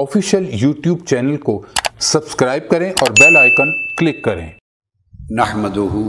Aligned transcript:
Official 0.00 0.48
YouTube 0.62 1.06
channel 1.06 1.36
کو 1.36 1.66
subscribe 1.98 2.68
کریں 2.70 2.92
اور 3.00 3.10
بیل 3.10 3.36
آئیکن 3.36 3.70
کلک 3.98 4.24
کریں۔ 4.24 4.50
نحمده 5.30 6.00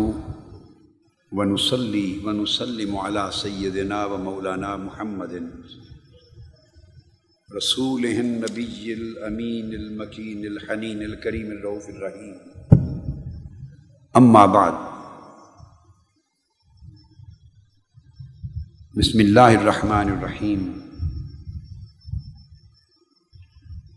ونصلي 1.32 2.20
ونسلم 2.24 2.98
على 2.98 3.20
سيدنا 3.34 4.06
ومولانا 4.06 4.76
محمد 4.76 5.34
رسوله 7.58 8.20
النبي 8.24 8.94
الأمين 8.94 9.70
المكين 9.80 10.46
الحنين 10.48 11.02
الكريم 11.02 11.48
الرؤوف 11.52 11.90
الرحيم 11.90 12.36
أما 14.16 14.46
بعد۔ 14.46 14.72
بسم 18.98 19.20
الله 19.20 19.62
الرحمن 19.62 20.12
الرحيم 20.18 20.87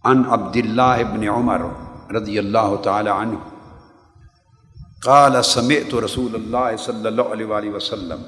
عن 0.04 0.24
عبد 0.24 0.56
الله 0.56 1.02
بن 1.02 1.24
عمر 1.28 1.76
رضي 2.10 2.40
الله 2.40 2.76
تعالى 2.76 3.10
عنه 3.10 3.38
قال، 5.02 5.44
سمعت 5.44 5.94
رسول 5.94 6.34
الله 6.36 6.76
صلى 6.76 7.08
الله 7.08 7.28
عليه 7.30 7.44
وآله 7.46 7.70
وسلم 7.70 8.20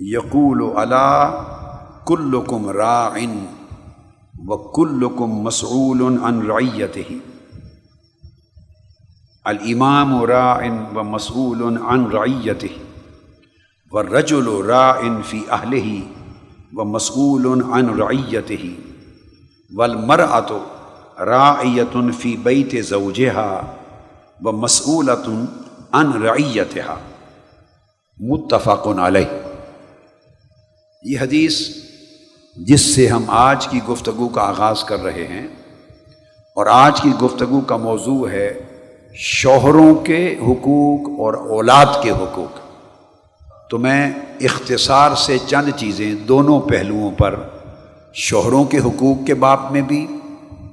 يقول 0.00 0.78
ألا 0.78 1.40
كلكم 2.04 2.66
راع 2.66 3.26
وكلكم 4.46 5.44
مسؤول 5.44 6.18
عن 6.18 6.46
رعيته 6.46 7.20
الإمام 9.46 10.22
راع 10.22 10.90
ومسؤول 10.94 11.78
عن 11.78 12.06
رعيته 12.06 12.70
والرجل 13.92 14.46
راع 14.64 15.20
في 15.22 15.50
أهله 15.52 16.02
ومسؤول 16.76 17.62
عن 17.62 17.88
رعيته 19.66 19.78
والمرأة 19.78 20.60
راعية 21.18 22.10
في 22.20 22.36
بيت 22.36 22.76
زوجها 22.76 23.62
و 24.42 24.52
مسعولت 24.52 25.28
ان 25.92 26.22
رعیت 26.22 26.78
متفق 28.20 28.88
علیہ 28.98 29.42
یہ 31.02 31.18
حدیث 31.20 31.60
جس 32.56 32.94
سے 32.94 33.08
ہم 33.08 33.24
آج 33.28 33.68
کی 33.68 33.80
گفتگو 33.88 34.28
کا 34.28 34.42
آغاز 34.42 34.84
کر 34.84 35.02
رہے 35.02 35.26
ہیں 35.26 35.46
اور 36.54 36.66
آج 36.66 37.00
کی 37.00 37.10
گفتگو 37.22 37.60
کا 37.60 37.76
موضوع 37.76 38.28
ہے 38.28 38.58
شوہروں 39.14 39.94
کے 39.94 40.36
حقوق 40.36 41.20
اور 41.20 41.34
اولاد 41.34 41.86
کے 42.02 42.10
حقوق. 42.10 42.58
تو 43.70 43.78
میں 43.78 44.12
اختصار 44.40 45.14
سے 45.14 45.38
چند 45.46 45.70
چیزیں 45.76 46.14
دونوں 46.14 46.60
پہلوؤں 46.60 47.10
پر 47.10 47.40
شوہروں 48.18 48.64
کے 48.64 48.78
حقوق 48.78 49.26
کے 49.26 49.34
باب 49.34 49.72
میں 49.72 49.80
بھی 49.80 50.06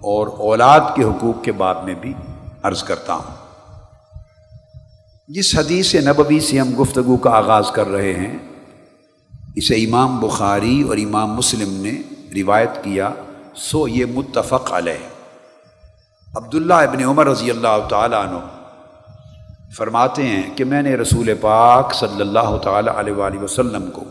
اور 0.01 0.27
اولاد 0.27 0.79
کے 0.95 1.03
حقوق 1.03 1.43
کے 1.43 1.51
باب 1.51 1.83
میں 1.83 1.93
بھی 1.93 2.13
عرض 2.63 2.83
کرتا 2.83 3.13
ہوں۔ 3.13 3.35
جس 5.27 5.55
حدیث 5.55 5.95
نبوی 5.95 6.39
سے 6.39 6.59
ہم 6.59 6.81
گفتگو 6.81 7.17
کا 7.17 7.29
آغاز 7.29 7.71
کر 7.71 7.87
رہے 7.87 8.13
ہیں، 8.13 8.37
اسے 9.55 9.75
امام 9.75 10.19
بخاری 10.19 10.81
اور 10.81 10.97
امام 10.97 11.33
مسلم 11.33 11.73
نے 11.73 12.01
روایت 12.41 12.83
کیا، 12.83 13.09
سو 13.55 13.87
یہ 13.87 14.05
متفق 14.05 14.73
علیہ۔ 14.73 15.07
عبداللہ 16.35 16.73
ابن 16.73 17.03
عمر 17.03 17.27
رضی 17.27 17.51
اللہ 17.51 17.87
تعالیٰ 17.89 18.27
عنہ 18.27 18.37
فرماتے 19.77 20.23
ہیں 20.23 20.57
کہ 20.57 20.63
میں 20.63 20.81
نے 20.81 20.95
رسول 20.95 21.33
پاک 21.41 21.93
صلی 21.93 22.21
اللہ 22.21 22.57
تعالیٰ 22.57 22.95
علیہ 22.95 23.13
وآلہ 23.13 23.43
وسلم 23.43 23.91
کو 23.91 24.03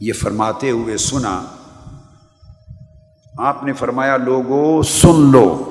یہ 0.00 0.12
فرماتے 0.12 0.70
ہوئے 0.70 0.96
سنا 0.96 1.42
آپ 3.38 3.64
نے 3.64 3.72
فرمایا، 3.72 4.16
لوگو، 4.16 4.82
سن 4.82 5.32
لو۔ 5.32 5.68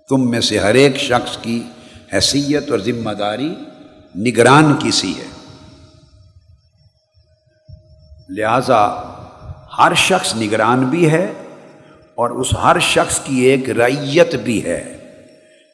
تم 0.09 0.29
میں 0.29 0.41
سے 0.41 0.59
ہر 0.59 0.73
ایک 0.73 0.97
شخص 0.97 1.37
کی 1.37 1.63
حیثیت 2.13 2.71
اور 2.71 2.79
ذمہ 2.79 3.11
داری 3.11 3.55
نگران 4.15 4.73
کی 4.79 4.91
سی 4.91 5.13
ہے۔ 5.17 5.27
لہذا 8.29 9.01
ہر 9.77 9.93
شخص 9.95 10.35
نگران 10.35 10.85
بھی 10.85 11.11
ہے 11.11 11.33
اور 12.15 12.29
اس 12.29 12.53
ہر 12.63 12.79
شخص 12.79 13.19
کی 13.19 13.39
ایک 13.39 13.69
ریت 13.69 14.35
بھی 14.35 14.65
ہے 14.65 14.97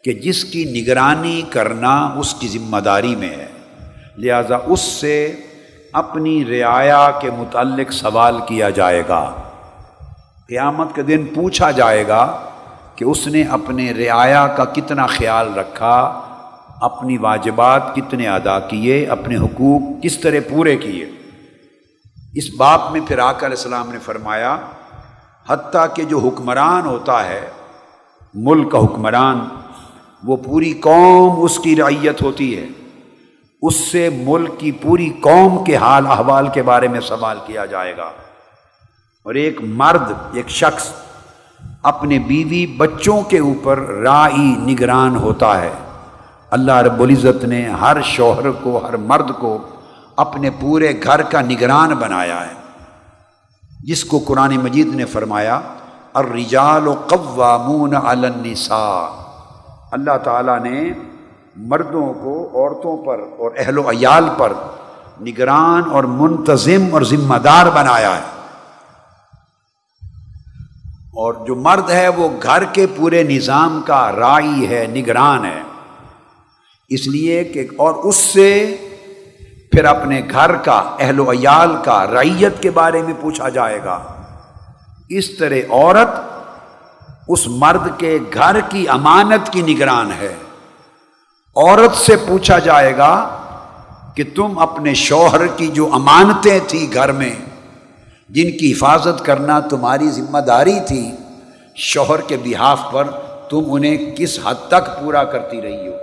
کہ 0.03 0.13
جس 0.13 0.45
کی 0.45 0.63
نگرانی 0.63 1.41
کرنا 1.49 2.05
اس 2.05 2.33
کی 2.33 2.47
ذمہ 2.47 2.77
داری 2.77 3.15
میں 3.15 3.29
ہے۔ 3.29 3.56
لہذا 4.17 4.57
اس 4.65 4.79
سے 4.79 5.35
اپنی 5.93 6.45
رعایا 6.45 7.11
کے 7.21 7.31
متعلق 7.31 7.91
سوال 7.91 8.37
کیا 8.47 8.69
جائے 8.69 9.03
گا۔ 9.09 9.33
قیامت 10.47 10.95
کے 10.95 11.01
دن 11.01 11.25
پوچھا 11.25 11.71
جائے 11.71 12.07
گا 12.07 12.37
کہ 12.95 13.03
اس 13.03 13.27
نے 13.27 13.43
اپنے 13.43 13.91
رعایا 13.91 14.47
کا 14.47 14.65
کتنا 14.65 15.05
خیال 15.05 15.53
رکھا، 15.53 16.21
اپنی 16.81 17.17
واجبات 17.17 17.95
کتنے 17.95 18.27
ادا 18.27 18.59
کیے، 18.59 19.05
اپنے 19.05 19.37
حقوق 19.37 20.03
کس 20.03 20.19
طرح 20.19 20.39
پورے 20.49 20.77
کیے۔ 20.77 21.05
اس 22.33 22.43
باپ 22.57 22.91
میں 22.91 23.01
پھر 23.07 23.19
آقا 23.19 23.45
علیہ 23.45 23.57
السلام 23.57 23.91
نے 23.91 23.99
فرمایا، 23.99 24.57
حتیٰ 25.49 25.85
کہ 25.93 26.03
جو 26.03 26.19
حکمران 26.19 26.85
ہوتا 26.85 27.25
ہے، 27.25 27.41
ملک 28.33 28.71
کا 28.71 28.79
حکمران، 28.79 29.47
وہ 30.23 30.37
پوری 30.37 30.73
قوم 30.73 31.43
اس 31.43 31.59
کی 31.59 31.75
رعیت 31.75 32.21
ہوتی 32.21 32.57
ہے۔ 32.57 32.65
اس 33.61 33.75
سے 33.75 34.09
ملک 34.09 34.59
کی 34.59 34.71
پوری 34.71 35.09
قوم 35.21 35.63
کے 35.63 35.75
حال 35.75 36.07
احوال 36.07 36.47
کے 36.47 36.61
بارے 36.61 36.87
میں 36.87 36.99
سوال 36.99 37.37
کیا 37.45 37.65
جائے 37.65 37.97
گا۔ 37.97 38.09
اور 39.23 39.35
ایک 39.35 39.61
مرد، 39.61 40.11
ایک 40.33 40.49
شخص 40.49 40.91
اپنے 41.83 42.19
بیوی 42.19 42.67
بچوں 42.67 43.21
کے 43.21 43.39
اوپر 43.39 43.79
رائی 43.79 44.55
نگران 44.57 45.15
ہوتا 45.15 45.61
ہے۔ 45.61 45.71
اللہ 46.51 46.71
رب 46.71 47.01
العزت 47.01 47.43
نے 47.43 47.69
ہر 47.69 47.97
شوہر 48.03 48.51
کو، 48.51 48.85
ہر 48.85 48.97
مرد 48.97 49.31
کو 49.39 49.57
اپنے 50.15 50.49
پورے 50.49 50.93
گھر 51.03 51.21
کا 51.21 51.41
نگران 51.41 51.89
بنایا 51.89 52.47
ہے۔ 52.47 52.53
جس 53.83 54.05
کو 54.05 54.19
قرآن 54.27 54.57
مجید 54.57 54.87
نے 54.87 55.05
فرمایا، 55.05 55.61
الرجال 56.13 56.87
و 56.87 56.93
قوامون 56.93 57.95
النساء۔ 57.95 59.21
اللہ 59.91 60.17
تعالیٰ 60.23 60.59
نے 60.59 60.91
مردوں 61.57 62.13
کو، 62.13 62.49
عورتوں 62.53 63.05
پر 63.05 63.19
اور 63.37 63.51
اہل 63.57 63.77
و 63.77 63.89
عیال 63.89 64.29
پر 64.37 64.53
نگران 65.21 65.81
اور 65.91 66.03
منتظم 66.03 66.87
اور 66.91 67.01
ذمہ 67.01 67.35
دار 67.35 67.65
بنایا 67.65 68.15
ہے۔ 68.15 68.21
اور 70.93 71.33
جو 71.47 71.55
مرد 71.55 71.89
ہے 71.89 72.07
وہ 72.07 72.29
گھر 72.43 72.63
کے 72.63 72.87
پورے 72.95 73.23
نظام 73.23 73.81
کا 73.85 74.11
رائی 74.11 74.67
ہے، 74.69 74.85
نگران 74.87 75.45
ہے۔ 75.45 75.61
اس 76.89 77.07
لیے 77.07 77.43
کہ 77.43 77.67
اور 77.77 77.93
اس 77.93 78.15
سے 78.15 78.77
پھر 79.71 79.85
اپنے 79.85 80.21
گھر 80.31 80.55
کا، 80.55 80.95
اہل 80.99 81.19
و 81.19 81.31
عیال 81.31 81.75
کا 81.83 82.07
ریت 82.07 82.61
کے 82.61 82.69
بارے 82.69 83.01
میں 83.01 83.13
پوچھا 83.21 83.49
جائے 83.49 83.79
گا۔ 83.83 83.99
اس 85.09 85.37
طرح 85.37 85.55
عورت 85.69 86.09
اس 87.27 87.47
مرد 87.47 87.99
کے 87.99 88.19
گھر 88.33 88.59
کی 88.69 88.89
امانت 88.89 89.53
کی 89.53 89.61
نگران 89.61 90.11
ہے۔ 90.11 90.35
عورت 91.57 91.97
سے 91.97 92.15
پوچھا 92.27 92.59
جائے 92.59 92.97
گا 92.97 93.29
کہ 94.15 94.23
تم 94.35 94.59
اپنے 94.59 94.93
شوہر 94.93 95.47
کی 95.47 95.67
جو 95.67 95.89
امانتیں 95.93 96.59
تھیں 96.67 96.93
گھر 96.93 97.11
میں، 97.11 97.35
جن 98.29 98.57
کی 98.57 98.71
حفاظت 98.71 99.25
کرنا 99.25 99.59
تمہاری 99.59 100.09
ذمہ 100.09 100.37
داری 100.37 100.79
تھی، 100.87 101.11
شوہر 101.75 102.21
کے 102.21 102.37
بحاف 102.43 102.81
پر 102.91 103.03
تم 103.49 103.61
انہیں 103.69 104.15
کس 104.15 104.39
حد 104.43 104.55
تک 104.67 105.01
پورا 105.01 105.23
کرتی 105.23 105.61
رہی 105.61 105.87
ہو؟ 105.87 105.93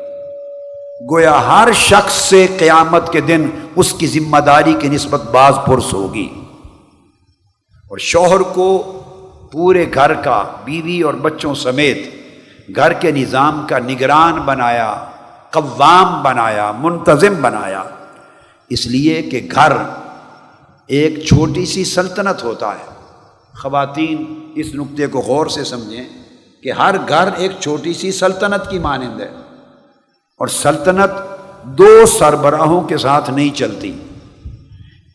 گویا 1.11 1.47
ہر 1.47 1.69
شخص 1.73 2.13
سے 2.13 2.47
قیامت 2.59 3.13
کے 3.13 3.21
دن 3.21 3.49
اس 3.77 3.93
کی 3.93 4.07
ذمہ 4.07 4.39
داری 4.39 4.73
کی 4.73 4.89
نسبت 4.89 5.23
بعض 5.23 5.55
پرس 5.67 5.93
ہوگی۔ 5.93 6.29
اور 7.89 7.99
شوہر 7.99 8.41
کو 8.41 9.01
پورے 9.53 9.87
گھر 9.95 10.15
کا، 10.15 10.45
بیوی 10.65 11.03
اور 11.03 11.15
بچوں 11.15 11.55
سمیت 11.55 11.99
گھر 12.77 12.93
کے 12.93 13.11
نظام 13.11 13.67
کا 13.69 13.79
نگران 13.79 14.33
بنایا 14.33 15.05
قوام 15.55 16.23
بنایا، 16.23 16.73
منتظم 16.73 17.43
بنایا۔ 17.43 17.83
اس 18.69 18.87
لیے 18.87 19.23
کہ 19.23 19.49
گھر 19.55 19.73
ایک 20.87 21.25
چھوٹی 21.25 21.67
سی 21.67 21.85
سلطنت 21.85 22.45
ہوتا 22.45 22.69
ہے۔ 22.69 22.95
خواتین 23.63 24.51
اس 24.55 24.67
نقطے 24.75 25.07
کو 25.07 25.19
غور 25.19 25.47
سے 25.47 25.65
سمجھیں 25.65 26.05
کہ 26.63 26.73
ہر 26.73 26.95
گھر 27.09 27.29
ایک 27.37 27.53
چھوٹی 27.61 27.93
سی 27.93 28.13
سلطنت 28.13 28.71
کی 28.71 28.79
مانند 28.79 29.21
ہے۔ 29.21 29.31
اور 30.39 30.47
سلطنت 30.47 31.11
دو 31.63 32.07
سربراہوں 32.07 32.81
کے 32.81 32.97
ساتھ 32.97 33.31
نہیں 33.31 33.57
چلتی۔ 33.57 33.93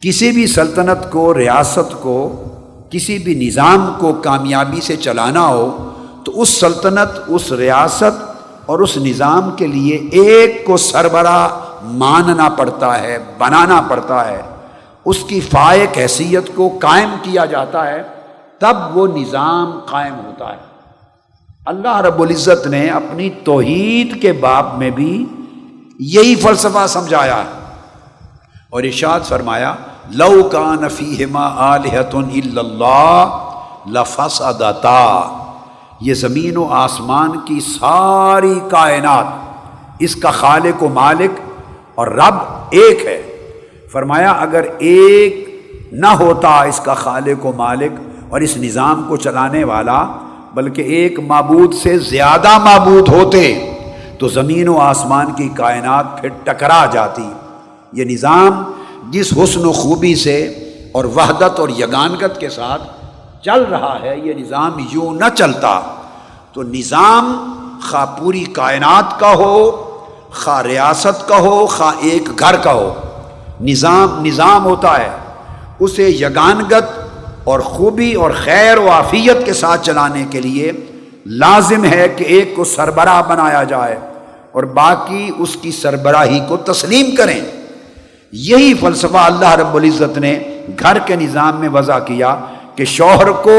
کسی 0.01 0.31
بھی 0.31 0.47
سلطنت 0.47 1.11
کو، 1.11 1.37
ریاست 1.37 2.01
کو، 2.01 2.45
کسی 2.91 3.17
بھی 3.17 3.35
نظام 3.35 3.93
کو 3.99 4.13
کامیابی 4.13 4.81
سے 4.81 4.95
چلانا 4.95 5.47
ہو، 5.47 5.93
تو 6.25 6.41
اس 6.41 6.49
سلطنت، 6.49 7.19
اس 7.27 7.51
ریاست 7.51 8.28
اور 8.69 8.79
اس 8.79 8.97
نظام 8.97 9.51
کے 9.51 9.67
لیے 9.67 9.95
ایک 9.95 10.65
کو 10.65 10.77
سربراہ 10.77 11.47
ماننا 11.83 12.49
پڑتا 12.49 12.99
ہے، 12.99 13.17
بنانا 13.37 13.81
پڑتا 13.89 14.27
ہے۔ 14.27 14.41
اس 15.05 15.17
کی 15.27 15.39
فائق 15.39 15.97
حیثیت 15.97 16.55
کو 16.55 16.77
قائم 16.81 17.09
کیا 17.21 17.45
جاتا 17.45 17.87
ہے، 17.87 18.03
تب 18.59 18.97
وہ 18.97 19.07
نظام 19.07 19.79
قائم 19.85 20.15
ہوتا 20.25 20.51
ہے۔ 20.51 20.57
اللہ 21.65 21.97
رب 21.97 22.21
العزت 22.21 22.67
نے 22.67 22.87
اپنی 22.87 23.29
توحید 23.29 24.21
کے 24.21 24.33
باب 24.33 24.77
میں 24.77 24.89
بھی 24.89 25.25
یہی 25.99 26.35
فلسفہ 26.35 26.87
سمجھایا 26.87 27.37
ہے۔ 27.37 27.75
اور 28.69 28.83
ارشاد 28.83 29.19
فرمایا، 29.19 29.75
لو 30.09 30.49
کا 30.51 30.75
نفی 30.81 31.23
ہما 31.23 31.75
اللہ 32.55 33.49
لفس 33.87 34.41
یہ 36.01 36.13
زمین 36.13 36.57
و 36.57 36.65
آسمان 36.69 37.31
کی 37.45 37.59
ساری 37.59 38.59
کائنات، 38.69 39.25
اس 39.99 40.15
کا 40.15 40.31
خالق 40.31 40.83
و 40.83 40.87
مالک 40.87 41.31
اور 41.95 42.07
رب 42.07 42.33
ایک 42.69 43.05
ہے۔ 43.05 43.21
فرمایا، 43.91 44.31
اگر 44.31 44.65
ایک 44.79 45.61
نہ 45.91 46.07
ہوتا 46.07 46.63
اس 46.63 46.79
کا 46.79 46.93
خالق 46.93 47.45
و 47.45 47.51
مالک 47.51 47.91
اور 48.29 48.41
اس 48.41 48.57
نظام 48.57 49.03
کو 49.07 49.17
چلانے 49.17 49.63
والا، 49.63 50.05
بلکہ 50.53 50.81
ایک 50.81 51.19
معبود 51.19 51.73
سے 51.73 51.97
زیادہ 51.99 52.57
معبود 52.57 53.09
ہوتے، 53.09 53.71
تو 54.19 54.27
زمین 54.27 54.67
و 54.67 54.77
آسمان 54.77 55.31
کی 55.31 55.49
کائنات 55.49 56.21
پھر 56.21 56.29
ٹکرا 56.43 56.85
جاتی۔ 56.91 57.29
یہ 57.93 58.05
نظام 58.05 58.63
جس 59.09 59.33
حسن 59.43 59.65
و 59.65 59.71
خوبی 59.71 60.15
سے 60.15 60.45
اور 60.91 61.05
وحدت 61.05 61.59
اور 61.59 61.69
یگانگت 61.69 62.39
کے 62.39 62.49
ساتھ 62.49 62.98
چل 63.45 63.63
رہا 63.63 63.97
ہے، 64.03 64.19
یہ 64.19 64.33
نظام 64.33 64.71
یوں 64.91 65.13
نہ 65.13 65.25
چلتا۔ 65.35 65.79
تو 66.53 66.63
نظام 66.63 67.45
خواہ 67.89 68.05
پوری 68.05 68.43
کائنات 68.43 69.19
کا 69.19 69.33
ہو، 69.33 69.71
خواہ 70.31 70.61
ریاست 70.61 71.27
کا 71.27 71.37
ہو، 71.37 71.65
خواہ 71.65 71.93
ایک 71.99 72.39
گھر 72.39 72.55
کا 72.55 72.73
ہو۔ 72.73 72.93
نظام 73.61 74.25
نظام 74.25 74.65
ہوتا 74.65 74.99
ہے۔ 74.99 75.09
اسے 75.79 76.09
یگانگت 76.09 76.99
اور 77.43 77.59
خوبی 77.59 78.13
اور 78.13 78.31
خیر 78.43 78.77
و 78.77 78.89
عافیت 78.89 79.45
کے 79.45 79.53
ساتھ 79.53 79.85
چلانے 79.85 80.25
کے 80.29 80.41
لیے 80.41 80.71
لازم 81.25 81.85
ہے 81.85 82.09
کہ 82.09 82.23
ایک 82.23 82.55
کو 82.55 82.63
سربراہ 82.63 83.21
بنایا 83.29 83.63
جائے 83.63 83.99
اور 84.51 84.63
باقی 84.63 85.31
اس 85.37 85.57
کی 85.61 85.71
سربراہی 85.71 86.39
کو 86.47 86.57
تسلیم 86.57 87.15
کریں۔ 87.15 87.41
یہی 88.31 88.73
فلسفہ 88.73 89.17
اللہ 89.17 89.49
رب 89.49 89.75
العزت 89.75 90.17
نے 90.17 90.39
گھر 90.79 90.99
کے 90.99 91.15
نظام 91.15 91.59
میں 91.59 91.69
وضع 91.69 91.99
کیا۔ 91.99 92.35
کہ 92.79 92.85
شوہر 92.85 93.31
کو 93.31 93.55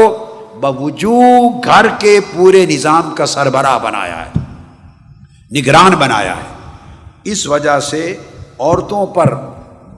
بوجود 0.61 1.65
گھر 1.65 1.85
کے 1.99 2.19
پورے 2.33 2.65
نظام 2.65 3.13
کا 3.15 3.25
سربراہ 3.25 3.77
بنایا 3.79 4.25
ہے، 4.25 4.39
نگران 5.51 5.91
بنایا 5.91 6.35
ہے۔ 6.37 6.49
اس 7.23 7.47
وجہ 7.47 7.79
سے 7.79 8.17
عورتوں 8.59 9.05
پر 9.05 9.35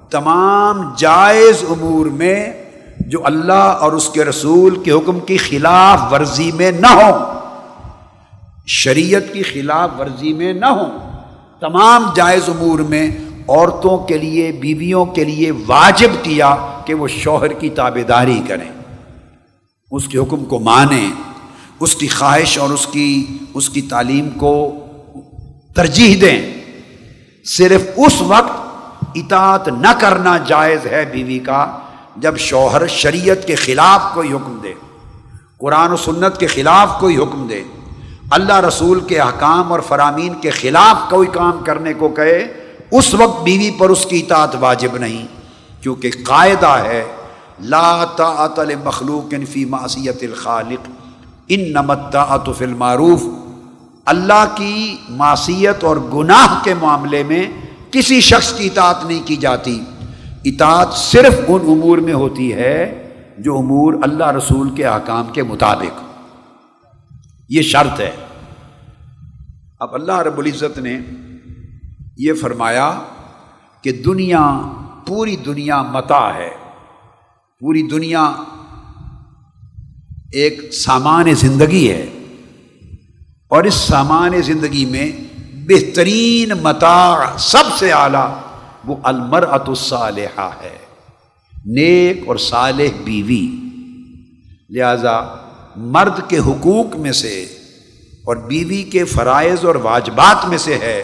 تمام 0.09 0.81
جائز 0.97 1.63
امور 1.69 2.05
میں 2.05 2.53
جو 2.99 3.19
اللہ 3.23 3.79
اور 3.81 3.91
اس 3.91 4.09
کے 4.09 4.25
رسول 4.25 4.83
کے 4.83 4.91
حکم 4.91 5.19
کی 5.19 5.37
خلاف 5.37 6.11
ورزی 6.11 6.51
میں 6.51 6.71
نہ 6.71 6.93
ہو 6.93 7.17
شریعت 8.67 9.33
کی 9.33 9.43
خلاف 9.43 9.89
ورزی 9.99 10.33
میں 10.33 10.53
نہ 10.53 10.65
ہو 10.65 10.87
تمام 11.59 12.09
جائز 12.15 12.49
امور 12.49 12.79
میں 12.79 13.07
عورتوں 13.47 13.97
کے 13.97 14.17
لیے، 14.17 14.51
بیویوں 14.51 15.05
کے 15.05 15.23
لیے 15.23 15.51
واجب 15.67 16.23
کیا 16.23 16.55
کہ 16.85 16.93
وہ 16.93 17.07
شوہر 17.07 17.53
کی 17.53 17.69
تابے 17.69 18.03
داری 18.03 18.41
کریں۔ 18.47 18.69
اس 19.95 20.07
کے 20.07 20.17
حکم 20.17 20.45
کو 20.45 20.59
مانیں، 20.59 21.11
اس 21.79 21.95
کی 21.95 22.07
خواہش 22.07 22.57
اور 22.57 22.69
اس 22.69 22.85
کی 22.91 23.37
اس 23.53 23.69
کی 23.69 23.81
تعلیم 23.81 24.29
کو 24.29 24.53
ترجیح 25.75 26.15
دیں۔ 26.21 26.39
صرف 27.45 27.81
اس 27.97 28.21
وقت 28.21 29.15
اطاعت 29.15 29.67
نہ 29.67 29.91
کرنا 29.99 30.37
جائز 30.47 30.85
ہے 30.85 31.03
بیوی 31.11 31.39
کا، 31.39 31.65
جب 32.17 32.37
شوہر 32.37 32.87
شریعت 32.87 33.47
کے 33.47 33.55
خلاف 33.55 34.13
کوئی 34.13 34.33
حکم 34.33 34.57
دے، 34.63 34.73
قرآن 35.57 35.91
و 35.91 35.97
سنت 35.97 36.39
کے 36.39 36.47
خلاف 36.47 36.99
کوئی 36.99 37.17
حکم 37.17 37.47
دے، 37.47 37.63
اللہ 38.31 38.59
رسول 38.59 38.99
کے 38.99 39.19
احکام 39.19 39.71
اور 39.71 39.79
فرامین 39.79 40.33
کے 40.41 40.49
خلاف 40.51 41.09
کوئی 41.09 41.27
کام 41.33 41.63
کرنے 41.63 41.93
کو 41.93 42.09
کہے، 42.09 42.39
اس 42.91 43.13
وقت 43.13 43.43
بیوی 43.43 43.71
پر 43.77 43.89
اس 43.89 44.05
کی 44.05 44.19
اطاعت 44.19 44.55
واجب 44.59 44.97
نہیں، 44.97 45.25
کیونکہ 45.81 46.09
قاعدہ 46.25 46.77
ہے 46.83 47.03
لا 47.59 48.05
طاعت 48.05 48.59
مخلوق 48.83 49.33
فی 49.49 49.65
معصیت 49.65 50.17
الخالق 50.21 50.89
ان 51.47 51.73
نمت 51.73 52.17
فی 52.57 52.65
المعروف۔ 52.65 53.23
اللہ 54.05 54.45
کی 54.55 54.97
معصیت 55.09 55.83
اور 55.83 55.97
گناہ 55.97 56.63
کے 56.63 56.73
معاملے 56.73 57.23
میں 57.23 57.47
کسی 57.91 58.21
شخص 58.21 58.53
کی 58.53 58.65
اطاعت 58.65 59.05
نہیں 59.05 59.27
کی 59.27 59.35
جاتی۔ 59.35 59.83
اطاعت 60.43 60.93
صرف 60.93 61.39
ان 61.47 61.61
امور 61.61 61.97
میں 61.97 62.13
ہوتی 62.13 62.53
ہے 62.53 63.09
جو 63.37 63.57
امور 63.57 63.93
اللہ 64.03 64.31
رسول 64.31 64.75
کے 64.75 64.85
احکام 64.85 65.25
کے 65.33 65.43
مطابق۔ 65.43 66.01
یہ 67.49 67.61
شرط 67.61 67.99
ہے۔ 67.99 68.11
اب 69.79 69.95
اللہ 69.95 70.17
رب 70.17 70.37
العزت 70.37 70.77
نے 70.77 70.99
یہ 72.17 72.33
فرمایا 72.33 72.99
کہ 73.81 73.91
دنیا 73.91 74.61
پوری 75.07 75.35
دنیا 75.35 75.81
متا 75.81 76.33
ہے۔ 76.33 76.62
پوری 77.63 77.83
دنیا 77.83 78.33
ایک 80.31 80.73
سامان 80.73 81.33
زندگی 81.33 81.91
ہے 81.91 82.05
اور 83.47 83.63
اس 83.63 83.73
سامان 83.73 84.41
زندگی 84.41 84.85
میں 84.85 85.11
بہترین 85.53 86.51
متا 86.61 87.35
سب 87.39 87.63
سے 87.79 87.91
اعلیٰ 87.91 88.37
وہ 88.85 88.95
المر 89.03 89.43
الصالحہ 89.49 90.49
ہے۔ 90.63 90.77
نیک 91.65 92.23
اور 92.27 92.35
صالح 92.35 93.03
بیوی۔ 93.03 93.47
لہذا 94.69 95.35
مرد 95.75 96.29
کے 96.29 96.37
حقوق 96.37 96.95
میں 96.95 97.11
سے 97.11 97.41
اور 98.23 98.35
بیوی 98.35 98.83
کے 98.83 99.03
فرائض 99.03 99.65
اور 99.65 99.75
واجبات 99.75 100.45
میں 100.45 100.57
سے 100.57 100.75
ہے 100.75 101.03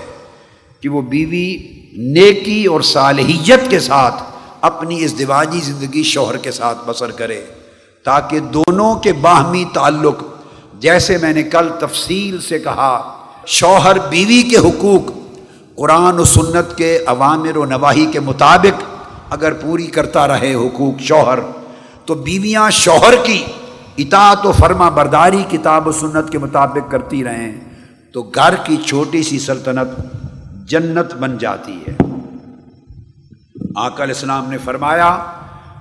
کہ 0.81 0.89
وہ 0.89 1.01
بیوی 1.01 1.57
نیکی 1.97 2.65
اور 2.65 2.81
صالحیت 2.81 3.69
کے 3.69 3.79
ساتھ 3.79 4.23
اپنی 4.61 5.03
اس 5.03 5.17
دیواجی 5.19 5.59
زندگی 5.59 6.03
شوہر 6.03 6.37
کے 6.37 6.51
ساتھ 6.51 6.77
بسر 6.85 7.11
کرے 7.11 7.41
تاکہ 8.05 8.39
دونوں 8.39 8.95
کے 8.95 9.13
باہمی 9.13 9.63
تعلق، 9.73 10.23
جیسے 10.79 11.17
میں 11.17 11.33
نے 11.33 11.43
کل 11.43 11.69
تفصیل 11.79 12.39
سے 12.41 12.59
کہا، 12.59 13.15
شوہر 13.45 13.99
بیوی 14.09 14.41
کے 14.43 14.57
حقوق، 14.57 15.11
قرآن 15.75 16.19
و 16.19 16.23
سنت 16.25 16.75
کے 16.77 16.97
عوامر 17.07 17.57
و 17.57 17.65
نواحی 17.65 18.05
کے 18.05 18.19
مطابق 18.19 18.83
اگر 19.29 19.53
پوری 19.53 19.87
کرتا 19.87 20.27
رہے 20.27 20.53
حقوق 20.55 21.01
شوہر، 21.01 21.39
تو 22.05 22.13
بیویاں 22.13 22.69
شوہر 22.71 23.15
کی 23.25 23.43
اطاعت 23.97 24.45
و 24.45 24.51
فرما 24.51 24.89
برداری، 24.89 25.43
کتاب 25.49 25.87
و 25.87 25.91
سنت 25.91 26.31
کے 26.31 26.37
مطابق 26.37 26.91
کرتی 26.91 27.23
رہیں 27.23 27.51
تو 28.11 28.21
گھر 28.35 28.55
کی 28.55 28.77
چھوٹی 28.77 29.23
سی 29.23 29.39
سلطنت 29.39 29.97
جنت 30.69 31.15
بن 31.15 31.37
جاتی 31.37 31.79
ہے۔ 31.87 31.95
آقا 33.75 34.03
علیہ 34.03 34.13
السلام 34.13 34.49
نے 34.49 34.57
فرمایا 34.63 35.17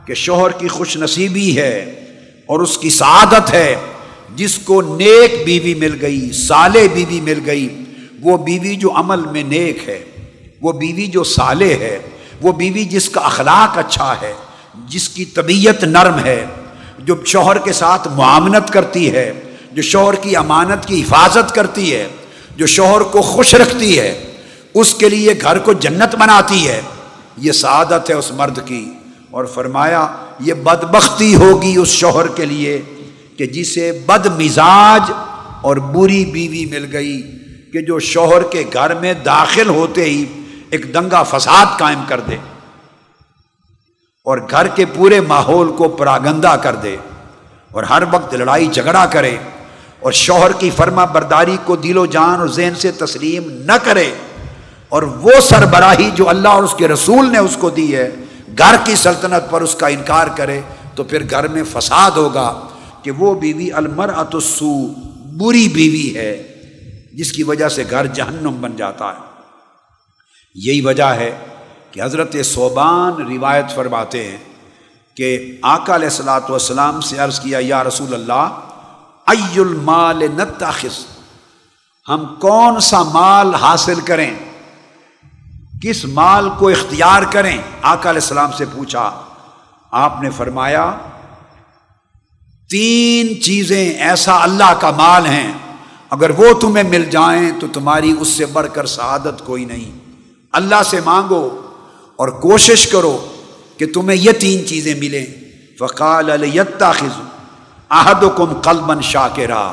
کہ 0.07 0.15
شوہر 0.15 0.51
کی 0.51 0.69
خوش 0.69 0.97
نصیبی 0.97 1.59
ہے 1.59 2.05
اور 2.47 2.61
اس 2.61 2.79
کی 2.79 2.91
سعادت 2.91 3.55
ہے۔ 3.55 3.77
جس 4.35 4.59
کو 4.59 4.83
نیک 4.83 5.47
بیوی 5.47 5.75
مل 5.75 5.99
گئی 6.01 6.33
سالے 6.33 6.89
بیوی 6.95 7.21
مل 7.21 7.41
گئی، 7.47 7.85
وہ 8.21 8.37
بیوی 8.37 8.77
جو 8.77 8.91
عمل 8.97 9.21
میں 9.21 9.43
نیک 9.43 9.89
ہے، 9.89 10.05
وہ 10.61 10.73
بیوی 10.73 11.07
جو 11.07 11.25
سالے 11.25 11.75
ہے، 11.75 11.99
وہ 12.41 12.53
بیوی 12.53 12.85
جس 12.85 13.09
کا 13.09 13.21
اخلاق 13.21 13.79
اچھا 13.79 14.15
ہے، 14.23 14.33
جس 14.89 15.09
کی 15.09 15.25
طبیعت 15.25 15.85
نرم 15.85 16.19
ہے، 16.19 16.47
جو 16.99 17.15
شوہر 17.25 17.59
کے 17.59 17.73
ساتھ 17.73 18.09
معامنت 18.09 18.71
کرتی 18.71 19.13
ہے، 19.13 19.33
جو 19.73 19.83
شوہر 19.83 20.15
کی 20.15 20.37
امانت 20.37 20.87
کی 20.87 21.03
حفاظت 21.03 21.55
کرتی 21.55 21.97
ہے، 21.97 22.09
جو 22.57 22.67
شوہر 22.67 23.01
کو 23.01 23.23
خوش 23.23 23.55
رکھتی 23.55 23.99
ہے، 23.99 24.25
اس 24.75 24.95
کے 24.95 25.09
لیے 25.09 25.35
گھر 25.41 25.59
کو 25.59 25.73
جنت 25.73 26.15
بناتی 26.15 26.69
ہے۔ 26.69 26.81
یہ 27.39 27.53
سعادت 27.53 28.11
ہے 28.11 28.15
اس 28.15 28.31
مرد 28.33 28.59
کی 28.67 28.85
اور 29.31 29.45
فرمایا 29.45 30.07
یہ 30.41 30.55
بدبختی 30.63 31.35
ہوگی 31.35 31.75
اس 31.77 31.89
شوہر 31.91 32.27
کے 32.37 32.47
لیے 32.47 32.81
کہ 33.39 33.47
جسے 33.47 33.91
بد 34.07 34.27
مزاج 34.39 35.13
اور 35.63 35.77
بری 35.93 36.25
بیوی 36.25 36.65
مل 36.67 36.87
گئی 36.93 37.21
کہ 37.73 37.81
جو 37.81 37.99
شوہر 38.03 38.43
کے 38.51 38.63
گھر 38.73 38.95
میں 38.95 39.13
داخل 39.25 39.69
ہوتے 39.69 40.05
ہی 40.05 40.25
ایک 40.71 40.93
دنگا 40.95 41.23
فساد 41.23 41.79
قائم 41.79 42.03
کر 42.09 42.21
دے 42.21 42.37
اور 44.27 44.39
گھر 44.51 44.67
کے 44.77 44.85
پورے 44.85 45.21
ماحول 45.27 45.71
کو 45.77 45.89
پراگندہ 45.99 46.57
کر 46.63 46.77
دے 46.77 46.97
اور 47.71 47.83
ہر 47.83 48.03
وقت 48.13 48.35
لڑائی 48.35 48.67
جھگڑا 48.67 49.05
کرے 49.07 49.37
اور 50.01 50.13
شوہر 50.15 50.53
کی 50.59 50.71
فرما 50.71 51.05
برداری 51.05 51.57
کو 51.65 51.77
دل 51.77 51.99
و 51.99 52.05
جان 52.07 52.41
اور 52.41 52.49
ذہن 52.49 52.75
سے 52.75 52.91
تسلیم 52.99 53.49
نہ 53.67 53.77
کرے 53.85 54.11
اور 54.93 55.03
وہ 55.23 55.41
سربراہی 55.43 56.11
جو 56.15 56.29
اللہ 56.29 56.49
اور 56.49 56.63
اس 56.63 56.75
کے 56.79 56.89
رسول 56.89 57.31
نے 57.33 57.39
اس 57.39 57.57
کو 57.61 57.71
دی 57.71 57.95
ہے، 57.97 58.09
گھر 58.59 58.77
کی 58.85 58.95
سلطنت 58.97 59.51
پر 59.51 59.61
اس 59.63 59.75
کا 59.75 59.87
انکار 59.87 60.27
کرے 60.37 60.61
تو 60.95 61.05
پھر 61.05 61.23
گھر 61.31 61.49
میں 61.49 61.63
فساد 61.73 62.17
ہوگا 62.17 62.53
کہ 63.03 63.11
وہ 63.11 63.35
بیوی 63.41 63.71
المر 63.73 64.13
اتسو 64.17 64.73
بری 65.39 65.69
بیوی 65.69 66.17
ہے، 66.17 66.33
جس 67.13 67.33
کی 67.33 67.43
وجہ 67.43 67.69
سے 67.69 67.85
گھر 67.91 68.07
جہنم 68.07 68.61
بن 68.61 68.77
جاتا 68.77 69.09
ہے۔ 69.09 69.27
یہی 70.57 70.81
وجہ 70.81 71.11
ہے 71.15 71.31
کہ 71.91 72.03
حضرت 72.03 72.37
صوبان 72.45 73.23
روایت 73.29 73.75
فرماتے 73.75 74.25
ہیں 74.25 74.39
کہ 75.17 75.59
آقا 75.63 75.95
علیہ 75.95 76.09
السلاۃ 76.09 76.49
والسلام 76.49 77.01
سے 77.01 77.19
عرض 77.19 77.41
کیا، 77.41 77.59
یا 77.63 77.85
رسول 77.85 78.15
اللہ 78.15 78.59
ای 79.27 79.61
المال 79.61 80.27
نتاخص 80.37 81.05
ہم 82.07 82.25
کون 82.41 82.81
سا 82.81 83.03
مال 83.03 83.55
حاصل 83.55 84.01
کریں؟ 84.01 84.31
کس 85.83 86.05
مال 86.05 86.49
کو 86.59 86.69
اختیار 86.69 87.23
کریں؟ 87.31 87.59
آقا 87.83 88.11
علیہ 88.11 88.21
السلام 88.21 88.53
سے 88.53 88.65
پوچھا، 88.73 89.21
آپ 89.91 90.23
نے 90.23 90.31
فرمایا، 90.31 90.93
تین 92.71 93.43
چیزیں 93.43 93.95
ایسا 93.95 94.43
اللہ 94.43 94.75
کا 94.81 94.91
مال 94.91 95.27
ہیں، 95.27 95.53
اگر 96.11 96.31
وہ 96.31 96.53
تمہیں 96.53 96.85
مل 96.85 97.05
جائیں 97.05 97.53
تو 97.61 97.67
تمہاری 97.73 98.15
اس 98.21 98.29
سے 98.29 98.47
بڑھ 98.47 98.67
کر 98.73 98.87
سعادت 98.87 99.47
کوئی 99.47 99.65
نہیں۔ 99.65 99.91
اللہ 100.53 100.83
سے 100.85 101.01
مانگو 101.05 101.67
اور 102.17 102.29
کوشش 102.29 102.87
کرو 102.87 103.27
کہ 103.77 103.87
تمہیں 103.95 104.19
یہ 104.19 104.33
تین 104.33 104.67
چیزیں 104.67 104.95
ملیں۔ 104.95 105.27
فقال 105.79 106.45
خز 106.81 107.21
عہد 107.89 108.25
کم 108.37 108.61
قلبن 108.61 109.03
شاکرا۔ 109.03 109.73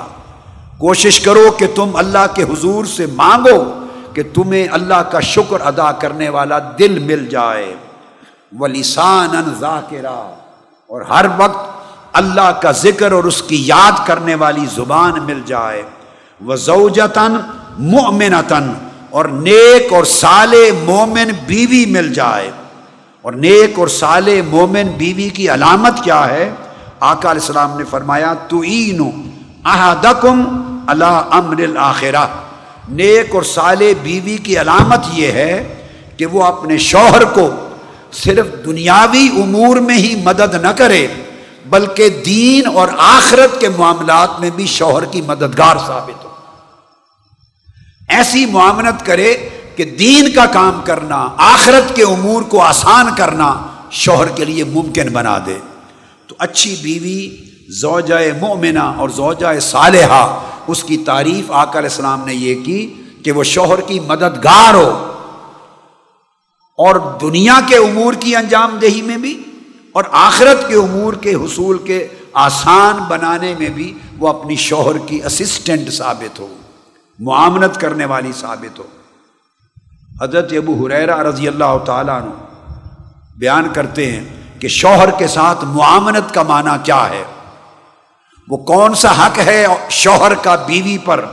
کوشش 0.78 1.20
کرو 1.20 1.52
کہ 1.58 1.68
تم 1.76 1.96
اللہ 1.96 2.34
کے 2.36 2.44
حضور 2.44 2.86
سے 2.86 3.06
مانگو۔ 3.06 3.85
کہ 4.16 4.24
تمہیں 4.34 4.68
اللہ 4.72 5.02
کا 5.12 5.20
شکر 5.20 5.62
ادا 5.62 5.92
کرنے 5.92 6.30
والا 6.30 6.60
دل 6.80 7.00
مل 7.00 7.26
جائے۔ 7.26 7.76
وہ 8.58 8.68
لسان 8.68 9.64
اور 10.88 11.02
ہر 11.02 11.26
وقت 11.38 11.72
اللہ 12.14 12.52
کا 12.62 12.72
ذکر 12.72 13.12
اور 13.12 13.24
اس 13.24 13.42
کی 13.42 13.68
یاد 13.68 13.92
کرنے 14.06 14.36
والی 14.36 14.66
زبان 14.76 15.24
مل 15.24 15.42
جائے۔ 15.46 15.84
وہ 16.46 16.56
زوجتاً 16.56 17.36
مومنتاً 17.78 18.74
اور 19.10 19.26
نیک 19.26 19.94
اور 19.94 20.04
سال 20.04 20.56
مومن 20.84 21.32
بیوی 21.48 21.86
مل 21.86 22.14
جائے۔ 22.14 22.52
اور 23.22 23.34
نیک 23.34 23.80
اور 23.80 23.88
سال 23.88 24.42
مومن 24.50 24.88
بیوی 24.98 25.30
کی 25.30 25.50
علامت 25.50 26.04
کیا 26.04 26.28
ہے؟ 26.28 26.52
آقا 27.00 27.32
علیہ 27.32 27.42
السلام 27.42 27.78
نے 27.78 27.86
فرمایا 27.90 28.34
تو 28.34 28.62
احدکم 29.66 30.44
اللہ 30.88 31.22
امر 31.32 31.62
الآخرہ 31.62 32.26
نیک 32.90 33.36
اور 33.36 33.44
سال 33.44 33.94
بیوی 34.04 34.38
کی 34.38 34.60
علامت 34.60 35.00
یہ 35.14 35.32
ہے 35.32 35.84
کہ 36.18 36.26
وہ 36.26 36.44
اپنے 36.44 36.78
شوہر 36.78 37.24
کو 37.24 37.50
صرف 38.12 38.46
دنیاوی 38.66 39.30
امور 39.44 39.78
میں 39.78 39.98
ہی 39.98 40.16
مدد 40.16 40.56
نہ 40.56 40.68
کرے، 40.68 41.08
بلکہ 41.66 42.10
دین 42.10 42.68
اور 42.68 42.88
آخرت 42.98 43.62
کے 43.62 43.70
معاملات 43.70 44.40
میں 44.40 44.50
بھی 44.50 44.66
شوہر 44.66 45.06
کی 45.06 45.22
مددگار 45.22 45.78
ثابت 45.88 46.26
ہو۔ 46.26 46.30
ایسی 48.08 48.46
معاملت 48.46 49.06
کرے 49.06 49.50
کہ 49.76 49.84
دین 49.84 50.32
کا 50.32 50.46
کام 50.46 50.82
کرنا، 50.84 51.30
آخرت 51.38 51.96
کے 51.96 52.04
امور 52.04 52.42
کو 52.42 52.62
آسان 52.62 53.06
کرنا 53.18 53.62
شوہر 53.92 54.28
کے 54.28 54.46
لیے 54.46 54.64
ممکن 54.64 55.10
بنا 55.14 55.38
دے۔ 55.46 55.58
تو 56.28 56.36
اچھی 56.40 56.76
بیوی 56.82 57.38
زوجہ 57.70 58.16
مومنہ 58.42 58.80
اور 58.80 59.10
زوجہ 59.10 59.60
صالحہ، 59.60 60.40
اس 60.68 60.84
کی 60.84 60.98
تعریف 60.98 61.52
آقا 61.52 61.80
علیہ 61.80 61.90
السلام 61.90 62.26
نے 62.26 62.34
یہ 62.34 62.64
کی 62.64 63.02
کہ 63.24 63.32
وہ 63.32 63.44
شوہر 63.44 63.82
کی 63.82 64.00
مددگار 64.00 64.74
ہو۔ 64.74 65.12
اور 66.78 67.20
دنیا 67.22 67.60
کے 67.68 67.76
امور 67.76 68.14
کی 68.14 68.36
انجام 68.36 68.78
دہی 68.82 69.02
میں 69.02 69.18
بھی 69.18 69.44
اور 69.92 70.04
آخرت 70.12 70.68
کے 70.68 70.76
امور 70.76 71.14
کے 71.14 71.34
حصول 71.34 71.78
کے 71.78 72.08
آسان 72.34 72.98
بنانے 73.08 73.56
میں 73.60 73.70
بھی 73.70 73.98
وہ 74.18 74.30
اپنی 74.30 74.56
شوہر 74.56 74.98
کی 74.98 75.24
اسسٹنٹ 75.26 75.90
ثابت 75.90 76.40
ہو، 76.40 76.48
معاملت 77.20 77.82
کرنے 77.82 78.06
والی 78.06 78.32
ثابت 78.42 78.80
ہو۔ 78.80 78.84
حضرت 80.22 80.54
ابو 80.54 80.86
حریرا 80.86 81.24
رضی 81.24 81.48
اللہ 81.48 81.78
تعالیٰ 81.86 82.22
عنہ 82.22 82.30
بیان 83.38 83.68
کرتے 83.74 84.12
ہیں 84.12 84.26
کہ 84.60 84.68
شوہر 84.68 85.12
کے 85.12 85.28
ساتھ 85.28 85.66
معاملت 85.66 86.34
کا 86.34 86.44
معنی 86.44 86.78
کیا 86.84 87.10
ہے۔ 87.10 87.24
وہ 88.48 88.58
کون 88.58 88.94
سا 88.94 89.12
حق 89.12 89.40
ہے 89.40 89.66
شوہر 89.90 90.34
کا 90.34 90.56
بیوی 90.56 90.98
پر 90.98 91.26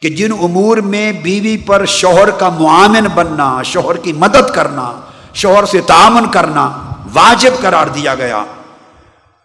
کہ 0.00 0.10
جن 0.10 0.32
امور 0.32 0.76
میں 0.76 1.12
بیوی 1.12 1.56
پر 1.56 1.84
شوہر 1.84 2.30
کا 2.30 2.48
معامن 2.48 3.06
بننا، 3.14 3.62
شوہر 3.62 3.96
کی 3.96 4.12
مدد 4.12 4.54
کرنا، 4.54 4.92
شوہر 5.34 5.64
سے 5.64 5.80
تعامن 5.80 6.30
کرنا 6.30 6.70
واجب 7.14 7.50
قرار 7.60 7.86
دیا 7.86 8.14
گیا۔ 8.14 8.44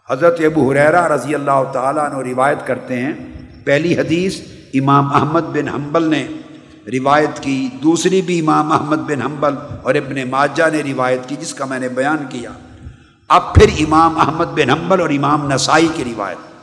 حضرت 0.09 0.41
ابو 0.45 0.71
حریرا 0.71 1.07
رضی 1.07 1.35
اللہ 1.35 1.63
تعالیٰ 1.73 2.05
عنہ 2.05 2.17
روایت 2.17 2.67
کرتے 2.67 2.95
ہیں۔ 2.95 3.13
پہلی 3.65 3.97
حدیث 3.97 4.35
امام 4.73 5.13
احمد 5.13 5.41
بن 5.41 5.67
حنبل 5.67 6.03
نے 6.03 6.27
روایت 6.87 7.39
کی، 7.39 7.69
دوسری 7.83 8.21
بھی 8.21 8.39
امام 8.39 8.71
احمد 8.71 8.95
بن 8.95 9.21
حنبل 9.21 9.53
اور 9.83 9.95
ابن 9.95 10.29
ماجہ 10.29 10.63
نے 10.73 10.81
روایت 10.83 11.29
کی، 11.29 11.35
جس 11.35 11.53
کا 11.53 11.65
میں 11.65 11.79
نے 11.79 11.89
بیان 11.89 12.17
کیا۔ 12.29 12.51
اب 13.27 13.55
پھر 13.55 13.69
امام 13.79 14.19
احمد 14.19 14.45
بن 14.45 14.69
حنبل 14.69 15.01
اور 15.01 15.09
امام 15.09 15.51
نسائی 15.53 15.87
کی 15.93 16.03
روایت۔ 16.03 16.56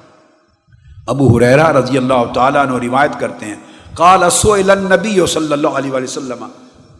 ابو 1.09 1.37
حریرا 1.37 1.73
رضی 1.73 1.97
اللہ 1.97 2.33
تعالیٰ 2.35 2.67
عنہ 2.67 2.79
روایت 2.83 3.19
کرتے 3.21 3.47
ہیں، 3.47 3.55
قال 3.95 4.23
النبی 4.71 5.27
صلی 5.27 5.53
اللہ 5.53 5.75
علیہ 5.81 5.91
وسلم، 5.93 6.45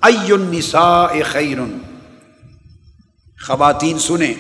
ای 0.03 0.33
النساء 0.33 1.07
خیر؟ 1.33 1.59
خواتین 3.39 3.99
سنیں، 3.99 4.35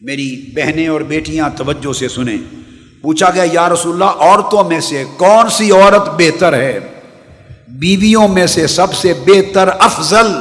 میری 0.00 0.52
بہنیں 0.54 0.88
اور 0.88 1.00
بیٹیاں 1.00 1.48
توجہ 1.56 1.92
سے 1.92 2.08
سنیں۔ 2.08 2.36
پوچھا 3.02 3.30
گیا، 3.30 3.44
یا 3.52 3.68
رسول 3.68 3.92
اللہ، 3.92 4.22
عورتوں 4.22 4.64
میں 4.64 4.80
سے 4.80 5.04
کون 5.16 5.48
سی 5.48 5.70
عورت 5.70 6.08
بہتر 6.18 6.52
ہے؟ 6.52 6.78
بیویوں 7.68 8.28
میں 8.28 8.46
سے 8.46 8.66
سب 8.66 8.94
سے 8.94 9.12
بہتر 9.26 9.68
افضل؟ 9.78 10.32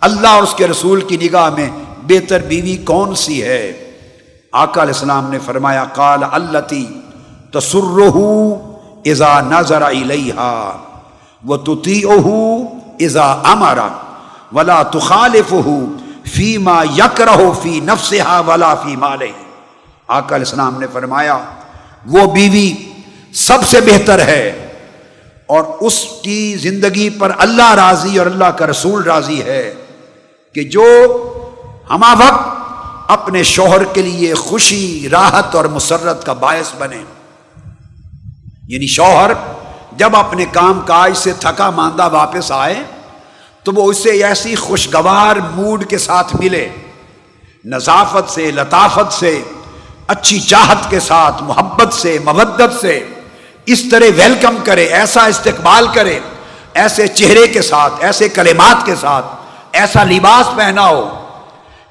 اللہ 0.00 0.28
اور 0.28 0.42
اس 0.42 0.54
کے 0.54 0.68
رسول 0.68 1.00
کی 1.00 1.16
نگاہ 1.16 1.50
میں 1.50 1.68
بہتر 2.08 2.42
بیوی 2.48 2.76
کون 2.84 3.14
سی 3.14 3.42
ہے؟ 3.42 3.60
آقا 4.52 4.82
علیہ 4.82 4.94
السلام 4.94 5.30
نے 5.30 5.38
فرمایا 5.44 5.84
کال 5.84 6.24
اللہ 6.30 6.58
تسرہ 7.56 8.16
ازا 9.10 9.40
نظر 9.50 9.88
علیہ 9.88 10.50
وہ 11.42 11.56
تتی 11.66 12.00
ازا 13.06 13.30
امارا 13.50 13.88
ولا 14.52 14.82
تخالف 14.92 15.52
فی 16.32 16.56
ما 16.58 16.82
یک 16.96 17.20
رہو 17.20 17.52
فی 17.62 17.80
نفس 17.84 18.12
ولا 18.46 18.74
فی 18.82 18.96
مالے 18.96 19.30
آقا 20.08 20.34
علیہ 20.36 20.46
السلام 20.46 20.78
نے 20.80 20.86
فرمایا، 20.92 21.38
وہ 22.06 22.26
بیوی 22.32 22.72
سب 23.34 23.66
سے 23.68 23.80
بہتر 23.86 24.18
ہے 24.26 24.68
اور 25.46 25.64
اس 25.80 26.04
کی 26.22 26.54
زندگی 26.62 27.08
پر 27.18 27.32
اللہ 27.38 27.72
راضی 27.74 28.18
اور 28.18 28.26
اللہ 28.26 28.50
کا 28.58 28.66
رسول 28.66 29.02
راضی 29.02 29.40
ہے 29.46 29.74
کہ 30.54 30.64
جو 30.76 30.84
ہما 31.90 32.12
وقت 32.20 33.10
اپنے 33.12 33.42
شوہر 33.42 33.84
کے 33.92 34.02
لیے 34.02 34.34
خوشی، 34.34 35.08
راحت 35.12 35.54
اور 35.54 35.64
مسرت 35.74 36.24
کا 36.26 36.32
باعث 36.40 36.72
بنے۔ 36.78 37.02
یعنی 38.68 38.86
شوہر، 38.86 39.30
جب 39.96 40.16
اپنے 40.16 40.44
کام 40.52 40.80
کاج 40.80 41.16
سے 41.16 41.32
تھکا 41.32 41.70
ماندہ 41.70 42.08
واپس 42.12 42.52
آئے، 42.52 42.82
تو 43.62 43.72
وہ 43.72 43.90
اسے 43.90 44.10
ایسی 44.24 44.54
خوشگوار 44.54 45.36
موڈ 45.54 45.84
کے 45.90 45.98
ساتھ 45.98 46.36
ملے، 46.36 46.68
نظافت 47.64 48.30
سے، 48.30 48.50
لطافت 48.50 49.12
سے، 49.12 49.42
اچھی 50.06 50.40
چاہت 50.40 50.90
کے 50.90 51.00
ساتھ، 51.00 51.42
محبت 51.42 51.94
سے 51.94 52.18
مبت 52.24 52.62
سے، 52.80 53.08
اس 53.66 53.82
طرح 53.90 54.04
ویلکم 54.16 54.56
کرے، 54.64 54.84
ایسا 54.84 55.24
استقبال 55.26 55.86
کرے، 55.94 56.18
ایسے 56.74 57.06
چہرے 57.06 57.46
کے 57.46 57.62
ساتھ، 57.62 57.92
ایسے 57.98 58.28
کلمات 58.28 58.86
کے 58.86 58.94
ساتھ، 58.94 59.26
ایسا 59.72 60.04
لباس 60.04 60.56
پہنا 60.56 60.88
ہو 60.88 61.08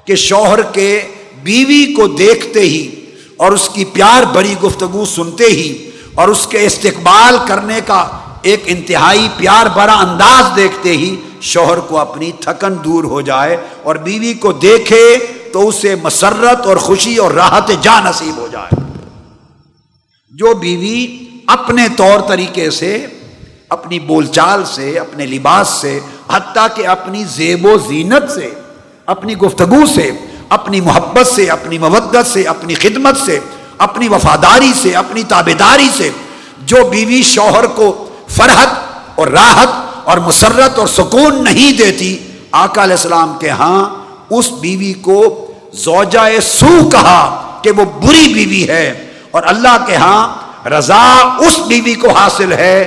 کہ 0.04 0.16
شوہر 0.16 0.62
کے 0.62 1.08
بیوی 1.42 1.94
کو 1.94 2.06
دیکھتے 2.06 2.60
ہی 2.60 3.04
اور 3.36 3.52
اس 3.52 3.68
کی 3.72 3.84
پیار 3.84 4.22
بڑی 4.22 4.54
گفتگو 4.64 5.04
سنتے 5.04 5.44
ہی 5.44 5.90
اور 6.16 6.28
اس 6.28 6.46
کے 6.46 6.66
استقبال 6.66 7.36
کرنے 7.46 7.80
کا 7.86 8.06
ایک 8.42 8.62
انتہائی 8.66 9.28
پیار 9.36 9.66
بڑا 9.66 9.92
انداز 9.92 10.56
دیکھتے 10.56 10.90
ہی 10.90 11.16
شوہر 11.40 11.80
کو 11.80 11.98
اپنی 11.98 12.32
تھکن 12.32 12.84
دور 12.84 13.04
ہو 13.04 13.20
جائے 13.20 13.56
اور 13.82 13.96
بیوی 13.96 14.34
کو 14.34 14.52
دیکھے 14.52 15.18
تو 15.52 15.68
اسے 15.68 15.94
مسرت 16.02 16.66
اور 16.66 16.76
خوشی 16.76 17.16
اور 17.16 17.30
راحت 17.30 17.70
جا 17.82 18.00
نصیب 18.00 18.36
ہو 18.36 18.48
جائے۔ 18.52 18.76
جو 20.30 20.54
بیوی 20.54 21.24
اپنے 21.46 21.88
طور 21.96 22.20
طریقے 22.28 22.70
سے، 22.70 23.06
اپنی 23.68 23.98
بول 23.98 24.26
چال 24.26 24.64
سے، 24.64 24.98
اپنے 24.98 25.26
لباس 25.26 25.68
سے، 25.68 26.00
حتیٰ 26.32 26.66
کہ 26.74 26.86
اپنی 26.86 27.24
زیب 27.24 27.66
و 27.66 27.78
زینت 27.78 28.30
سے، 28.30 28.50
اپنی 29.06 29.36
گفتگو 29.36 29.86
سے، 29.94 30.10
اپنی 30.48 30.80
محبت 30.80 31.26
سے، 31.26 31.50
اپنی 31.50 31.78
مودت 31.78 32.26
سے، 32.26 32.42
اپنی 32.42 32.74
خدمت 32.74 33.16
سے 33.16 33.38
اپنی 33.78 34.08
وفاداری 34.08 34.72
سے، 34.82 34.94
اپنی 34.96 35.22
تابے 35.28 35.54
داری 35.54 35.88
سے 35.96 36.10
جو 36.66 36.76
بیوی 36.90 37.22
شوہر 37.22 37.66
کو 37.76 37.86
فرحت 38.36 39.18
اور 39.18 39.26
راحت 39.28 40.08
اور 40.08 40.18
مسرت 40.18 40.78
اور 40.78 40.86
سکون 40.86 41.42
نہیں 41.44 41.76
دیتی، 41.78 42.16
آقا 42.52 42.82
علیہ 42.82 42.94
السلام 42.94 43.36
کے 43.40 43.50
ہاں 43.50 43.84
اس 44.30 44.50
بیوی 44.60 44.92
کو 45.02 45.22
زوجہ 45.74 46.28
سو 46.42 46.88
کہا 46.90 47.20
کہ 47.62 47.70
وہ 47.70 47.84
بری 48.02 48.32
بیوی 48.34 48.66
ہے 48.68 48.86
اور 49.30 49.42
اللہ 49.46 49.76
کے 49.86 49.96
ہاں 49.96 50.68
رضا 50.68 51.02
اس 51.46 51.58
بیوی 51.68 51.94
کو 51.94 52.12
حاصل 52.12 52.52
ہے 52.52 52.78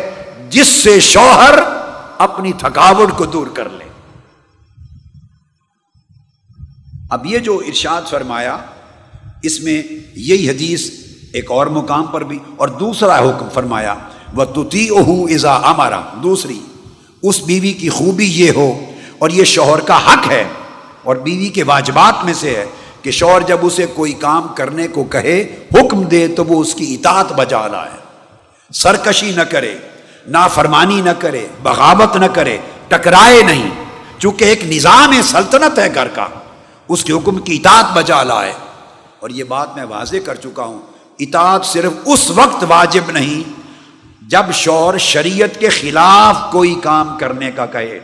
جس 0.50 0.68
سے 0.84 1.00
شوہر 1.00 1.60
اپنی 2.18 2.52
تھکاوٹ 2.60 3.12
کو 3.18 3.26
دور 3.26 3.48
کر 3.54 3.70
لے۔ 3.70 3.88
اب 7.10 7.26
یہ 7.26 7.40
جو 7.40 7.62
ارشاد 7.68 8.10
فرمایا 8.10 8.58
اس 9.44 9.60
میں 9.60 9.82
یہی 10.16 10.50
حدیث 10.50 10.90
ایک 11.34 11.52
اور 11.52 11.68
مقام 11.68 12.06
پر 12.06 12.24
بھی 12.24 12.40
اور 12.58 12.68
دوسرا 12.68 13.20
حکم 13.20 13.50
فرمایا 13.54 13.96
وہ 14.34 14.46
تتی 14.46 14.88
اہو 14.90 15.26
ازا 15.26 15.54
امارا 15.54 16.02
دوسری، 16.24 16.60
اس 17.24 17.42
بیوی 17.44 17.74
کی 17.74 17.90
خوبی 17.90 18.26
یہ 18.26 18.52
ہو 18.56 18.80
اور 19.18 19.30
یہ 19.30 19.44
شوہر 19.44 19.80
کا 19.80 19.98
حق 19.98 20.32
ہے 20.32 20.44
اور 21.04 21.16
بیوی 21.16 21.48
کے 21.48 21.64
واجبات 21.64 22.26
میں 22.26 22.34
سے 22.34 22.50
ہے 22.50 22.66
کہ 23.02 23.12
شوہر 23.12 23.42
جب 23.42 23.58
اسے 23.62 23.86
کوئی 23.86 24.14
کام 24.14 24.48
کرنے 24.56 24.88
کو 24.88 25.04
کہے، 25.04 25.56
حکم 25.74 26.04
دے 26.04 26.28
تو 26.28 26.46
وہ 26.46 26.62
اس 26.62 26.74
کی 26.74 26.96
اطاعت 26.96 27.32
بجا 27.34 27.68
لائے۔ 27.68 27.98
سرکشی 28.74 29.32
نہ 29.36 29.42
کرے، 29.42 29.76
نافرمانی 30.28 31.02
نہ 31.02 31.10
کرے، 31.20 31.48
بغاوت 31.64 32.16
نہ 32.16 32.26
کرے، 32.26 32.58
ٹکرائے 32.88 33.42
نہیں، 33.42 33.70
چونکہ 34.18 34.44
ایک 34.44 34.66
نظام 34.66 35.22
سلطنت 35.24 35.80
ہے 35.80 35.88
گھر 35.96 36.08
کا۔ 36.08 36.28
اس 36.90 37.04
کے 37.04 37.14
حکم 37.14 37.40
کی 37.40 37.56
اطاعت 37.56 37.86
بجا 37.94 38.24
لائے۔ 38.24 38.54
اور 39.20 39.30
یہ 39.30 39.44
بات 39.44 39.76
میں 39.76 39.86
واضح 39.86 40.16
کر 40.26 40.36
چکا 40.36 40.64
ہوں، 40.64 40.80
اطاعت 41.20 41.66
صرف 41.66 41.92
اس 42.06 42.32
وقت 42.36 42.64
واجب 42.68 43.12
نہیں، 43.12 43.50
جب 44.28 44.44
شور 44.54 44.98
شریعت 44.98 45.60
کے 45.60 45.70
خلاف 45.70 46.52
کوئی 46.52 46.76
کام 46.84 47.18
کرنے 47.20 47.52
کا 47.52 47.66
کہے۔ 47.66 48.00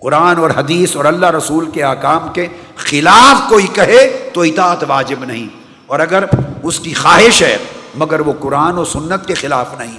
قرآن 0.00 0.38
اور 0.38 0.50
حدیث 0.50 0.96
اور 0.96 1.04
اللہ 1.04 1.26
رسول 1.26 1.70
کے 1.70 1.82
آکام 1.82 2.32
کے 2.32 2.46
خلاف 2.76 3.48
کوئی 3.48 3.66
کہے 3.66 4.30
تو 4.32 4.40
اطاعت 4.40 4.84
واجب 4.88 5.24
نہیں۔ 5.24 5.48
اور 5.86 6.00
اگر 6.00 6.24
اس 6.62 6.80
کی 6.80 6.94
خواہش 6.94 7.42
ہے، 7.42 7.58
مگر 7.94 8.20
وہ 8.20 8.32
قرآن 8.40 8.78
و 8.78 8.84
سنت 8.84 9.26
کے 9.26 9.34
خلاف 9.34 9.66
نہیں۔ 9.78 9.98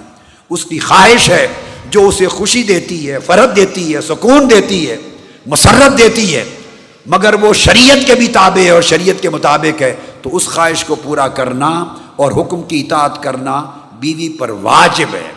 اس 0.49 0.65
کی 0.65 0.79
خواہش 0.79 1.29
ہے، 1.29 1.47
جو 1.89 2.07
اسے 2.07 2.27
خوشی 2.27 2.63
دیتی 2.63 3.11
ہے 3.11 3.19
فرد 3.19 3.55
دیتی 3.55 3.95
ہے، 3.95 4.01
سکون 4.01 4.49
دیتی 4.49 4.91
ہے، 4.91 4.97
مسرت 5.45 5.97
دیتی 5.97 6.35
ہے 6.35 6.45
مگر 7.05 7.33
وہ 7.33 7.53
شریعت 7.53 8.07
کے 8.07 8.15
بھی 8.15 8.27
تابع 8.27 8.61
ہے 8.61 8.69
اور 8.69 8.81
شریعت 8.81 9.21
کے 9.21 9.29
مطابق 9.29 9.81
ہے، 9.81 9.95
تو 10.21 10.35
اس 10.35 10.45
خواہش 10.45 10.83
کو 10.83 10.95
پورا 10.95 11.27
کرنا 11.27 11.85
اور 12.15 12.31
حکم 12.31 12.63
کی 12.63 12.81
اطاعت 12.81 13.23
کرنا 13.23 13.65
بیوی 13.99 14.29
پر 14.29 14.49
واجب 14.49 15.15
ہے۔ 15.15 15.31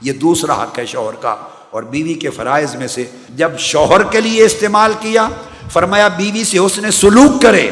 یہ 0.00 0.12
دوسرا 0.12 0.62
حق 0.62 0.78
ہے 0.78 0.86
شوہر 0.86 1.14
کا۔ 1.14 1.36
اور 1.70 1.82
بیوی 1.82 2.14
کے 2.14 2.30
فرائض 2.30 2.74
میں 2.74 2.86
سے 2.86 3.04
جب 3.28 3.50
شوہر 3.58 4.02
کے 4.02 4.20
لیے 4.20 4.44
استعمال 4.44 4.92
کیا، 5.00 5.28
فرمایا 5.72 6.08
بیوی 6.08 6.44
سے 6.44 6.58
اس 6.58 6.78
نے 6.78 6.90
سلوک 6.90 7.42
کرے، 7.42 7.70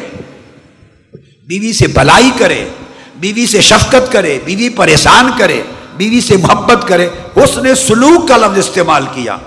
بیوی 1.47 1.73
سے 1.73 1.87
بلائی 1.87 2.31
کرے، 2.37 2.67
بیوی 3.15 3.45
سے 3.45 3.61
شفقت 3.61 4.11
کرے، 4.11 4.39
بیوی 4.45 4.69
پریشان 4.69 5.31
کرے، 5.37 5.61
بیوی 5.97 6.21
سے 6.21 6.37
محبت 6.37 6.87
کرے، 6.87 7.09
اس 7.35 7.57
نے 7.57 7.75
سلوک 7.75 8.27
کا 8.27 8.37
لفظ 8.37 8.57
استعمال 8.57 9.05
کیا۔ 9.13 9.37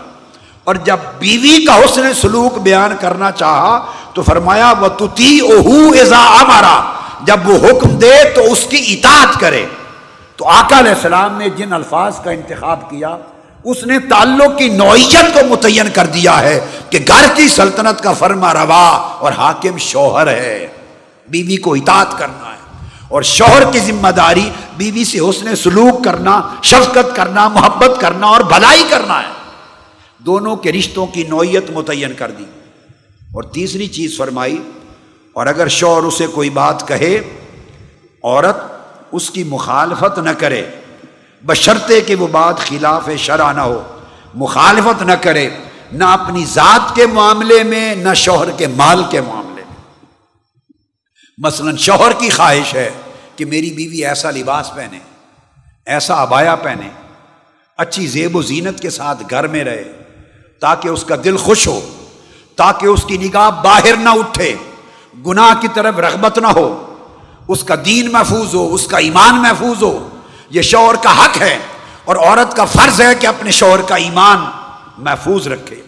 اور 0.65 0.75
جب 0.75 0.97
بیوی 1.19 1.65
کا 1.65 1.77
حسن 1.77 2.15
سلوک 2.15 2.59
بیان 2.59 2.97
کرنا 3.01 3.31
چاہا 3.31 3.87
تو 4.15 4.23
فرمایا 4.23 4.73
وہ 4.81 4.89
تتی 4.89 5.41
اوہو 5.41 5.89
ازا 6.01 6.41
ہمارا 6.41 6.93
جب 7.23 7.49
وہ 7.49 7.57
حکم 7.57 7.89
دے 7.89 8.31
تو 8.35 8.53
اس 8.53 8.67
کی 8.71 8.85
اطاعت 8.89 9.41
کرے۔ 9.41 9.67
تو 10.37 10.49
آقا 10.49 10.79
علیہ 10.79 10.91
السلام 10.91 11.39
نے 11.39 11.49
جن 11.49 11.73
الفاظ 11.73 12.21
کا 12.25 12.31
انتخاب 12.31 12.91
کیا، 12.91 13.17
اس 13.65 13.87
نے 13.87 13.99
تعلق 13.99 14.59
کی 14.59 14.69
نوعیت 14.69 15.35
کو 15.35 15.41
متعین 15.49 15.91
کر 15.95 16.07
دیا 16.07 16.41
ہے 16.41 16.67
کہ 16.91 16.99
گھر 17.09 17.25
کی 17.35 17.49
سلطنت 17.49 18.03
کا 18.03 18.13
فرما 18.13 18.55
روا 18.55 18.89
اور 19.19 19.33
حاکم 19.33 19.79
شوہر 19.79 20.27
ہے۔ 20.27 20.67
بیوی 21.29 21.57
کو 21.57 21.75
اطاعت 21.75 22.19
کرنا 22.19 22.49
ہے۔ 22.49 22.89
اور 23.09 23.23
شوہر 23.23 23.73
کی 23.73 23.79
ذمہ 23.79 24.09
داری، 24.09 24.51
بیوی 24.77 25.05
سے 25.05 25.19
حسن 25.19 25.57
سلوک 25.57 26.05
کرنا، 26.05 26.41
شفقت 26.63 27.17
کرنا، 27.17 27.49
محبت 27.49 28.01
کرنا 28.01 28.27
اور 28.27 28.41
بھلائی 28.41 28.85
کرنا 28.91 29.19
ہے۔ 29.19 29.44
دونوں 30.27 30.57
کے 30.57 30.73
رشتوں 30.73 31.07
کی 31.07 31.23
نوعیت 31.23 31.71
متعین 31.71 32.13
کر 32.13 32.31
دی۔ 32.31 32.45
اور 33.33 33.43
تیسری 33.43 33.87
چیز 33.87 34.17
فرمائی، 34.17 34.63
اور 35.33 35.47
اگر 35.47 35.69
شوہر 35.69 36.03
اسے 36.03 36.27
کوئی 36.27 36.51
بات 36.51 36.89
کہے، 36.89 37.21
عورت 38.25 38.57
اس 39.13 39.31
کی 39.31 39.45
مخالفت 39.45 40.19
نہ 40.19 40.31
کرے۔ 40.31 40.67
بشرطے 41.43 42.01
کہ 42.01 42.15
وہ 42.15 42.27
بات 42.27 42.59
خلاف 42.59 43.09
شرع 43.19 43.53
نہ 43.53 43.61
ہو۔ 43.61 43.83
مخالفت 44.35 45.03
نہ 45.03 45.13
کرے، 45.13 45.51
نہ 45.93 46.05
اپنی 46.05 46.45
ذات 46.45 46.95
کے 46.95 47.07
معاملے 47.07 47.65
میں، 47.65 47.95
نہ 47.95 48.15
شوہر 48.15 48.51
کے 48.51 48.67
مال 48.67 49.03
کے 49.11 49.21
معاملے 49.21 49.63
میں۔ 49.69 49.77
مثلا 51.39 51.71
شوہر 51.77 52.13
کی 52.19 52.31
خواہش 52.31 52.75
ہے 52.75 52.91
کہ 53.37 53.45
میری 53.45 53.71
بیوی 53.71 54.05
ایسا 54.05 54.31
لباس 54.31 54.71
پہنے، 54.75 54.99
ایسا 55.87 56.15
ابایا 56.15 56.55
پہنے، 56.55 56.89
اچھی 57.79 58.07
زیب 58.07 58.37
و 58.37 58.43
زینت 58.43 58.81
کے 58.81 58.91
ساتھ 58.91 59.23
گھر 59.31 59.47
میں 59.47 59.65
رہے۔ 59.65 60.04
تاکہ 60.61 60.89
اس 60.89 61.05
کا 61.05 61.17
دل 61.25 61.37
خوش 61.37 61.69
ہو، 61.69 61.81
تاکہ 62.57 62.87
اس 62.87 63.05
کی 63.05 63.19
نگاہ 63.19 63.51
باہر 63.51 63.97
نہ 63.97 64.09
اٹھے، 64.09 64.55
گناہ 65.27 65.61
کی 65.61 65.69
طرف 65.75 65.99
رغبت 65.99 66.39
نہ 66.39 66.47
ہو۔ 66.47 66.95
اس 67.49 67.65
کا 67.65 67.75
دین 67.85 68.13
محفوظ 68.13 68.55
ہو، 68.55 68.75
اس 68.75 68.87
کا 68.87 68.99
ایمان 68.99 69.43
محفوظ 69.43 69.83
ہو۔ 69.83 70.09
یہ 70.51 70.63
شوہر 70.63 70.95
کا 71.03 71.25
حق 71.25 71.43
ہے 71.43 71.59
اور 72.05 72.17
عورت 72.17 72.57
کا 72.57 72.65
فرض 72.65 73.01
ہے 73.01 73.15
کہ 73.15 73.27
اپنے 73.27 73.51
شوہر 73.51 73.83
کا 73.83 73.95
ایمان 73.95 74.39
محفوظ 74.99 75.49
رکھے۔ 75.49 75.83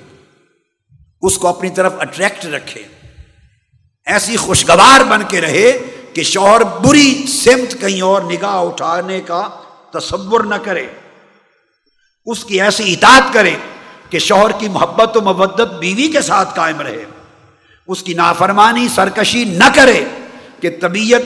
اس 1.23 1.39
کو 1.39 1.49
اپنی 1.49 1.71
طرف 1.71 1.93
اٹریکٹ 1.99 2.47
رکھے۔ 2.47 2.83
ایسی 4.07 4.37
خوشگوار 4.37 5.01
بن 5.01 5.23
کے 5.29 5.41
رہے 5.41 5.73
کہ 6.13 6.23
شوہر 6.23 6.65
بری 6.65 7.27
سمت 7.27 7.81
کہیں 7.81 8.01
اور 8.01 8.23
نگاہ 8.23 8.57
اٹھانے 8.57 9.21
کا 9.21 9.49
تصور 9.91 10.41
نہ 10.41 10.55
کرے۔ 10.55 10.87
اس 12.27 12.45
کی 12.45 12.63
ایسی 12.63 12.93
اطاعت 12.93 13.23
کرے 13.33 13.57
کہ 14.11 14.19
شوہر 14.19 14.51
کی 14.59 14.69
محبت 14.69 15.17
و 15.17 15.21
مبت 15.21 15.61
بیوی 15.79 16.09
کے 16.09 16.21
ساتھ 16.21 16.55
قائم 16.55 16.81
رہے، 16.81 17.05
اس 17.89 18.03
کی 18.03 18.15
نافرمانی، 18.15 18.87
سرکشی 18.89 19.45
نہ 19.45 19.69
کرے 19.75 20.05
کہ 20.61 20.71
طبیعت 20.81 21.23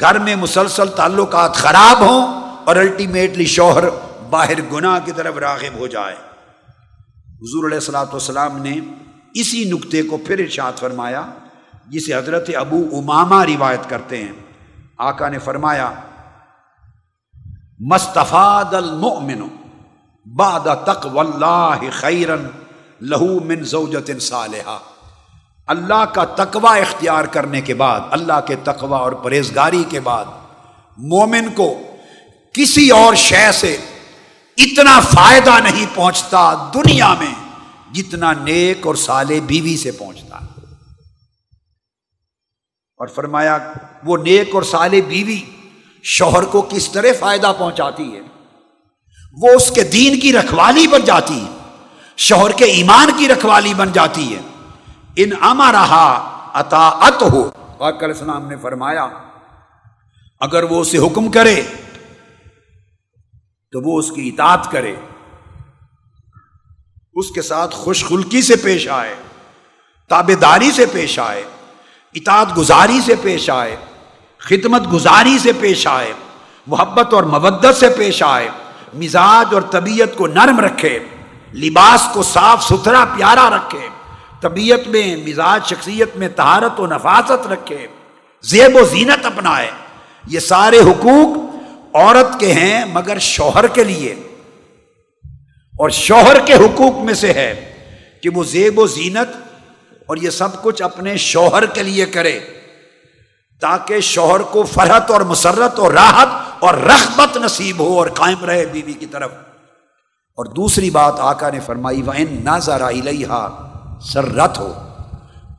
گھر 0.00 0.18
میں 0.18 0.36
مسلسل 0.36 0.88
تعلقات 0.88 1.54
خراب 1.54 2.00
ہوں 2.00 2.26
اور 2.64 2.76
الٹیمیٹلی 2.76 3.46
شوہر 3.46 3.84
باہر 4.30 4.60
گناہ 4.72 4.98
کی 5.04 5.12
طرف 5.12 5.36
راغب 5.38 5.78
ہو 5.78 5.86
جائے۔ 5.86 6.14
حضور 7.42 7.66
علیہ 7.66 7.78
السلاۃ 7.78 8.06
والسلام 8.06 8.56
نے 8.62 8.78
اسی 9.34 9.64
نقطے 9.70 10.02
کو 10.02 10.16
پھر 10.16 10.38
ارشاد 10.38 10.78
فرمایا، 10.78 11.22
جسے 11.86 12.14
حضرت 12.14 12.50
ابو 12.56 12.84
اماما 12.92 13.44
روایت 13.46 13.88
کرتے 13.88 14.22
ہیں۔ 14.22 14.32
آقا 14.98 15.28
نے 15.28 15.38
فرمایا، 15.38 15.92
مستفاد 17.80 18.74
المؤمن 18.74 19.42
بعد 20.34 20.60
تقو 20.84 21.20
اللہ 21.20 21.78
خیرن 21.92 22.46
لہو 23.00 23.40
من 23.44 23.64
زوجت 23.64 24.10
صالحہ۔ 24.22 24.78
اللہ 25.66 26.04
کا 26.14 26.24
تقوی 26.24 26.80
اختیار 26.80 27.24
کرنے 27.24 27.60
کے 27.60 27.74
بعد، 27.74 28.00
اللہ 28.10 28.40
کے 28.46 28.56
تقوی 28.56 28.94
اور 28.94 29.12
پرہیزگاری 29.12 29.84
کے 29.88 30.00
بعد 30.00 30.24
مومن 30.96 31.54
کو 31.54 31.78
کسی 32.52 32.90
اور 32.90 33.14
شے 33.14 33.52
سے 33.52 33.76
اتنا 34.56 35.00
فائدہ 35.00 35.58
نہیں 35.64 35.86
پہنچتا 35.94 36.70
دنیا 36.74 37.14
میں 37.14 37.34
جتنا 37.94 38.32
نیک 38.32 38.86
اور 38.86 38.94
سالے 38.94 39.40
بیوی 39.40 39.76
سے 39.76 39.90
پہنچتا۔ 39.90 40.36
اور 42.96 43.06
فرمایا، 43.06 43.72
وہ 44.04 44.16
نیک 44.16 44.54
اور 44.54 44.62
سالے 44.62 45.00
بیوی 45.00 45.40
شوہر 46.02 46.42
کو 46.42 46.62
کس 46.62 46.88
طرح 46.88 47.08
فائدہ 47.20 47.52
پہنچاتی 47.58 48.14
ہے؟ 48.14 48.20
وہ 49.40 49.48
اس 49.48 49.70
کے 49.70 49.82
دین 49.82 50.20
کی 50.20 50.32
رکھوالی 50.32 50.86
بن 50.86 51.04
جاتی 51.04 51.40
ہے، 51.40 51.50
شوہر 52.16 52.50
کے 52.50 52.64
ایمان 52.64 53.10
کی 53.16 53.28
رکھوالی 53.28 53.74
بن 53.74 53.92
جاتی 53.92 54.34
ہے۔ 54.34 54.40
ان 55.16 55.30
اما 55.40 55.72
رہا 55.72 56.06
اطاعت 56.54 57.22
ہو 57.22 57.50
علیہ 57.80 58.18
السلام 58.18 58.48
نے 58.48 58.56
فرمایا، 58.56 59.08
اگر 60.40 60.62
وہ 60.62 60.80
اسے 60.80 60.98
حکم 60.98 61.30
کرے، 61.30 61.62
تو 63.72 63.80
وہ 63.80 63.98
اس 63.98 64.10
کی 64.10 64.28
اطاعت 64.28 64.70
کرے۔ 64.70 64.94
اس 67.14 67.30
کے 67.30 67.42
ساتھ 67.42 67.74
خوش 67.74 68.04
خلکی 68.04 68.42
سے 68.42 68.56
پیش 68.56 68.88
آئے، 68.88 69.14
تابے 70.10 70.34
داری 70.34 70.70
سے 70.70 70.86
پیش 70.86 71.18
آئے، 71.18 71.42
اطاعت 72.14 72.56
گزاری 72.56 73.00
سے 73.00 73.14
پیش 73.22 73.50
آئے، 73.50 73.76
خدمت 74.38 74.92
گزاری 74.92 75.38
سے 75.38 75.52
پیش 75.60 75.86
آئے، 75.86 76.12
محبت 76.66 77.14
اور 77.14 77.24
مبت 77.24 77.76
سے 77.76 77.88
پیش 77.96 78.22
آئے۔ 78.22 78.48
مزاج 78.96 79.54
اور 79.54 79.62
طبیعت 79.62 80.16
کو 80.16 80.26
نرم 80.26 80.60
رکھے، 80.60 80.98
لباس 81.54 82.08
کو 82.12 82.22
صاف 82.22 82.64
ستھرا، 82.64 83.04
پیارا 83.04 83.50
رکھے۔ 83.56 83.88
طبیعت 84.40 84.88
میں، 84.88 85.16
مزاج، 85.16 85.66
شخصیت 85.66 86.16
میں 86.16 86.28
تہارت 86.28 86.80
و 86.80 86.86
نفاست 86.86 87.46
رکھے۔ 87.46 87.86
زیب 88.42 88.76
و 88.76 88.84
زینت 88.84 89.26
اپنائے۔ 89.26 89.70
یہ 90.26 90.38
سارے 90.38 90.78
حقوق 90.78 91.56
عورت 91.96 92.40
کے 92.40 92.52
ہیں، 92.52 92.84
مگر 92.92 93.18
شوہر 93.18 93.66
کے 93.66 93.84
لیے۔ 93.84 94.14
اور 95.78 95.90
شوہر 95.90 96.46
کے 96.46 96.54
حقوق 96.54 96.98
میں 96.98 97.14
سے 97.14 97.32
ہے 97.32 97.72
کہ 98.22 98.28
وہ 98.28 98.44
زیب 98.44 98.78
و 98.78 98.86
زینت 98.86 99.36
اور 100.06 100.16
یہ 100.16 100.30
سب 100.30 100.62
کچھ 100.62 100.82
اپنے 100.82 101.16
شوہر 101.16 101.66
کے 101.66 101.82
لیے 101.82 102.06
کرے، 102.06 102.40
تاکہ 103.60 104.00
شوہر 104.00 104.40
کو 104.40 104.62
فرحت 104.62 105.10
اور 105.10 105.20
مسرت 105.20 105.78
اور 105.78 105.92
راحت 105.92 106.45
اور 106.58 106.74
رغبت 106.74 107.36
نصیب 107.36 107.80
ہو 107.80 107.98
اور 107.98 108.06
قائم 108.06 108.44
رہے 108.44 108.66
بیوی 108.66 108.92
کی 108.92 109.06
طرف۔ 109.06 109.30
اور 110.36 110.44
دوسری 110.44 110.90
بات 110.90 111.14
آقا 111.18 111.50
نے 111.50 111.60
فرمائی 111.60 112.02
وہ 112.02 112.12
نہ 112.30 112.58
ذرا 112.58 112.90
سرت 114.00 114.58
ہو۔ 114.58 114.72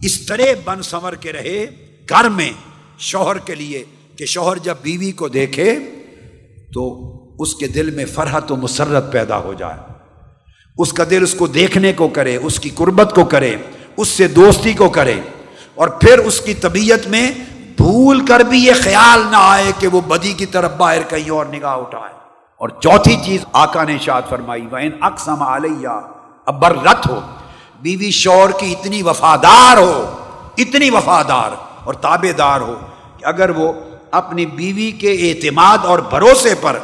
اس 0.01 0.25
طرح 0.25 0.43
بن 0.65 0.81
سنور 0.81 1.13
کے 1.13 1.31
رہے 1.31 1.65
گھر 2.09 2.29
میں، 2.29 2.51
شوہر 2.97 3.37
کے 3.37 3.55
لیے، 3.55 3.83
کہ 4.15 4.25
شوہر 4.25 4.57
جب 4.57 4.75
بیوی 4.81 5.11
کو 5.11 5.27
دیکھے، 5.27 5.79
تو 6.73 7.13
اس 7.39 7.55
کے 7.55 7.67
دل 7.67 7.91
میں 7.91 8.05
فرحت 8.05 8.51
و 8.51 8.55
مسرت 8.55 9.11
پیدا 9.11 9.37
ہو 9.37 9.53
جائے۔ 9.53 9.77
اس 10.77 10.93
کا 10.93 11.03
دل 11.09 11.23
اس 11.23 11.33
کو 11.33 11.47
دیکھنے 11.47 11.93
کو 11.93 12.07
کرے، 12.07 12.35
اس 12.35 12.59
کی 12.59 12.69
قربت 12.69 13.15
کو 13.15 13.25
کرے، 13.25 13.55
اس 13.97 14.07
سے 14.07 14.27
دوستی 14.27 14.73
کو 14.73 14.89
کرے۔ 14.89 15.21
اور 15.75 15.87
پھر 15.87 16.19
اس 16.19 16.41
کی 16.41 16.53
طبیعت 16.53 17.07
میں 17.07 17.31
بھول 17.77 18.25
کر 18.25 18.39
بھی 18.39 18.65
یہ 18.65 18.73
خیال 18.83 19.21
نہ 19.31 19.37
آئے 19.39 19.71
کہ 19.79 19.87
وہ 19.87 20.01
بدی 20.01 20.33
کی 20.33 20.45
طرف 20.45 20.71
باہر 20.77 21.01
کہیں 21.01 21.29
اور 21.31 21.45
نگاہ 21.45 21.75
اٹھائے۔ 21.75 22.17
اور 22.57 22.69
چوتھی 22.69 23.17
چیز 23.25 23.45
آقا 23.53 23.83
نے 23.83 23.97
شاد 23.97 24.21
فرمائی 24.29 24.67
وہ 24.71 24.77
اقسم 25.01 25.41
علیہ 25.41 25.87
ابر 26.45 26.75
رت 26.83 27.07
ہو، 27.09 27.19
بیوی 27.81 28.11
شور 28.11 28.49
کی 28.59 28.71
اتنی 28.71 29.01
وفادار 29.01 29.77
ہو، 29.77 30.15
اتنی 30.57 30.89
وفادار 30.89 31.51
اور 31.83 31.93
تابے 31.93 32.31
دار 32.31 32.61
ہو 32.61 32.75
کہ 33.17 33.25
اگر 33.25 33.49
وہ 33.49 33.73
اپنی 34.11 34.45
بیوی 34.45 34.91
کے 34.91 35.11
اعتماد 35.11 35.77
اور 35.83 35.99
بھروسے 35.99 36.55
پر 36.61 36.79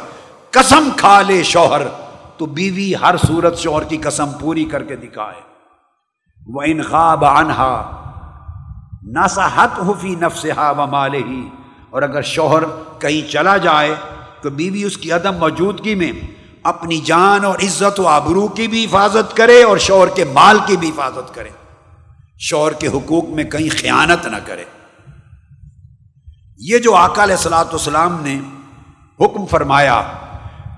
قسم 0.50 0.88
کھا 0.96 1.22
لے 1.22 1.42
شوہر، 1.42 1.82
تو 2.36 2.46
بیوی 2.46 2.94
ہر 3.02 3.14
صورت 3.26 3.58
شوہر 3.58 3.82
کی 3.82 3.96
قسم 3.96 4.30
پوری 4.40 4.64
کر 4.64 4.82
کے 4.82 4.96
دکھائے۔ 4.96 5.40
وہ 6.46 6.62
انخواب 6.66 7.24
انہا 7.24 8.00
نسحت 9.06 9.80
حفی 9.80 10.14
نفسہا 10.14 10.70
و 10.70 10.86
مال 10.86 11.14
ہی 11.14 11.48
اور 11.90 12.02
اگر 12.02 12.22
شوہر 12.22 12.62
کہیں 12.98 13.30
چلا 13.30 13.56
جائے، 13.56 13.94
تو 14.42 14.50
بیوی 14.50 14.84
اس 14.84 14.96
کی 14.96 15.12
عدم 15.12 15.34
موجودگی 15.34 15.94
میں 15.94 16.12
اپنی 16.62 16.96
جان 16.96 17.44
اور 17.44 17.58
عزت 17.58 18.00
و 18.00 18.06
آبرو 18.06 18.48
کی 18.48 18.68
بھی 18.68 18.84
حفاظت 18.84 19.36
کرے 19.36 19.62
اور 19.62 19.78
شوہر 19.78 20.08
کے 20.08 20.24
مال 20.24 20.58
کی 20.66 20.76
بھی 20.76 20.88
حفاظت 20.88 21.34
کرے۔ 21.34 21.48
شوہر 22.38 22.72
کے 22.72 22.86
حقوق 22.86 23.24
میں 23.24 23.44
کہیں 23.44 23.68
خیانت 23.70 24.26
نہ 24.26 24.36
کرے۔ 24.44 24.64
یہ 26.58 26.78
جو 26.78 26.94
آقا 26.94 27.24
علیہ 27.24 27.34
السلاۃ 27.34 27.64
والسلام 27.64 28.22
نے 28.22 28.40
حکم 29.24 29.46
فرمایا 29.46 30.02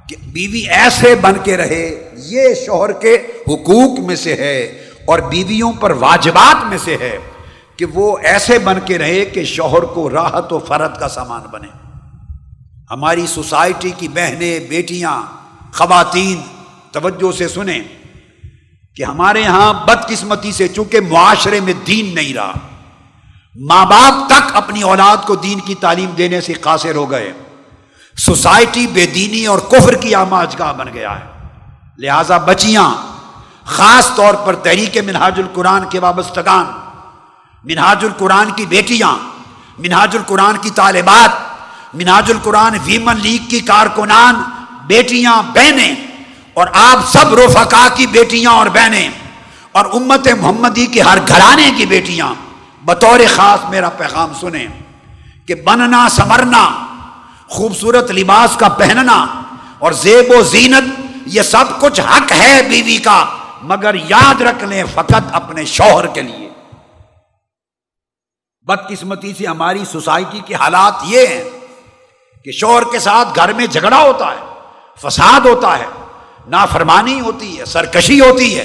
کہ 0.08 0.16
بیوی 0.32 0.60
ایسے 0.60 1.14
بن 1.14 1.32
کے 1.44 1.56
رہے، 1.56 2.14
یہ 2.16 2.54
شوہر 2.66 2.92
کے 2.92 3.14
حقوق 3.42 3.98
میں 3.98 4.16
سے 4.16 4.34
ہے 4.34 4.60
اور 5.04 5.18
بیویوں 5.18 5.72
پر 5.72 5.90
واجبات 5.90 6.64
میں 6.64 6.78
سے 6.84 6.96
ہے۔ 7.00 7.18
کہ 7.78 7.84
وہ 7.84 8.18
ایسے 8.18 8.58
بن 8.58 8.78
کے 8.84 8.98
رہے 8.98 9.24
کہ 9.24 9.44
شوہر 9.44 9.82
کو 9.82 10.10
راحت 10.10 10.52
و 10.52 10.58
فرد 10.58 10.98
کا 10.98 11.08
سامان 11.08 11.42
بنے۔ 11.50 11.68
ہماری 12.90 13.26
سوسائٹی 13.26 13.90
کی 13.90 14.08
بہنیں، 14.08 14.60
بیٹیاں، 14.60 15.22
خواتین، 15.72 16.40
توجہ 16.92 17.36
سے 17.36 17.48
سنیں 17.48 17.80
کہ 18.96 19.02
ہمارے 19.02 19.40
یہاں 19.40 19.72
بدقسمتی 19.72 20.52
سے 20.52 20.68
چونکہ 20.68 21.00
معاشرے 21.00 21.60
میں 21.60 21.72
دین 21.86 22.14
نہیں 22.14 22.34
رہا، 22.34 22.52
ماں 23.54 23.86
باپ 23.86 24.28
تک 24.28 24.56
اپنی 24.56 24.82
اولاد 24.82 25.16
کو 25.26 25.34
دین 25.34 25.60
کی 25.60 25.74
تعلیم 25.74 26.10
دینے 26.10 26.40
سے 26.40 26.52
قاصر 26.52 26.94
ہو 26.94 27.10
گئے۔ 27.10 27.32
سوسائٹی 28.18 28.86
بے 28.86 29.06
دینی 29.06 29.46
اور 29.46 29.58
کفر 29.58 29.94
کی 29.94 30.14
آماج 30.14 30.56
گاہ 30.58 30.72
بن 30.72 30.86
گیا 30.94 31.18
ہے۔ 31.20 31.24
لہذا 31.98 32.38
بچیاں، 32.38 32.90
خاص 33.64 34.10
طور 34.14 34.34
پر 34.34 34.54
تحریک 34.54 34.98
منہاج 35.06 35.40
القرآن 35.40 35.84
کے 35.90 35.98
وابستگان 35.98 36.64
منہاج 37.66 38.04
القرآن 38.04 38.50
کی 38.56 38.64
بیٹیاں، 38.66 39.10
منہاج 39.78 40.16
القرآن 40.16 40.56
کی 40.62 40.70
طالبات، 40.70 41.94
منہاج 41.94 42.30
القرآن 42.30 42.76
ویمن 42.84 43.20
لیگ 43.22 43.48
کی 43.50 43.60
کارکنان، 43.60 44.42
بیٹیاں، 44.86 45.42
بہنیں 45.54 45.94
اور 46.54 46.66
آپ 46.72 47.08
سب 47.12 47.34
رفقا 47.34 47.86
کی 47.96 48.06
بیٹیاں 48.06 48.52
اور 48.52 48.66
بہنیں 48.66 49.08
اور 49.72 49.84
امت 49.92 50.28
محمدی 50.40 50.86
کے 50.86 51.00
ہر 51.02 51.18
گھرانے 51.28 51.70
کی 51.76 51.86
بیٹیاں، 51.86 52.32
بطور 52.84 53.20
خاص 53.34 53.68
میرا 53.70 53.88
پیغام 53.98 54.32
سنیں 54.40 54.66
کہ 55.46 55.54
بننا، 55.54 56.06
سمرنا، 56.10 56.64
خوبصورت 57.48 58.10
لباس 58.10 58.56
کا 58.56 58.68
پہننا 58.78 59.24
اور 59.78 59.92
زیب 60.04 60.30
و 60.38 60.42
زینت، 60.42 60.98
یہ 61.26 61.42
سب 61.42 61.78
کچھ 61.80 62.00
حق 62.00 62.32
ہے 62.32 62.60
بیوی 62.70 62.96
کا، 62.98 63.24
مگر 63.62 63.94
یاد 64.08 64.40
رکھ 64.42 64.64
لیں 64.64 64.84
فقط 64.94 65.34
اپنے 65.34 65.64
شوہر 65.64 66.06
کے 66.06 66.22
لیے۔ 66.22 66.45
بدقسمتی 68.66 69.34
سے 69.38 69.46
ہماری 69.46 69.84
سوسائٹی 69.84 70.40
کے 70.46 70.54
حالات 70.54 70.94
یہ 71.04 71.26
ہیں 71.26 71.44
کہ 72.44 72.52
شوہر 72.52 72.82
کے 72.92 72.98
ساتھ 72.98 73.28
گھر 73.36 73.52
میں 73.52 73.66
جھگڑا 73.66 74.02
ہوتا 74.02 74.26
ہے، 74.26 74.44
فساد 75.02 75.46
ہوتا 75.46 75.78
ہے، 75.78 75.86
نافرمانی 76.46 77.20
ہوتی 77.20 77.58
ہے، 77.58 77.64
سرکشی 77.64 78.20
ہوتی 78.20 78.58
ہے۔ 78.58 78.62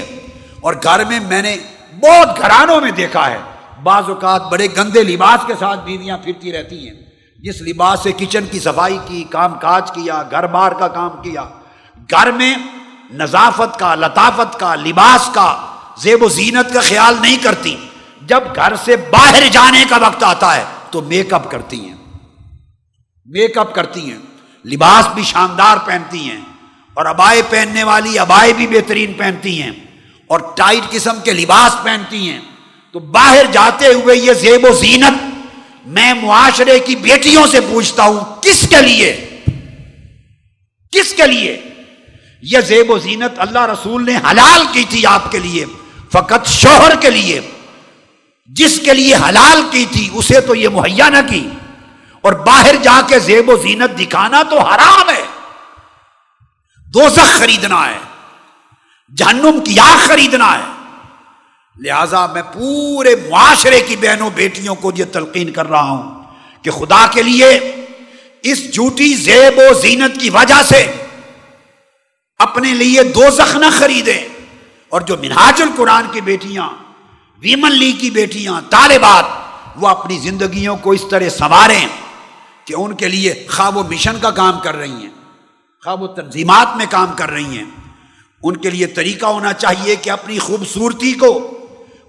اور 0.60 0.74
گھر 0.82 1.04
میں 1.04 1.20
میں 1.20 1.42
نے 1.42 1.56
بہت 2.02 2.40
گھرانوں 2.40 2.80
میں 2.80 2.90
دیکھا 2.90 3.30
ہے، 3.30 3.38
بعض 3.82 4.02
اوقات 4.08 4.42
بڑے 4.42 4.68
گندے 4.76 5.02
لباس 5.02 5.46
کے 5.46 5.52
ساتھ 5.58 5.80
بیویاں 5.84 6.18
پھرتی 6.18 6.52
رہتی 6.52 6.88
ہیں۔ 6.88 6.94
جس 7.38 7.62
لباس 7.62 8.00
سے 8.02 8.12
کچن 8.12 8.46
کی 8.50 8.60
صفائی 8.60 8.98
کی، 9.06 9.24
کام 9.24 9.54
کاج 9.54 9.92
کیا، 9.92 10.22
گھر 10.30 10.46
بار 10.46 10.72
کا 10.72 10.88
کام 10.88 11.10
کیا، 11.22 11.44
گھر 12.10 12.30
میں 12.30 12.54
نظافت 13.10 13.78
کا، 13.78 13.94
لطافت 13.94 14.60
کا، 14.60 14.74
لباس 14.74 15.30
کا، 15.34 15.66
زیب 15.96 16.22
و 16.22 16.28
زینت 16.28 16.74
کا 16.74 16.80
خیال 16.80 17.14
نہیں 17.20 17.36
کرتی۔ 17.36 17.76
جب 18.26 18.40
گھر 18.54 18.72
سے 18.84 18.96
باہر 18.96 19.42
جانے 19.52 19.84
کا 19.88 19.96
وقت 19.96 20.22
آتا 20.22 20.56
ہے 20.56 20.64
تو 20.90 21.00
میک 21.00 21.32
اپ 21.32 21.50
کرتی 21.50 21.80
ہیں۔ 21.80 21.94
میک 23.26 23.58
اپ 23.58 23.74
کرتی 23.74 24.10
ہیں۔ 24.10 24.18
لباس 24.64 25.08
بھی 25.14 25.22
شاندار 25.22 25.76
پہنتی 25.76 26.18
ہیں۔ 26.18 26.40
اور 26.94 27.06
ابائے 27.06 27.42
پہننے 27.50 27.82
والی 27.84 28.18
ابائے 28.18 28.52
بھی 28.52 28.66
بہترین 28.66 29.12
پہنتی 29.12 29.62
ہیں۔ 29.62 29.70
اور 30.26 30.40
ٹائٹ 30.56 30.90
قسم 30.90 31.20
کے 31.24 31.32
لباس 31.32 31.82
پہنتی 31.82 32.30
ہیں۔ 32.30 32.40
تو 32.92 32.98
باہر 32.98 33.44
جاتے 33.52 33.86
ہوئے 33.86 34.16
یہ 34.16 34.32
زیب 34.32 34.64
و 34.64 34.72
زینت 34.72 35.34
میں 35.86 36.14
معاشرے 36.14 36.78
کی 36.78 36.96
بیٹیوں 36.96 37.46
سے 37.46 37.60
پوچھتا 37.60 38.02
ہوں، 38.02 38.42
کس 38.42 38.68
کے 38.68 38.82
لیے؟ 38.82 39.40
کس 40.92 41.14
کے 41.14 41.26
لیے؟ 41.26 41.62
یہ 42.42 42.58
زیب 42.60 42.90
و 42.90 42.98
زینت 42.98 43.40
اللہ 43.40 43.66
رسول 43.66 44.06
نے 44.06 44.16
حلال 44.16 44.66
کی 44.72 44.84
تھی 44.88 45.06
آپ 45.06 45.32
کے 45.32 45.38
لیے، 45.38 45.64
فقط 46.12 46.46
شوہر 46.46 46.96
کے 47.00 47.10
لیے۔ 47.10 47.40
جس 48.56 48.80
کے 48.84 48.92
لیے 48.92 49.14
حلال 49.14 49.62
کی 49.70 49.84
تھی، 49.92 50.08
اسے 50.12 50.40
تو 50.40 50.54
یہ 50.54 50.68
مہیا 50.68 51.08
نہ 51.08 51.16
کی۔ 51.30 51.48
اور 52.20 52.32
باہر 52.32 52.74
جا 52.82 53.00
کے 53.08 53.18
زیب 53.18 53.48
و 53.48 53.56
زینت 53.56 54.00
دکھانا 54.00 54.42
تو 54.42 54.58
حرام 54.58 55.10
ہے۔ 55.10 55.22
دوزخ 56.94 57.38
خریدنا 57.38 57.88
ہے۔ 57.88 57.98
جہنم 59.16 59.60
کی 59.64 59.78
آگ 59.78 60.06
خریدنا 60.06 60.58
ہے۔ 60.58 60.96
لہذا 61.78 62.26
میں 62.26 62.42
پورے 62.42 63.16
معاشرے 63.30 63.80
کی 63.80 63.96
بہنوں 63.96 64.30
بیٹیوں 64.34 64.74
کو 64.74 64.92
یہ 64.96 65.04
تلقین 65.12 65.52
کر 65.52 65.66
رہا 65.66 65.82
ہوں 65.82 66.24
کہ 66.62 66.70
خدا 66.70 67.06
کے 67.06 67.22
لیے 67.22 67.60
اس 68.42 68.74
جھوٹی 68.74 69.14
زیب 69.14 69.58
و 69.58 69.74
زینت 69.74 70.20
کی 70.20 70.30
وجہ 70.30 70.62
سے 70.68 71.06
اپنے 72.38 72.74
لیے 72.74 73.02
دو 73.02 73.24
نہ 73.54 73.66
خریدیں۔ 73.78 74.28
اور 74.88 75.00
جو 75.00 75.16
منہاج 75.16 75.62
القرآن 75.62 76.06
کی 76.12 76.20
بیٹیاں 76.20 76.81
ویمن 77.42 77.72
لی 77.72 77.92
کی 77.92 78.10
بیٹیاں 78.10 78.60
طالبات 78.70 79.24
وہ 79.76 79.88
اپنی 79.88 80.18
زندگیوں 80.18 80.76
کو 80.76 80.90
اس 80.90 81.04
طرح 81.10 81.28
سنواریں 81.28 81.86
کہ 82.64 82.74
ان 82.78 82.94
کے 82.94 83.08
لیے 83.08 83.46
خواب 83.50 83.76
و 83.76 83.82
مشن 83.82 84.18
کا 84.20 84.30
کام 84.30 84.60
کر 84.60 84.76
رہی 84.76 84.90
ہیں، 84.90 85.10
خواب 85.84 86.02
و 86.02 86.06
تنظیمات 86.06 86.76
میں 86.76 86.86
کام 86.90 87.12
کر 87.16 87.30
رہی 87.30 87.58
ہیں۔ 87.58 87.64
ان 88.42 88.56
کے 88.56 88.70
لیے 88.70 88.86
طریقہ 88.86 89.26
ہونا 89.26 89.52
چاہیے 89.52 89.96
کہ 89.96 90.10
اپنی 90.10 90.38
خوبصورتی 90.38 91.12
کو 91.12 91.58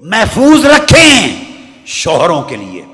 محفوظ 0.02 0.66
رکھیں 0.66 1.44
شوہروں 1.86 2.42
کے 2.42 2.56
لیے۔ 2.56 2.86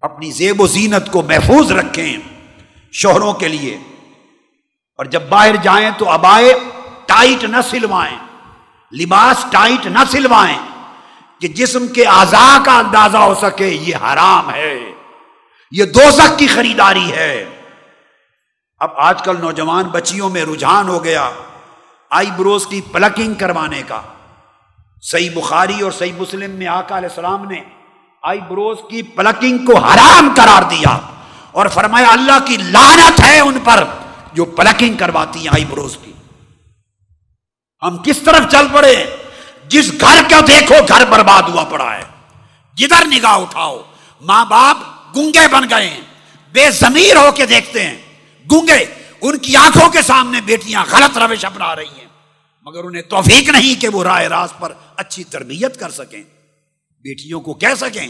اپنی 0.00 0.30
زیب 0.30 0.60
و 0.60 0.66
زینت 0.66 1.12
کو 1.12 1.22
محفوظ 1.22 1.72
رکھیں 1.72 2.16
شوہروں 2.92 3.32
کے 3.32 3.48
لیے۔ 3.48 3.74
اور 4.96 5.04
جب 5.04 5.22
باہر 5.22 5.56
جائیں 5.56 5.90
تو 5.98 6.10
ابائے 6.10 6.54
ٹائٹ 7.06 7.44
نہ 7.44 7.56
سلوائیں، 7.70 8.18
لباس 9.00 9.46
ٹائٹ 9.50 9.86
نہ 9.86 9.98
سلوائیں۔ 10.10 10.71
کہ 11.42 11.48
جسم 11.48 11.86
کے 11.86 12.04
اعضا 12.06 12.46
کا 12.64 12.78
اندازہ 12.78 13.16
ہو 13.18 13.34
سکے 13.34 13.68
یہ 13.68 13.96
حرام 13.96 14.50
ہے، 14.50 14.74
یہ 15.72 15.84
دوزک 15.84 16.38
کی 16.38 16.46
خریداری 16.46 17.12
ہے۔ 17.12 17.32
اب 18.80 18.90
آج 18.96 19.22
کل 19.22 19.40
نوجوان 19.40 19.84
بچیوں 19.84 20.28
میں 20.30 20.44
رجحان 20.44 20.88
ہو 20.88 21.04
گیا 21.04 21.30
آئی 22.10 22.30
بروز 22.36 22.66
کی 22.66 22.80
پلکنگ 22.92 23.34
کروانے 23.34 23.82
کا۔ 23.88 24.00
صحیح 25.02 25.30
بخاری 25.34 25.80
اور 25.80 25.92
صحیح 25.92 26.12
مسلم 26.18 26.50
میں 26.50 26.66
آقا 26.66 26.98
علیہ 26.98 27.08
السلام 27.08 27.44
نے 27.44 27.60
آئی 28.22 28.40
بروز 28.48 28.78
کی 28.90 29.02
پلکنگ 29.02 29.64
کو 29.64 29.76
حرام 29.78 30.28
قرار 30.36 30.62
دیا 30.62 30.98
اور 31.52 31.66
فرمایا 31.66 32.08
اللہ 32.08 32.38
کی 32.46 32.56
لانت 32.56 33.20
ہے 33.20 33.40
ان 33.40 33.58
پر 33.64 33.84
جو 34.32 34.44
پلکنگ 34.44 34.96
کرواتی 34.96 35.40
ہیں 35.40 35.48
آئی 35.48 35.64
بروز 35.64 35.96
کی۔ 36.04 36.12
ہم 37.82 37.96
کس 38.02 38.18
طرف 38.18 38.50
چل 38.50 38.66
پڑے؟ 38.72 38.94
جس 39.72 39.92
گھر 40.00 40.22
کا 40.30 40.40
دیکھو 40.40 40.74
گھر 40.88 41.06
برباد 41.06 41.42
ہوا 41.42 41.64
پڑا 41.64 41.96
ہے۔ 41.96 42.02
جدھر 42.74 43.06
نگاہ 43.06 43.32
اٹھاؤ، 43.32 43.82
ماں 44.20 44.44
باپ 44.44 44.76
گنگے 45.16 45.48
بن 45.48 45.62
گئے 45.70 45.90
ہیں۔ 45.90 46.00
بے 46.52 46.70
زمیر 46.70 47.16
ہو 47.16 47.32
کے 47.32 47.46
دیکھتے 47.46 47.86
ہیں۔ 47.86 47.98
گنگے 48.52 48.84
ان 49.20 49.38
کی 49.38 49.56
آنکھوں 49.56 49.90
کے 49.90 50.02
سامنے 50.02 50.40
بیٹیاں 50.40 50.84
غلط 50.90 51.18
روش 51.18 51.44
اپنا 51.44 51.76
رہی 51.76 51.86
ہیں۔ 51.86 52.06
مگر 52.62 52.84
انہیں 52.84 53.02
توفیق 53.02 53.48
نہیں 53.48 53.80
کہ 53.80 53.88
وہ 53.88 54.04
رائے 54.04 54.28
راست 54.28 54.58
پر 54.58 54.72
اچھی 54.96 55.24
تربیت 55.24 55.80
کر 55.80 55.90
سکیں۔ 55.90 56.22
بیٹیوں 57.00 57.40
کو 57.40 57.54
کہہ 57.54 57.74
سکیں 57.76 58.08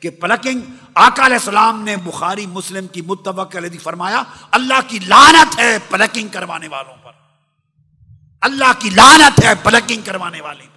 کہ 0.00 0.10
پلکنگ، 0.10 0.60
آقا 0.94 1.26
علیہ 1.26 1.36
السلام 1.36 1.82
نے 1.82 1.96
بخاری 1.96 2.46
مسلم 2.46 2.86
کی 2.86 3.02
متوقع 3.02 3.58
فرمایا، 3.82 4.22
اللہ 4.50 4.80
کی 4.88 4.98
لانت 4.98 5.58
ہے 5.58 5.78
پلکنگ 5.90 6.28
کروانے 6.28 6.68
والوں 6.68 6.96
پر۔ 7.02 7.12
اللہ 8.40 8.72
کی 8.78 8.90
لانت 8.90 9.44
ہے 9.44 9.54
پلکنگ 9.54 10.02
کروانے 10.04 10.40
والے۔ 10.40 10.73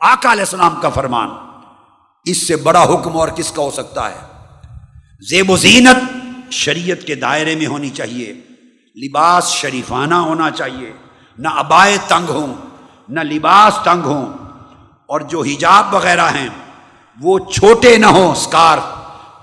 آقا 0.00 0.32
علیہ 0.32 0.42
السلام 0.42 0.74
کا 0.80 0.88
فرمان، 0.88 1.28
اس 2.26 2.46
سے 2.46 2.56
بڑا 2.56 2.82
حکم 2.82 3.16
اور 3.16 3.28
کس 3.28 3.50
کا 3.52 3.62
ہو 3.62 3.70
سکتا 3.70 4.08
ہے؟ 4.10 4.26
زیب 5.22 5.50
و 5.50 5.56
زینت 5.56 6.52
شریعت 6.52 7.06
کے 7.06 7.14
دائرے 7.14 7.54
میں 7.54 7.66
ہونی 7.66 7.88
چاہیے، 7.90 8.32
لباس 8.96 9.48
شریفانہ 9.52 10.14
ہونا 10.14 10.50
چاہیے، 10.50 10.92
نہ 11.38 11.48
ابائے 11.54 11.96
تنگ 12.08 12.28
ہوں، 12.28 12.54
نہ 13.08 13.20
لباس 13.22 13.78
تنگ 13.84 14.04
ہوں، 14.04 14.26
اور 15.06 15.20
جو 15.30 15.42
حجاب 15.42 15.94
وغیرہ 15.94 16.28
ہیں، 16.34 16.48
وہ 17.18 17.38
چھوٹے 17.48 17.96
نہ 17.96 18.06
ہوں 18.08 18.30
اسکار 18.32 18.78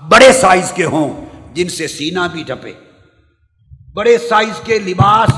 بڑے 0.08 0.32
سائز 0.32 0.72
کے 0.72 0.84
ہوں، 0.86 1.24
جن 1.54 1.68
سے 1.68 1.88
سینا 1.88 2.26
بھی 2.26 2.42
ڈھپے۔ 2.42 2.72
بڑے 3.94 4.16
سائز 4.18 4.60
کے 4.64 4.78
لباس، 4.78 5.30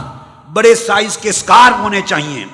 بڑے 0.53 0.75
سائز 0.77 1.19
کے 1.19 1.31
اسکار 1.31 1.79
ہونے 1.81 2.01
چاہیے، 2.07 2.45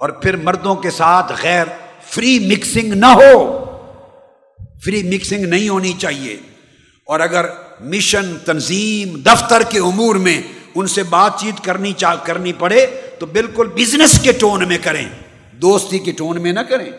اور 0.00 0.08
پھر 0.22 0.36
مردوں 0.38 0.74
کے 0.74 0.90
ساتھ 0.90 1.32
غیر 1.42 1.66
فری 2.14 2.38
مکسنگ 2.38 2.92
نہ 2.92 3.06
ہو. 3.06 3.58
فری 4.84 5.02
مکسنگ 5.02 5.44
نہیں 5.44 5.68
ہونی 5.68 5.92
چاہیے. 5.98 6.36
اور 7.06 7.20
اگر 7.20 7.46
مشن 7.80 8.38
تنظیم، 8.44 9.16
دفتر 9.16 9.62
کے 9.62 9.78
امور 9.78 10.14
میں 10.14 10.42
ان 10.74 10.86
سے 10.86 11.02
بات 11.02 11.40
چیت 11.40 11.64
کرنی 11.64 11.92
چاہ 11.92 12.14
کرنی 12.24 12.52
پڑے 12.52 12.86
تو 13.18 13.26
بالکل 13.26 13.68
بزنس 13.68 14.20
کے 14.22 14.32
ٹون 14.32 14.68
میں 14.68 14.78
کریں. 14.78 15.08
دوستی 15.52 15.98
کے 15.98 16.12
ٹون 16.12 16.42
میں 16.42 16.52
نہ 16.52 16.60
کریں. 16.60 16.90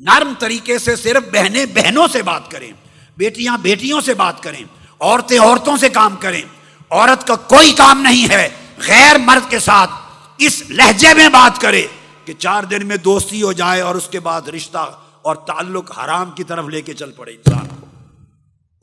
نرم 0.00 0.32
طریقے 0.38 0.78
سے 0.78 0.96
صرف 0.96 1.32
بہنیں 1.32 1.66
بہنوں 1.66 2.06
سے 2.12 2.22
بات 2.22 2.50
کریں. 2.50 2.72
بیٹیاں 3.16 3.58
بیٹیوں 3.58 4.00
سے 4.00 4.14
بات 4.14 4.42
کریں. 4.42 4.64
عورتیں 5.00 5.38
عورتوں 5.38 5.76
سے 5.76 5.88
کام 5.88 6.16
کریں. 6.20 6.42
عورت 6.90 7.26
کا 7.26 7.34
کوئی 7.36 7.72
کام 7.72 8.02
نہیں 8.02 8.30
ہے. 8.30 8.48
غیر 8.86 9.18
مرد 9.18 9.50
کے 9.50 9.58
ساتھ 9.58 9.90
اس 10.38 10.62
لہجے 10.70 11.14
میں 11.14 11.28
بات 11.28 11.60
کرے. 11.60 11.86
کہ 12.24 12.32
چار 12.32 12.62
دن 12.62 12.86
میں 12.86 12.96
دوستی 12.96 13.42
ہو 13.42 13.52
جائے 13.52 13.80
اور 13.80 13.94
اس 13.94 14.08
کے 14.08 14.20
بعد 14.20 14.48
رشتہ 14.48 14.92
اور 15.22 15.36
تعلق 15.36 15.98
حرام 15.98 16.30
کی 16.30 16.44
طرف 16.44 16.64
لے 16.64 16.82
کے 16.82 16.94
چل 16.94 17.12
پڑے 17.12 17.32
انسان۔ 17.32 17.66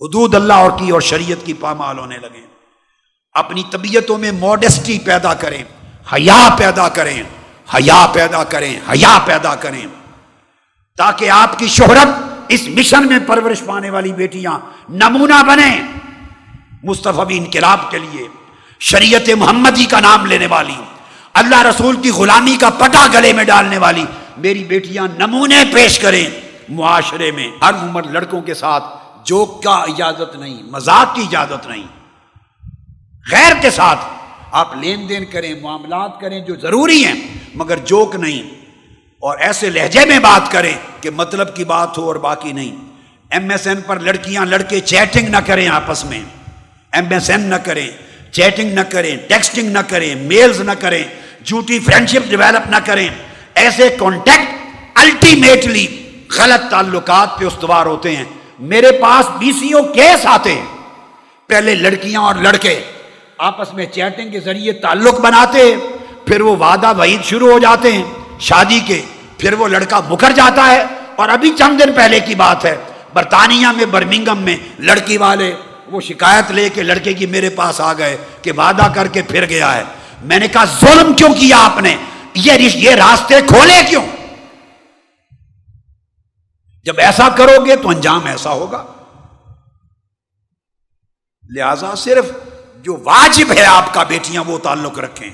حدود 0.01 0.35
اللہ 0.35 0.53
اور 0.53 0.71
کی 0.79 0.89
اور 0.89 1.01
شریعت 1.01 1.45
کی 1.45 1.53
پامال 1.53 1.99
ہونے 1.99 2.17
لگے۔ 2.17 2.45
اپنی 3.33 3.63
طبیعتوں 3.71 4.17
میں 4.17 4.31
موڈسٹی 4.31 4.99
پیدا 4.99 5.33
کریں، 5.33 5.63
حیا 6.13 6.49
پیدا 6.57 6.89
کریں، 6.89 7.23
حیا 7.73 8.07
پیدا 8.13 8.43
کریں، 8.43 8.79
حیا 8.89 9.19
پیدا 9.25 9.55
کریں۔ 9.55 9.87
تاکہ 10.97 11.29
آپ 11.29 11.59
کی 11.59 11.67
شہرت 11.67 12.07
اس 12.47 12.67
مشن 12.67 13.07
میں 13.07 13.19
پرورش 13.27 13.63
پانے 13.65 13.89
والی 13.89 14.13
بیٹیاں 14.13 14.59
نمونہ 14.89 15.43
بنے 15.47 15.81
مصطفی 16.83 17.37
انقلاب 17.37 17.91
کے 17.91 17.97
لیے 17.97 18.27
شریعت 18.79 19.29
محمدی 19.29 19.85
کا 19.85 19.99
نام 19.99 20.25
لینے 20.25 20.45
والی۔ 20.45 20.98
اللہ 21.33 21.61
رسول 21.61 22.01
کی 22.01 22.09
غلامی 22.09 22.57
کا 22.59 22.69
پٹا 22.69 23.07
گلے 23.13 23.33
میں 23.33 23.43
ڈالنے 23.43 23.77
والی، 23.77 24.05
میری 24.37 24.63
بیٹیاں 24.63 25.07
نمونے 25.17 25.63
پیش 25.73 25.99
کریں 25.99 26.25
معاشرے 26.69 27.31
میں۔ 27.31 27.51
ہر 27.61 27.73
عمر 27.73 28.03
لڑکوں 28.03 28.41
کے 28.41 28.53
ساتھ 28.53 28.83
جوک 29.23 29.63
کا 29.63 29.71
اجازت 29.71 30.35
نہیں، 30.35 30.63
مذاق 30.63 31.15
کی 31.15 31.21
اجازت 31.21 31.67
نہیں۔ 31.67 31.83
غیر 33.31 33.53
کے 33.61 33.69
ساتھ 33.69 33.99
آپ 34.51 34.75
لین 34.75 35.09
دین 35.09 35.25
کریں، 35.25 35.55
معاملات 35.61 36.19
کریں 36.19 36.39
جو 36.39 36.55
ضروری 36.55 37.05
ہیں، 37.05 37.21
مگر 37.55 37.77
جوک 37.77 38.15
نہیں۔ 38.15 38.43
اور 39.19 39.37
ایسے 39.37 39.69
لہجے 39.69 40.05
میں 40.05 40.19
بات 40.19 40.51
کریں 40.51 40.73
کہ 41.01 41.09
مطلب 41.09 41.55
کی 41.55 41.63
بات 41.63 41.97
ہو 41.97 42.07
اور 42.07 42.15
باقی 42.15 42.51
نہیں۔ 42.51 42.75
ایم 43.31 43.49
ایس 43.49 43.67
این 43.67 43.81
پر 43.81 43.99
لڑکیاں 43.99 44.45
لڑکے 44.45 44.79
چیٹنگ 44.79 45.27
نہ 45.27 45.37
کریں 45.37 45.67
آپس 45.67 46.05
میں۔ 46.05 46.21
ایم 46.91 47.05
ایس 47.11 47.29
این 47.29 47.41
نہ 47.41 47.55
کریں۔ 47.55 47.87
چیٹنگ 48.39 48.73
نہ 48.73 48.79
کریں، 48.79 49.17
ٹیکسٹنگ 49.27 49.71
نہ 49.71 49.79
کریں، 49.79 50.15
میلز 50.15 50.61
نہ 50.61 50.71
کریں، 50.71 51.03
جھوٹی 51.45 51.79
فرینڈشپ 51.79 52.29
ڈیولپ 52.29 52.69
نہ 52.69 52.75
کریں۔ 52.85 53.07
ایسے 53.55 53.89
کانٹیکٹ 53.99 54.55
الٹیمیٹلی 54.95 55.87
غلط 56.37 56.71
تعلقات 56.71 57.39
پہ 57.39 57.45
استوار 57.45 57.85
ہوتے 57.85 58.15
ہیں۔ 58.15 58.23
میرے 58.59 58.91
پاس 58.91 59.29
بی 59.39 59.51
سی 59.51 59.73
او 59.73 59.83
کیس 59.83 60.25
آتے 60.25 60.51
ہیں۔ 60.51 60.65
پہلے 61.47 61.75
لڑکیاں 61.75 62.21
اور 62.21 62.35
لڑکے 62.35 62.83
آپس 63.37 63.73
میں 63.73 63.85
چیٹنگ 63.85 64.31
کے 64.31 64.39
ذریعے 64.39 64.73
تعلق 64.73 65.19
بناتے 65.19 65.59
ہیں، 65.61 65.75
پھر 66.27 66.41
وہ 66.41 66.55
وعدہ 66.55 66.97
وعید 66.97 67.23
شروع 67.23 67.51
ہو 67.51 67.59
جاتے 67.59 67.91
ہیں 67.91 68.03
شادی 68.39 68.79
کے، 68.79 69.01
پھر 69.37 69.53
وہ 69.53 69.67
لڑکا 69.67 69.99
مکر 70.09 70.31
جاتا 70.31 70.71
ہے۔ 70.71 70.83
اور 71.15 71.29
ابھی 71.29 71.51
چند 71.57 71.81
دن 71.81 71.93
پہلے 71.95 72.19
کی 72.19 72.35
بات 72.35 72.65
ہے، 72.65 72.75
برطانیہ 73.13 73.67
میں 73.67 73.85
برمنگم 73.85 74.41
میں 74.41 74.57
لڑکی 74.79 75.17
والے 75.17 75.53
وہ 75.91 76.01
شکایت 76.01 76.51
لے 76.51 76.69
کے 76.69 76.83
لڑکے 76.83 77.13
کی 77.13 77.25
میرے 77.25 77.49
پاس 77.49 77.81
آ 77.81 77.93
گئے 77.93 78.17
کہ 78.41 78.51
وعدہ 78.51 78.91
کر 78.95 79.07
کے 79.07 79.21
پھر 79.21 79.49
گیا 79.49 79.73
ہے۔ 79.75 79.83
میں 80.21 80.39
نے 80.39 80.47
کہا، 80.47 80.65
ظلم 80.65 81.13
کیوں 81.13 81.33
کیا 81.33 81.65
آپ 81.65 81.77
نے؟ 81.81 81.95
یہ 82.33 82.91
راستے 82.91 83.41
کھولے 83.47 83.83
کیوں؟ 83.89 84.03
جب 86.83 86.93
ایسا 86.97 87.29
کرو 87.29 87.65
گے 87.65 87.75
تو 87.75 87.89
انجام 87.89 88.25
ایسا 88.25 88.49
ہوگا۔ 88.49 88.85
لہذا 91.49 91.95
صرف 91.95 92.25
جو 92.77 92.97
واجب 93.03 93.51
ہے 93.51 93.65
آپ 93.65 93.93
کا 93.93 94.03
بیٹیاں، 94.03 94.43
وہ 94.47 94.57
تعلق 94.57 94.99
رکھیں۔ 94.99 95.29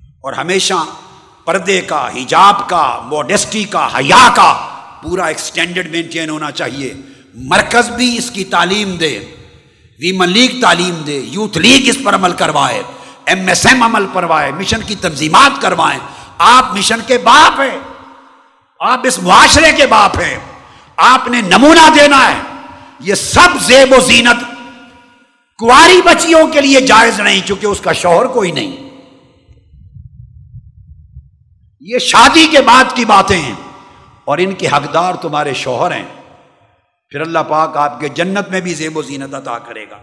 اور 0.00 0.32
ہمیشہ 0.32 0.74
پردے 1.44 1.80
کا، 1.80 2.08
حجاب 2.08 2.68
کا 2.68 3.00
موڈیسٹی 3.04 3.64
کا، 3.64 3.96
حیا 3.96 4.28
کا 4.36 4.68
پورا 5.02 5.24
ایک 5.24 5.38
سٹینڈرڈ 5.38 5.90
مینٹین 5.90 6.30
ہونا 6.30 6.50
چاہیے۔ 6.50 6.94
مرکز 7.34 7.90
بھی 7.90 8.18
اس 8.18 8.30
کی 8.30 8.44
تعلیم 8.44 8.96
دے۔ 8.96 9.32
ویمن 9.98 10.28
لیگ 10.28 10.62
تعلیم 10.62 10.94
دے، 10.94 11.18
یوتھ 11.18 11.58
لیگ 11.58 11.88
اس 11.88 11.98
پر 12.04 12.14
عمل 12.14 12.32
کروائے، 12.32 12.82
ایم 13.26 13.48
ایس 13.48 13.66
ایم 13.66 13.82
عمل 13.82 14.06
کروائے، 14.12 14.52
مشن 14.52 14.80
کی 14.82 14.94
تنظیمات 14.94 15.62
کروائیں 15.62 16.00
آپ 16.38 16.76
مشن 16.76 17.00
کے 17.06 17.18
باپ 17.18 17.60
ہیں۔ 17.60 17.78
آپ 18.80 19.00
اس 19.04 19.18
معاشرے 19.18 19.72
کے 19.72 19.86
باپ 19.86 20.18
ہیں۔ 20.18 20.38
آپ 20.96 21.28
نے 21.28 21.40
نمونہ 21.40 21.94
دینا 21.94 22.28
ہے۔ 22.28 22.40
یہ 23.00 23.14
سب 23.14 23.60
زیب 23.60 23.92
و 23.92 24.00
زینت 24.00 24.44
کاری 25.58 26.02
بچیوں 26.04 26.48
کے 26.48 26.60
لیے 26.60 26.80
جائز 26.80 27.20
نہیں، 27.20 27.40
چونکہ 27.46 27.66
اس 27.66 27.80
کا 27.80 27.92
شوہر 27.92 28.26
کوئی 28.26 28.52
نہیں۔ 28.52 28.76
یہ 31.80 31.98
شادی 31.98 32.46
کے 32.46 32.60
بعد 32.60 32.84
کی 32.94 33.04
باتیں 33.04 33.42
ہیں 33.42 33.54
اور 34.24 34.38
ان 34.38 34.54
کے 34.54 34.68
حقدار 34.68 35.14
تمہارے 35.14 35.54
شوہر 35.54 35.92
ہیں۔ 35.92 36.15
پھر 37.10 37.20
اللہ 37.20 37.38
پاک 37.48 37.76
آپ 37.76 38.00
کے 38.00 38.08
جنت 38.08 38.48
میں 38.48 38.60
بھی 38.60 38.74
زیب 38.74 38.96
و 38.96 39.02
زینت 39.02 39.34
عطا 39.34 39.58
کرے 39.58 39.90
گا۔ 39.90 39.96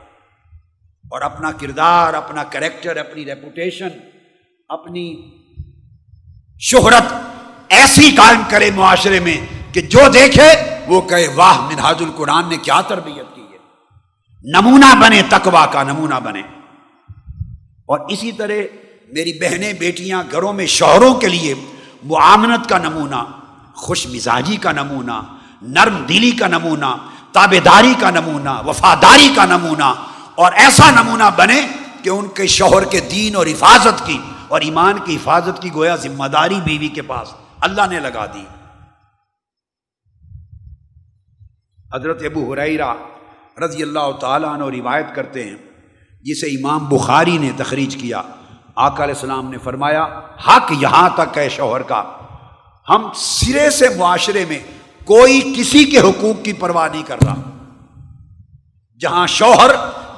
اور 1.12 1.22
اپنا 1.22 1.52
کردار، 1.52 2.14
اپنا 2.14 2.44
کریکٹر، 2.44 2.98
اپنی 2.98 3.26
ریپوٹیشن، 3.26 3.88
اپنی 4.70 5.32
شہرت 6.60 7.14
ایسی 7.70 8.12
قائم 8.12 8.42
کرے 8.50 8.72
معاشرے 8.72 9.20
میں 9.20 9.38
کہ 9.74 9.82
جو 9.82 10.00
دیکھے 10.14 10.48
وہ 10.88 11.02
کہے، 11.02 11.28
واہ، 11.36 11.62
منہاج 11.62 11.96
القرآن 12.00 12.50
نے 12.50 12.58
کیا 12.58 12.82
تربیت 12.82 13.36
کی 13.36 13.42
ہے۔ 13.42 13.58
نمونہ 14.44 14.96
بنے 15.02 15.22
تقوا 15.30 15.66
کا 15.66 15.84
نمونہ 15.84 16.16
بنے۔ 16.24 16.42
اور 17.86 18.00
اسی 18.10 18.32
طرح 18.32 18.54
میری 19.08 19.40
بہنیں، 19.40 19.74
بیٹیاں 19.74 20.24
گھروں 20.32 20.54
میں 20.54 20.66
شوہروں 20.66 21.14
کے 21.14 21.28
لیے 21.28 21.54
معامنت 22.04 22.70
کا 22.70 22.78
نمونہ، 22.78 23.24
خوش 23.76 24.08
مزاجی 24.08 24.56
کا 24.56 24.72
نمونہ 24.72 25.38
نرم 25.64 26.04
دلی 26.06 26.32
کا 26.32 26.48
نمونہ 26.48 26.96
تابے 27.34 27.60
داری 27.60 27.94
کا 28.00 28.10
نمونہ، 28.10 28.50
وفاداری 28.66 29.30
کا 29.36 29.46
نمونہ، 29.46 29.94
اور 30.36 30.52
ایسا 30.56 30.90
نمونہ 30.92 31.30
بنے 31.36 31.62
کہ 32.04 32.10
ان 32.10 32.28
کے 32.36 32.48
شوہر 32.48 32.84
کے 32.86 33.00
دین 33.12 33.36
اور 33.36 33.48
حفاظت 33.48 34.06
کی، 34.06 34.18
اور 34.48 34.62
ایمان 34.62 35.00
کی 35.06 35.16
حفاظت 35.16 35.62
کی 35.62 35.70
گویا 35.74 35.96
ذمہ 35.96 36.28
داری 36.34 36.60
بیوی 36.64 36.88
کے 36.88 37.02
پاس 37.02 37.34
اللہ 37.62 37.88
نے 37.90 38.00
لگا 38.00 38.26
دی۔ 38.34 38.46
حضرت 41.90 42.22
ابو 42.26 42.52
حریرہ 42.54 42.94
رضی 43.58 43.84
اللہ 43.84 44.12
تعالیٰ 44.22 44.50
عنہ 44.50 44.70
روایت 44.72 45.16
کرتے 45.16 45.44
ہیں، 45.44 45.58
جسے 46.26 46.48
امام 46.50 46.88
بخاری 46.90 47.38
نے 47.38 47.52
تخریج 47.58 47.96
کیا۔ 47.96 48.22
آقا 48.78 49.04
علیہ 49.04 49.16
السلام 49.16 49.50
نے 49.52 49.58
فرمایا، 49.64 50.04
حق 50.48 50.72
یہاں 50.80 51.10
تک 51.16 51.38
ہے 51.38 51.48
شوہر 51.50 51.82
کا، 51.90 52.04
ہم 52.88 53.10
سرے 53.16 53.70
سے 53.70 53.90
معاشرے 53.98 54.46
میں 54.46 54.60
کوئی 55.06 55.54
کسی 55.58 55.86
کے 55.86 56.00
حقوق 56.00 56.46
کی 56.46 56.54
پرواہ 56.54 56.90
نہیں 56.92 57.04
کر 57.04 57.18
رہا۔ 57.26 57.36
جہاں 59.00 59.28
شوہر 59.28 59.70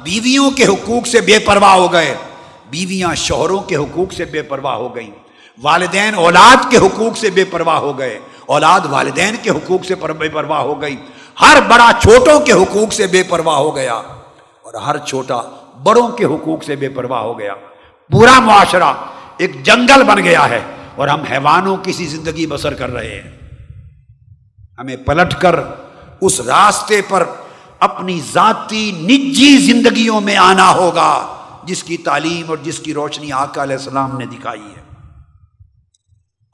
بیویوں 0.04 0.52
کے 0.52 0.66
حقوق 0.66 1.08
سے 1.08 1.22
بے 1.22 1.40
پرواہ 1.40 1.74
ہو 1.74 1.92
گئے، 1.92 2.16
بیویاں 2.70 3.16
شوہروں 3.16 3.60
کے 3.60 3.76
حقوق 3.76 4.14
سے 4.14 4.26
بے 4.26 4.42
پرواہ 4.42 4.76
ہو 4.76 4.96
گئیں۔ 4.96 5.12
والدین 5.62 6.16
اولاد 6.16 6.72
کے 6.72 6.78
حقوق 6.78 7.18
سے 7.18 7.30
بے 7.30 7.46
پرواہ 7.46 7.76
ہو 7.76 7.98
گئے۔ 7.98 8.20
اولاد 8.46 8.80
والدین 8.90 9.36
کے 9.42 9.50
حقوق 9.50 9.86
سے 9.86 9.96
بے 9.96 10.30
پرواہ 10.30 10.62
ہو 10.62 10.82
گئی۔ 10.82 10.96
ہر 11.42 11.58
بڑا 11.68 11.92
چھوٹوں 12.02 12.40
کے 12.40 12.52
حقوق 12.52 12.94
سے 12.94 13.08
بے 13.08 13.24
پرواہ 13.24 13.56
ہو 13.56 13.76
گیا۔ 13.76 13.94
اور 13.94 14.74
ہر 14.74 14.98
چھوٹا 14.98 15.42
بڑوں 15.84 16.08
کے 16.08 16.26
حقوق 16.26 16.64
سے 16.64 16.76
بے 16.76 16.90
پرواہ 16.90 17.22
ہو 17.22 17.40
گیا۔ 17.40 17.54
پورا 18.12 18.40
معاشرہ 18.40 18.94
ایک 19.38 19.64
جنگل 19.64 20.04
بن 20.04 20.24
گیا 20.24 20.50
ہے 20.50 20.60
اور 20.96 21.08
ہم 21.08 21.22
حیوانوں 21.22 21.78
کی 21.78 21.94
سی 21.94 22.06
زندگی 22.06 22.48
بسر 22.48 22.74
کر 22.74 22.90
رہے 22.90 23.22
ہیں۔ 23.22 23.45
ہمیں 24.80 24.96
پلٹ 24.96 25.36
کر 25.36 25.56
اس 26.22 26.42
راستے 26.42 27.02
پر 27.10 27.24
اپنی 27.80 28.20
ذاتی 28.34 28.92
نجی 28.92 29.58
زندگیوں 29.58 30.22
میں 30.22 30.38
آنا 30.38 30.72
ہوگا، 30.72 31.36
جس 31.64 31.84
کی 31.84 31.98
تعلیم 31.98 32.50
اور 32.50 32.58
جس 32.64 32.80
کی 32.80 32.94
روشنی 32.94 33.32
آقا 33.32 33.64
علیہ 33.64 33.76
السلام 33.76 34.18
نے 34.18 34.26
دکھائی 34.26 34.62
ہے۔ 34.62 34.82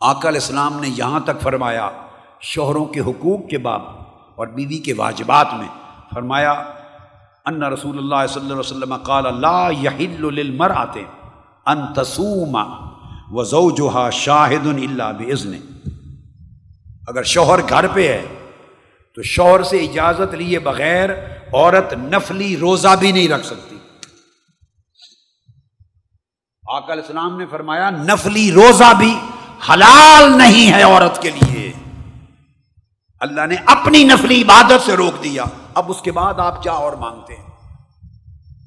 آقا 0.02 0.30
علیہ 0.30 0.40
السلام 0.40 0.80
نے 0.80 0.90
یہاں 0.90 1.20
تک 1.20 1.42
فرمایا، 1.42 1.90
شوہروں 2.42 2.86
کے 2.86 3.00
حقوق 3.00 3.50
کے 3.50 3.58
باب 3.58 3.82
اور 4.36 4.48
بیوی 4.48 4.78
کے 4.78 4.94
واجبات 4.94 5.54
میں۔ 5.54 5.68
فرمایا، 6.14 6.52
ان 7.46 7.64
رسول 7.64 7.98
اللہ 7.98 8.28
صلی 8.30 8.42
اللہ 8.42 8.54
علیہ 8.54 8.60
وسلم 8.60 8.96
قال 8.96 9.26
اللہ 9.26 9.68
یحل 9.82 10.34
للمر 10.34 10.72
آتے 10.72 11.04
ان 11.66 11.94
تسوم 11.94 12.58
و 13.32 13.44
شاہد 14.12 14.68
اللہ 14.68 15.22
اگر 17.08 17.24
شوہر 17.24 17.60
گھر 17.70 17.88
پہ 17.88 18.08
ہے، 18.08 18.50
تو 19.16 19.24
شوہر 19.24 19.64
سے 19.64 19.78
اجازت 19.78 20.34
لیے 20.34 20.60
بغیر 20.60 21.10
عورت 21.54 21.94
نفلی 21.94 22.58
روزہ 22.58 22.96
بھی 23.00 23.12
نہیں 23.12 23.28
رکھ 23.28 23.46
سکتی۔ 23.46 23.78
آقا 26.68 26.94
علیہ 26.94 27.04
السلام 27.04 27.38
نے 27.38 27.46
فرمایا، 27.52 27.90
نفلی 27.90 28.52
روزہ 28.52 28.94
بھی 28.98 29.20
حلال 29.70 30.38
نہیں 30.38 30.74
ہے 30.74 30.84
عورت 30.84 31.22
کے 31.22 31.32
لیے۔ 31.32 31.74
اللہ 33.20 33.46
نے 33.46 33.56
اپنی 33.66 34.04
نفلی 34.04 34.42
عبادت 34.42 34.86
سے 34.86 34.94
روک 34.94 35.24
دیا۔ 35.24 35.44
اب 35.74 35.92
اس 35.92 36.02
کے 36.02 36.12
بعد 36.12 36.34
آپ 36.38 36.64
کیا 36.64 36.72
اور 36.72 36.94
مانگتے 36.94 37.36
ہیں؟ 37.36 37.50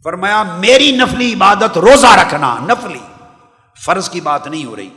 فرمایا، 0.05 0.43
میری 0.43 0.97
نفلی 0.97 1.35
عبادت 1.35 1.79
روزہ 1.79 2.07
رکھنا، 2.07 2.57
نفلی۔ 2.61 2.99
فرض 3.85 4.11
کی 4.11 4.21
بات 4.21 4.47
نہیں 4.47 4.65
ہو 4.65 4.77
رہی۔ 4.77 4.91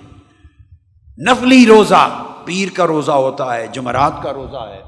نفلی 1.17 1.65
روزہ 1.65 2.23
پیر 2.47 2.69
کا 2.75 2.88
روزہ 2.88 3.12
ہوتا 3.12 3.55
ہے، 3.55 3.67
جمعرات 3.67 4.23
کا 4.23 4.33
روزہ 4.33 4.57
ہے۔ 4.57 4.81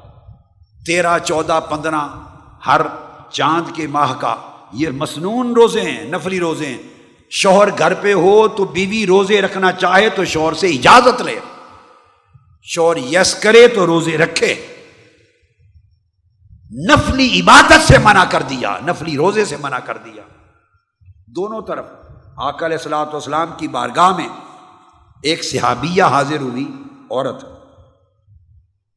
تیرہ، 0.86 1.20
چودہ، 1.20 1.60
پندرہ، 1.70 2.08
ہر 2.68 2.82
چاند 3.32 3.76
کے 3.76 3.88
ماہ 3.88 4.14
کا 4.20 4.36
یہ 4.74 4.90
مصنون 4.90 5.54
روزے 5.54 5.82
ہیں، 5.82 6.06
نفلی 6.06 6.40
روزے 6.40 6.66
ہیں۔ 6.66 6.78
شوہر 7.30 7.70
گھر 7.78 7.94
پہ 7.94 8.14
ہو 8.14 8.48
تو 8.48 8.66
بیوی 8.66 9.08
روزے 9.08 9.42
رکھنا 9.42 9.72
چاہے 9.72 10.10
تو 10.10 10.26
شوہر 10.26 10.54
سے 10.54 10.68
اجازت 10.68 11.22
لے۔ 11.22 11.40
شوہر 12.64 12.98
یس 12.98 13.36
کرے 13.36 13.68
تو 13.68 13.86
روزے 13.86 14.18
رکھے۔ 14.18 14.68
نفلی 16.90 17.42
عبادت 17.42 17.88
سے 17.88 17.98
منع 17.98 18.24
کر 18.30 18.42
دیا، 18.42 18.78
نفلی 18.86 19.18
روزے 19.18 19.46
سے 19.46 19.58
منع 19.58 19.80
کر 19.80 19.98
دیا۔ 19.98 20.24
دونوں 21.28 21.62
طرف 21.62 21.86
آکل 22.38 22.72
السلاۃ 22.72 23.06
والسلام 23.06 23.48
کی 23.58 23.68
بارگاہ 23.68 24.16
میں 24.16 24.28
ایک 25.24 25.44
صحابیہ 25.44 26.04
حاضر 26.04 26.42
ہوئی۔ 26.42 26.72
عورت۔ 27.12 27.46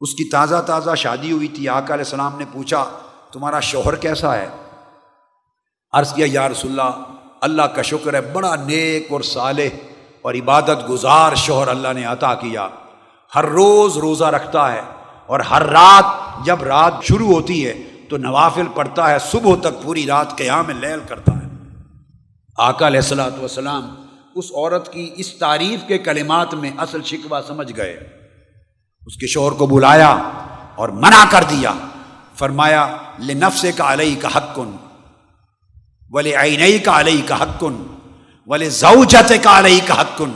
اس 0.01 0.15
کی 0.15 0.31
تازہ 0.31 0.57
تازہ 0.67 0.95
شادی 0.95 1.33
ہوئی 1.33 1.49
تھی۔ 1.49 1.69
آقا 1.69 1.95
علیہ 1.95 2.05
السلام 2.05 2.39
نے 2.39 2.45
پوچھا، 2.53 2.85
تمہارا 3.33 3.61
شوہر 3.61 3.95
کیسا 3.95 4.37
ہے؟ 4.37 4.49
عرض 5.93 6.15
کیا، 6.15 6.27
یا 6.31 6.49
رسول 6.49 6.81
اللہ 6.81 7.05
اللہ 7.41 7.63
کا 7.63 7.83
شکر 7.83 8.15
ہے، 8.15 8.21
بڑا 8.21 8.57
نیک 8.57 9.13
اور 9.13 9.21
صالح 9.21 9.77
اور 10.23 10.35
عبادت 10.35 10.89
گزار 10.89 11.35
شوہر 11.35 11.69
اللہ 11.69 11.93
نے 11.93 12.05
عطا 12.05 12.35
کیا۔ 12.35 12.69
ہر 13.35 13.45
روز 13.45 13.97
روزہ 13.97 14.25
رکھتا 14.25 14.73
ہے 14.73 14.81
اور 15.27 15.41
ہر 15.41 15.63
رات 15.63 16.05
جب 16.45 16.63
رات 16.63 16.93
شروع 17.03 17.27
ہوتی 17.27 17.67
ہے 17.67 17.83
تو 18.11 18.17
نوافل 18.17 18.67
پڑھتا 18.75 19.11
ہے، 19.11 19.19
صبح 19.19 19.55
تک 19.61 19.83
پوری 19.83 20.07
رات 20.07 20.37
قیام 20.37 20.71
لیل 20.71 21.01
کرتا 21.09 21.33
ہے۔ 21.33 21.49
آقا 22.59 22.87
علیہ 22.87 23.01
السلاۃ 23.01 23.39
والسلام 23.39 23.95
اس 24.35 24.45
عورت 24.45 24.93
کی 24.93 25.11
اس 25.17 25.35
تعریف 25.35 25.81
کے 25.89 25.99
کلمات 25.99 26.55
میں 26.55 26.71
اصل 26.79 27.03
شکوہ 27.03 27.39
سمجھ 27.49 27.77
گئے۔ 27.77 27.93
اس 29.07 29.17
کے 29.17 29.27
شوہر 29.27 29.53
کو 29.53 29.67
بلایا 29.67 30.17
اور 30.75 30.89
منع 30.89 31.25
کر 31.31 31.45
دیا۔ 31.51 31.73
فرمایا 32.35 32.97
لنفس 33.19 33.67
کا 33.77 33.93
علیہ 33.93 34.21
کا 34.21 34.29
حق 34.37 34.55
کن 34.57 34.77
ولی 36.11 36.37
عینئی 36.37 36.79
کا 36.79 37.01
علیہ 37.01 37.23
کا 37.29 37.43
حق 37.43 37.61
کن 37.61 37.83
ولی 38.47 38.69
زوجت 38.69 39.33
کا 39.43 39.59
علیہ 39.59 39.81
کا 39.87 40.01
حق 40.01 40.19
کن 40.19 40.31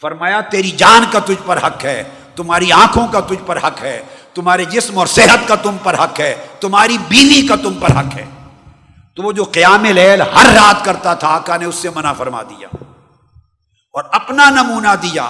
فرمایا، 0.00 0.40
تیری 0.40 0.70
جان 0.70 1.04
کا 1.10 1.18
تجھ 1.18 1.42
پر 1.46 1.58
حق 1.58 1.84
ہے، 1.84 2.04
تمہاری 2.36 2.72
آنکھوں 2.72 3.08
کا 3.08 3.20
تجھ 3.20 3.42
پر 3.46 3.56
حق 3.56 3.82
ہے، 3.82 4.02
تمہارے 4.34 4.64
جسم 4.64 4.98
اور 4.98 5.06
صحت 5.06 5.48
کا 5.48 5.54
تم 5.54 5.76
پر 5.82 5.94
حق 5.94 6.20
ہے، 6.20 6.46
تمہاری 6.60 6.98
بیوی 7.08 7.46
کا 7.46 7.56
تم 7.56 7.74
پر 7.74 7.90
حق 7.90 8.14
ہے۔ 8.14 8.26
تو 9.14 9.22
وہ 9.22 9.32
جو 9.32 9.44
قیام 9.44 9.84
لیل 9.84 10.20
ہر 10.20 10.46
رات 10.54 10.84
کرتا 10.84 11.14
تھا، 11.14 11.28
آقا 11.28 11.56
نے 11.56 11.64
اس 11.64 11.74
سے 11.74 11.88
منع 11.94 12.12
فرما 12.12 12.42
دیا۔ 12.42 12.75
اور 13.96 14.04
اپنا 14.12 14.50
نمونہ 14.50 14.94
دیا۔ 15.02 15.28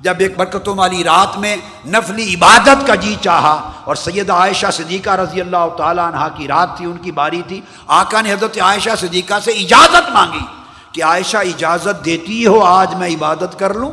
جب 0.00 0.14
ایک 0.18 0.36
برکتوں 0.36 0.76
والی 0.76 1.04
رات 1.04 1.38
میں 1.38 1.56
نفلی 1.86 2.34
عبادت 2.34 2.86
کا 2.86 2.94
جی 2.94 3.16
چاہا 3.20 3.70
اور 3.84 3.94
سید 3.94 4.30
عائشہ 4.30 4.66
صدیقہ 4.72 5.10
رضی 5.10 5.40
اللہ 5.40 5.68
تعالیٰ 5.76 6.12
عنہ 6.12 6.28
کی 6.34 6.48
رات 6.48 6.76
تھی، 6.76 6.84
ان 6.84 6.96
کی 6.96 7.12
باری 7.12 7.42
تھی، 7.42 7.60
آقا 7.86 8.20
نے 8.20 8.32
حضرت 8.32 8.58
عائشہ 8.60 8.90
صدیقہ 9.00 9.34
سے 9.44 9.50
اجازت 9.50 10.10
مانگی 10.10 10.44
کہ 10.92 11.04
عائشہ 11.04 11.36
اجازت 11.36 12.04
دیتی 12.04 12.46
ہو، 12.46 12.64
آج 12.64 12.94
میں 12.94 13.08
عبادت 13.08 13.58
کر 13.58 13.74
لوں۔ 13.74 13.92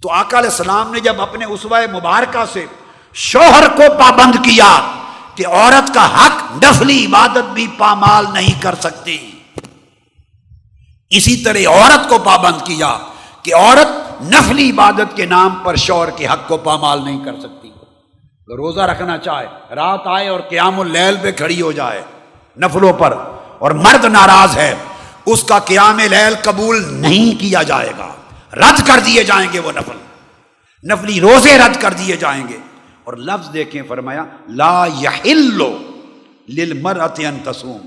تو 0.00 0.12
آقا 0.12 0.38
علیہ 0.38 0.50
السلام 0.50 0.92
نے 0.92 1.00
جب 1.00 1.20
اپنے 1.20 1.44
اسوائے 1.44 1.86
مبارکہ 1.86 2.44
سے 2.52 2.66
شوہر 3.14 3.68
کو 3.76 3.82
پابند 3.98 4.44
کیا 4.44 4.80
کہ 5.34 5.46
عورت 5.46 5.94
کا 5.94 6.06
حق 6.06 6.64
نفلی 6.64 7.06
عبادت 7.06 7.52
بھی 7.52 7.66
پامال 7.78 8.26
نہیں 8.32 8.62
کر 8.62 8.74
سکتی۔ 8.80 9.35
اسی 11.10 11.36
طرح 11.36 11.58
عورت 11.68 12.08
کو 12.08 12.18
پابند 12.18 12.66
کیا 12.66 12.98
کہ 13.42 13.54
عورت 13.54 14.22
نفلی 14.22 14.70
عبادت 14.70 15.16
کے 15.16 15.26
نام 15.26 15.50
پر 15.62 15.76
شور 15.76 16.08
کے 16.08 16.26
حق 16.26 16.48
کو 16.48 16.56
پامال 16.56 17.04
نہیں 17.04 17.24
کر 17.24 17.32
سکتی۔ 17.40 17.68
روزہ 18.56 18.80
رکھنا 18.80 19.18
چاہے، 19.18 19.46
رات 19.74 20.00
آئے 20.04 20.28
اور 20.28 20.40
قیام 20.40 20.80
اللیل 20.80 21.16
پہ 21.22 21.32
کھڑی 21.32 21.62
ہو 21.62 21.72
جائے 21.72 22.02
نفلوں 22.56 22.92
پر 22.92 23.12
اور 23.58 23.70
مرد 23.70 24.04
ناراض 24.04 24.56
ہے، 24.56 24.74
اس 25.26 25.42
کا 25.42 25.58
قیام 25.58 25.98
لیل 25.98 26.34
قبول 26.42 26.84
نہیں 26.92 27.40
کیا 27.40 27.62
جائے 27.62 27.92
گا۔ 27.98 28.12
رد 28.52 28.86
کر 28.86 28.98
دیے 29.06 29.24
جائیں 29.24 29.52
گے 29.52 29.58
وہ 29.58 29.72
نفل۔ 29.72 29.96
نفلی 30.92 31.20
روزے 31.20 31.58
رد 31.58 31.80
کر 31.80 31.92
دیے 31.92 32.16
جائیں 32.16 32.48
گے۔ 32.48 32.56
اور 33.04 33.14
لفظ 33.14 33.52
دیکھیں 33.52 33.82
فرمایا، 33.88 34.24
لا 34.48 34.86
یحلو 35.00 35.78
للمرأت 36.48 37.20
ان 37.24 37.38
تسوم 37.44 37.86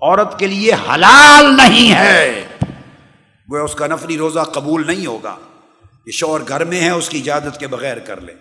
عورت 0.00 0.38
کے 0.38 0.46
لیے 0.46 0.72
حلال 0.74 1.56
نہیں 1.56 1.94
ہے۔ 1.94 2.46
وہ 3.50 3.58
اس 3.58 3.74
کا 3.74 3.86
نفلی 3.86 4.18
روزہ 4.18 4.40
قبول 4.40 4.86
نہیں 4.86 5.06
ہوگا۔ 5.06 5.36
کہ 6.04 6.10
شور 6.10 6.40
گھر 6.48 6.64
میں 6.64 6.80
ہے، 6.80 6.90
اس 6.90 7.08
کی 7.08 7.18
اجازت 7.18 7.60
کے 7.60 7.66
بغیر 7.66 7.98
کر 7.98 8.20
لے۔ 8.20 8.32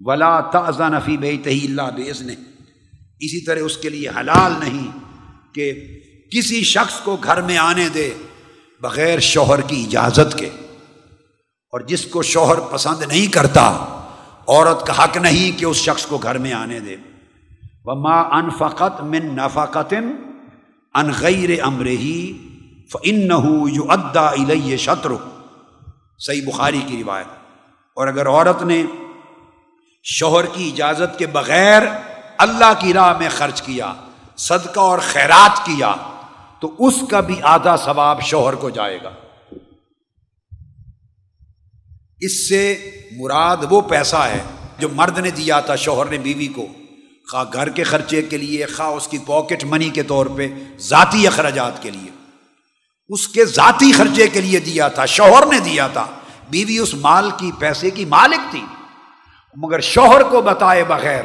ولا 0.00 0.40
تازہ 0.40 0.82
نفی 0.82 1.16
بے 1.16 1.36
تہی 1.44 1.66
اللہ 1.66 1.82
بیز 1.82 2.22
نے 2.22 2.32
اسی 3.20 3.44
طرح 3.44 3.58
اس 3.58 3.76
کے 3.76 3.88
لیے 3.88 4.08
حلال 4.08 4.52
نہیں 4.60 4.88
کہ 5.54 5.72
کسی 6.30 6.64
شخص 6.64 7.00
کو 7.00 7.16
گھر 7.16 7.42
میں 7.42 7.58
آنے 7.58 7.88
دے 7.88 8.10
بغیر 8.80 9.18
شوہر 9.18 9.60
کی 9.60 9.86
اجازت 9.86 10.38
کے۔ 10.38 10.50
اور 11.70 11.80
جس 11.80 12.04
کو 12.04 12.22
شوہر 12.22 12.60
پسند 12.60 13.02
نہیں 13.02 13.32
کرتا، 13.32 13.68
عورت 14.48 14.86
کا 14.86 15.04
حق 15.04 15.16
نہیں 15.16 15.58
کہ 15.58 15.64
اس 15.64 15.76
شخص 15.76 16.06
کو 16.06 16.18
گھر 16.18 16.38
میں 16.38 16.52
آنے 16.52 16.80
دے۔ 16.80 16.96
وہ 17.84 17.94
ماں 17.94 18.24
ان 18.24 18.50
فقت 18.58 19.00
من 19.00 19.36
نفقت 19.36 19.94
ان 20.94 21.10
غیر 21.20 21.62
امر 21.62 21.86
ہی 21.86 22.38
ان 23.02 23.30
یو 23.72 23.82
ادا 23.88 24.26
الیہ 24.26 24.76
شطر 24.76 25.10
صحیح 26.18 26.42
بخاری 26.46 26.82
کی 26.86 27.02
روایت۔ 27.02 27.26
اور 27.94 28.06
اگر 28.06 28.28
عورت 28.28 28.62
نے 28.62 28.84
شوہر 30.02 30.46
کی 30.46 30.68
اجازت 30.68 31.18
کے 31.18 31.26
بغیر 31.26 31.82
اللہ 32.38 32.72
کی 32.78 32.92
راہ 32.92 33.18
میں 33.18 33.28
خرچ 33.36 33.62
کیا، 33.62 33.94
صدقہ 34.36 34.80
اور 34.80 34.98
خیرات 34.98 35.66
کیا، 35.66 35.94
تو 36.60 36.74
اس 36.78 36.94
کا 37.10 37.20
بھی 37.20 37.40
آدھا 37.42 37.76
ثواب 37.76 38.22
شوہر 38.22 38.54
کو 38.54 38.70
جائے 38.70 38.98
گا۔ 39.02 39.10
اس 42.20 42.48
سے 42.48 42.90
مراد 43.16 43.56
وہ 43.70 43.80
پیسہ 43.80 44.16
ہے 44.16 44.42
جو 44.78 44.88
مرد 44.92 45.18
نے 45.18 45.30
دیا 45.30 45.60
تھا 45.60 45.76
شوہر 45.76 46.06
نے 46.06 46.18
بیوی 46.18 46.46
کو۔ 46.46 46.66
خواہ 47.30 47.44
گھر 47.52 47.68
کے 47.68 47.84
خرچے 47.84 48.22
کے 48.22 48.36
لیے، 48.36 48.66
خواہ 48.66 48.88
اس 48.88 49.08
کی 49.08 49.18
پاکٹ 49.26 49.64
منی 49.64 49.88
کے 49.88 50.02
طور 50.02 50.26
پہ، 50.26 50.48
ذاتی 50.78 51.26
اخراجات 51.26 51.82
کے 51.82 51.90
لیے۔ 51.90 52.11
اس 53.08 53.28
کے 53.28 53.44
ذاتی 53.44 53.92
خرچے 53.92 54.28
کے 54.28 54.40
لیے 54.40 54.60
دیا 54.60 54.88
تھا، 54.88 55.06
شوہر 55.06 55.46
نے 55.46 55.58
دیا 55.58 55.88
تھا۔ 55.88 56.06
بیوی 56.50 56.78
اس 56.78 56.94
مال 56.94 57.30
کی، 57.36 57.50
پیسے 57.58 57.90
کی 57.90 58.04
مالک 58.04 58.50
تھی۔ 58.50 58.64
مگر 59.56 59.80
شوہر 59.80 60.22
کو 60.22 60.42
بتائے 60.42 60.84
بغیر 60.84 61.24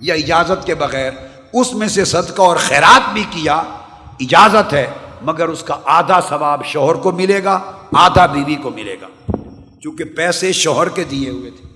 یا 0.00 0.14
اجازت 0.14 0.66
کے 0.66 0.74
بغیر 0.74 1.12
اس 1.52 1.74
میں 1.74 1.88
سے 1.88 2.04
صدقہ 2.04 2.42
اور 2.42 2.56
خیرات 2.56 3.12
بھی 3.12 3.24
کیا۔ 3.30 3.54
اجازت 4.20 4.72
ہے، 4.72 4.90
مگر 5.22 5.48
اس 5.48 5.62
کا 5.62 5.76
آدھا 5.84 6.20
ثواب 6.28 6.64
شوہر 6.64 6.94
کو 6.94 7.10
ملے 7.10 7.44
گا، 7.44 7.72
آدھا 7.92 8.26
بیوی 8.26 8.54
کو 8.54 8.70
ملے 8.70 8.96
گا۔ 9.02 9.36
چونکہ 9.82 10.04
پیسے 10.04 10.52
شوہر 10.52 10.88
کے 10.88 11.04
دیے 11.04 11.30
ہوئے 11.30 11.50
تھے۔ 11.50 11.68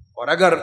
اور 0.00 0.28
اگر 0.28 0.54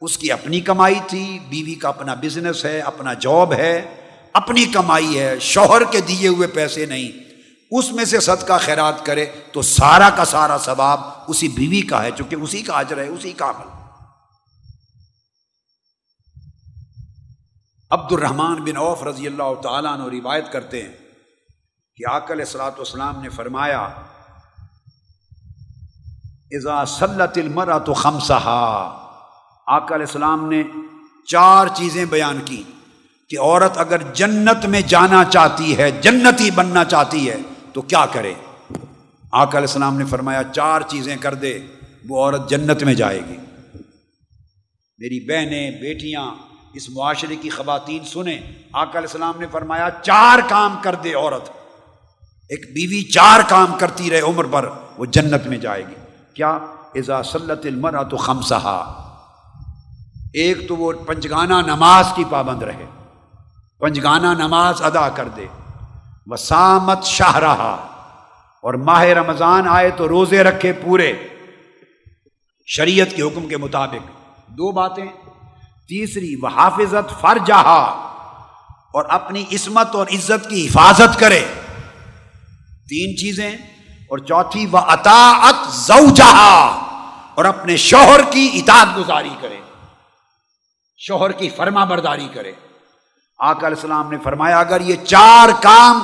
اس 0.00 0.18
کی 0.18 0.32
اپنی 0.32 0.60
کمائی 0.60 1.00
تھی، 1.06 1.38
بیوی 1.48 1.74
کا 1.74 1.88
اپنا 1.88 2.14
بزنس 2.14 2.64
ہے، 2.64 2.80
اپنا 2.80 3.14
جاب 3.14 3.52
ہے 3.52 3.94
اپنی 4.32 4.64
کمائی 4.64 5.18
ہے، 5.18 5.38
شوہر 5.38 5.84
کے 5.84 6.00
دیے 6.00 6.28
ہوئے 6.28 6.48
پیسے 6.48 6.86
نہیں۔ 6.86 7.28
اس 7.70 7.92
میں 7.92 8.04
سے 8.04 8.20
صدقہ 8.20 8.58
خیرات 8.60 9.06
کرے 9.06 9.26
تو 9.52 9.62
سارا 9.62 10.10
کا 10.10 10.24
سارا 10.24 10.58
ثواب 10.58 11.00
اسی 11.28 11.48
بیوی 11.48 11.82
کا 11.82 12.02
ہے، 12.02 12.10
چونکہ 12.10 12.34
اسی 12.34 12.62
کا 12.62 12.78
اجر 12.78 12.98
ہے، 12.98 13.08
اسی 13.08 13.32
کا 13.32 13.50
عمل۔ 13.50 13.68
عبد 17.90 18.12
الرحمان 18.12 18.64
بن 18.64 18.76
عوف 18.76 19.02
رضی 19.02 19.26
اللہ 19.26 19.54
تعالیٰ 19.62 19.92
عنہ 19.92 20.04
روایت 20.04 20.52
کرتے 20.52 20.82
ہیں 20.82 20.92
کہ 21.96 22.04
آکل 22.10 22.40
اصلاۃ 22.40 22.70
والسلام 22.70 23.20
نے 23.22 23.28
فرمایا 23.28 23.80
ازا 26.50 26.84
سلط 26.86 27.38
المرا 27.38 27.78
تو 27.78 27.94
خمسہا 27.94 28.64
آکل 29.66 30.00
السلام 30.00 30.48
نے 30.48 30.62
چار 31.26 31.66
چیزیں 31.74 32.04
بیان 32.04 32.40
کی 32.44 32.62
کہ 33.28 33.38
عورت 33.40 33.78
اگر 33.78 34.02
جنت 34.12 34.66
میں 34.66 34.80
جانا 34.80 35.24
چاہتی 35.24 35.78
ہے، 35.78 35.90
جنتی 35.90 36.50
بننا 36.50 36.84
چاہتی 36.84 37.30
ہے، 37.30 37.36
تو 37.72 37.82
کیا 37.82 38.06
کرے؟ 38.12 38.34
آکل 39.32 39.58
السلام 39.58 39.98
نے 39.98 40.04
فرمایا، 40.04 40.42
چار 40.54 40.80
چیزیں 40.88 41.16
کر 41.20 41.34
دے، 41.34 41.58
وہ 42.08 42.22
عورت 42.22 42.50
جنت 42.50 42.82
میں 42.82 42.94
جائے 42.94 43.20
گی۔ 43.28 43.36
میری 44.98 45.26
بہنیں، 45.26 45.70
بیٹیاں، 45.70 46.34
اس 46.74 46.90
معاشرے 46.90 47.36
کی 47.36 47.48
خواتین 47.48 48.04
سنیں 48.04 48.40
آکل 48.72 48.98
السلام 48.98 49.34
نے 49.40 49.46
فرمایا، 49.52 49.88
چار 50.02 50.38
کام 50.48 50.76
کر 50.82 50.94
دے 50.94 51.14
عورت۔ 51.14 51.50
ایک 52.48 52.74
بیوی 52.74 53.02
چار 53.02 53.40
کام 53.48 53.74
کرتی 53.78 54.10
رہے 54.10 54.20
عمر 54.20 54.44
پر، 54.44 54.68
وہ 54.98 55.06
جنت 55.06 55.46
میں 55.46 55.58
جائے 55.58 55.82
گی۔ 55.86 55.94
کیا؟ 56.34 56.58
ازا 56.94 57.22
سلط 57.22 57.66
المرا 57.66 58.02
تو 58.02 58.16
خمسہ 58.16 59.04
ایک 60.34 60.68
تو 60.68 60.76
وہ 60.76 60.92
پنجگانہ 60.92 61.54
نماز 61.66 62.06
کی 62.16 62.24
پابند 62.30 62.62
رہے۔ 62.62 62.97
پنجگانہ 63.80 64.26
نماز 64.26 64.82
ادا 64.82 65.08
کر 65.08 65.28
دے۔ 65.28 65.46
وسامت 66.26 67.04
شاہ 67.04 67.36
رہا 67.36 67.86
اور 68.62 68.74
ماہ 68.74 69.02
رمضان 69.02 69.68
آئے 69.68 69.90
تو 69.90 70.08
روزے 70.08 70.42
رکھے 70.42 70.72
پورے۔ 70.72 71.12
شریعت 72.66 73.16
کے 73.16 73.22
حکم 73.22 73.48
کے 73.48 73.56
مطابق۔ 73.56 74.08
دو 74.46 74.72
باتیں۔ 74.72 75.04
تیسری 75.88 76.34
وہ 76.42 76.48
حافظت 76.48 77.20
فرجہا۔ 77.20 78.04
اور 78.92 79.04
اپنی 79.08 79.44
عصمت 79.52 79.94
اور 79.94 80.06
عزت 80.06 80.50
کی 80.50 80.66
حفاظت 80.66 81.20
کرے۔ 81.20 81.44
تین 82.88 83.16
چیزیں۔ 83.16 83.50
اور 84.10 84.18
چوتھی 84.18 84.66
وہ 84.66 84.78
اطاعت 84.78 85.72
زوجہا 85.72 86.66
اور 87.34 87.44
اپنے 87.44 87.76
شوہر 87.76 88.20
کی 88.30 88.50
اطاعت 88.54 88.86
گزاری 88.96 89.34
کرے۔ 89.40 89.60
شوہر 90.96 91.32
کی 91.32 91.50
فرما 91.50 91.84
برداری 91.84 92.28
کرے۔ 92.34 92.52
آقا 93.40 93.66
علیہ 93.66 93.76
السلام 93.76 94.10
نے 94.10 94.16
فرمایا، 94.22 94.58
اگر 94.58 94.80
یہ 94.80 94.96
چار 95.04 95.48
کام 95.62 96.00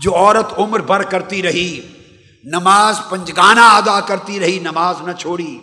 جو 0.00 0.14
عورت 0.16 0.52
عمر 0.58 0.80
بھر 0.80 1.02
کرتی 1.02 1.42
رہی، 1.42 1.80
نماز 2.44 3.00
پنجگانہ 3.08 3.60
ادا 3.60 3.98
کرتی 4.00 4.40
رہی، 4.40 4.58
نماز 4.58 5.00
نہ 5.06 5.12
چھوڑی، 5.12 5.58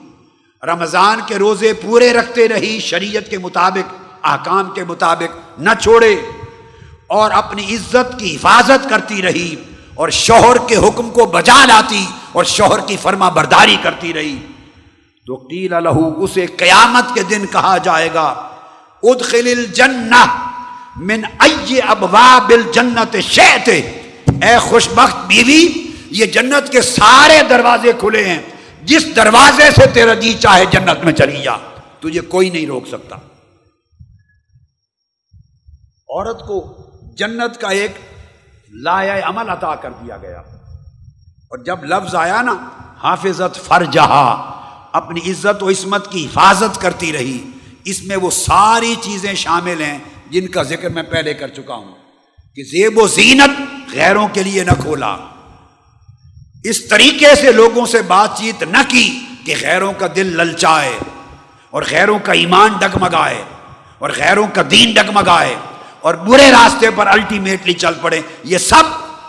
رمضان 0.64 1.20
کے 1.28 1.38
روزے 1.40 1.74
پورے 1.82 2.12
رکھتے 2.14 2.48
رہی، 2.48 2.80
شریعت 2.80 3.30
کے 3.30 3.38
مطابق، 3.38 3.94
احکام 4.24 4.74
کے 4.76 4.84
مطابق 4.84 5.60
نہ 5.60 5.70
چھوڑے، 5.82 6.14
اور 7.10 7.32
اپنی 7.34 7.76
عزت 7.76 8.20
کی 8.20 8.36
حفاظت 8.36 8.90
کرتی 8.90 9.22
رہی، 9.22 9.56
اور 9.94 10.10
شوہر 10.16 10.58
کے 10.68 10.76
حکم 10.88 11.10
کو 11.10 11.26
بجا 11.30 11.64
لاتی، 11.66 12.06
اور 12.32 12.44
شوہر 12.48 12.88
کی 12.88 12.98
فرما 13.02 13.30
برداری 13.30 13.78
کرتی 13.84 14.14
رہی، 14.14 14.38
تو 15.28 15.36
قیل 15.50 15.84
لہو، 15.84 16.12
اسے 16.24 16.46
قیامت 16.58 17.14
کے 17.16 17.24
دن 17.30 17.46
کہا 17.52 17.78
جائے 17.84 18.14
گا، 18.14 18.28
ادخل 19.04 19.56
الجنہ۔ 19.58 20.26
من 21.02 21.22
ای 21.40 21.82
ابواب 21.82 22.52
الجنت 22.54 23.18
شیت 23.22 23.70
اے 24.44 24.58
خوشبخت 24.58 25.18
بیوی، 25.28 25.92
یہ 26.12 26.26
جنت 26.26 26.72
کے 26.72 26.82
سارے 26.82 27.42
دروازے 27.50 27.92
کھلے 28.00 28.30
ہیں۔ 28.30 28.42
جس 28.84 29.16
دروازے 29.16 29.72
سے 29.72 29.88
تیرا 29.88 30.14
جی 30.14 30.34
چاہے 30.34 30.66
جنت 30.66 31.04
میں 31.04 31.14
چلی 31.14 31.42
جا۔ 31.42 31.52
تجھے 32.00 32.22
کوئی 32.22 32.50
نہیں 32.50 32.66
روک 32.66 32.88
سکتا۔ 32.88 33.16
عورت 36.10 36.48
کو 36.48 36.78
جنت 37.18 37.62
کا 37.62 37.68
ایک 37.68 37.92
لایا 38.72 39.28
عمل 39.28 39.50
عطا 39.50 39.76
کر 39.76 39.92
دیا 39.92 40.18
گیا۔ 40.18 40.40
اور 41.20 41.58
جب 41.58 41.84
لفظ 41.84 42.16
آیا 42.16 42.42
نا، 42.42 42.70
حافظت 43.04 43.68
فرجہا، 43.68 44.52
اپنی 44.94 45.32
عزت 45.32 45.64
و 45.64 45.70
عصمت 45.70 46.12
کی 46.12 46.26
حفاظت 46.26 46.82
کرتی 46.82 47.14
رہی۔ 47.14 47.44
اس 47.86 48.04
میں 48.04 48.16
وہ 48.16 48.32
ساری 48.32 48.96
چیزیں 49.02 49.34
شامل 49.34 49.82
ہیں۔ 49.82 50.00
جن 50.30 50.48
کا 50.48 50.64
ذکر 50.64 50.90
میں 50.90 51.04
پہلے 51.04 51.34
کر 51.34 51.48
چکا 51.48 51.76
ہوں 51.76 51.96
کہ 52.56 52.64
زیب 52.64 52.98
و 52.98 53.08
زینت 53.08 53.52
غیروں 53.94 54.28
کے 54.28 54.44
لیے 54.44 54.64
نہ 54.64 54.82
کھولا۔ 54.82 55.18
اس 56.64 56.88
طریقے 56.88 57.36
سے 57.36 57.52
لوگوں 57.52 57.86
سے 57.86 58.02
بات 58.02 58.38
چیت 58.38 58.64
نہ 58.64 58.78
کی 58.88 59.20
کہ 59.46 59.56
غیروں 59.62 59.94
کا 59.98 60.08
دل 60.16 60.26
للچائے 60.26 61.00
اور 61.70 61.84
غیروں 61.92 62.20
کا 62.24 62.32
ایمان 62.32 62.70
ڈگمگائے 62.80 63.44
اور 64.00 64.10
غیروں 64.18 64.48
کا 64.54 64.62
دین 64.72 64.94
ڈگمگائے 64.94 65.56
اور 66.00 66.14
برے 66.14 66.52
راستے 66.52 66.90
پر 66.96 67.08
الٹیمیٹلی 67.08 67.74
چل 67.74 67.94
پڑے۔ 68.02 68.22
یہ 68.44 68.58
سب 68.58 68.84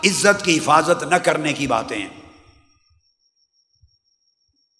عزت 0.04 0.44
کی 0.44 0.58
حفاظت 0.58 1.02
نہ 1.02 1.14
کرنے 1.14 1.52
کی 1.52 1.66
باتیں 1.66 1.98
ہیں۔ 1.98 2.20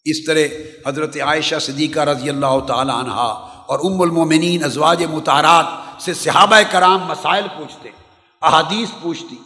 اس 0.04 0.24
طرح 0.24 0.44
حضرت 0.86 1.16
عائشہ 1.16 1.58
صدیقہ 1.60 2.00
رضی 2.00 2.28
اللہ 2.30 2.60
تعالی 2.68 2.92
عنہ 2.94 3.46
اور 3.70 3.78
ام 3.84 4.00
المومنین 4.00 4.64
ازواج 4.64 5.04
متحرات 5.04 5.64
سے 6.02 6.14
صحابہ 6.14 6.56
کرام 6.70 7.00
مسائل 7.06 7.44
پوچھتے، 7.56 7.88
احادیث 8.42 8.88
پوچھتی، 9.02 9.36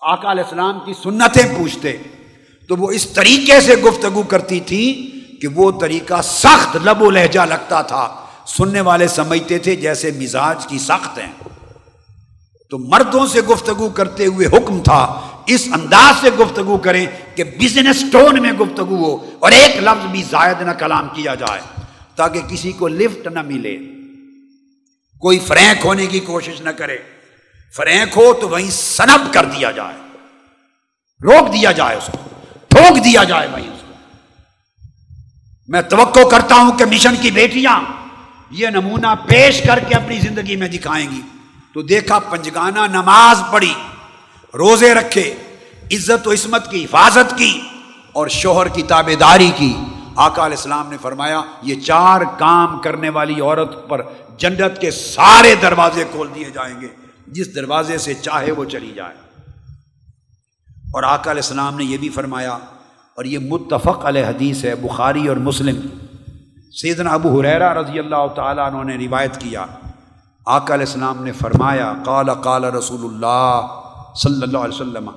آقا 0.00 0.30
علیہ 0.30 0.42
السلام 0.42 0.78
کی 0.84 0.92
سنتیں 1.02 1.58
پوچھتے۔ 1.58 1.96
تو 2.68 2.76
وہ 2.76 2.90
اس 2.90 3.06
طریقے 3.06 3.60
سے 3.60 3.76
گفتگو 3.76 4.22
کرتی 4.22 4.60
تھی 4.60 5.10
کہ 5.42 5.48
وہ 5.48 5.80
طریقہ 5.80 6.22
سخت 6.22 6.76
لب 6.84 7.02
و 7.02 7.10
لہجہ 7.10 7.40
لگتا 7.40 7.82
تھا۔ 7.82 8.14
سننے 8.46 8.80
والے 8.80 9.08
سمجھتے 9.08 9.58
تھے 9.58 9.76
جیسے 9.76 10.10
مزاج 10.10 10.66
کی 10.66 10.78
سخت 10.78 11.18
ہیں۔ 11.18 11.32
تو 12.70 12.78
مردوں 12.78 13.26
سے 13.26 13.40
گفتگو 13.40 13.88
کرتے 13.88 14.26
ہوئے 14.26 14.46
حکم 14.46 14.82
تھا، 14.82 15.20
اس 15.46 15.68
انداز 15.72 16.20
سے 16.20 16.30
گفتگو 16.40 16.76
کریں 16.76 17.06
کہ 17.34 17.44
بزنس 17.44 18.04
ٹون 18.12 18.42
میں 18.42 18.52
گفتگو 18.52 18.96
ہو 18.96 19.30
اور 19.38 19.52
ایک 19.52 19.76
لفظ 19.76 20.06
بھی 20.10 20.22
زائد 20.22 20.62
نہ 20.62 20.70
کلام 20.70 21.08
کیا 21.12 21.34
جائے۔ 21.34 21.77
تاکہ 22.18 22.40
کسی 22.40 22.72
کو 22.72 22.88
لفٹ 22.88 23.26
نہ 23.26 23.42
ملے۔ 23.42 23.78
کوئی 25.18 25.38
فرینک 25.38 25.86
ہونے 25.86 26.06
کی 26.06 26.20
کوشش 26.20 26.60
نہ 26.60 26.70
کرے۔ 26.70 26.98
فرینک 27.76 28.16
ہو 28.16 28.32
تو 28.32 28.48
وہیں 28.48 28.70
سنب 28.70 29.32
کر 29.32 29.44
دیا 29.44 29.70
جائے۔ 29.70 29.96
روک 31.22 31.52
دیا 31.52 31.72
جائے 31.72 31.96
اس 31.96 32.10
کو۔ 32.12 32.18
ٹھوک 32.68 33.04
دیا 33.04 33.24
جائے 33.24 33.48
وہیں 33.48 33.70
اس 33.70 33.82
کو۔ 33.88 33.94
میں 35.68 35.82
توقع 35.82 36.28
کرتا 36.30 36.54
ہوں 36.54 36.78
کہ 36.78 36.84
مشن 36.84 37.14
کی 37.20 37.30
بیٹیاں 37.30 37.80
یہ 38.50 38.68
نمونہ 38.68 39.14
پیش 39.28 39.62
کر 39.66 39.78
کے 39.88 39.94
اپنی 39.94 40.20
زندگی 40.20 40.56
میں 40.56 40.68
دکھائیں 40.68 41.10
گی۔ 41.10 41.20
تو 41.74 41.82
دیکھا 41.82 42.18
پنجگانہ 42.18 42.80
نماز 42.86 43.40
پڑھی، 43.52 43.74
روزے 44.54 44.94
رکھے، 44.94 45.34
عزت 45.92 46.28
و 46.28 46.32
عصمت 46.32 46.70
کی 46.70 46.84
حفاظت 46.84 47.38
کی 47.38 47.60
اور 48.12 48.28
شوہر 48.28 48.68
کی 48.68 48.82
تابے 48.82 49.14
داری 49.14 49.50
کی۔ 49.56 49.72
آقا 50.18 50.44
علیہ 50.46 50.56
السلام 50.56 50.88
نے 50.90 50.96
فرمایا، 51.00 51.40
یہ 51.62 51.80
چار 51.80 52.20
کام 52.38 52.78
کرنے 52.78 53.08
والی 53.08 53.40
عورت 53.40 53.88
پر 53.88 54.02
جنت 54.36 54.80
کے 54.80 54.90
سارے 54.90 55.54
دروازے 55.62 56.04
کھول 56.10 56.28
دیے 56.34 56.50
جائیں 56.54 56.80
گے۔ 56.80 56.88
جس 57.26 57.54
دروازے 57.54 57.98
سے 57.98 58.14
چاہے 58.14 58.52
وہ 58.52 58.64
چلی 58.64 58.92
جائے۔ 58.96 59.14
اور 60.94 61.02
آقا 61.02 61.30
علیہ 61.30 61.42
السلام 61.42 61.76
نے 61.76 61.84
یہ 61.84 61.98
بھی 61.98 62.08
فرمایا، 62.08 62.52
اور 63.16 63.24
یہ 63.24 63.38
متفق 63.38 64.06
علیہ 64.06 64.24
حدیث 64.24 64.64
ہے، 64.64 64.74
بخاری 64.74 65.28
اور 65.28 65.36
مسلم۔ 65.36 65.80
سیدنا 66.72 67.10
ابو 67.10 67.40
حریرا 67.40 67.72
رضی 67.74 67.98
اللہ 67.98 68.26
تعالیٰ 68.34 68.66
انہوں 68.66 68.84
نے 68.84 68.96
روایت 68.98 69.40
کیا۔ 69.40 69.64
آقا 70.46 70.74
علیہ 70.74 70.86
السلام 70.86 71.22
نے 71.24 71.32
فرمایا، 71.32 71.92
قال 72.04 72.30
قال 72.34 72.64
رسول 72.64 73.04
اللہ 73.04 73.66
صلی 74.14 74.42
اللہ 74.42 74.58
علیہ 74.58 74.74
وسلم 74.74 75.10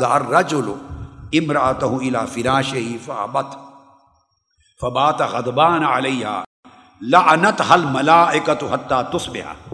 دار 0.00 0.20
رجل 0.30 0.68
امراۃ 1.32 1.82
الى 1.82 2.22
فراشه 2.32 2.96
فابت 3.04 3.69
فبات 4.80 5.20
غضبان 5.20 5.84
علیہ 5.84 6.26
لعنت 7.02 7.62
حل 7.70 7.84
ملائکت 7.84 8.64
حتی 8.70 9.18
تصبح 9.18 9.72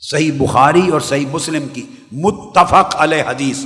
صحیح 0.00 0.32
بخاری 0.38 0.88
اور 0.88 1.00
صحیح 1.00 1.26
مسلم 1.26 1.68
کی 1.68 1.86
متفق 2.12 2.96
علیہ 2.98 3.22
حدیث۔ 3.28 3.64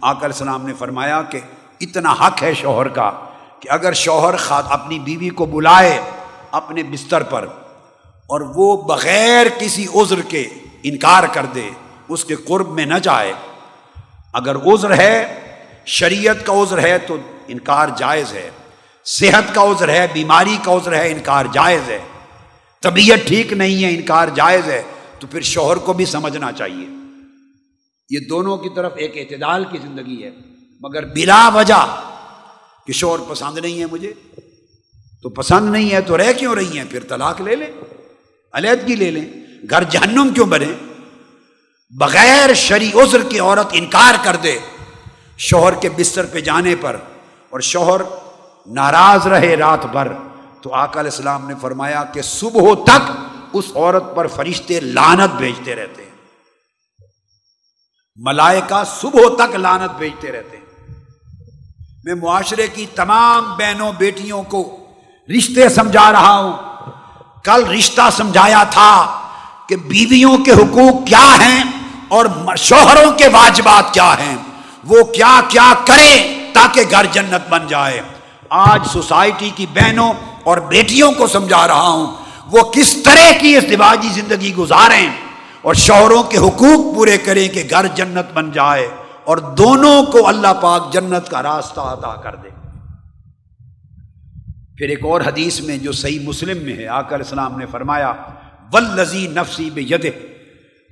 آقا 0.00 0.18
علیہ 0.18 0.26
السلام 0.26 0.66
نے 0.66 0.72
فرمایا 0.78 1.22
کہ 1.22 1.40
اتنا 1.80 2.12
حق 2.12 2.42
ہے 2.42 2.54
شوہر 2.54 2.88
کا 2.88 3.10
کہ 3.60 3.68
اگر 3.70 3.92
شوہر 3.92 4.36
خات 4.36 4.64
اپنی 4.68 4.98
بیوی 4.98 5.28
کو 5.28 5.46
بلائے 5.46 6.00
اپنے 6.50 6.82
بستر 6.82 7.22
پر 7.22 7.46
اور 8.26 8.40
وہ 8.54 8.82
بغیر 8.82 9.46
کسی 9.58 9.86
عذر 9.94 10.20
کے 10.28 10.48
انکار 10.82 11.22
کر 11.32 11.46
دے، 11.54 11.70
اس 12.08 12.24
کے 12.24 12.34
قرب 12.34 12.68
میں 12.68 12.86
نہ 12.86 12.94
جائے۔ 12.94 13.32
اگر 14.32 14.56
عذر 14.56 14.96
ہے، 14.96 15.40
شریعت 15.86 16.46
کا 16.46 16.52
عذر 16.52 16.78
ہے 16.78 16.98
تو 16.98 17.16
انکار 17.48 17.88
جائز 17.96 18.32
ہے۔ 18.32 18.50
صحت 19.04 19.54
کا 19.54 19.62
عذر 19.62 19.88
ہے، 19.88 20.06
بیماری 20.12 20.56
کا 20.64 20.72
عذر 20.72 20.92
ہے، 20.92 21.10
انکار 21.10 21.44
جائز 21.52 21.90
ہے۔ 21.90 21.98
طبیعت 22.82 23.26
ٹھیک 23.26 23.52
نہیں 23.52 23.84
ہے، 23.84 23.94
انکار 23.94 24.28
جائز 24.28 24.66
ہے۔ 24.66 24.82
تو 25.18 25.26
پھر 25.26 25.40
شوہر 25.40 25.76
کو 25.76 25.92
بھی 25.92 26.04
سمجھنا 26.04 26.52
چاہیے۔ 26.52 26.86
یہ 28.10 28.18
دونوں 28.28 28.56
کی 28.56 28.68
طرف 28.76 28.92
ایک 28.96 29.32
اعتدال 29.32 29.64
کی 29.64 29.78
زندگی 29.78 30.24
ہے۔ 30.24 30.30
مگر 30.80 31.04
بلا 31.04 31.48
وجہ 31.48 32.02
کہ 32.86 32.92
شور 32.92 33.18
پسند 33.28 33.58
نہیں 33.58 33.80
ہے 33.80 33.86
مجھے، 33.92 34.12
تو 35.22 35.28
پسند 35.28 35.70
نہیں 35.70 35.92
ہے 35.92 36.00
تو 36.00 36.18
رہ 36.18 36.32
کیوں 36.32 36.54
رہی 36.54 36.78
ہیں؟ 36.78 36.84
پھر 36.90 37.00
طلاق 37.08 37.40
لے 37.40 37.56
لیں، 37.56 37.66
علیحدگی 38.52 38.94
لے 38.94 39.10
لیں۔ 39.10 39.28
گھر 39.70 39.84
جہنم 39.84 40.28
کیوں 40.34 40.46
بنے 40.46 40.66
بغیر 41.90 42.54
شری 42.54 42.90
عذر 42.94 43.22
کی 43.22 43.38
عورت 43.38 43.66
انکار 43.72 44.14
کر 44.24 44.36
دے 44.36 44.58
شوہر 45.38 45.72
کے 45.74 45.88
بستر 45.88 46.26
پہ 46.26 46.40
جانے 46.40 46.74
پر 46.80 46.96
اور 47.50 47.60
شوہر 47.60 48.00
ناراض 48.66 49.26
رہے 49.26 49.56
رات 49.56 49.86
بھر، 49.86 50.08
تو 50.62 50.74
آقا 50.74 51.00
علیہ 51.00 51.10
السلام 51.10 51.48
نے 51.48 51.54
فرمایا 51.60 52.04
کہ 52.04 52.22
صبح 52.22 52.84
تک 52.84 53.12
اس 53.52 53.64
عورت 53.74 54.16
پر 54.16 54.26
فرشتے 54.26 54.80
لانت 54.80 55.34
بھیجتے 55.34 55.74
رہتے 55.74 56.02
ہیں۔ 56.02 56.10
ملائکہ 58.16 58.82
صبح 58.86 59.46
تک 59.46 59.54
لانت 59.54 59.98
بھیجتے 59.98 60.32
رہتے 60.32 60.56
ہیں۔ 60.56 60.64
میں 62.04 62.14
معاشرے 62.14 62.66
کی 62.68 62.86
تمام 62.94 63.54
بہنوں 63.56 63.92
بیٹیوں 63.98 64.42
کو 64.42 64.76
رشتے 65.36 65.68
سمجھا 65.68 66.12
رہا 66.12 66.38
ہوں۔ 66.38 66.52
کل 67.44 67.66
رشتہ 67.66 68.10
سمجھایا 68.12 68.62
تھا 68.70 69.20
کہ 69.68 69.76
بیویوں 69.76 70.38
کے 70.38 70.50
حقوق 70.50 71.06
کیا 71.06 71.36
ہیں 71.40 71.64
اور 72.08 72.26
شوہروں 72.56 73.12
کے 73.12 73.28
واجبات 73.28 73.94
کیا 73.94 74.14
ہیں۔ 74.18 74.36
وہ 74.84 75.04
کیا 75.04 75.40
کیا 75.48 75.72
کرے 75.86 76.38
تاکہ 76.54 76.82
گھر 76.90 77.06
جنت 77.12 77.48
بن 77.48 77.66
جائے۔ 77.66 78.00
آج 78.50 78.86
سوسائٹی 78.86 79.50
کی 79.56 79.66
بہنوں 79.66 80.12
اور 80.42 80.58
بیٹیوں 80.58 81.12
کو 81.12 81.26
سمجھا 81.26 81.66
رہا 81.66 81.88
ہوں۔ 81.88 82.06
وہ 82.52 82.62
کس 82.62 83.02
طرح 83.02 83.38
کی 83.40 83.56
اس 83.56 83.70
دماغی 83.70 84.08
زندگی 84.08 84.54
گزاریں 84.54 85.08
اور 85.62 85.74
شوہروں 85.74 86.22
کے 86.22 86.38
حقوق 86.38 86.94
پورے 86.94 87.18
کریں 87.18 87.48
کہ 87.48 87.62
گھر 87.70 87.86
جنت 87.86 88.32
بن 88.32 88.52
جائے 88.52 88.88
اور 89.24 89.36
دونوں 89.36 90.02
کو 90.02 90.28
اللہ 90.28 90.54
پاک 90.62 90.92
جنت 90.92 91.30
کا 91.30 91.42
راستہ 91.42 91.80
عطا 91.80 92.16
کر 92.16 92.34
دے۔ 92.34 92.48
پھر 94.76 94.88
ایک 94.88 95.04
اور 95.04 95.20
حدیث 95.20 95.60
میں 95.60 95.78
جو 95.78 95.92
صحیح 95.92 96.20
مسلم 96.20 96.64
میں 96.64 96.76
ہے 96.76 96.86
آکر 96.86 97.20
اسلام 97.20 97.58
نے 97.58 97.66
فرمایا 97.70 98.12
ولزی 98.72 99.26
نفسی 99.26 99.70
بے 99.70 99.80
ید 99.80 100.10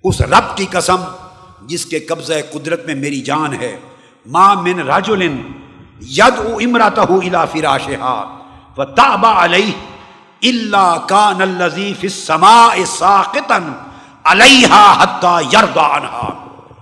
اس 0.05 0.21
رب 0.21 0.57
کی 0.57 0.67
قسم 0.71 0.97
جس 1.63 1.87
کے 1.87 1.99
قبضہ 1.99 2.33
قدرت 2.53 2.87
میں 2.87 2.95
میری 2.95 3.21
جان 3.21 3.55
ہے۔ 3.55 3.77
ماں 4.27 4.55
من 4.55 4.81
راجولن 4.81 5.37
ید 6.01 6.39
او 6.47 6.59
امرات 6.63 6.99
الا 6.99 7.45
فراشا 7.45 8.25
و 8.77 8.85
تابا 8.85 9.45
علیہ 9.45 9.73
اللہ 10.43 10.99
کا 11.07 11.33
نلزیف 11.39 12.05
سما 12.13 12.75
ساقتن 12.87 13.73
علیہ 14.25 14.67
حتہ 14.99 15.41
یردا 15.53 15.87
انہا 15.87 16.29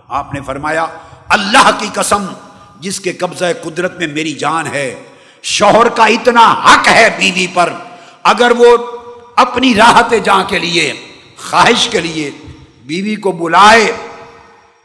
آپ 0.09 0.35
نے 0.35 0.41
فرمایا، 0.41 0.87
اللہ 1.29 1.71
کی 1.79 1.87
قسم، 1.93 2.27
جس 2.81 3.01
کے 3.01 3.12
قبضہ 3.12 3.45
قدرت 3.62 3.99
میں 3.99 4.07
میری 4.07 4.33
جان 4.33 4.67
ہے، 4.67 5.05
شوہر 5.43 5.89
کا 5.89 6.05
اتنا 6.05 6.55
حق 6.64 6.89
ہے 6.89 7.09
بیوی 7.19 7.47
پر۔ 7.55 7.73
اگر 8.23 8.51
وہ 8.51 8.77
اپنی 9.37 9.75
راحت 9.75 10.14
جاں 10.25 10.43
کے 10.49 10.59
لیے، 10.59 10.93
خواہش 11.51 11.89
کے 11.89 12.01
لیے 12.01 12.31
بیوی 12.87 13.17
کو 13.17 13.33
بلائے، 13.33 13.93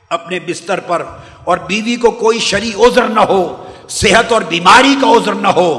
اپنے 0.10 0.40
بستر 0.40 0.80
پر 0.80 1.04
اور 1.44 1.58
بیوی 1.58 1.96
کو 1.96 2.12
کوئی 2.12 2.40
شری 2.40 2.72
عذر 2.88 3.04
نہ 3.04 3.20
ہو 3.20 3.66
صحت 3.92 4.32
اور 4.32 4.42
بیماری 4.42 4.96
کا 5.02 5.08
عذر 5.08 5.34
نہ 5.34 5.48
ہو 5.48 5.72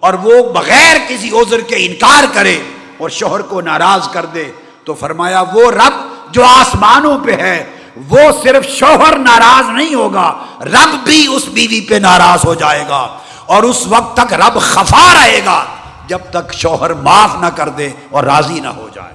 اور 0.00 0.14
وہ 0.22 0.42
بغیر 0.52 0.96
کسی 1.08 1.30
عذر 1.38 1.60
کے 1.60 1.76
انکار 1.86 2.24
کرے 2.32 2.56
اور 2.98 3.10
شوہر 3.10 3.42
کو 3.42 3.60
ناراض 3.60 4.08
کر 4.08 4.26
دے 4.26 4.44
تو 4.84 4.94
فرمایا 4.94 5.42
وہ 5.52 5.70
رب 5.70 5.94
جو 6.32 6.44
آسمانوں 6.44 7.16
پہ 7.24 7.36
ہے، 7.36 7.58
وہ 8.08 8.20
صرف 8.42 8.68
شوہر 8.68 9.18
ناراض 9.18 9.70
نہیں 9.70 9.94
ہوگا، 9.94 10.28
رب 10.74 10.94
بھی 11.04 11.26
اس 11.26 11.44
بیوی 11.48 11.80
پہ 11.80 11.94
ناراض 11.94 12.44
ہو 12.44 12.54
جائے 12.54 12.84
گا 12.88 13.06
اور 13.46 13.62
اس 13.62 13.86
وقت 13.86 14.16
تک 14.16 14.34
رب 14.34 14.60
خفا 14.60 15.06
رہے 15.14 15.40
گا 15.46 15.64
جب 16.06 16.18
تک 16.30 16.52
شوہر 16.52 16.92
معاف 17.06 17.36
نہ 17.40 17.46
کر 17.46 17.68
دے 17.68 17.88
اور 18.10 18.24
راضی 18.24 18.60
نہ 18.60 18.68
ہو 18.68 18.88
جائے۔ 18.94 19.14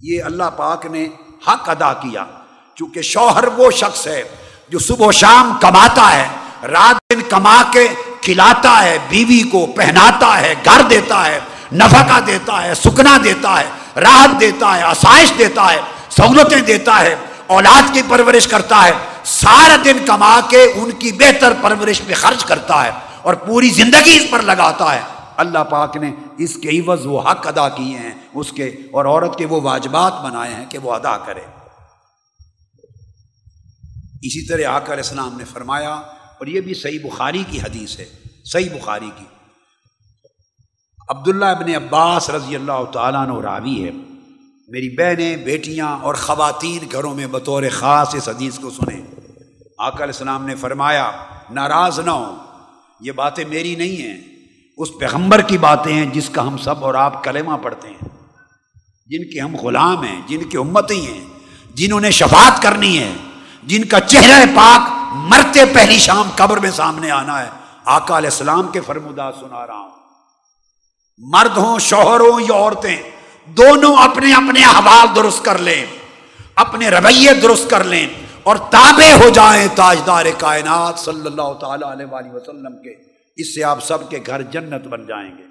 یہ 0.00 0.22
اللہ 0.22 0.50
پاک 0.56 0.86
نے 0.86 1.06
حق 1.48 1.68
ادا 1.70 1.92
کیا، 1.92 2.24
چونکہ 2.76 3.02
شوہر 3.02 3.44
وہ 3.56 3.70
شخص 3.70 4.06
ہے 4.06 4.22
جو 4.68 4.78
صبح 4.78 5.06
و 5.06 5.12
شام 5.12 5.52
کماتا 5.60 6.12
ہے۔ 6.12 6.26
رات 6.68 6.96
دن 7.12 7.20
کما 7.28 7.62
کے 7.72 7.88
کھلاتا 8.20 8.82
ہے، 8.82 8.98
بیوی 9.08 9.42
کو 9.42 9.66
پہناتا 9.66 10.40
ہے، 10.40 10.54
گھر 10.64 10.82
دیتا 10.90 11.26
ہے، 11.26 11.40
نفقہ 11.72 12.20
دیتا 12.26 12.62
ہے، 12.64 12.74
سکنا 12.74 13.16
دیتا 13.24 13.60
ہے، 13.60 14.00
راحت 14.00 14.40
دیتا 14.40 14.76
ہے، 14.76 14.82
آسائش 14.82 15.32
دیتا 15.38 15.72
ہے، 15.72 15.80
سہولتیں 16.10 16.60
دیتا 16.60 17.00
ہے، 17.00 17.14
اولاد 17.46 17.94
کی 17.94 18.02
پرورش 18.08 18.46
کرتا 18.46 18.84
ہے۔ 18.84 18.92
سارا 19.24 19.76
دن 19.84 19.98
کما 20.06 20.40
کے 20.48 20.62
ان 20.74 20.90
کی 20.90 21.12
بہتر 21.12 21.52
پرورش 21.60 22.00
میں 22.06 22.14
خرچ 22.14 22.44
کرتا 22.44 22.84
ہے 22.84 22.90
اور 23.22 23.34
پوری 23.34 23.70
زندگی 23.70 24.16
اس 24.16 24.30
پر 24.30 24.42
لگاتا 24.42 24.94
ہے۔ 24.94 25.00
اللہ 25.36 25.58
پاک 25.58 25.96
نے 25.96 26.10
اس 26.38 26.54
کے 26.54 26.80
عوض 26.80 27.06
وہ 27.06 27.20
حق 27.20 27.46
ادا 27.46 27.68
کیے 27.68 27.98
ہیں، 27.98 28.14
اس 28.34 28.52
کے 28.52 28.66
اور 28.92 29.04
عورت 29.04 29.38
کے 29.38 29.46
وہ 29.46 29.60
واجبات 29.60 30.20
بنائے 30.22 30.54
ہیں 30.54 30.66
کہ 30.66 30.78
وہ 30.78 30.94
ادا 30.94 31.16
کرے۔ 31.16 31.40
اسی 34.22 34.46
طرح 34.46 34.70
آکر 34.70 34.98
اسلام 34.98 35.36
نے 35.36 35.44
فرمایا 35.44 36.00
اور 36.44 36.52
یہ 36.52 36.60
بھی 36.60 36.74
صحیح 36.74 36.98
بخاری 37.04 37.44
کی 37.50 37.60
حدیث 37.60 37.98
ہے، 37.98 38.04
صحیح 38.44 38.68
بخاری 38.68 39.10
کی۔ 39.18 39.24
عبداللہ 41.08 41.44
ابن 41.44 41.74
عباس 41.74 42.30
رضی 42.30 42.54
اللہ 42.54 42.84
تعالیٰ 42.92 43.26
نے 43.26 43.42
راوی 43.42 43.84
ہے، 43.84 43.90
میری 44.68 44.96
بہنیں، 44.96 45.36
بیٹیاں 45.36 45.98
اور 45.98 46.14
خواتین 46.14 46.84
گھروں 46.92 47.14
میں 47.14 47.26
بطور 47.26 47.62
خاص 47.72 48.14
اس 48.14 48.28
حدیث 48.28 48.58
کو 48.58 48.70
سنیں۔ 48.70 49.00
آکل 49.78 50.04
السلام 50.04 50.46
نے 50.46 50.54
فرمایا، 50.54 51.10
ناراض 51.50 51.98
نہ 51.98 52.10
ہو 52.10 52.34
یہ 53.00 53.12
باتیں 53.12 53.44
میری 53.48 53.74
نہیں 53.74 53.96
ہیں، 54.02 54.20
اس 54.78 54.88
پیغمبر 55.00 55.42
کی 55.42 55.58
باتیں 55.58 55.92
ہیں 55.92 56.06
جس 56.06 56.28
کا 56.28 56.46
ہم 56.46 56.56
سب 56.56 56.84
اور 56.84 56.94
آپ 56.94 57.24
کلمہ 57.24 57.56
پڑھتے 57.62 57.88
ہیں۔ 57.88 58.08
جن 59.06 59.30
کے 59.30 59.40
ہم 59.40 59.56
غلام 59.56 60.04
ہیں، 60.04 60.20
جن 60.26 60.44
کی 60.44 60.56
امتی 60.56 61.06
ہیں، 61.06 61.24
جنہوں 61.74 62.00
نے 62.00 62.10
شفاعت 62.10 62.62
کرنی 62.62 62.98
ہے، 62.98 63.12
جن 63.62 63.84
کا 63.84 64.00
چہرہ 64.00 64.44
پاک 64.56 65.03
مرتے 65.14 65.64
پہلی 65.74 65.98
شام 65.98 66.28
قبر 66.36 66.56
میں 66.56 66.70
سامنے 66.70 67.10
آنا 67.10 67.42
ہے۔ 67.42 67.50
آقا 67.84 68.18
علیہ 68.18 68.30
السلام 68.30 68.68
کے 68.68 68.80
فرمودہ 68.80 69.30
سنا 69.40 69.66
رہا 69.66 69.78
ہوں۔ 69.78 69.90
مرد 71.18 71.56
ہوں، 71.56 71.78
شوہر 71.78 72.20
ہوں 72.20 72.40
یا 72.40 72.54
عورتیں، 72.54 73.10
دونوں 73.46 73.96
اپنے 73.96 74.34
اپنے 74.34 74.64
احوال 74.64 75.16
درست 75.16 75.44
کر 75.44 75.58
لیں۔ 75.58 75.86
اپنے 76.54 76.88
رویے 76.88 77.34
درست 77.34 77.70
کر 77.70 77.84
لیں۔ 77.84 78.06
اور 78.42 78.56
تابع 78.56 79.24
ہو 79.24 79.28
جائیں 79.28 79.68
تاجدار 79.74 80.26
کائنات 80.38 80.98
صلی 80.98 81.26
اللہ 81.26 81.52
تعالی 81.60 81.92
علیہ 81.92 82.06
وآلہ 82.06 82.32
وسلم 82.32 82.82
کے۔ 82.82 82.94
اس 83.36 83.54
سے 83.54 83.64
آپ 83.64 83.84
سب 83.84 84.10
کے 84.10 84.18
گھر 84.26 84.42
جنت 84.42 84.86
بن 84.86 85.06
جائیں 85.06 85.38
گے۔ 85.38 85.42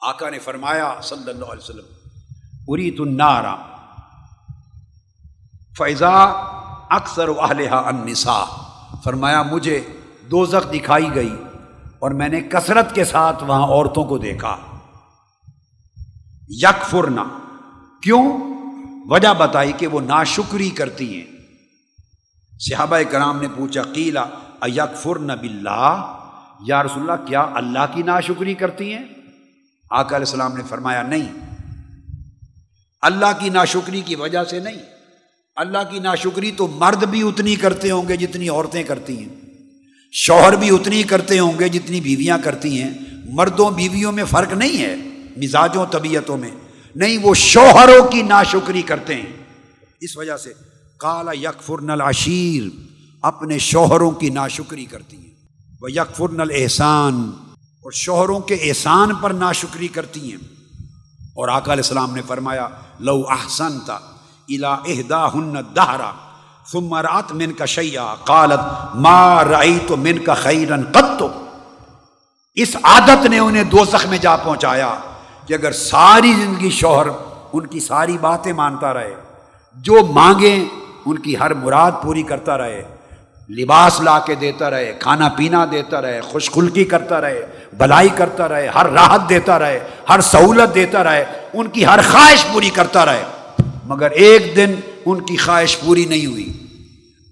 آقا 0.00 0.30
نے 0.30 0.38
فرمایا 0.38 0.94
صلی 1.02 1.30
اللہ 1.30 1.44
علیہ 1.44 1.64
وسلم 1.64 1.84
اری 2.68 2.90
تنارا 2.90 3.56
فیضا 5.78 6.24
اکثر 6.92 7.28
النساء۔ 7.70 8.44
فرمایا، 9.04 9.42
مجھے 9.42 9.80
دو 10.30 10.46
دکھائی 10.46 11.14
گئی 11.14 11.36
اور 11.98 12.10
میں 12.10 12.28
نے 12.28 12.40
کثرت 12.40 12.94
کے 12.94 13.04
ساتھ 13.04 13.44
وہاں 13.44 13.62
عورتوں 13.62 14.04
کو 14.04 14.18
دیکھا۔ 14.18 14.56
یک 16.48 16.84
فرنا 16.90 17.24
کیوں؟ 18.02 18.38
وجہ 19.10 19.34
بتائی 19.38 19.72
کہ 19.72 19.86
وہ 19.86 20.00
ناشکری 20.00 20.70
کرتی 20.70 21.20
ہیں۔ 21.20 21.26
صحابہ 22.60 22.96
کرام 23.10 23.40
نے 23.40 23.48
پوچھا 23.56 23.82
قیلا 23.82 24.24
یک 24.66 24.96
فرن 24.96 25.26
بلّہ 25.26 26.16
یا 26.60 26.82
رسول 26.82 27.10
اللہ، 27.10 27.26
کیا 27.26 27.46
اللہ 27.54 27.94
کی 27.94 28.02
ناشکری 28.02 28.54
کرتی 28.54 28.92
ہیں؟ 28.92 29.04
آقا 29.90 30.16
علیہ 30.16 30.26
السلام 30.26 30.56
نے 30.56 30.62
فرمایا، 30.68 31.02
نہیں۔ 31.02 31.32
اللہ 33.02 33.38
کی 33.38 33.48
ناشکری 33.48 34.00
کی 34.00 34.14
وجہ 34.14 34.44
سے 34.44 34.58
نہیں۔ 34.58 35.01
اللہ 35.56 35.78
کی 35.90 35.98
ناشکری 35.98 36.50
تو 36.50 36.66
مرد 36.66 37.04
بھی 37.04 37.28
اتنی 37.28 37.56
کرتے 37.56 37.90
ہوں 37.90 38.08
گے 38.08 38.16
جتنی 38.16 38.48
عورتیں 38.48 38.82
کرتی 38.82 39.18
ہیں۔ 39.18 39.28
شوہر 40.12 40.56
بھی 40.56 40.74
اتنی 40.74 41.02
کرتے 41.02 41.38
ہوں 41.38 41.52
گے 41.60 41.68
جتنی 41.68 42.00
بیویاں 42.00 42.38
کرتی 42.44 42.82
ہیں۔ 42.82 42.90
مردوں 43.24 43.70
بیویوں 43.70 44.12
میں 44.12 44.24
فرق 44.24 44.52
نہیں 44.52 44.82
ہے 44.82 44.96
مزاجوں، 45.36 45.86
طبیعتوں 45.86 46.36
میں۔ 46.36 46.50
نہیں، 46.96 47.18
وہ 47.22 47.34
شوہروں 47.34 48.08
کی 48.08 48.22
ناشکری 48.22 48.82
کرتے 48.82 49.14
ہیں۔ 49.14 49.26
اس 50.00 50.16
وجہ 50.16 50.36
سے 50.36 50.52
کالا 50.98 51.32
یکفر 51.32 51.80
نل 51.82 52.00
عشیر 52.00 52.76
اپنے 53.22 53.58
شوہروں 53.58 54.10
کی 54.10 54.30
ناشکری 54.30 54.84
کرتی 54.84 55.16
ہیں۔ 55.16 55.34
وہ 55.80 55.92
یکفر 55.92 56.28
نل 56.28 56.48
احسان 56.54 57.32
اور 57.58 57.92
شوہروں 57.92 58.40
کے 58.40 58.54
احسان 58.54 59.14
پر 59.14 59.30
ناشکری 59.30 59.88
کرتی 59.88 60.30
ہیں۔ 60.30 60.38
اور 61.20 61.48
آقا 61.48 61.72
علیہ 61.72 61.82
السلام 61.82 62.14
نے 62.14 62.22
فرمایا، 62.26 62.68
لو 63.00 63.24
احسن 63.28 63.80
تھا 63.80 64.00
الا 64.54 64.74
اہدا 64.74 65.26
ہن 65.34 65.54
دہرا 65.76 66.10
ثمرات 66.72 67.32
من 67.32 67.52
کا 67.52 67.64
شیا 67.66 68.14
قالت، 68.24 68.94
ما 68.94 69.44
رائی 69.44 69.78
تو 69.86 69.96
من 69.96 70.18
کا 70.24 70.34
خیرن 70.34 70.84
قط. 70.92 71.22
اس 72.56 72.76
عادت 72.82 73.26
نے 73.26 73.38
انہیں 73.38 73.64
دوزخ 73.72 74.06
میں 74.06 74.18
جا 74.18 74.36
پہنچایا 74.36 74.94
کہ 75.46 75.54
اگر 75.54 75.72
ساری 75.72 76.32
زندگی 76.32 76.70
شوہر 76.70 77.06
ان 77.52 77.66
کی 77.66 77.80
ساری 77.80 78.16
باتیں 78.20 78.52
مانتا 78.52 78.92
رہے، 78.94 79.14
جو 79.76 80.04
مانگیں 80.12 80.64
ان 81.06 81.18
کی 81.18 81.38
ہر 81.38 81.54
مراد 81.54 82.02
پوری 82.02 82.22
کرتا 82.22 82.58
رہے، 82.58 82.82
لباس 83.48 84.00
لا 84.00 84.18
کے 84.26 84.34
دیتا 84.40 84.70
رہے، 84.70 84.92
کھانا 85.00 85.28
پینا 85.36 85.64
دیتا 85.70 86.00
رہے 86.02 86.20
خوش 86.30 86.50
خلکی 86.50 86.84
کرتا 86.92 87.20
رہے، 87.20 87.44
بلائی 87.78 88.08
کرتا 88.16 88.48
رہے، 88.48 88.66
ہر 88.74 88.90
راحت 88.92 89.28
دیتا 89.28 89.58
رہے، 89.58 89.78
ہر 90.08 90.20
سہولت 90.30 90.74
دیتا 90.74 91.04
رہے، 91.04 91.24
ان 91.54 91.68
کی 91.68 91.86
ہر 91.86 92.00
خواہش 92.10 92.44
پوری 92.52 92.70
کرتا 92.74 93.04
رہے۔ 93.06 93.24
مگر 93.84 94.10
ایک 94.10 94.56
دن 94.56 94.74
ان 95.06 95.20
کی 95.20 95.36
خواہش 95.36 95.80
پوری 95.80 96.04
نہیں 96.04 96.26
ہوئی۔ 96.26 96.52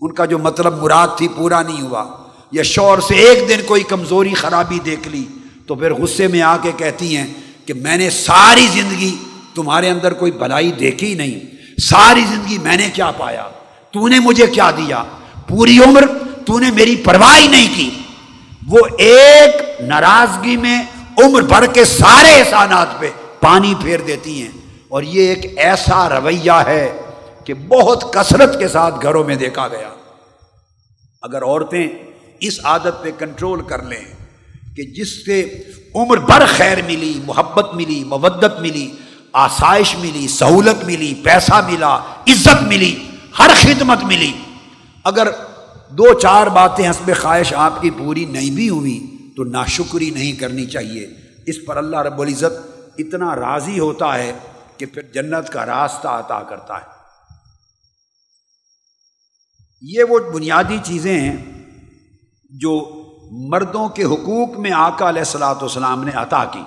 ان 0.01 0.13
کا 0.13 0.25
جو 0.25 0.39
مطلب 0.39 0.83
مراد 0.83 1.09
تھی 1.17 1.29
پورا 1.29 1.63
نہیں 1.63 1.83
ہوا۔ 1.83 2.05
یا 2.53 2.63
شور 2.63 2.99
سے 2.99 3.15
ایک 3.15 3.49
دن 3.49 3.61
کوئی 3.67 3.83
کمزوری 3.83 4.35
خرابی 4.35 4.79
دیکھ 4.79 5.09
لی 5.09 5.25
تو 5.67 5.75
پھر 5.75 5.95
غصے 5.95 6.29
میں 6.29 6.43
آ 6.43 6.57
کے 6.57 6.73
کہتی 6.77 7.17
ہیں 7.17 7.27
کہ 7.67 7.75
میں 7.75 7.97
نے 7.97 8.11
ساری 8.11 8.67
زندگی 8.73 9.17
تمہارے 9.55 9.91
اندر 9.91 10.13
کوئی 10.13 10.33
بلائی 10.33 10.73
دیکھی 10.73 11.15
نہیں۔ 11.15 11.41
ساری 11.81 12.21
زندگی 12.21 12.59
میں 12.59 12.77
نے 12.77 12.89
کیا 12.95 13.11
پایا؟ 13.11 13.49
تو 13.91 14.09
نے 14.09 14.19
مجھے 14.19 14.47
کیا 14.47 14.71
دیا؟ 14.71 15.05
پوری 15.49 15.79
عمر 15.79 16.05
تو 16.47 16.59
نے 16.59 16.71
میری 16.71 16.97
پرواہ 16.97 17.49
نہیں 17.49 17.69
کی۔ 17.75 17.91
وہ 18.69 18.79
ایک 18.99 19.81
ناراضگی 19.81 20.57
میں 20.57 20.83
عمر 21.25 21.43
بھر 21.43 21.67
کے 21.67 21.85
سارے 21.85 22.29
احسانات 22.29 23.01
پہ 23.01 23.11
پانی 23.41 23.75
پھیر 23.83 24.01
دیتی 24.01 24.43
ہیں۔ 24.43 24.61
اور 24.91 25.03
یہ 25.03 25.29
ایک 25.29 25.59
ایسا 25.59 26.09
رویہ 26.09 26.53
ہے 26.67 26.99
کہ 27.45 27.55
بہت 27.55 28.05
کثرت 28.13 28.59
کے 28.59 28.69
ساتھ 28.69 28.95
گھروں 29.03 29.25
میں 29.25 29.37
دیکھا 29.37 29.69
گیا۔ 29.69 29.89
اگر 31.23 31.43
عورتیں 31.43 31.89
اس 32.41 32.59
عادت 32.65 33.03
پہ 33.03 33.11
کنٹرول 33.19 33.63
کر 33.63 33.83
لیں 33.83 34.05
کہ 34.77 34.83
جس 34.83 35.25
سے 35.27 35.63
عمر 35.95 36.17
بھر 36.17 36.45
خیر 36.47 36.83
ملی، 36.87 37.21
محبت 37.27 37.75
ملی، 37.75 38.05
مودت 38.05 38.61
ملی، 38.61 38.91
آسائش 39.33 39.95
ملی، 39.99 40.29
سہولت 40.29 40.85
ملی، 40.85 41.15
پیسہ 41.15 41.61
ملا، 41.71 41.95
عزت 42.29 42.63
ملی، 42.63 42.95
ہر 43.39 43.51
خدمت 43.61 44.05
ملی، 44.05 44.33
اگر 45.05 45.29
دو 45.91 46.13
چار 46.15 46.47
باتیں 46.47 46.91
حسب 46.91 47.11
خواہش 47.21 47.53
آپ 47.57 47.81
کی 47.83 47.91
پوری 47.91 48.25
نہیں 48.25 48.51
بھی 48.51 48.69
ہوئی 48.69 48.99
تو 49.37 49.45
ناشکری 49.45 50.11
نہیں 50.11 50.33
کرنی 50.33 50.67
چاہیے۔ 50.67 51.07
اس 51.47 51.57
پر 51.67 51.77
اللہ 51.77 51.97
رب 51.97 52.21
العزت 52.21 52.53
اتنا 52.99 53.35
راضی 53.37 53.79
ہوتا 53.79 54.19
ہے 54.19 54.33
کہ 54.81 54.87
پھر 54.87 55.03
جنت 55.03 55.53
کا 55.53 55.67
راستہ 55.67 56.09
عطا 56.09 56.43
کرتا 56.43 56.77
ہے۔ 56.77 56.89
یہ 59.83 60.05
وہ 60.05 60.19
بنیادی 60.33 60.79
چیزیں 60.85 61.21
ہیں 61.21 61.37
جو 62.51 62.73
مردوں 63.49 63.89
کے 63.89 64.05
حقوق 64.05 64.59
میں 64.59 64.71
آقا 64.73 65.09
علیہ 65.09 65.21
السلاۃ 65.21 65.55
والسلام 65.55 66.05
نے 66.05 66.13
عطا 66.13 66.45
کی۔ 66.45 66.63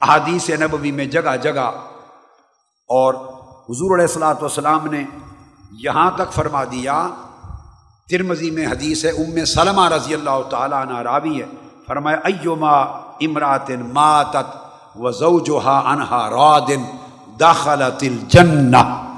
احادیث 0.00 0.50
نبوی 0.50 0.90
میں 0.92 1.04
جگہ 1.04 1.36
جگہ 1.42 1.70
اور 2.90 3.14
حضور 3.68 3.94
علیہ 3.94 4.06
السلاۃ 4.06 4.40
والسلام 4.40 4.86
نے 4.86 5.04
یہاں 5.84 6.10
تک 6.10 6.32
فرما 6.32 6.64
دیا۔ 6.64 6.96
ترمزی 8.08 8.50
میں 8.50 8.66
حدیث 8.66 9.04
ہے، 9.04 9.10
ام 9.10 9.44
سلمہ 9.44 9.88
رضی 9.88 10.14
اللہ 10.14 10.42
تعالیٰ 10.50 10.80
عنہ 10.86 10.98
راوی 10.98 11.42
ہے۔ 11.42 11.46
فرمایا 11.86 12.18
ایما 12.24 12.76
امرات 13.20 13.70
ماتت 13.70 14.56
و 14.98 15.10
زوجہا 15.10 15.78
انہا 15.86 16.30
رادن 16.30 16.84
داخلت 17.40 18.02
الجنہ 18.02 19.12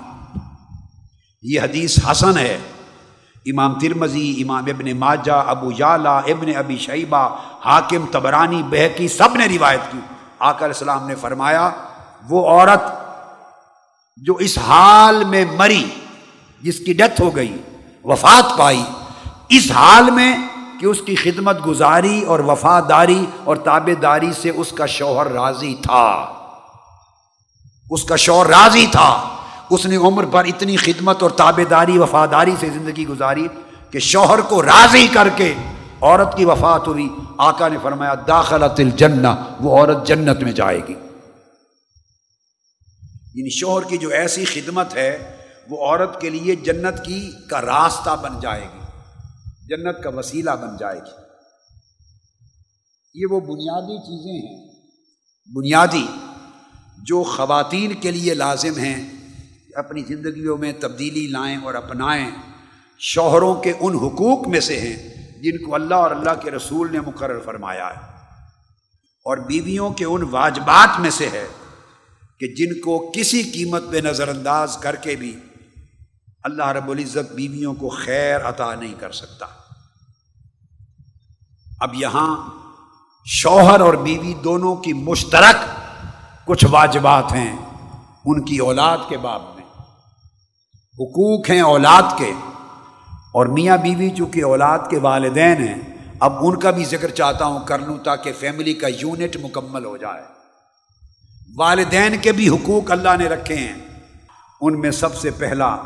یہ 1.42 1.60
حدیث 1.60 1.98
حسن 2.10 2.38
ہے۔ 2.38 2.58
امام 3.46 3.78
ترمزی 3.78 4.42
امام 4.42 4.64
ابن 4.64 4.96
ماجہ، 4.98 5.44
ابو 5.46 5.70
یالا 5.78 6.18
ابن 6.18 6.56
ابی 6.56 6.78
شیبہ، 6.78 7.28
حاکم 7.64 8.06
تبرانی 8.10 8.62
بہکی 8.62 9.08
سب 9.08 9.36
نے 9.36 9.46
روایت 9.46 9.80
کی۔ 9.92 9.98
آقا 10.38 10.64
علیہ 10.64 10.74
السلام 10.74 11.06
نے 11.06 11.14
فرمایا، 11.14 11.70
وہ 12.28 12.48
عورت 12.48 12.82
جو 14.16 14.34
اس 14.34 14.58
حال 14.58 15.24
میں 15.24 15.44
مری، 15.56 15.84
جس 16.62 16.78
کی 16.78 16.92
ڈیتھ 16.92 17.20
ہو 17.20 17.36
گئی، 17.36 17.56
وفات 18.04 18.58
پائی، 18.58 18.82
اس 19.48 19.70
حال 19.70 20.10
میں 20.10 20.36
کہ 20.80 20.86
اس 20.86 21.00
کی 21.06 21.14
خدمت 21.14 21.66
گزاری 21.66 22.22
اور 22.22 22.40
وفاداری 22.40 23.26
اور 23.44 23.56
تابے 23.56 23.94
داری 23.94 24.32
سے 24.32 24.50
اس 24.50 24.72
کا 24.72 24.86
شوہر 24.86 25.26
راضی 25.26 25.74
تھا۔ 25.82 26.32
اس 27.90 28.04
کا 28.04 28.16
شوہر 28.16 28.46
راضی 28.46 28.86
تھا۔ 28.92 29.28
اس 29.70 29.86
نے 29.86 29.96
عمر 29.96 30.24
پر 30.24 30.44
اتنی 30.44 30.76
خدمت 30.76 31.22
اور 31.22 31.30
تابے 31.30 31.64
داری، 31.64 31.98
وفاداری 31.98 32.54
سے 32.60 32.70
زندگی 32.70 33.06
گزاری 33.06 33.48
کہ 33.90 33.98
شوہر 33.98 34.40
کو 34.40 34.62
راضی 34.62 35.06
کر 35.06 35.28
کے 35.36 35.54
عورت 36.00 36.36
کی 36.36 36.44
وفات 36.44 36.88
ہوئی۔ 36.88 37.08
آقا 37.38 37.68
نے 37.68 37.78
فرمایا، 37.82 38.14
داخلت 38.28 38.80
الجنہ، 38.80 39.28
وہ 39.60 39.78
عورت 39.78 40.06
جنت 40.06 40.42
میں 40.42 40.52
جائے 40.52 40.80
گی۔ 40.88 40.94
یعنی 43.34 43.50
شوہر 43.50 43.84
کی 43.84 43.96
جو 43.96 44.08
ایسی 44.08 44.44
خدمت 44.44 44.94
ہے، 44.94 45.36
وہ 45.70 45.86
عورت 45.86 46.20
کے 46.20 46.30
لیے 46.30 46.56
جنت 46.56 47.04
کی 47.04 47.32
کا 47.50 47.60
راستہ 47.60 48.16
بن 48.22 48.40
جائے 48.40 48.68
گی۔ 48.74 48.77
جنت 49.68 50.02
کا 50.02 50.10
وسیلہ 50.10 50.50
بن 50.50 50.76
جائے 50.76 50.98
گی۔ 50.98 51.28
یہ 53.14 53.26
وہ 53.30 53.40
بنیادی 53.40 53.98
چیزیں 53.98 54.48
ہیں۔ 54.48 54.68
بنیادی 55.54 56.06
جو 56.98 57.22
خواتین 57.22 57.94
کے 57.94 58.10
لیے 58.10 58.34
لازم 58.34 58.78
ہیں 58.78 59.12
اپنی 59.74 60.02
زندگیوں 60.02 60.58
میں 60.58 60.72
تبدیلی 60.80 61.26
لائیں 61.26 61.56
اور 61.56 61.74
اپنائیں۔ 61.74 62.30
شوہروں 62.98 63.54
کے 63.54 63.72
ان 63.80 63.96
حقوق 63.96 64.48
میں 64.48 64.60
سے 64.60 64.80
ہیں 64.80 65.14
جن 65.42 65.64
کو 65.64 65.74
اللہ 65.74 65.94
اور 65.94 66.10
اللہ 66.10 66.30
کے 66.42 66.50
رسول 66.50 66.92
نے 66.92 67.00
مقرر 67.00 67.40
فرمایا 67.40 67.88
ہے۔ 67.88 68.18
اور 69.24 69.36
بیویوں 69.36 69.90
کے 69.90 70.04
ان 70.04 70.22
واجبات 70.22 71.00
میں 71.00 71.10
سے 71.10 71.28
ہے 71.28 71.48
کہ 72.40 72.46
جن 72.46 72.80
کو 72.80 73.12
کسی 73.16 73.42
قیمت 73.42 73.82
پہ 73.92 73.96
نظر 73.96 74.28
انداز 74.28 74.76
کر 74.76 74.96
کے 74.96 75.16
بھی 75.16 75.38
اللہ 76.48 76.68
رب 76.68 76.90
العزت 76.90 77.32
بیویوں 77.32 77.74
کو 77.74 77.88
خیر 77.88 78.48
عطا 78.48 78.74
نہیں 78.74 78.94
کر 79.00 79.12
سکتا۔ 79.12 79.46
اب 81.80 81.94
یہاں 81.94 82.50
شوہر 83.24 83.80
اور 83.80 83.94
بیوی 83.94 84.34
دونوں 84.34 84.76
کی 84.76 84.92
مشترک 84.92 85.56
کچھ 86.46 86.64
واجبات 86.70 87.32
ہیں 87.32 87.56
ان 88.24 88.44
کی 88.44 88.58
اولاد 88.58 88.98
کے 89.08 89.18
باب 89.18 89.42
میں۔ 89.42 89.64
حقوق 90.94 91.50
ہیں 91.50 91.60
اولاد 91.60 92.02
کے 92.18 92.32
اور 93.34 93.46
میاں 93.46 93.76
بیوی 93.76 94.10
چونکہ 94.10 94.44
اولاد 94.44 94.78
کے 94.90 94.98
والدین 94.98 95.68
ہیں، 95.68 95.80
اب 96.20 96.32
ان 96.40 96.60
کا 96.60 96.70
بھی 96.70 96.84
ذکر 96.84 97.10
چاہتا 97.10 97.44
ہوں 97.44 97.60
کر 97.66 97.78
لوں 97.78 97.98
تاکہ 97.98 98.32
فیملی 98.38 98.74
کا 98.74 98.88
یونٹ 98.88 99.36
مکمل 99.36 99.84
ہو 99.84 99.96
جائے۔ 99.96 100.22
والدین 101.56 102.18
کے 102.22 102.32
بھی 102.32 102.48
حقوق 102.48 102.90
اللہ 102.90 103.16
نے 103.18 103.28
رکھے 103.28 103.56
ہیں۔ 103.56 103.74
ان 104.60 104.80
میں 104.80 104.90
سب 104.90 105.16
سے 105.16 105.30
پہلا 105.30 105.76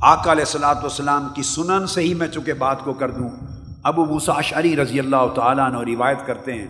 آقا 0.00 0.32
علیہ 0.32 0.44
السلاۃ 0.46 0.74
والسلام 0.74 1.28
کی 1.34 1.42
سنن 1.42 1.86
سے 1.86 2.00
ہی 2.00 2.14
میں 2.14 2.28
چونکہ 2.28 2.52
بات 2.52 2.84
کو 2.84 2.92
کر 2.92 3.10
دوں، 3.10 3.28
ابو 3.82 4.04
مساشری 4.04 4.76
رضی 4.76 4.98
اللہ 4.98 5.34
تعالیٰ 5.34 5.72
نے 5.72 5.96
روایت 5.96 6.18
کرتے 6.26 6.52
ہیں۔ 6.52 6.66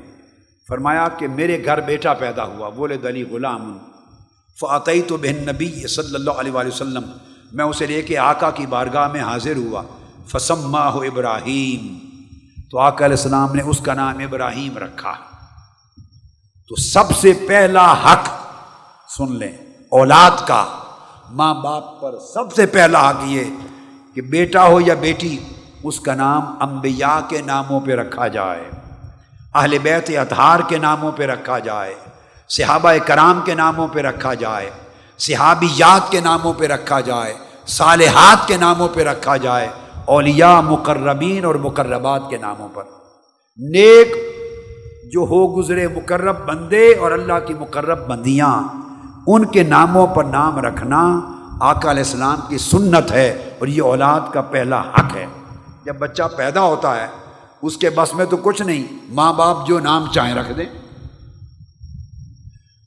فرمایا 0.69 1.09
کہ 1.09 1.29
میرے 1.29 1.65
گھر 1.65 1.81
بیٹا 1.81 2.15
پیدا 2.15 2.45
ہوا 2.45 2.69
بولے 2.69 2.97
دلی 2.97 3.23
غلام۔ 3.23 3.79
فعطی 4.61 5.03
تو 5.03 5.17
بہن 5.17 5.47
نبی 5.47 5.87
صلی 5.87 6.15
اللہ 6.15 6.31
علیہ 6.31 6.53
وسلم، 6.55 7.03
میں 7.53 7.65
اسے 7.65 7.87
لے 7.87 8.03
کے 8.03 8.19
آقا 8.19 8.51
کی 8.51 8.67
بارگاہ 8.67 9.09
میں 9.09 9.21
حاضر 9.21 9.57
ہوا۔ 9.57 9.83
فسم 10.27 10.77
ہو 10.77 11.01
ابراہیم۔ 11.01 11.99
تو 12.71 12.79
آقا 12.79 13.05
علیہ 13.05 13.17
السلام 13.17 13.55
نے 13.55 13.63
اس 13.63 13.81
کا 13.81 13.95
نام 13.95 14.19
ابراہیم 14.19 14.79
رکھا۔ 14.79 15.13
تو 16.69 16.77
سب 16.77 17.17
سے 17.17 17.33
پہلا 17.49 17.93
حق 17.93 18.29
سن 19.11 19.37
لیں، 19.37 19.53
اولاد 19.91 20.47
کا۔ 20.47 20.83
ماں 21.31 21.55
باپ 21.55 22.01
پر 22.01 22.19
سب 22.19 22.53
سے 22.53 22.67
پہلا 22.67 23.09
حق 23.11 23.23
یہ 23.27 23.45
کہ 24.15 24.21
بیٹا 24.21 24.67
ہو 24.69 24.81
یا 24.81 24.95
بیٹی، 24.95 25.37
اس 25.83 26.01
کا 26.01 26.15
نام 26.15 26.55
انبیاء 26.61 27.19
کے 27.29 27.41
ناموں 27.47 27.81
پہ 27.81 27.95
رکھا 27.95 28.27
جائے، 28.29 28.63
اہل 29.55 29.79
بیت 29.83 30.11
اطہار 30.19 30.61
کے 30.69 30.79
ناموں 30.79 31.13
پہ 31.17 31.27
رکھا 31.27 31.59
جائے، 31.59 31.95
صحابہ 32.49 32.93
کرام 33.07 33.41
کے 33.45 33.55
ناموں 33.55 33.89
پہ 33.93 34.01
رکھا 34.01 34.35
جائے، 34.35 34.71
صحابیات 35.19 36.11
کے 36.11 36.21
ناموں 36.21 36.53
پہ 36.53 36.67
رکھا 36.67 37.01
جائے، 37.01 37.35
صالحات 37.67 38.47
کے 38.49 38.57
ناموں 38.57 38.89
پہ 38.95 39.05
رکھا 39.05 39.37
جائے، 39.37 39.69
اولیاء 40.07 40.61
مقربین 40.61 41.45
اور 41.45 41.55
مقربات 41.55 42.23
کے 42.31 42.37
ناموں 42.37 42.69
پر۔ 42.75 42.85
نیک 43.59 44.17
جو 45.13 45.21
ہو 45.21 45.57
گزرے 45.57 45.89
مقرب 45.89 46.47
بندے 46.47 46.95
اور 46.95 47.13
اللہ 47.13 47.47
کی 47.47 47.55
مقرب 47.55 48.07
بندیاں 48.07 48.53
ان 49.27 49.45
کے 49.45 49.63
ناموں 49.63 50.07
پر 50.07 50.25
نام 50.25 50.59
رکھنا 50.59 51.21
آقا 51.61 51.91
علیہ 51.91 52.03
السلام 52.03 52.41
کی 52.49 52.59
سنت 52.59 53.13
ہے 53.13 53.51
اور 53.59 53.69
یہ 53.69 53.83
اولاد 53.83 54.21
کا 54.33 54.41
پہلا 54.41 54.81
حق 54.81 55.17
ہے۔ 55.17 55.27
جب 55.85 55.99
بچہ 55.99 56.23
پیدا 56.37 56.61
ہوتا 56.61 56.97
ہے، 56.97 57.07
اس 57.63 57.77
کے 57.77 57.91
بس 57.91 58.15
میں 58.15 58.25
تو 58.25 58.37
کچھ 58.37 58.63
نہیں، 58.63 58.85
ماں 59.09 59.33
باپ 59.33 59.67
جو 59.67 59.81
نام 59.81 60.13
چاہیں 60.13 60.35
رکھ 60.35 60.53
دیں۔ 60.53 60.65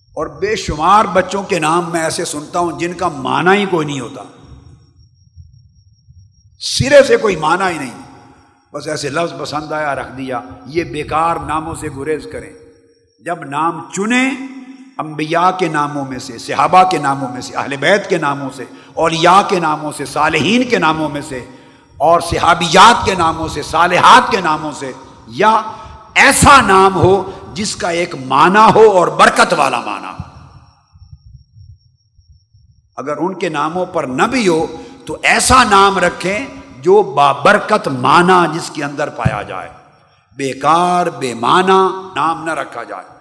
اور 0.10 0.28
بے 0.28 0.56
شمار 0.56 1.06
بچوں 1.14 1.44
کے 1.44 1.60
نام 1.60 1.90
میں 1.92 2.02
ایسے 2.02 2.26
سنتا 2.26 2.60
ہوں 2.60 2.80
جن 2.80 2.94
کا 2.94 3.08
معنی 3.08 3.62
ہی 3.62 3.66
کوئی 3.66 3.88
نہیں 3.88 4.00
ہوتا۔ 4.00 4.24
سرے 6.60 7.04
سے 7.08 7.18
کوئی 7.18 7.36
معنی 7.36 7.74
ہی 7.74 7.78
نہیں۔ 7.78 8.02
بس 8.74 8.88
ایسے 8.88 9.10
لفظ 9.10 9.40
پسند 9.40 9.72
آیا، 9.72 9.96
رکھ 9.96 10.18
دیا۔ 10.18 10.42
یہ 10.66 10.84
بیکار 10.84 11.36
ناموں 11.36 11.76
سے 11.76 11.88
گریز 11.98 12.28
کریں۔ 12.32 12.54
جب 13.26 13.44
نام 13.44 13.82
چنیں 13.94 14.32
انبیاء 15.00 15.52
کے 15.52 15.68
ناموں 15.68 16.06
میں 16.06 16.20
سے، 16.20 16.38
صحابہ 16.38 16.84
کے 16.84 16.98
ناموں 16.98 17.30
میں 17.30 17.42
سے، 17.42 17.56
اہل 17.56 17.78
بیت 17.78 18.10
کے 18.10 18.18
ناموں 18.18 18.50
سے، 18.56 18.66
اولیاء 18.94 19.42
کے 19.48 19.60
ناموں 19.60 19.92
سے، 19.98 20.06
صالحین 20.06 20.64
کے 20.64 20.78
ناموں 20.78 21.10
میں 21.10 21.22
سے، 21.30 21.46
اور 21.98 22.22
صحابیات 22.22 23.06
کے 23.06 23.16
ناموں 23.16 23.48
سے، 23.48 23.62
صالحات 23.62 24.32
کے 24.32 24.42
ناموں 24.42 24.72
سے، 24.72 24.92
یا 25.28 25.62
ایسا 26.16 26.62
نام 26.62 26.96
ہو 26.96 27.32
جس 27.54 27.76
کا 27.76 27.90
ایک 27.90 28.16
معنی 28.16 28.72
ہو 28.76 28.92
اور 28.92 29.08
برکت 29.08 29.54
والا 29.58 29.80
معنی 29.80 30.06
ہو۔ 30.06 30.24
اگر 32.98 33.18
ان 33.18 33.34
کے 33.34 33.50
ناموں 33.50 33.86
پر 33.86 34.04
نہ 34.04 34.24
بھی 34.24 34.48
ہو، 34.48 34.66
تو 35.06 35.18
ایسا 35.24 35.64
نام 35.64 35.98
رکھیں 35.98 36.40
جو 36.80 37.02
بابرکت 37.02 37.88
مانا 37.88 38.46
جس 38.54 38.70
کے 38.70 38.84
اندر 38.84 39.10
پایا 39.10 39.42
جائے۔ 39.42 39.70
بیکار 40.36 41.08
بے 41.08 41.34
معنی 41.34 42.10
نام 42.16 42.44
نہ 42.44 42.52
رکھا 42.52 42.84
جائے۔ 42.84 43.19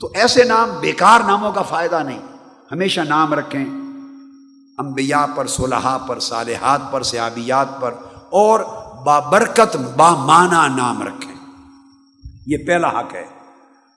تو 0.00 0.10
ایسے 0.14 0.44
نام 0.44 0.68
بیکار 0.80 1.20
ناموں 1.20 1.52
کا 1.52 1.62
فائدہ 1.62 2.02
نہیں۔ 2.06 2.18
ہمیشہ 2.72 3.00
نام 3.00 3.34
رکھیں۔ 3.34 3.64
انبیاء 4.78 5.24
پر 5.34 5.46
صلحہ 5.46 5.98
پر، 5.98 6.18
صالحات 6.18 6.92
پر 6.92 7.02
سیابیات 7.02 7.80
پر، 7.80 7.94
اور 8.30 8.60
بابرکت 9.04 9.76
بامانا 9.96 10.68
نام 10.68 11.02
رکھیں۔ 11.02 11.34
یہ 12.46 12.56
پہلا 12.66 12.88
حق 12.88 13.14
ہے۔ 13.14 13.24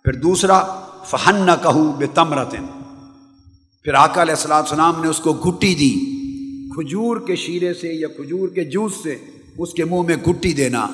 پھر 0.04 0.14
دوسرا 0.14 0.64
فہن 1.06 1.36
نہ 1.36 1.52
کہو 1.64 1.92
بے 1.92 2.08
تمرتن 2.08 2.66
پھر 3.84 3.94
آقا 3.94 4.22
علیہ 4.22 4.34
السلام 4.34 4.64
السلام 4.64 4.94
نے 5.02 5.08
اس 5.08 5.20
کو 5.20 5.34
گھٹی 5.34 5.76
دی۔ 5.76 5.94
کھجور 6.70 7.18
کے 7.18 7.36
شیرے 7.36 7.74
سے 7.74 7.88
یا 7.88 8.08
کھجور 8.08 8.50
کے 8.50 8.64
جوس 8.64 8.94
سے 9.04 9.18
اس 9.58 9.74
کے 9.74 9.86
منہ 9.86 10.02
میں 10.02 10.16
گھٹی 10.26 10.54
دینا۔ 10.54 10.88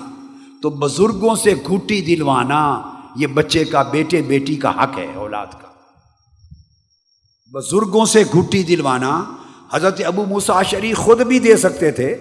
تو 0.62 0.70
بزرگوں 0.70 1.36
سے 1.36 1.54
گھٹی 1.68 2.02
دلوانا۔ 2.02 2.82
یہ 3.16 3.28
بچے 3.28 3.66
کا 3.66 3.82
بیٹے 3.82 4.22
بیٹی 4.22 4.56
کا 4.56 4.84
حق 4.84 4.98
ہے 4.98 5.08
اولاد 5.16 5.46
کا۔ 5.46 5.68
بزرگوں 7.54 8.06
سے 8.06 8.24
گھٹی 8.34 8.64
دلوانا 8.64 9.24
حضرت 9.74 10.02
ابو 10.06 10.26
موسا 10.26 10.62
شریف 10.62 10.98
خود 10.98 11.22
بھی 11.22 11.40
دے 11.40 11.58
سکتے 11.58 11.92
تھے، 11.92 12.16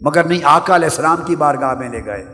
مگر 0.00 0.24
نہیں، 0.24 0.40
آقا 0.44 0.74
علیہ 0.74 0.88
السلام 0.88 1.16
کی 1.26 1.36
بارگاہ 1.36 1.74
میں 1.74 1.88
لے 1.88 2.04
گئے۔ 2.04 2.24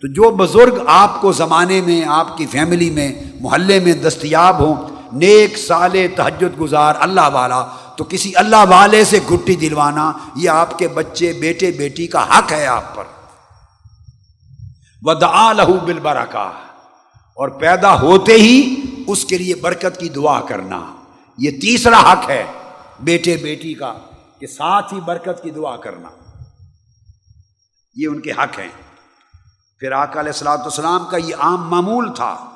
تو 0.00 0.12
جو 0.12 0.30
بزرگ 0.30 0.78
آپ 0.86 1.20
کو 1.20 1.32
زمانے 1.32 1.80
میں، 1.80 2.04
آپ 2.04 2.36
کی 2.36 2.46
فیملی 2.46 2.90
میں، 2.90 3.12
محلے 3.40 3.80
میں 3.80 3.92
دستیاب 3.92 4.58
ہوں، 4.60 4.74
نیک 5.12 5.58
سال 5.58 6.06
تہجد 6.16 6.60
گزار 6.60 6.94
اللہ 6.98 7.28
والا، 7.32 7.66
تو 7.96 8.04
کسی 8.04 8.32
اللہ 8.34 8.64
والے 8.68 9.04
سے 9.04 9.18
گھٹی 9.28 9.54
دلوانا، 9.54 10.12
یہ 10.36 10.50
آپ 10.50 10.78
کے 10.78 10.88
بچے 10.88 11.32
بیٹے 11.32 11.70
بیٹی 11.70 12.06
کا 12.06 12.38
حق 12.38 12.52
ہے 12.52 12.66
آپ 12.66 12.96
پر۔ 12.96 13.04
ودا 15.02 15.52
لہو 15.52 15.78
بل 15.84 15.98
اور 17.36 17.48
پیدا 17.48 18.00
ہوتے 18.00 18.32
ہی 18.32 18.82
اس 19.06 19.24
کے 19.24 19.38
لیے 19.38 19.54
برکت 19.54 20.00
کی 20.00 20.08
دعا 20.08 20.40
کرنا۔ 20.40 20.94
یہ 21.38 21.50
تیسرا 21.50 22.12
حق 22.12 22.30
ہے 22.30 22.44
بیٹے 23.00 23.36
بیٹی 23.36 23.74
کا 23.74 23.94
کہ 24.38 24.46
ساتھ 24.46 24.94
ہی 24.94 25.00
برکت 25.00 25.42
کی 25.42 25.50
دعا 25.50 25.76
کرنا۔ 25.76 26.08
یہ 27.94 28.08
ان 28.08 28.20
کے 28.20 28.30
حق 28.30 28.58
ہیں۔ 28.58 28.68
پھر 29.80 29.92
آقا 29.92 30.20
علیہ 30.20 30.32
السلاۃ 30.32 30.58
والسلام 30.58 31.06
کا 31.10 31.16
یہ 31.16 31.34
عام 31.38 31.70
معمول 31.70 32.14
تھا۔ 32.14 32.50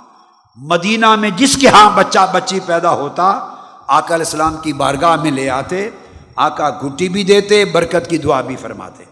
مدینہ 0.57 1.17
میں 1.17 1.31
جس 1.31 1.57
کے 1.57 1.69
ہاں 1.69 1.91
بچہ 1.95 2.19
بچی 2.33 2.61
پیدا 2.61 2.91
ہوتا، 2.91 3.25
آقا 3.87 4.15
علیہ 4.15 4.27
السلام 4.27 4.57
کی 4.57 4.73
بارگاہ 4.73 5.17
میں 5.17 5.31
لے 5.31 5.51
آتے، 5.51 5.91
آقا 6.37 6.71
گھٹی 6.71 7.09
بھی 7.09 7.25
دیتے، 7.25 7.65
برکت 7.65 8.11
کی 8.11 8.19
دعا 8.19 8.41
بھی 8.41 8.57
فرماتے۔ 8.57 9.05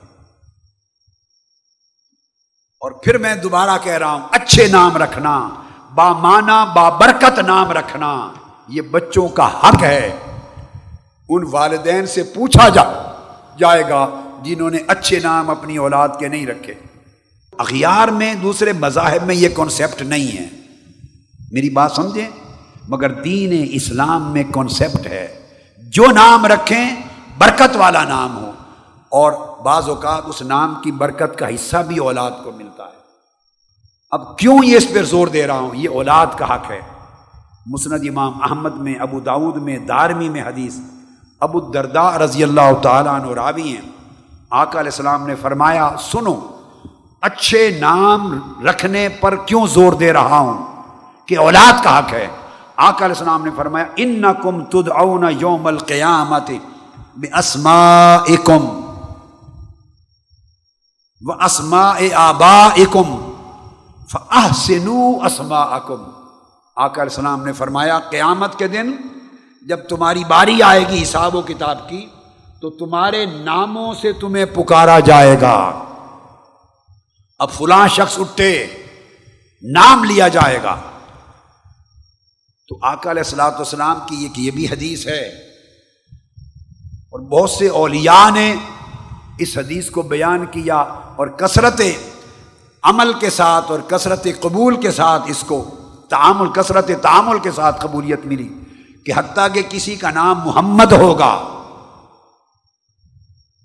اور 2.81 2.93
پھر 2.93 3.19
میں 3.19 3.35
دوبارہ 3.35 3.71
کہہ 3.83 3.93
رہا 3.93 4.13
ہوں، 4.13 4.29
اچھے 4.31 4.67
نام 4.67 4.97
رکھنا، 4.97 5.49
با 5.95 6.13
مانا 6.13 6.65
با 6.65 6.89
برکت 6.89 7.39
نام 7.39 7.71
رکھنا، 7.71 8.31
یہ 8.69 8.83
بچوں 8.83 9.29
کا 9.29 9.47
حق 9.47 9.83
ہے۔ 9.83 10.17
ان 11.29 11.45
والدین 11.51 12.07
سے 12.07 12.23
پوچھا 12.23 12.69
جا، 12.69 12.83
جائے 13.59 13.83
گا 13.91 14.09
جنہوں 14.43 14.71
نے 14.71 14.79
اچھے 14.87 15.21
نام 15.21 15.51
اپنی 15.51 15.77
اولاد 15.77 16.09
کے 16.19 16.29
نہیں 16.29 16.47
رکھے۔ 16.47 16.75
اخیار 17.59 18.09
میں 18.09 18.35
دوسرے 18.35 18.73
مذاہب 18.73 19.27
میں 19.27 19.35
یہ 19.35 19.49
کانسیپٹ 19.55 20.03
نہیں 20.03 20.39
ہے۔ 20.39 20.47
میری 21.53 21.71
بات 21.71 21.93
سمجھیں؟ 21.93 22.29
مگر 22.89 23.11
دین 23.11 23.69
اسلام 23.73 24.33
میں 24.33 24.45
کانسیپٹ 24.53 25.07
ہے۔ 25.07 25.39
جو 25.79 26.07
نام 26.07 26.47
رکھیں، 26.47 26.97
برکت 27.39 27.77
والا 27.77 28.05
نام 28.05 28.37
ہو۔ 28.37 28.48
اور 29.09 29.33
بعض 29.63 29.89
اوقات 29.89 30.23
اس 30.27 30.43
نام 30.43 30.75
کی 30.85 30.93
برکت 30.93 31.39
کا 31.39 31.49
حصہ 31.55 31.77
بھی 31.77 31.99
اولاد 31.99 32.31
کو 32.45 32.53
ملتا 32.53 32.85
ہے۔ 32.85 32.99
اب 34.11 34.39
کیوں 34.39 34.59
یہ 34.65 34.77
اس 34.77 34.93
پہ 34.95 35.03
زور 35.03 35.27
دے 35.27 35.47
رہا 35.47 35.59
ہوں؟ 35.59 35.71
یہ 35.73 35.89
اولاد 35.89 36.27
کا 36.37 36.55
حق 36.55 36.71
ہے۔ 36.71 36.81
مسند 37.67 38.09
امام 38.09 38.43
احمد 38.43 38.75
میں، 38.75 38.95
ابو 38.95 39.21
داود 39.21 39.57
میں، 39.57 39.77
دارمی 39.77 40.29
میں 40.29 40.43
حدیث 40.43 40.79
ابو 41.41 41.61
دردا 41.61 42.19
رضی 42.19 42.43
اللہ 42.43 42.75
تعالیٰ 42.83 43.15
عنہ 43.15 43.33
راوی 43.33 43.77
ہیں۔ 43.77 43.91
آقا 44.51 44.81
علیہ 44.81 44.91
السلام 44.91 45.27
نے 45.27 45.35
فرمایا، 45.35 45.91
سنو، 46.01 46.41
اچھے 47.21 47.79
نام 47.81 48.41
رکھنے 48.65 49.09
پر 49.09 49.37
کیوں 49.37 49.67
زور 49.67 49.93
دے 49.93 50.13
رہا 50.13 50.39
ہوں؟ 50.39 50.83
کہ 51.27 51.39
اولاد 51.39 51.85
کا 51.85 51.99
حق 51.99 52.13
ہے۔ 52.13 52.27
آقا 52.77 53.05
علیہ 53.05 53.17
السلام 53.17 53.45
نے 53.45 53.51
فرمایا 53.57 53.85
ان 53.97 54.23
کم 54.43 54.65
تد 54.65 54.89
اون 54.89 55.25
یوم 55.39 55.67
القیامت 55.67 56.51
اسما 57.33 58.17
کم 58.45 58.88
و 61.21 61.33
اسما 61.33 61.93
آبا 62.15 62.67
اکم 62.67 63.33
فنو 64.09 65.25
اسما 65.25 65.61
اکم 65.61 66.03
آقا 66.77 67.03
علیہ 67.03 67.17
السلام 67.17 67.45
نے 67.45 67.53
فرمایا، 67.53 67.99
قیامت 67.99 68.59
کے 68.59 68.69
دن 68.69 68.97
جب 69.69 69.89
تمہاری 69.89 70.25
باری 70.25 70.63
آئے 70.63 70.89
گی 70.89 71.03
حساب 71.03 71.35
و 71.35 71.43
کتاب 71.43 71.89
کی، 71.89 72.07
تو 72.61 72.71
تمہارے 72.71 73.27
ناموں 73.27 73.95
سے 73.95 74.13
تمہیں 74.13 74.45
پکارا 74.45 75.01
جائے 75.01 75.41
گا۔ 75.41 75.85
اب 77.39 77.51
فلاں 77.51 77.89
شخص 77.89 78.19
اٹھے 78.19 78.67
نام 79.63 80.05
لیا 80.05 80.29
جائے 80.29 80.63
گا۔ 80.63 80.77
تو 82.69 82.79
آقا 82.83 83.11
علیہ 83.11 83.23
السلاۃ 83.23 83.53
والسلام 83.53 83.99
کی 84.07 84.17
ایک 84.17 84.39
یہ 84.39 84.51
بھی 84.51 84.67
حدیث 84.67 85.07
ہے۔ 85.07 85.29
اور 87.11 87.21
بہت 87.21 87.51
سے 87.51 87.69
اولیاء 87.69 88.31
نے 88.31 88.55
اس 89.39 89.59
حدیث 89.59 89.91
کو 89.91 90.03
بیان 90.03 90.47
کیا۔ 90.47 90.85
اور 91.19 91.27
کثرت 91.27 91.81
عمل 92.83 93.13
کے 93.13 93.31
ساتھ 93.31 93.71
اور 93.71 93.81
کثرت 93.81 94.27
قبول 94.41 94.81
کے 94.81 94.91
ساتھ 94.91 95.23
اس 95.27 95.45
کو 95.47 95.71
تعامل، 96.09 96.49
کثرت 96.49 96.91
تعامل 97.03 97.39
کے 97.39 97.51
ساتھ 97.51 97.81
قبولیت 97.81 98.21
ملی 98.25 98.49
کہ 99.07 99.13
حتیٰ 99.17 99.47
کہ 99.53 99.63
کسی 99.69 99.97
کا 99.97 100.11
نام 100.11 100.41
محمد 100.45 100.93
ہوگا۔ 100.93 101.35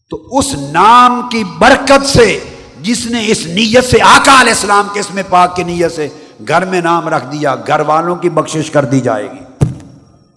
تو 0.10 0.38
اس 0.38 0.54
نام 0.54 1.30
کی 1.32 1.44
برکت 1.44 2.06
سے 2.06 2.56
جس 2.82 3.06
نے 3.06 3.28
اس 3.28 3.46
نیت 3.46 3.84
سے، 3.84 4.02
آقا 4.02 4.42
علیہ 4.42 4.54
السلام 4.54 4.88
کے 4.94 5.00
اس 5.00 5.14
میں 5.14 5.24
پاک 5.30 5.56
کی 5.56 5.64
نیت 5.64 5.92
سے 5.92 6.10
گھر 6.48 6.66
میں 6.66 6.82
نام 6.82 7.08
رکھ 7.10 7.26
دیا، 7.26 7.56
گھر 7.68 7.80
والوں 7.80 8.16
کی 8.16 8.30
بخشش 8.30 8.72
کر 8.72 8.86
دی 8.86 9.02
جائے 9.02 9.32
گی۔ 9.32 9.68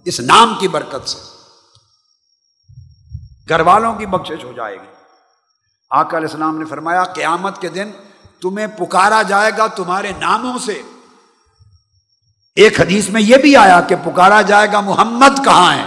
اس 0.05 0.21
نام 0.21 0.55
کی 0.59 0.69
برکت 0.69 1.09
سے 1.09 1.19
گھر 3.49 3.61
والوں 3.61 3.95
کی 3.95 4.07
بخشش 4.07 4.45
ہو 4.45 4.53
جائے 4.57 4.77
گی۔ 4.77 4.96
آقا 5.91 6.17
علیہ 6.17 6.29
السلام 6.29 6.59
نے 6.59 6.65
فرمایا، 6.65 7.05
قیامت 7.05 7.61
کے 7.61 7.69
دن 7.69 7.91
تمہیں 8.43 8.67
پکارا 8.67 9.23
جائے 9.23 9.51
گا 9.59 9.67
تمہارے 9.67 10.13
ناموں 10.19 10.59
سے۔ 10.59 10.83
ایک 12.57 12.81
حدیث 12.81 13.09
میں 13.09 13.21
یہ 13.21 13.37
بھی 13.37 13.57
آیا 13.57 13.81
کہ 13.81 13.97
پکارا 14.05 14.43
جائے 14.43 14.69
گا 14.73 14.81
محمد 14.81 15.45
کہاں 15.45 15.75
ہے؟ 15.75 15.85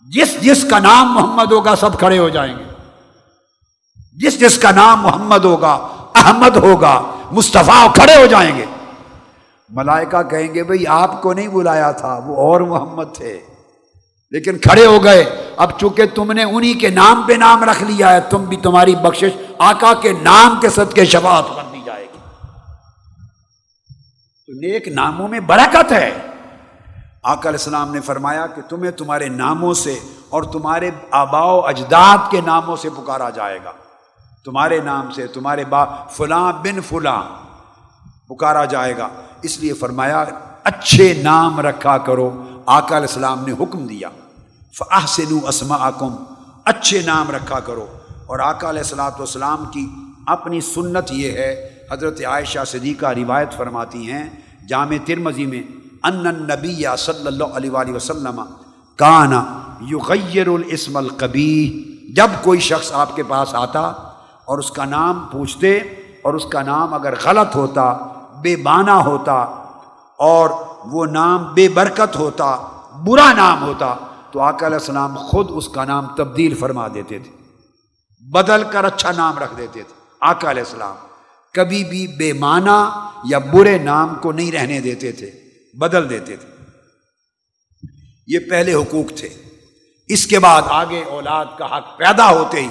جس 0.00 0.40
جس 0.40 0.66
کا 0.70 0.78
نام 0.78 1.12
محمد 1.12 1.52
ہوگا 1.52 1.76
سب 1.76 1.98
کھڑے 1.98 2.18
ہو 2.18 2.28
جائیں 2.28 2.58
گے۔ 2.58 2.64
جس 4.16 4.40
جس 4.40 4.58
کا 4.58 4.70
نام 4.70 5.00
محمد 5.00 5.44
ہوگا، 5.44 5.72
احمد 6.14 6.56
ہوگا، 6.56 7.02
مصطفیٰ 7.30 7.94
کھڑے 7.94 8.16
ہو 8.16 8.26
جائیں 8.26 8.56
گے۔ 8.56 8.64
ملائکہ 9.68 10.22
کہیں 10.22 10.54
گے، 10.54 10.62
بھئی 10.62 10.86
آپ 10.86 11.22
کو 11.22 11.32
نہیں 11.32 11.48
بلایا 11.48 11.90
تھا، 11.90 12.20
وہ 12.26 12.36
اور 12.36 12.60
محمد 12.60 13.14
تھے۔ 13.14 13.40
لیکن 14.32 14.58
کھڑے 14.58 14.86
ہو 14.86 15.04
گئے۔ 15.04 15.52
اب 15.56 15.78
چونکہ 15.78 16.06
تم 16.14 16.32
نے 16.32 16.42
انہی 16.42 16.74
کے 16.74 16.88
نام 16.88 17.22
پہ 17.22 17.32
نام 17.32 17.64
رکھ 17.64 17.82
لیا 17.82 18.12
ہے، 18.12 18.20
تم 18.20 18.44
بھی 18.44 18.56
تمہاری 18.56 18.94
بخشش 18.94 19.30
آقا 19.58 19.94
کے 19.94 20.12
نام 20.12 20.60
کے 20.60 20.68
سد 20.68 20.94
کے 20.94 21.04
شفاعت 21.04 21.44
کر 21.56 21.62
دی 21.72 21.80
جائے 21.84 22.04
گی۔ 22.04 22.18
تو 24.46 24.52
نیک 24.52 24.88
ناموں 24.88 25.28
میں 25.28 25.40
برکت 25.40 25.92
ہے۔ 25.92 26.10
آقا 27.22 27.48
علیہ 27.48 27.58
السلام 27.58 27.94
نے 27.94 28.00
فرمایا 28.00 28.46
کہ 28.46 28.62
تمہیں 28.62 28.90
تمہارے 28.90 29.28
ناموں 29.28 29.74
سے 29.74 29.98
اور 30.28 30.42
تمہارے 30.42 30.90
آبا 31.10 31.44
و 31.44 31.66
اجداد 31.66 32.18
کے 32.30 32.40
ناموں 32.40 32.76
سے 32.76 32.88
پکارا 32.90 33.30
جائے 33.30 33.58
گا۔ 33.64 33.72
تمہارے 34.44 34.78
نام 34.78 35.10
سے، 35.10 35.26
تمہارے 35.26 35.64
با 35.64 35.84
فلاں 36.04 36.52
بن 36.52 36.80
فلاں 36.80 37.22
پکارا 38.28 38.64
جائے 38.64 38.96
گا۔ 38.96 39.08
اس 39.42 39.58
لیے 39.58 39.72
فرمایا، 39.72 40.24
اچھے 40.64 41.20
نام 41.22 41.60
رکھا 41.60 41.98
کرو۔ 41.98 42.42
آقا 42.66 42.96
علیہ 42.96 43.08
السلام 43.08 43.44
نے 43.46 43.52
حکم 43.52 43.86
دیا۔ 43.86 44.08
فاح 44.74 45.06
سے 45.06 45.24
نو 45.30 45.38
اچھے 46.66 47.00
نام 47.06 47.30
رکھا 47.30 47.58
کرو۔ 47.60 47.86
اور 48.26 48.38
آقا 48.40 48.68
علیہ 48.70 48.80
السلاۃ 48.80 49.18
والسلام 49.18 49.64
کی 49.72 49.86
اپنی 50.34 50.60
سنت 50.64 51.10
یہ 51.12 51.30
ہے، 51.32 51.52
حضرت 51.90 52.20
عائشہ 52.26 52.64
صدیقہ 52.66 53.06
روایت 53.16 53.56
فرماتی 53.56 54.10
ہیں، 54.10 54.24
جامع 54.68 54.96
ترمزی 55.06 55.46
میں 55.46 55.62
ان 56.02 56.26
نبی 56.26 56.84
صلی 56.98 57.26
اللہ 57.26 57.56
علیہ 57.56 57.70
وآلہ 57.70 57.92
وسلم 57.92 58.40
کانا 58.98 59.42
یغیر 59.90 60.48
الاسم 60.48 60.96
القبی 60.96 61.54
جب 62.16 62.30
کوئی 62.42 62.60
شخص 62.60 62.92
آپ 63.02 63.14
کے 63.16 63.22
پاس 63.28 63.54
آتا 63.54 63.80
اور 63.80 64.58
اس 64.58 64.70
کا 64.70 64.84
نام 64.84 65.20
پوچھتے 65.32 65.76
اور 66.22 66.34
اس 66.34 66.44
کا 66.52 66.62
نام 66.62 66.94
اگر 66.94 67.14
غلط 67.24 67.56
ہوتا، 67.56 67.92
بے 68.42 68.54
بانا 68.62 68.96
ہوتا 69.04 69.34
اور 70.18 70.50
وہ 70.92 71.06
نام 71.08 71.52
بے 71.54 71.68
برکت 71.74 72.16
ہوتا، 72.16 72.56
برا 73.04 73.32
نام 73.32 73.62
ہوتا 73.62 73.94
تو 74.32 74.40
آقا 74.40 74.66
علیہ 74.66 74.76
السلام 74.76 75.16
خود 75.16 75.46
اس 75.50 75.68
کا 75.68 75.84
نام 75.84 76.06
تبدیل 76.06 76.54
فرما 76.54 76.88
دیتے 76.94 77.18
تھے، 77.18 77.30
بدل 78.30 78.62
کر 78.70 78.84
اچھا 78.84 79.12
نام 79.12 79.38
رکھ 79.38 79.56
دیتے 79.58 79.82
تھے۔ 79.82 79.94
آقا 80.20 80.50
علیہ 80.50 80.62
السلام 80.62 80.94
کبھی 81.54 81.84
بھی 81.84 82.06
بے 82.06 82.32
معنی 82.32 83.06
یا 83.24 83.38
برے 83.38 83.78
نام 83.78 84.14
کو 84.14 84.32
نہیں 84.32 84.52
رہنے 84.52 84.80
دیتے 84.80 85.12
تھے، 85.12 85.30
بدل 85.78 86.10
دیتے 86.10 86.36
تھے۔ 86.36 86.48
یہ 88.26 88.38
پہلے 88.50 88.74
حقوق 88.74 89.18
تھے۔ 89.18 89.28
اس 90.08 90.26
کے 90.26 90.38
بعد 90.38 90.62
آگے 90.66 91.04
اولاد 91.04 91.44
کا 91.58 91.76
حق 91.76 91.98
پیدا 91.98 92.30
ہوتے 92.30 92.62
ہی 92.62 92.68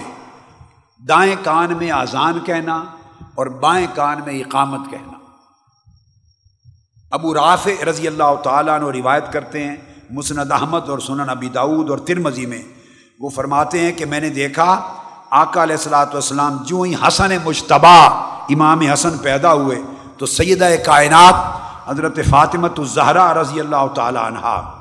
دائیں 1.08 1.36
کان 1.44 1.78
میں 1.78 1.92
آزان 1.92 2.40
کہنا 2.40 2.76
اور 3.36 3.46
بائیں 3.48 3.88
کان 3.96 4.22
میں 4.26 4.40
اقامت 4.40 4.92
کہنا۔ 4.92 5.18
ابو 7.12 7.34
رافع 7.34 7.86
رضی 7.90 8.08
اللہ 8.08 8.36
تعالیٰ 8.44 8.80
نے 8.80 9.00
روایت 9.00 9.24
کرتے 9.34 9.64
ہیں 9.64 9.76
مسند 10.12 10.52
احمد 10.52 10.90
اور 10.90 11.00
سنن 11.00 11.30
ابی 11.30 11.50
داود 11.50 11.90
اور 11.90 11.98
ترمزی 11.98 12.46
میں۔ 12.46 12.62
وہ 13.20 13.30
فرماتے 13.30 13.80
ہیں 13.80 13.92
کہ 13.92 14.06
میں 14.06 14.20
نے 14.20 14.30
دیکھا، 14.30 14.94
آقا 15.30 15.64
علیہ 15.64 15.76
السلاۃ 15.76 16.06
والسلام 16.06 16.58
جو 16.64 16.82
ہی 16.82 16.96
حسن 16.96 17.32
مشتبہ 17.46 17.98
امام 18.50 18.82
حسن 18.82 19.18
پیدا 19.18 19.54
ہوئے 19.54 19.82
تو 20.18 20.26
سیدہ 20.26 20.70
کائنات 20.86 21.36
حضرت 21.90 22.20
فاطمت 22.30 22.80
الزہرا 22.80 23.34
رضی 23.34 23.60
اللہ 23.60 23.88
تعالیٰ 23.96 24.24
عنہ 24.24 24.72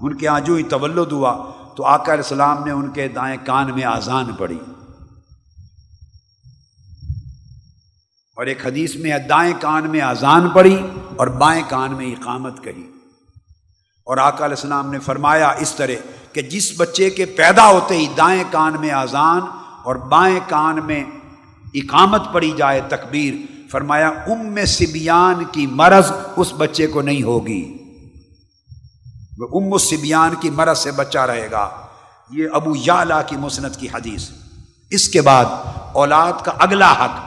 ان 0.00 0.14
کے 0.14 0.26
یہاں 0.26 0.40
جو 0.40 0.54
ہی 0.54 0.62
تولد 0.62 1.12
ہوا 1.12 1.36
تو 1.76 1.86
آقا 1.86 2.12
علیہ 2.12 2.22
السلام 2.22 2.64
نے 2.64 2.70
ان 2.70 2.88
کے 2.90 3.08
دائیں 3.08 3.36
کان 3.44 3.74
میں 3.74 3.84
آزان 3.84 4.32
پڑھی۔ 4.32 4.58
اور 8.36 8.46
ایک 8.46 8.66
حدیث 8.66 8.96
میں 8.96 9.18
دائیں 9.18 9.54
کان 9.60 9.90
میں 9.90 10.00
آزان 10.00 10.48
پڑی 10.48 10.86
اور 11.16 11.26
بائیں 11.26 11.62
کان 11.68 11.94
میں 11.94 12.06
اقامت 12.06 12.64
کہی 12.64 12.90
اور 14.04 14.16
آقا 14.16 14.44
علیہ 14.44 14.56
السلام 14.56 14.92
نے 14.92 14.98
فرمایا 14.98 15.48
اس 15.48 15.74
طرح 15.74 16.08
کہ 16.32 16.42
جس 16.42 16.72
بچے 16.76 17.10
کے 17.10 17.24
پیدا 17.24 17.66
ہوتے 17.66 17.96
ہی 17.96 18.06
دائیں 18.16 18.44
کان 18.50 18.76
میں 18.80 18.90
آزان 18.90 19.40
اور 19.84 19.94
بائیں 19.94 20.40
کان 20.48 20.84
میں 20.84 21.04
اقامت 21.74 22.22
پڑی 22.32 22.52
جائے 22.56 22.80
تکبیر، 22.88 23.34
فرمایا 23.70 24.08
ام 24.08 24.64
سبیان 24.66 25.44
کی 25.52 25.66
مرض 25.66 26.12
اس 26.36 26.52
بچے 26.56 26.86
کو 26.86 27.02
نہیں 27.02 27.22
ہوگی۔ 27.22 27.76
وہ 29.38 29.60
ام 29.60 29.78
سبیان 29.78 30.34
کی 30.40 30.50
مرض 30.50 30.78
سے 30.78 30.90
بچہ 30.90 31.18
رہے 31.18 31.50
گا۔ 31.50 31.70
یہ 32.30 32.48
ابو 32.52 32.72
یالا 32.76 33.22
کی 33.22 33.36
مسنت 33.36 33.76
کی 33.76 33.88
حدیث۔ 33.94 34.30
اس 34.90 35.08
کے 35.08 35.20
بعد 35.22 35.44
اولاد 35.92 36.32
کا 36.44 36.52
اگلا 36.58 36.92
حق 36.92 37.20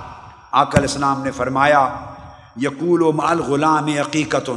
آک 0.51 0.75
علیہ 0.75 0.87
السلام 0.87 1.23
نے 1.23 1.31
فرمایا 1.31 1.89
یقول 2.61 3.01
و 3.01 3.11
مال 3.11 3.39
غلام 3.39 3.87
عقیقت 3.87 4.49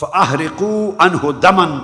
فہرقو 0.00 0.90
انہ 0.98 1.30
دمن 1.30 1.78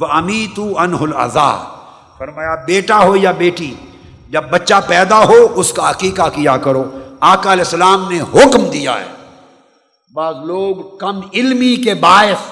و 0.00 0.04
امیت 0.04 0.60
انہ 0.76 0.96
الزا 0.96 1.76
فرمایا، 2.18 2.54
بیٹا 2.54 3.04
ہو 3.04 3.16
یا 3.16 3.32
بیٹی، 3.32 3.74
جب 4.28 4.44
بچہ 4.50 4.74
پیدا 4.86 5.24
ہو، 5.24 5.46
اس 5.54 5.72
کا 5.72 5.90
عقیقہ 5.90 6.28
کیا 6.34 6.56
کرو۔ 6.56 6.84
آقا 7.20 7.52
علیہ 7.52 7.64
السلام 7.64 8.12
نے 8.12 8.20
حکم 8.20 8.70
دیا 8.72 9.00
ہے۔ 9.00 9.06
بعض 10.14 10.34
لوگ 10.44 10.98
کم 10.98 11.20
علمی 11.32 11.76
کے 11.76 11.94
باعث 11.94 12.50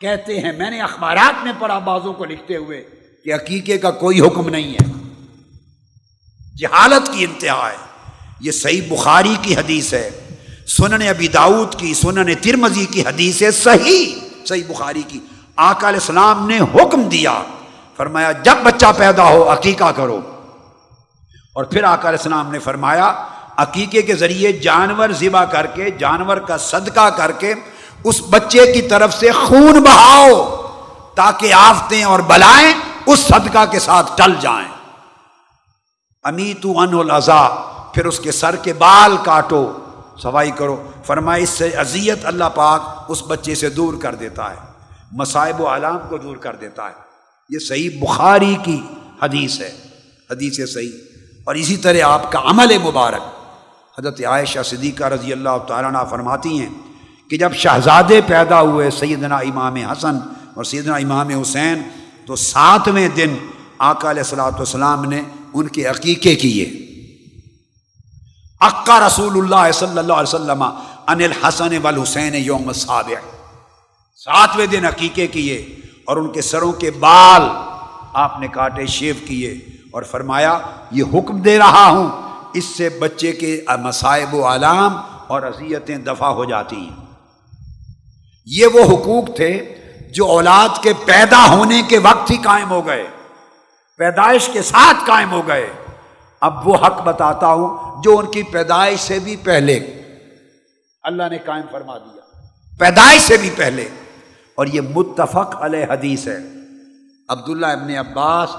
کہتے 0.00 0.40
ہیں، 0.40 0.52
میں 0.52 0.70
نے 0.70 0.80
اخبارات 0.80 1.44
میں 1.44 1.52
پڑھا 1.58 1.78
بازوں 1.78 2.12
کو 2.12 2.24
لکھتے 2.24 2.56
ہوئے 2.56 2.84
کہ 3.24 3.34
عقیقے 3.34 3.78
کا 3.78 3.90
کوئی 3.90 4.20
حکم 4.20 4.48
نہیں 4.48 4.74
ہے۔ 4.74 4.92
جہالت 6.58 7.12
کی 7.12 7.24
انتہا 7.24 7.70
ہے۔ 7.70 7.76
یہ 8.40 8.50
صحیح 8.50 8.80
بخاری 8.88 9.36
کی 9.42 9.56
حدیث 9.56 9.94
ہے۔ 9.94 10.23
سنن 10.68 11.08
ابی 11.08 11.28
داود 11.28 11.74
کی، 11.74 11.94
سنن 11.94 12.34
ترمزی 12.34 12.84
کی 12.84 13.02
حدیث 13.02 13.42
صحیح 13.62 14.14
صحیح 14.46 14.62
بخاری 14.68 15.02
کی۔ 15.02 15.20
آقا 15.56 15.88
علیہ 15.88 16.00
السلام 16.00 16.48
نے 16.48 16.58
حکم 16.58 17.02
دیا، 17.02 17.42
فرمایا 17.96 18.32
جب 18.32 18.54
بچہ 18.62 18.86
پیدا 18.96 19.24
ہو 19.24 19.52
عقیقہ 19.52 19.92
کرو۔ 19.96 20.20
اور 21.54 21.64
پھر 21.64 21.84
آقا 21.84 22.08
علیہ 22.08 22.18
السلام 22.18 22.52
نے 22.52 22.58
فرمایا 22.58 23.26
عقیقے 23.56 24.02
کے 24.02 24.14
ذریعے 24.14 24.52
جانور 24.52 25.08
ذبح 25.10 25.44
کر 25.44 25.66
کے، 25.66 25.90
جانور 25.90 26.36
کا 26.36 26.58
صدقہ 26.58 27.10
کر 27.10 27.32
کے 27.32 27.54
اس 28.04 28.22
بچے 28.30 28.72
کی 28.72 28.82
طرف 28.82 29.14
سے 29.14 29.30
خون 29.30 29.80
بہاؤ، 29.80 30.62
تاکہ 31.14 31.52
آفتیں 31.52 32.04
اور 32.04 32.20
بلائیں 32.20 32.74
اس 33.06 33.18
صدقہ 33.18 33.64
کے 33.70 33.78
ساتھ 33.78 34.12
ٹل 34.16 34.32
جائیں۔ 34.40 34.68
امیتو 36.22 36.72
ان 36.78 37.10
الزا 37.10 37.48
پھر 37.94 38.06
اس 38.06 38.20
کے 38.20 38.32
سر 38.32 38.56
کے 38.56 38.72
بال 38.72 39.16
کاٹو۔ 39.24 39.72
صفائی 40.22 40.50
کرو۔ 40.50 40.90
فرمائی 41.04 41.42
اس 41.42 41.50
سے 41.50 41.68
اذیت 41.68 42.18
اللہ 42.24 42.44
پاک 42.54 43.04
اس 43.08 43.22
بچے 43.28 43.54
سے 43.54 43.70
دور 43.70 43.94
کر 44.02 44.14
دیتا 44.14 44.50
ہے۔ 44.50 44.56
مصائب 45.12 45.60
و 45.60 45.66
علام 45.66 45.98
کو 46.08 46.18
دور 46.18 46.36
کر 46.36 46.56
دیتا 46.56 46.86
ہے۔ 46.86 46.94
یہ 47.48 47.58
صحیح 47.58 47.90
بخاری 48.00 48.56
کی 48.64 48.80
حدیث 49.22 49.60
ہے۔ 49.60 49.72
حدیث 50.30 50.74
صحیح۔ 50.74 50.90
اور 51.44 51.54
اسی 51.54 51.76
طرح 51.76 52.02
آپ 52.04 52.32
کا 52.32 52.40
عمل 52.44 52.78
مبارک۔ 52.78 53.22
حضرت 54.00 54.20
عائشہ 54.24 54.58
صدیقہ 54.64 55.04
رضی 55.04 55.32
اللہ 55.32 55.58
تعالیٰ 55.68 56.10
فرماتی 56.10 56.60
ہیں 56.60 56.68
کہ 57.30 57.36
جب 57.36 57.52
شہزادے 57.52 58.20
پیدا 58.26 58.60
ہوئے 58.60 58.90
سیدنا 58.90 59.36
امام 59.36 59.76
حسن 59.76 60.18
اور 60.54 60.64
سیدنا 60.64 60.96
امام 60.96 61.28
حسین، 61.28 61.82
تو 62.26 62.36
ساتویں 62.36 63.08
دن 63.08 63.36
آقا 63.78 64.10
علیہ 64.10 64.22
السلاۃ 64.22 64.50
والسلام 64.50 65.04
نے 65.04 65.22
ان 65.54 65.68
کے 65.68 65.84
عقیقے 65.84 66.34
کیے۔ 66.34 66.83
اقا 68.60 69.06
رسول 69.06 69.38
اللہ 69.38 69.70
صلی 69.72 69.98
اللہ 69.98 70.12
علیہ 70.12 70.34
وسلم 70.34 70.62
ان 70.62 71.20
الحسن 71.22 71.76
والحسین 71.82 72.34
یوم 72.34 72.72
صابع 72.72 73.14
ساتویں 74.24 74.66
دن 74.66 74.84
عقیقے 74.84 75.26
کیے 75.26 75.56
اور 76.04 76.16
ان 76.16 76.32
کے 76.32 76.42
سروں 76.42 76.72
کے 76.72 76.90
بال 76.90 77.42
آپ 78.12 78.40
نے 78.40 78.48
کاٹے، 78.48 78.86
شیو 78.86 79.14
کیے 79.26 79.52
اور 79.92 80.02
فرمایا، 80.02 80.58
یہ 80.90 81.04
حکم 81.14 81.40
دے 81.40 81.58
رہا 81.58 81.88
ہوں، 81.88 82.08
اس 82.54 82.64
سے 82.64 82.88
بچے 82.88 83.32
کے 83.32 83.64
مصائب 83.82 84.34
و 84.34 84.46
علام 84.54 84.96
اور 85.26 85.42
اذیتیں 85.42 85.98
دفع 85.98 86.28
ہو 86.28 86.44
جاتی 86.44 86.76
ہیں۔ 86.76 87.04
یہ 88.46 88.66
وہ 88.74 88.84
حقوق 88.84 89.36
تھے 89.36 89.52
جو 90.14 90.26
اولاد 90.26 90.82
کے 90.82 90.92
پیدا 91.04 91.46
ہونے 91.46 91.82
کے 91.88 91.98
وقت 91.98 92.30
ہی 92.30 92.36
قائم 92.36 92.70
ہو 92.70 92.86
گئے، 92.86 93.06
پیدائش 93.96 94.48
کے 94.52 94.62
ساتھ 94.62 95.04
قائم 95.06 95.30
ہو 95.30 95.48
گئے۔ 95.48 95.72
اب 96.40 96.68
وہ 96.68 96.76
حق 96.76 97.02
بتاتا 97.02 97.46
ہوں 97.46 98.02
جو 98.02 98.18
ان 98.18 98.26
کی 98.26 98.42
پیدائش 98.42 99.00
سے 99.00 99.18
بھی 99.18 99.36
پہلے۔ 99.36 99.74
اللہ 101.02 101.22
نے 101.30 101.38
قائم 101.38 101.62
فرما 101.72 101.98
دیا۔ 101.98 102.40
پیدائش 102.78 103.22
سے 103.22 103.36
بھی 103.36 103.50
پہلے۔ 103.56 103.88
اور 104.54 104.66
یہ 104.66 104.80
متفق 104.80 105.62
علیہ 105.62 105.84
حدیث 105.84 106.26
ہے۔ 106.26 106.38
عبداللہ 107.28 107.66
ابن 107.66 107.90
عباس 107.90 108.56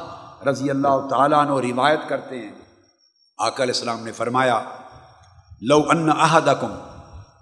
رضی 0.48 0.70
اللہ 0.70 1.08
تعالیٰ 1.10 1.40
عنہ 1.40 1.74
روایت 1.74 2.00
کرتے 2.08 2.40
ہیں۔ 2.40 2.52
آقا 3.38 3.64
علیہ 3.64 3.74
السلام 3.76 4.04
نے 4.04 4.12
فرمایا 4.12 4.62
لو 5.62 5.84
ان 5.90 6.10
احدکم 6.20 6.72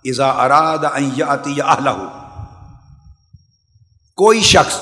اذا 0.06 0.30
اراد 0.30 0.78
ان 0.78 1.10
یاتی 1.16 1.62
اہلہ۔ 1.62 2.20
کوئی 4.16 4.42
شخص 4.42 4.80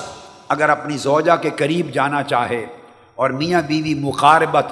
اگر 0.48 0.68
اپنی 0.68 0.96
زوجہ 0.96 1.36
کے 1.36 1.50
قریب 1.50 1.90
جانا 1.94 2.22
چاہے 2.22 2.66
اور 3.14 3.30
میاں 3.30 3.62
بیوی 3.62 3.94
مقاربت 3.94 4.64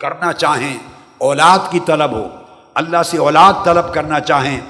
کرنا 0.00 0.32
چاہیں، 0.32 0.78
اولاد 1.18 1.58
کی 1.70 1.80
طلب 1.80 2.12
ہو، 2.12 2.28
اللہ 2.74 3.02
سے 3.02 3.18
اولاد 3.18 3.52
طلب 3.64 3.94
کرنا 3.94 4.20
چاہیں 4.20 4.60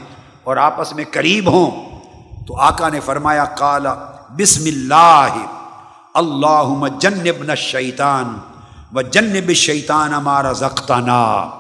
اور 0.45 0.57
آپس 0.57 0.93
میں 0.93 1.05
قریب 1.11 1.53
ہوں، 1.53 2.01
تو 2.47 2.57
آقا 2.57 2.89
نے 2.89 3.01
فرمایا 3.01 3.45
کالا 3.45 3.95
بسم 4.39 4.65
اللہ 4.67 5.37
اللہ 6.15 6.99
جنب 6.99 7.55
شیطان 7.55 8.39
و 8.93 9.03
جنب 9.03 9.53
شیطان 9.53 10.13
ہمارا 10.13 10.53
زختانہ 10.53 11.51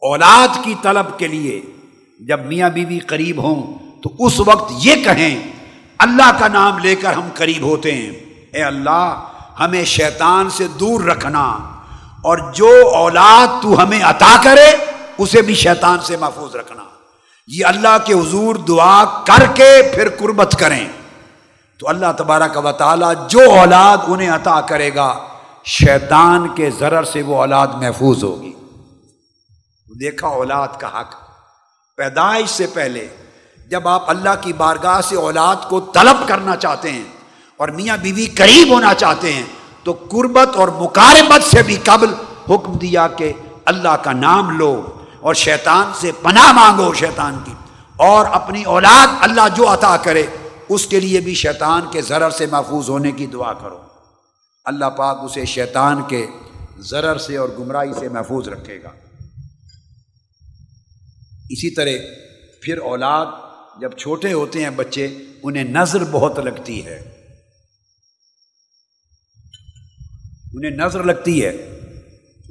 اولاد 0.00 0.64
کی 0.64 0.74
طلب 0.82 1.18
کے 1.18 1.26
لیے 1.26 1.62
جب 2.20 2.40
میاں 2.40 2.70
بیوی 2.70 2.98
قریب 2.98 3.42
ہوں، 3.42 3.78
تو 4.02 4.10
اس 4.18 4.40
وقت 4.40 4.72
یہ 4.76 5.04
کہیں، 5.04 5.52
اللہ 5.98 6.30
کا 6.38 6.48
نام 6.48 6.78
لے 6.78 6.96
کر 6.96 7.12
ہم 7.12 7.28
قریب 7.34 7.62
ہوتے 7.62 7.94
ہیں۔ 7.94 8.10
اے 8.52 8.62
اللہ، 8.62 9.24
ہمیں 9.60 9.84
شیطان 9.84 10.50
سے 10.50 10.66
دور 10.80 11.00
رکھنا۔ 11.00 11.58
اور 12.24 12.38
جو 12.52 12.90
اولاد 12.94 13.62
تو 13.62 13.82
ہمیں 13.82 14.02
عطا 14.02 14.40
کرے، 14.44 14.76
اسے 15.18 15.42
بھی 15.42 15.54
شیطان 15.54 15.98
سے 16.00 16.16
محفوظ 16.16 16.56
رکھنا۔ 16.56 16.82
یہ 17.46 17.66
اللہ 17.66 17.96
کے 18.04 18.14
حضور 18.14 18.54
دعا 18.54 19.04
کر 19.04 19.46
کے 19.54 19.92
پھر 19.94 20.08
قربت 20.18 20.56
کریں۔ 20.58 20.88
تو 21.78 21.88
اللہ 21.88 22.06
تبارہ 22.18 22.42
کا 22.42 22.70
تعالیٰ 22.70 23.28
جو 23.28 23.50
اولاد 23.50 23.96
انہیں 24.06 24.30
عطا 24.30 24.60
کرے 24.60 24.94
گا، 24.94 25.18
شیطان 25.64 26.48
کے 26.48 26.70
ضرر 26.70 27.04
سے 27.04 27.22
وہ 27.22 27.36
اولاد 27.36 27.66
محفوظ 27.66 28.24
ہوگی۔ 28.24 28.52
دیکھا 30.00 30.28
اولاد 30.28 30.68
کا 30.78 31.00
حق۔ 31.00 31.14
پیدائش 31.96 32.50
سے 32.50 32.66
پہلے 32.66 33.08
جب 33.70 33.88
آپ 33.88 34.10
اللہ 34.10 34.34
کی 34.40 34.52
بارگاہ 34.52 35.00
سے 35.00 35.16
اولاد 35.16 35.56
کو 35.68 35.80
طلب 35.80 36.28
کرنا 36.28 36.56
چاہتے 36.56 36.92
ہیں 36.92 37.04
اور 37.56 37.68
میاں 37.68 37.96
بیوی 37.96 38.26
قریب 38.26 38.72
ہونا 38.72 38.94
چاہتے 38.94 39.32
ہیں 39.32 39.42
تو 39.84 39.92
قربت 39.92 40.56
اور 40.56 40.68
مقاربت 40.68 41.44
سے 41.44 41.62
بھی 41.62 41.76
قبل 41.84 42.14
حکم 42.50 42.78
دیا 42.78 43.08
کہ 43.08 43.32
اللہ 43.64 43.96
کا 44.02 44.12
نام 44.12 44.58
لو 44.58 44.98
اور 45.20 45.34
شیطان 45.34 45.92
سے 45.94 46.12
پناہ 46.22 46.52
مانگو 46.52 46.94
شیطان 46.94 47.38
کی 47.44 47.52
اور 47.96 48.26
اپنی 48.26 48.64
اولاد 48.64 49.06
اللہ 49.20 49.48
جو 49.54 49.72
عطا 49.72 49.96
کرے، 49.96 50.22
اس 50.68 50.86
کے 50.86 51.00
لیے 51.00 51.20
بھی 51.20 51.34
شیطان 51.34 51.82
کے 51.90 52.02
ضرر 52.02 52.30
سے 52.30 52.46
محفوظ 52.46 52.88
ہونے 52.88 53.12
کی 53.12 53.26
دعا 53.26 53.52
کرو۔ 53.52 53.78
اللہ 54.64 54.84
پاک 54.84 55.18
اسے 55.22 55.44
شیطان 55.44 56.02
کے 56.02 56.26
ضرر 56.78 57.18
سے 57.18 57.36
اور 57.36 57.48
گمراہی 57.58 57.92
سے 58.00 58.08
محفوظ 58.08 58.48
رکھے 58.48 58.82
گا۔ 58.82 58.88
اسی 61.50 61.74
طرح 61.74 61.90
پھر 62.62 62.78
اولاد 62.78 63.26
جب 63.80 63.92
چھوٹے 63.92 64.32
ہوتے 64.32 64.62
ہیں 64.62 64.70
بچے، 64.70 65.16
انہیں 65.42 65.64
نظر 65.64 66.04
بہت 66.10 66.38
لگتی 66.38 66.86
ہے۔ 66.86 67.13
انہیں 70.54 70.70
نظر 70.70 71.02
لگتی 71.02 71.44
ہے 71.44 71.50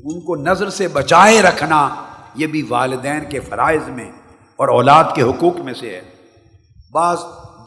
ان 0.04 0.22
کو 0.22 0.36
نظر 0.36 0.70
سے 0.70 0.88
بچائے 0.88 1.42
رکھنا 1.42 1.96
یہ 2.36 2.48
بھی 2.48 2.62
والدین 2.62 3.30
کے 3.30 3.40
فرائض 3.40 3.88
میں 3.88 4.12
اور 4.56 4.68
اولاد 4.68 5.04
کے 5.16 5.22
حقوق 5.22 5.58
میں 5.58 5.74
سے 5.74 5.96
ہے۔ 5.96 6.02
بعض 6.92 7.18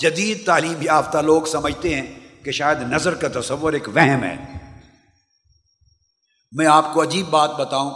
جدید 0.01 0.47
تعلیم 0.47 0.75
یافتہ 0.81 1.19
لوگ 1.19 1.43
سمجھتے 1.43 1.95
ہیں 1.95 2.07
کہ 2.45 2.51
شاید 2.51 2.79
نظر 2.81 3.15
کا 3.15 3.41
تصور 3.41 3.73
ایک 3.73 3.89
وہم 3.89 4.25
ہے۔ 4.25 4.37
میں 6.53 6.67
آپ 6.67 6.95
کو 6.95 7.03
عجیب 7.03 7.27
بات 7.27 7.51
بتاؤں، 7.51 7.91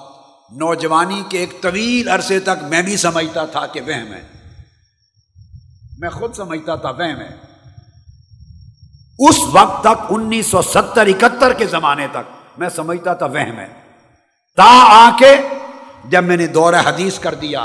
نوجوانی 0.52 1.22
کے 1.28 1.38
ایک 1.38 1.62
طویل 1.62 2.08
عرصے 2.08 2.40
تک 2.40 2.64
میں 2.68 2.82
بھی 2.82 2.96
سمجھتا 2.96 3.46
تھا 3.46 3.66
کہ 3.66 3.80
وہم 3.80 4.12
ہے۔ 4.12 4.28
میں 5.98 6.10
خود 6.10 6.34
سمجھتا 6.34 6.76
تھا 6.76 6.90
وہم 6.90 7.20
ہے۔ 7.20 7.49
اس 9.28 9.38
وقت 9.52 9.80
تک 9.80 10.06
انیس 10.10 10.46
سو 10.46 10.62
ستر 10.62 11.06
اکہتر 11.06 11.52
کے 11.52 11.66
زمانے 11.66 12.06
تک 12.12 12.58
میں 12.58 12.68
سمجھتا 12.68 13.14
تھا 13.14 13.26
وہم 13.26 13.58
ہے۔ 13.58 13.66
تا 14.56 14.84
آ 14.88 15.10
کے 15.18 15.36
جب 16.04 16.24
میں 16.24 16.36
نے 16.36 16.46
دورہ 16.46 16.74
حدیث 16.86 17.18
کر 17.18 17.34
دیا 17.34 17.60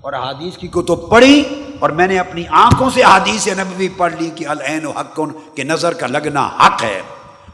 اور 0.00 0.12
حدیث 0.12 0.56
کی 0.56 0.68
کتب 0.68 1.10
پڑھی 1.10 1.62
اور 1.80 1.90
میں 1.90 2.06
نے 2.06 2.18
اپنی 2.18 2.44
آنکھوں 2.50 2.90
سے 2.90 3.02
حدیث 3.02 3.48
نبوی 3.48 3.88
پڑھ 3.88 4.14
لی 4.18 4.30
کہ 4.34 4.48
العین 4.48 4.86
و 4.86 4.90
حق 4.90 5.20
کے 5.54 5.64
نظر 5.64 5.92
کا 5.92 6.06
لگنا 6.06 6.46
حق 6.46 6.82
ہے۔ 6.82 7.02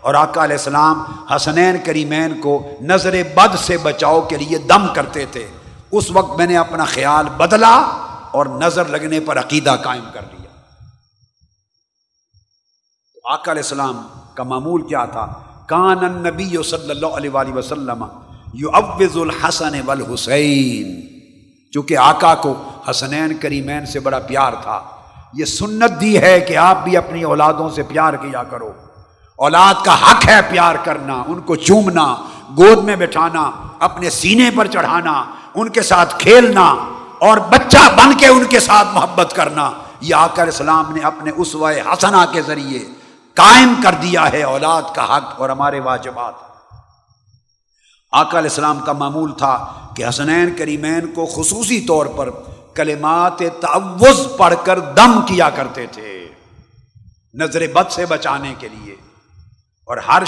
اور 0.01 0.15
آقا 0.15 0.45
علیہ 0.45 0.57
السلام 0.57 1.03
حسنین 1.35 1.77
کریمین 1.85 2.41
کو 2.41 2.69
نظر 2.81 3.23
بد 3.35 3.57
سے 3.59 3.77
بچاؤ 3.77 4.21
کے 4.21 4.37
لیے 4.37 4.59
دم 4.59 4.87
کرتے 4.95 5.27
تھے۔ 5.27 5.47
اس 5.93 6.11
وقت 6.11 6.39
میں 6.39 6.47
نے 6.47 6.57
اپنا 6.57 6.85
خیال 6.85 7.27
بدلا 7.37 7.75
اور 8.31 8.47
نظر 8.47 8.85
لگنے 8.85 9.21
پر 9.21 9.39
عقیدہ 9.39 9.77
قائم 9.83 10.05
کر 10.13 10.21
لیا۔ 10.21 10.42
آقا 13.31 13.53
علیہ 13.53 13.63
السلام 13.63 14.03
کا 14.35 14.43
معمول 14.43 14.83
کیا 14.83 15.05
تھا؟ 15.05 15.33
کان 15.67 15.99
النبی 15.99 16.63
صلی 16.63 16.91
اللہ 16.91 17.07
علیہ 17.07 17.31
وآلہ 17.31 17.55
وسلم 17.55 18.05
یو 18.55 18.71
اوز 18.71 19.17
الحسن 19.17 19.81
والحسین۔ 19.85 21.01
چونکہ 21.71 21.97
آقا 21.99 22.35
کو 22.35 22.55
حسنین 22.91 23.39
کریمین 23.39 23.87
سے 23.87 24.01
بڑا 24.01 24.19
پیار 24.19 24.53
تھا۔ 24.63 24.81
یہ 25.33 25.45
سنت 25.45 26.01
دی 26.01 26.23
ہے 26.23 26.41
کہ 26.41 26.57
آپ 26.57 26.85
بھی 26.85 26.97
اپنی 26.97 27.23
اولادوں 27.23 27.71
سے 27.71 27.83
پیار 27.83 28.15
کیا 28.15 28.43
کرو۔ 28.43 28.73
اولاد 29.37 29.75
کا 29.85 29.95
حق 29.95 30.29
ہے 30.29 30.41
پیار 30.51 30.75
کرنا، 30.85 31.23
ان 31.27 31.41
کو 31.41 31.57
چومنا، 31.57 32.15
گود 32.59 32.85
میں 32.85 32.97
بٹھانا، 32.97 33.51
اپنے 33.79 34.11
سینے 34.11 34.51
پر 34.57 34.67
چڑھانا، 34.67 35.25
ان 35.55 35.69
کے 35.69 35.83
ساتھ 35.83 36.19
کھیلنا، 36.19 36.75
اور 37.19 37.39
بچہ 37.39 37.95
بن 37.97 38.19
کے 38.19 38.27
ان 38.27 38.45
کے 38.45 38.61
ساتھ 38.61 38.89
محبت 38.93 39.33
کرنا۔ 39.37 39.71
یہ 40.01 40.15
آکر 40.15 40.47
اسلام 40.47 40.93
نے 40.95 41.01
اپنے 41.01 41.31
اس 41.37 41.57
حسنا 41.93 42.25
کے 42.33 42.43
ذریعے 42.43 43.02
قائم 43.35 43.75
کر 43.83 43.95
دیا 43.95 44.33
ہے 44.33 44.43
اولاد 44.43 44.83
کا 44.95 45.17
حق 45.17 45.41
اور 45.41 45.51
ہمارے 45.51 45.81
واجبات۔ 45.81 46.35
آقا 48.13 48.39
علیہ 48.39 48.51
السلام 48.51 48.81
کا 48.81 48.93
معمول 48.93 49.33
تھا 49.33 49.73
کہ 49.97 50.09
حسنین 50.09 50.57
کریمین 50.57 51.13
کو 51.13 51.27
خصوصی 51.27 51.81
طور 51.81 52.07
پر 52.07 52.31
کلمات 52.75 53.39
تعوض 53.61 54.37
پڑھ 54.37 54.55
کر 54.65 54.79
دم 54.79 55.21
کیا 55.27 55.51
کرتے 55.51 55.87
تھے 55.87 56.29
نظر 57.35 57.67
بد 57.75 57.91
سے 57.91 58.07
بچانے 58.07 58.55
کے 58.59 58.69
لیے 58.69 58.93
اور 59.85 59.97
ہر 59.97 60.23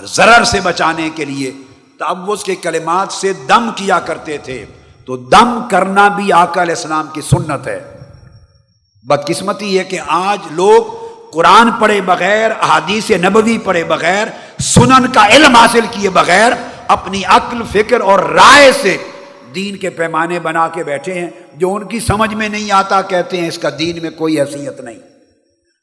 ضرر 0.00 0.44
سے 0.44 0.60
بچانے 0.60 1.10
کے 1.10 1.24
لیے 1.24 1.52
تعوض 1.98 2.42
کے 2.42 2.54
کلمات 2.54 3.12
سے 3.12 3.32
دم 3.32 3.70
کیا 3.76 4.00
کرتے 4.00 4.38
تھے۔ 4.38 4.66
تو 5.06 5.16
دم 5.16 5.68
کرنا 5.70 6.08
بھی 6.08 6.32
آقا 6.32 6.62
علیہ 6.62 6.74
السلام 6.74 7.06
کی 7.12 7.20
سنت 7.20 7.66
ہے۔ 7.66 8.00
بدقسمتی 9.02 9.78
ہے 9.78 9.84
کہ 9.84 10.00
آج 10.06 10.38
لوگ 10.50 10.99
قرآن 11.32 11.70
پڑھے 11.70 12.00
بغیر، 12.00 12.50
احادیث 12.50 13.10
نبوی 13.10 13.58
پڑھے 13.58 13.84
بغیر، 13.84 14.26
سنن 14.58 15.12
کا 15.12 15.26
علم 15.28 15.56
حاصل 15.56 15.86
کیے 15.90 16.10
بغیر 16.10 16.52
اپنی 16.88 17.22
عقل، 17.24 17.62
فکر 17.72 18.00
اور 18.00 18.18
رائے 18.18 18.72
سے 18.82 18.96
دین 19.54 19.76
کے 19.76 19.90
پیمانے 19.90 20.40
بنا 20.40 20.68
کے 20.68 20.84
بیٹھے 20.84 21.14
ہیں، 21.14 21.30
جو 21.54 21.74
ان 21.74 21.88
کی 21.88 22.00
سمجھ 22.00 22.34
میں 22.34 22.48
نہیں 22.48 22.72
آتا، 22.72 23.02
کہتے 23.02 23.36
ہیں 23.36 23.48
اس 23.48 23.58
کا 23.58 23.68
دین 23.78 24.02
میں 24.02 24.10
کوئی 24.10 24.40
حیثیت 24.40 24.80
نہیں۔ 24.80 24.98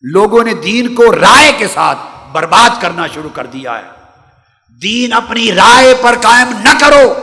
لوگوں 0.02 0.44
نے 0.44 0.54
دین 0.54 0.96
کو 0.96 1.04
رائے 1.04 1.52
کے 1.58 1.68
ساتھ 1.68 1.98
برباد 2.32 2.82
کرنا 2.82 3.08
شروع 3.08 3.30
کر 3.34 3.46
دیا 3.46 3.78
ہے۔ 3.78 3.98
دین 4.82 5.14
اپنی 5.14 5.52
رائے 5.52 5.94
پر 6.02 6.16
قائم 6.22 6.48
نہ 6.64 6.70
کرو۔ 6.80 7.14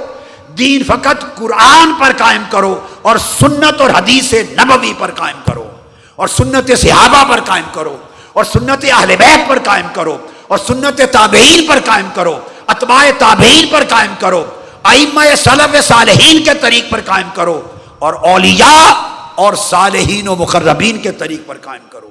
دین 0.59 0.83
فقط 0.83 1.25
قرآن 1.35 1.93
پر 2.01 2.13
قائم 2.17 2.43
کرو 2.51 2.87
اور 3.03 3.17
سنت 3.17 3.81
اور 3.81 3.91
حدیث 3.91 4.35
نبوی 4.35 4.93
پر 4.99 5.11
قائم 5.11 5.37
کرو 5.47 5.71
اور 6.17 6.29
سنت 6.29 6.71
صحابہ 6.79 7.25
پر 7.29 7.41
قائم 7.41 7.65
کرو۔ 7.73 7.97
اور 8.35 8.45
سنت 8.45 8.85
اہل 8.93 9.17
بیت 9.17 9.49
پر 9.49 9.59
قائم 9.65 9.87
کرو 9.93 10.27
اور 10.49 10.59
سنت 10.59 11.01
تابعین 11.13 11.67
پر 11.67 11.79
قائم 11.85 12.09
کرو، 12.15 12.41
اتباع 12.67 13.11
تابعین 13.19 13.67
پر 13.73 13.85
قائم 13.89 14.15
کرو، 14.19 14.45
ائمہ 14.85 15.35
صلف 15.37 15.77
صالحین 15.85 16.43
کے 16.45 16.51
طریق 16.61 16.91
پر 16.91 17.01
قائم 17.05 17.29
کرو 17.35 17.73
اور 17.99 18.15
اولیاء 18.15 18.91
اور 19.35 19.55
صالحین 19.55 20.29
و 20.29 20.35
مقربین 20.35 20.99
کے 20.99 21.13
طریق 21.13 21.47
پر 21.47 21.59
قائم 21.59 21.87
کرو۔ 21.91 22.11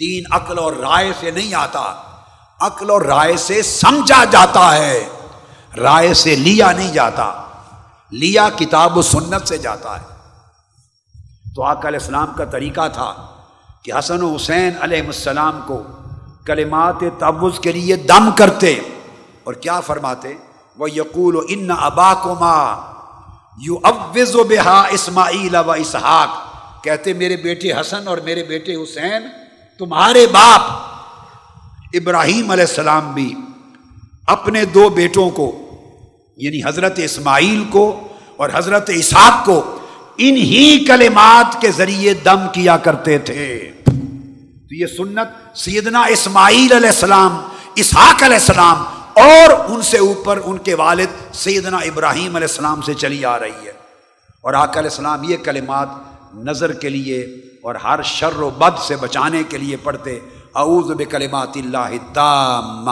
دین 0.00 0.24
عقل 0.30 0.58
اور 0.58 0.72
رائے 0.72 1.12
سے 1.20 1.30
نہیں 1.30 1.54
آتا، 1.54 1.94
عقل 2.60 2.90
اور 2.90 3.02
رائے 3.02 3.36
سے 3.36 3.62
سمجھا 3.62 4.24
جاتا 4.24 4.76
ہے، 4.76 5.08
رائے 5.76 6.14
سے 6.14 6.36
لیا 6.36 6.72
نہیں 6.72 6.92
جاتا، 6.92 7.30
لیا 8.12 8.48
کتاب 8.56 8.96
و 8.96 9.02
سنت 9.02 9.48
سے 9.48 9.58
جاتا 9.58 10.00
ہے۔ 10.00 10.06
تو 11.54 11.62
آقا 11.62 11.88
علیہ 11.88 11.98
السلام 11.98 12.32
کا 12.36 12.44
طریقہ 12.44 12.88
تھا 12.88 13.31
کہ 13.84 13.92
حسن 13.98 14.22
و 14.22 14.34
حسین 14.34 14.72
علیہ 14.80 15.02
السلام 15.02 15.60
کو 15.66 15.82
کلمات 16.46 17.02
تعوض 17.18 17.58
کے 17.60 17.72
لیے 17.72 17.96
دم 17.96 18.30
کرتے 18.36 18.80
اور 19.44 19.54
کیا 19.54 19.80
فرماتے؟ 19.80 20.34
وہ 20.78 20.90
یقول 20.90 21.36
و 21.36 21.40
ان 21.48 21.70
ابا 21.78 22.14
کو 22.14 22.34
ماں 22.34 22.76
یو 23.58 23.76
اوز 23.82 24.34
و 24.34 24.44
بحا 24.44 24.80
اسماعیل 24.90 25.54
و 25.54 25.70
اسحاق 25.70 26.28
کہتے، 26.84 27.12
میرے 27.12 27.36
بیٹے 27.36 27.72
حسن 27.72 28.08
اور 28.08 28.18
میرے 28.18 28.42
بیٹے 28.42 28.74
حسین، 28.74 29.26
تمہارے 29.78 30.26
باپ 30.26 30.60
ابراہیم 31.94 32.50
علیہ 32.50 32.64
السلام 32.64 33.12
بھی 33.14 33.34
اپنے 34.26 34.64
دو 34.64 34.88
بیٹوں 34.88 35.30
کو 35.30 35.50
یعنی 36.36 36.60
حضرت 36.64 36.98
اسماعیل 36.98 37.64
کو 37.70 38.08
اور 38.36 38.50
حضرت 38.52 38.90
اسحاق 38.94 39.44
کو 39.46 39.71
انہی 40.16 40.84
کلمات 40.84 41.60
کے 41.60 41.70
ذریعے 41.70 42.14
دم 42.14 42.46
کیا 42.52 42.76
کرتے 42.76 43.18
تھے۔ 43.18 43.72
تو 44.68 44.74
یہ 44.74 44.86
سنت 44.86 45.58
سیدنا 45.58 46.02
اسماعیل 46.02 46.72
علیہ 46.72 46.88
السلام، 46.88 47.40
اسحاق 47.74 48.22
علیہ 48.22 48.36
السلام 48.36 48.76
اور 49.16 49.50
ان 49.68 49.82
سے 49.82 49.98
اوپر 49.98 50.40
ان 50.44 50.58
کے 50.58 50.74
والد 50.74 51.34
سیدنا 51.34 51.76
ابراہیم 51.76 52.36
علیہ 52.36 52.48
السلام 52.48 52.82
سے 52.82 52.94
چلی 52.94 53.24
آ 53.24 53.38
رہی 53.38 53.66
ہے۔ 53.66 53.72
اور 54.40 54.54
آقا 54.54 54.80
علیہ 54.80 54.90
السلام 54.90 55.24
یہ 55.24 55.36
کلمات 55.36 55.88
نظر 56.34 56.72
کے 56.72 56.88
لیے 56.88 57.20
اور 57.62 57.74
ہر 57.74 58.02
شر 58.02 58.40
و 58.40 58.50
بد 58.50 58.78
سے 58.78 58.96
بچانے 58.96 59.42
کے 59.48 59.58
لیے 59.58 59.76
پڑھتے، 59.76 60.18
اعوذ 60.54 60.90
بکلمات 60.92 61.56
اللہ 61.56 62.14
تام 62.14 62.84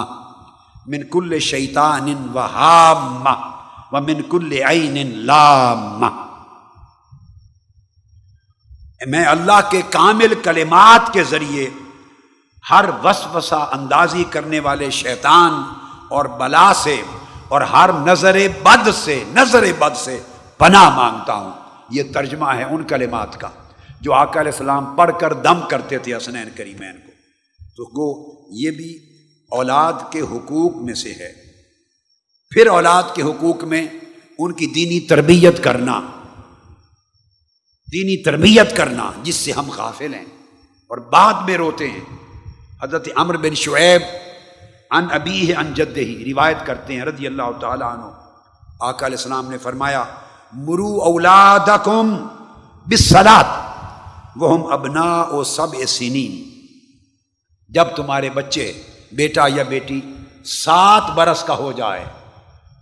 من 0.86 1.02
کل 1.02 1.38
شیطان 1.38 2.28
و 2.34 2.38
حام 2.38 3.26
و 3.92 4.00
من 4.00 4.22
کل 4.22 4.52
عین 4.52 5.18
لام 5.18 6.29
میں 9.06 9.24
اللہ 9.24 9.60
کے 9.70 9.82
کامل 9.90 10.34
کلمات 10.42 11.12
کے 11.12 11.24
ذریعے 11.24 11.70
ہر 12.70 12.84
وسوسہ 13.04 13.54
اندازی 13.54 14.24
کرنے 14.30 14.60
والے 14.60 14.90
شیطان 14.90 15.52
اور 16.10 16.24
بلا 16.24 16.72
سے 16.74 17.02
اور 17.48 17.60
ہر 17.60 17.90
نظر 17.92 18.36
بد 18.62 18.88
سے، 18.94 19.24
نظر 19.34 19.64
بد 19.78 19.96
سے 19.96 20.20
پناہ 20.58 20.96
مانگتا 20.96 21.34
ہوں۔ 21.34 21.52
یہ 21.90 22.02
ترجمہ 22.14 22.48
ہے 22.56 22.64
ان 22.64 22.84
کلمات 22.84 23.40
کا 23.40 23.48
جو 24.00 24.12
آقا 24.12 24.40
علیہ 24.40 24.52
السلام 24.52 24.96
پڑھ 24.96 25.10
کر 25.20 25.32
دم 25.32 25.60
کرتے 25.68 25.98
تھے 25.98 26.16
حسنین 26.16 26.48
کریمین 26.56 26.92
کو۔ 26.92 27.10
تو 27.76 27.84
گو 27.84 28.32
یہ 28.52 28.70
بھی 28.70 28.98
اولاد 29.50 29.92
کے 30.10 30.20
حقوق 30.20 30.76
میں 30.76 30.94
سے 30.94 31.12
ہے۔ 31.12 31.32
پھر 32.50 32.66
اولاد 32.66 33.02
کے 33.14 33.22
حقوق 33.22 33.64
میں 33.64 33.86
ان 34.38 34.52
کی 34.52 34.66
دینی 34.66 35.00
تربیت 35.00 35.64
کرنا۔ 35.64 36.00
دینی 37.92 38.22
تربیت 38.22 38.76
کرنا 38.76 39.10
جس 39.22 39.34
سے 39.34 39.52
ہم 39.52 39.70
غافل 39.70 40.14
ہیں۔ 40.14 40.24
اور 40.88 40.98
بعد 40.98 41.34
میں 41.34 41.56
روتے 41.56 41.90
ہیں۔ 41.90 42.00
حضرت 42.82 43.08
امر 43.16 43.36
بن 43.36 43.54
شعیب 43.54 44.02
ان 44.90 45.06
ابی 45.12 45.48
ہے 45.48 45.54
ان 45.54 45.74
جد 45.74 45.96
ہی 45.96 46.32
روایت 46.34 46.56
کرتے 46.66 46.94
ہیں 46.94 47.02
رضی 47.02 47.26
اللہ 47.26 47.58
تعالیٰ 47.60 47.92
عنہ۔ 47.92 48.10
آقا 48.80 49.06
علیہ 49.06 49.16
السلام 49.16 49.50
نے 49.50 49.58
فرمایا، 49.58 50.04
مرو 50.52 50.98
اولادکم 51.02 52.26
بسلات 52.86 53.46
وہ 54.36 54.54
ہم 54.54 54.72
ابنا 54.72 55.22
و 55.22 55.44
سب 55.44 55.66
سنین۔ 55.88 56.60
جب 57.68 57.84
تمہارے 57.96 58.30
بچے، 58.30 58.82
بیٹا 59.12 59.46
یا 59.54 59.62
بیٹی 59.62 60.00
سات 60.44 61.10
برس 61.10 61.44
کا 61.44 61.54
ہو 61.54 61.72
جائے، 61.72 62.04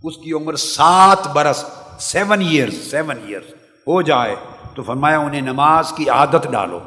اس 0.04 0.16
کی 0.16 0.32
عمر 0.32 0.56
سات 0.56 1.28
برس 1.28 1.64
سیون 2.00 2.40
ایئرس 2.40 2.74
سیون 2.90 3.16
ایئرس 3.26 3.52
ہو 3.86 4.02
جائے 4.02 4.36
تو 4.79 4.83
فرمایا 4.83 5.18
انہیں 5.18 5.41
نماز 5.41 5.93
کی 5.93 6.11
عادت 6.11 6.47
ڈالو۔ 6.51 6.81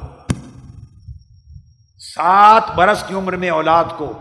سات 2.16 2.76
برس 2.76 3.04
کی 3.08 3.14
عمر 3.14 3.36
میں 3.36 3.50
اولاد 3.50 3.84
کو 3.98 4.14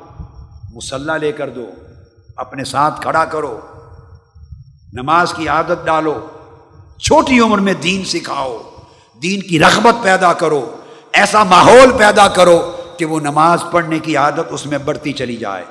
مسلح 0.74 1.16
لے 1.16 1.32
کر 1.32 1.50
دو، 1.50 1.70
اپنے 2.36 2.64
ساتھ 2.64 3.00
کھڑا 3.00 3.24
کرو۔ 3.24 3.60
نماز 4.92 5.32
کی 5.32 5.48
عادت 5.48 5.86
ڈالو، 5.86 6.26
چھوٹی 6.98 7.40
عمر 7.40 7.58
میں 7.58 7.72
دین 7.72 8.04
سکھاؤ، 8.04 8.58
دین 9.22 9.40
کی 9.40 9.60
رغبت 9.60 10.02
پیدا 10.02 10.32
کرو، 10.32 10.76
ایسا 11.12 11.44
ماحول 11.44 11.92
پیدا 11.98 12.28
کرو 12.28 12.76
کہ 12.98 13.04
وہ 13.04 13.20
نماز 13.20 13.64
پڑھنے 13.70 13.98
کی 13.98 14.16
عادت 14.16 14.46
اس 14.50 14.66
میں 14.66 14.78
بڑھتی 14.78 15.12
چلی 15.12 15.36
جائے۔ 15.36 15.64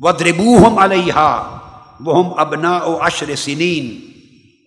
ودربو 0.00 0.68
ہم 0.68 0.78
علیہ 0.78 1.44
وہ 2.00 2.24
ہم 2.24 2.38
ابنا 2.38 2.70
او 2.70 3.02
اشر 3.02 3.36
سنین 3.36 4.09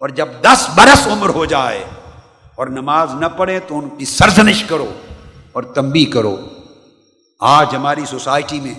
اور 0.04 0.10
جب 0.10 0.28
دس 0.41 0.70
برس 0.76 1.08
عمر 1.08 1.30
ہو 1.30 1.45
جائے 1.45 1.84
اور 2.56 2.68
نماز 2.68 3.12
نہ 3.20 3.26
پڑھے 3.26 3.60
تو 3.60 3.80
ان 3.80 3.89
کی 3.89 4.06
سرزنش 4.06 4.64
کرو 4.64 5.01
اور 5.51 5.64
تمبی 5.64 6.06
کرو۔ 6.06 6.47
آج 7.39 7.76
ہماری 7.76 8.06
سوسائٹی 8.06 8.60
میں 8.60 8.74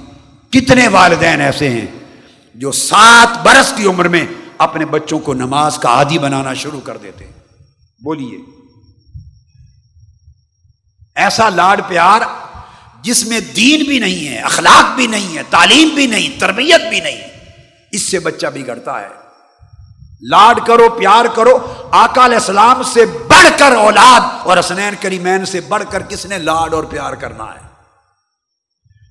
کتنے 0.52 0.88
والدین 0.88 1.40
ایسے 1.40 1.70
ہیں 1.70 1.86
جو 2.54 2.72
سات 2.72 3.42
برس 3.42 3.72
کی 3.76 3.86
عمر 3.86 4.08
میں 4.08 4.26
اپنے 4.58 4.84
بچوں 4.84 5.18
کو 5.18 5.34
نماز 5.34 5.78
کا 5.78 5.88
عادی 5.88 6.18
بنانا 6.18 6.54
شروع 6.54 6.80
کر 6.80 6.96
دیتے 6.96 7.24
بولیے۔ 8.04 8.38
ایسا 11.14 11.48
لاڈ 11.48 11.80
پیار 11.88 12.20
جس 13.02 13.26
میں 13.26 13.40
دین 13.40 13.84
بھی 13.84 13.98
نہیں 13.98 14.28
ہے، 14.28 14.38
اخلاق 14.38 14.96
بھی 14.96 15.06
نہیں 15.06 15.36
ہے، 15.36 15.42
تعلیم 15.50 15.88
بھی 15.88 16.06
نہیں، 16.06 16.40
تربیت 16.40 16.88
بھی 16.88 17.00
نہیں، 17.00 17.28
اس 17.90 18.02
سے 18.02 18.18
بچہ 18.18 18.46
بگڑتا 18.46 19.00
ہے۔ 19.00 19.23
لاڈ 20.30 20.60
کرو، 20.66 20.88
پیار 20.88 21.24
کرو، 21.34 21.56
آقا 21.90 22.24
علیہ 22.24 22.36
السلام 22.36 22.82
سے 22.82 23.04
بڑھ 23.28 23.48
کر 23.58 23.72
اولاد 23.76 24.20
اور 24.42 24.56
اسنین 24.56 24.94
کریمین 25.00 25.44
سے 25.44 25.60
بڑھ 25.60 25.82
کر 25.90 26.02
کس 26.02 26.24
نے 26.26 26.38
لاڈ 26.38 26.74
اور 26.74 26.84
پیار 26.84 27.14
کرنا 27.14 27.44
ہے؟ 27.44 27.62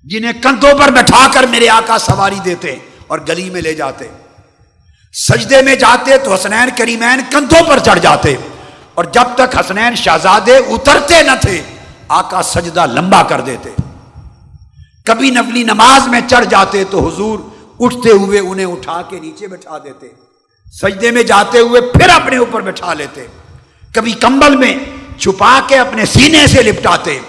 جنہیں 0.05 0.33
کندھوں 0.43 0.73
پر 0.79 0.91
بٹھا 0.91 1.25
کر 1.33 1.47
میرے 1.47 1.69
آقا 1.69 1.97
سواری 1.97 2.39
دیتے 2.45 2.75
اور 3.07 3.19
گلی 3.27 3.49
میں 3.49 3.61
لے 3.61 3.73
جاتے، 3.73 4.07
سجدے 5.13 5.61
میں 5.61 5.75
جاتے 5.75 6.17
تو 6.17 6.33
حسنین 6.33 6.69
کریمین 6.77 7.21
کندھوں 7.31 7.61
پر 7.67 7.79
چڑھ 7.79 7.99
جاتے 7.99 8.35
اور 8.93 9.05
جب 9.05 9.35
تک 9.35 9.59
حسنین 9.59 9.95
شہزادے 9.95 10.57
اترتے 10.57 11.21
نہ 11.23 11.35
تھے، 11.41 11.61
آقا 12.07 12.41
سجدہ 12.43 12.85
لمبا 12.85 13.21
کر 13.23 13.41
دیتے۔ 13.41 13.69
کبھی 15.05 15.29
نفلی 15.29 15.63
نماز 15.63 16.07
میں 16.07 16.21
چڑھ 16.29 16.45
جاتے 16.45 16.83
تو 16.83 17.07
حضور 17.07 17.39
اٹھتے 17.79 18.11
ہوئے 18.11 18.39
انہیں 18.39 18.65
اٹھا 18.65 19.01
کے 19.09 19.19
نیچے 19.19 19.47
بٹھا 19.47 19.77
دیتے۔ 19.77 20.07
سجدے 20.81 21.11
میں 21.11 21.23
جاتے 21.23 21.59
ہوئے 21.59 21.81
پھر 21.81 22.09
اپنے 22.09 22.37
اوپر 22.37 22.61
بٹھا 22.61 22.93
لیتے۔ 22.93 23.27
کبھی 23.93 24.11
کمبل 24.11 24.55
میں 24.55 24.73
چھپا 25.19 25.59
کے 25.67 25.77
اپنے 25.77 26.05
سینے 26.05 26.47
سے 26.47 26.61
لپٹاتے۔ 26.61 27.19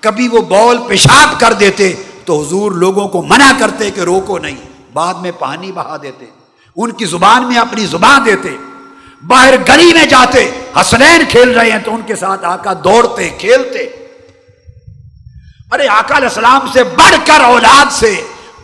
کبھی 0.00 0.28
وہ 0.28 0.40
بول 0.40 0.78
پیشاب 0.88 1.40
کر 1.40 1.52
دیتے 1.52 1.94
تو 2.24 2.42
حضور 2.42 2.72
لوگوں 2.72 3.08
کو 3.08 3.22
منع 3.22 3.52
کرتے 3.58 3.90
کہ 3.90 4.00
روکو 4.00 4.38
نہیں، 4.38 4.56
بعد 4.92 5.14
میں 5.14 5.32
پانی 5.38 5.72
بہا 5.72 5.96
دیتے۔ 6.02 6.24
ان 6.76 6.92
کی 6.92 7.04
زبان 7.04 7.48
میں 7.48 7.56
اپنی 7.56 7.86
زبان 7.86 8.24
دیتے۔ 8.24 8.48
باہر 9.26 9.54
گلی 9.68 9.92
میں 9.92 10.06
جاتے، 10.06 10.50
حسنین 10.80 11.22
کھیل 11.28 11.50
رہے 11.50 11.70
ہیں 11.70 11.78
تو 11.78 11.94
ان 11.94 12.00
کے 12.06 12.16
ساتھ 12.16 12.44
آقا 12.44 12.72
دوڑتے، 12.72 13.28
کھیلتے۔ 13.28 14.06
ارے 15.72 15.88
آقا 15.88 16.16
علیہ 16.16 16.28
السلام 16.28 16.60
سے 16.72 16.84
بڑھ 16.84 17.16
کر 17.26 17.40
اولاد 17.40 17.92
سے، 17.92 18.14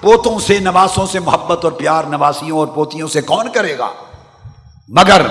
پوتوں 0.00 0.38
سے، 0.38 0.58
نواسوں 0.58 1.06
سے 1.06 1.20
محبت 1.20 1.64
اور 1.64 1.72
پیار، 1.72 2.04
نواسیوں 2.04 2.58
اور 2.58 2.66
پوتیوں 2.66 3.08
سے 3.08 3.20
کون 3.20 3.52
کرے 3.52 3.78
گا؟ 3.78 3.88
مگر 4.88 5.26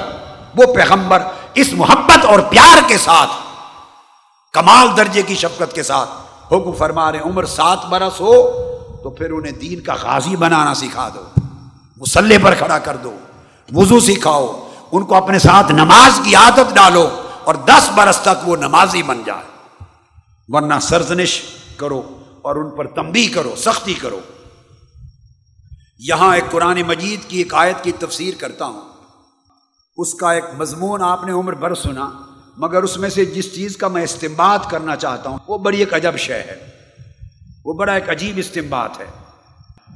وہ 0.56 0.74
پیغمبر 0.74 1.24
اس 1.54 1.74
محبت 1.74 2.26
اور 2.26 2.39
پیار 2.39 2.78
کے 2.88 2.97
ساتھ، 2.97 3.30
کمال 4.54 4.88
درجے 4.97 5.22
کی 5.22 5.36
شفقت 5.36 5.76
کے 5.76 5.84
ساتھ 5.84 6.10
حکم 6.47 6.72
فرما 6.72 7.12
رہے 7.12 7.20
عمر 7.20 7.45
سات 7.45 7.86
برس 7.86 8.22
ہو 8.22 8.51
تو 9.04 9.10
پھر 9.10 9.32
انہیں 9.32 9.51
دین 9.51 9.82
کا 9.82 9.95
غازی 10.01 10.36
بنانا 10.36 10.74
سکھا 10.74 11.10
دو، 11.10 11.41
مسلح 11.97 12.36
پر 12.43 12.56
کھڑا 12.56 12.80
کر 12.80 12.97
دو، 12.97 13.18
وضو 13.72 13.99
سکھاؤ، 13.99 14.70
ان 14.91 15.04
کو 15.04 15.16
اپنے 15.16 15.39
ساتھ 15.39 15.72
نماز 15.72 16.20
کی 16.24 16.36
عادت 16.36 16.76
ڈالو 16.76 17.22
اور 17.43 17.56
دس 17.56 17.89
برس 17.95 18.18
تک 18.18 18.49
وہ 18.49 18.56
نمازی 18.56 19.04
بن 19.04 19.22
جائے۔ 19.26 19.54
ورنہ 20.47 20.74
سرزنش 20.82 21.41
کرو 21.78 22.01
اور 22.41 22.56
ان 22.56 22.70
پر 22.70 22.88
تمبی 22.88 23.28
کرو، 23.28 23.56
سختی 23.58 23.93
کرو۔ 23.93 24.20
یہاں 25.99 26.36
ایک 26.36 26.51
قرآن 26.51 26.82
مجید 26.82 27.30
کی 27.30 27.38
ایک 27.38 27.54
آیت 27.54 27.84
کی 27.84 27.91
تفسیر 27.91 28.34
کرتا 28.39 28.66
ہوں۔ 28.66 28.93
اس 29.98 30.14
کا 30.14 30.32
ایک 30.32 30.44
مضمون 30.58 31.02
آپ 31.04 31.24
نے 31.24 31.32
عمر 31.32 31.54
بھر 31.54 31.76
سنا، 31.76 32.10
مگر 32.58 32.84
اس 32.84 32.98
میں 32.98 33.10
سے 33.10 33.26
جس 33.26 33.56
چیز 33.56 33.78
کا 33.78 33.88
میں 33.88 34.04
استعمال 34.04 34.60
کرنا 34.70 34.96
چاہتا 34.96 35.30
ہوں، 35.30 35.38
وہ 35.48 35.58
بڑی 35.58 35.80
ایک 35.80 35.94
عجب 35.94 36.18
شے 36.18 36.39
ہے۔ 36.39 36.70
وہ 37.66 37.74
بڑا 37.74 37.94
ایک 37.94 38.10
عجیب 38.10 38.38
استعمال 38.38 38.89
ہے۔ 39.00 39.06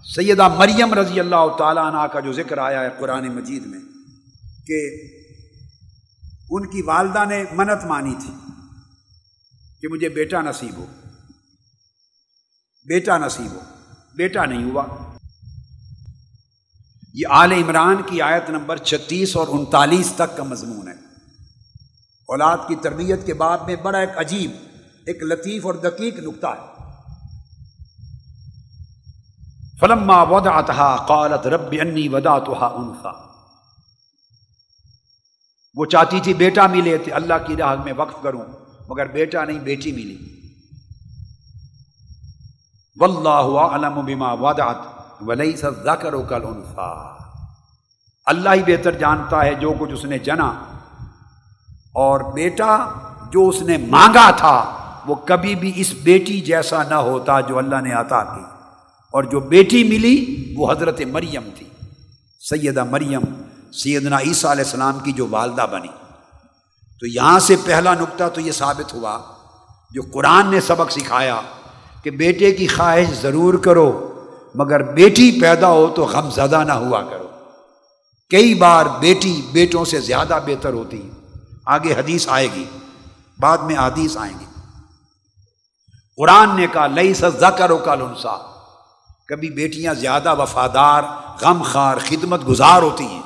سیدہ 0.04 0.48
مریم 0.48 0.94
رضی 0.94 1.20
اللہ 1.20 1.48
تعالیٰ 1.58 1.86
عنہ 1.86 2.08
کا 2.14 2.20
جو 2.20 2.34
ذکر 2.34 2.58
آیا 2.58 2.82
ہے 2.82 2.90
قرآن 3.00 3.28
مجید 3.36 3.66
میں، 3.66 3.80
کہ 4.68 4.80
ان 6.50 6.68
کی 6.68 6.82
والدہ 6.82 7.26
نے 7.26 7.44
منت 7.52 7.86
مانی 7.86 8.16
تھی 8.20 8.34
کہ 9.82 9.88
مجھے 9.88 10.10
بیٹا 10.10 10.42
نصیب 10.42 10.78
ہو۔ 10.78 10.86
بیٹا 12.86 13.18
نصیب 13.18 13.52
ہو، 13.52 13.60
بیٹا 14.16 14.46
نہیں 14.46 14.72
ہوا۔ 14.72 15.07
یہ 17.18 17.28
آل 17.30 17.52
عمران 17.52 18.02
کی 18.06 18.22
آیت 18.22 18.50
نمبر 18.50 18.78
چھتیس 18.78 19.36
اور 19.36 19.48
انتالیس 19.48 20.14
تک 20.16 20.38
کا 20.38 20.44
مضمون 20.44 20.88
ہے۔ 20.88 20.94
اولاد 22.28 22.58
کی 22.68 22.76
تربیت 22.76 23.26
کے 23.26 23.34
بعد 23.34 23.58
میں 23.58 23.76
بڑا 23.76 24.00
ایک 24.00 24.18
عجیب، 24.18 24.52
ایک 25.06 25.24
لطیف 25.24 25.66
اور 25.66 25.74
دقیق 25.74 26.20
نقطہ 26.20 26.48
ہے۔ 26.48 26.78
فلما 29.80 30.24
ودا 30.24 30.96
قالت 30.96 31.48
رب 31.48 31.76
انی 31.82 32.08
ودا 32.08 32.40
تو 32.40 32.56
وہ 35.76 35.86
چاہتی 35.86 36.20
تھی 36.20 36.34
جی 36.34 36.38
بیٹا 36.38 36.68
ملے 36.68 36.98
تھے، 36.98 37.12
اللہ 37.12 37.34
کی 37.48 37.56
راہ 37.56 37.76
میں 37.84 37.94
وقف 37.98 38.24
کروں، 38.24 38.44
مگر 38.90 39.06
بیٹا 39.06 39.46
نہیں، 39.46 39.60
بیٹی 39.60 39.92
ملی۔ 39.92 40.18
واللہ 43.00 43.60
علم 43.60 44.06
بما 44.06 44.34
وضعت 45.22 45.30
ولیس 45.30 45.64
الذکر 45.64 46.18
کالانثى 46.18 47.24
اللہ 48.26 48.50
ہی 48.50 48.64
بہتر 48.64 48.92
جانتا 48.92 49.46
ہے 49.46 49.54
جو 49.54 49.74
کچھ 49.80 49.92
اس 49.92 50.06
نے 50.06 50.18
جنا۔ 50.18 50.48
اور 51.94 52.34
بیٹا 52.34 52.90
جو 53.32 53.48
اس 53.48 53.62
نے 53.62 53.78
مانگا 53.78 54.32
تھا، 54.32 54.84
وہ 55.06 55.16
کبھی 55.16 55.56
بھی 55.56 55.72
اس 55.76 55.94
بیٹی 56.04 56.42
جیسا 56.42 56.84
نہ 56.84 56.94
ہوتا 56.94 57.40
جو 57.40 57.58
اللہ 57.58 57.82
نے 57.82 57.94
عطا 57.94 58.24
کی۔ 58.24 58.44
اور 59.12 59.24
جو 59.24 59.40
بیٹی 59.40 59.84
ملی، 59.84 60.54
وہ 60.58 60.72
حضرت 60.72 61.02
مریم 61.02 61.50
تھی۔ 61.58 61.70
سیدہ 62.40 62.84
مریم، 62.84 63.22
سیدنا 63.72 64.20
عیسیٰ 64.20 64.52
علیہ 64.52 64.64
السلام 64.64 65.00
کی 65.00 65.12
جو 65.12 65.28
والدہ 65.30 65.66
بنی۔ 65.72 65.88
تو 67.00 67.08
یہاں 67.08 67.40
سے 67.40 67.56
پہلا 67.66 67.94
نقطہ 67.94 68.24
تو 68.34 68.42
یہ 68.42 68.52
ثابت 68.52 68.94
ہوا، 68.94 69.20
جو 69.92 70.02
قرآن 70.14 70.48
نے 70.48 70.62
سبق 70.62 70.92
سکھایا 70.92 71.42
کہ 72.04 72.12
بیٹے 72.12 72.52
کی 72.52 72.68
خواہش 72.68 73.22
ضرور 73.22 73.54
کرو۔ 73.54 74.07
مگر 74.58 74.84
بیٹی 74.84 75.42
پیدا 75.42 75.68
ہو 75.68 75.94
تو 75.96 76.04
غم 76.04 76.30
زدہ 76.30 76.64
نہ 76.68 76.74
ہوا 76.74 77.02
کرو۔ 77.02 77.28
کئی 78.30 78.54
بار 78.54 78.86
بیٹی 78.86 79.42
بیٹوں 79.52 79.86
سے 79.86 80.00
زیادہ 80.00 80.40
بہتر 80.46 80.74
ہوتی۔ 80.74 81.10
آگے 81.66 81.94
حدیث 81.94 82.28
آئے 82.30 82.48
گی۔ 82.56 82.66
بعد 83.40 83.58
میں 83.58 83.76
حدیث 83.76 84.18
آئیں 84.18 84.40
گی۔ 84.40 84.46
قرآن 86.18 86.56
نے 86.56 86.68
کہا 86.74 86.88
لئی 86.88 87.14
سزا 87.14 87.50
کرو 87.50 87.78
کا 87.78 87.96
لنسا 87.96 88.36
کبھی 89.28 89.50
بیٹیاں 89.50 89.94
زیادہ 89.94 90.42
وفادار 90.42 91.04
غم 91.42 91.62
خار 91.62 91.98
خدمت 91.98 92.48
گزار 92.48 92.82
ہوتی 92.82 93.06
ہیں۔ 93.06 93.22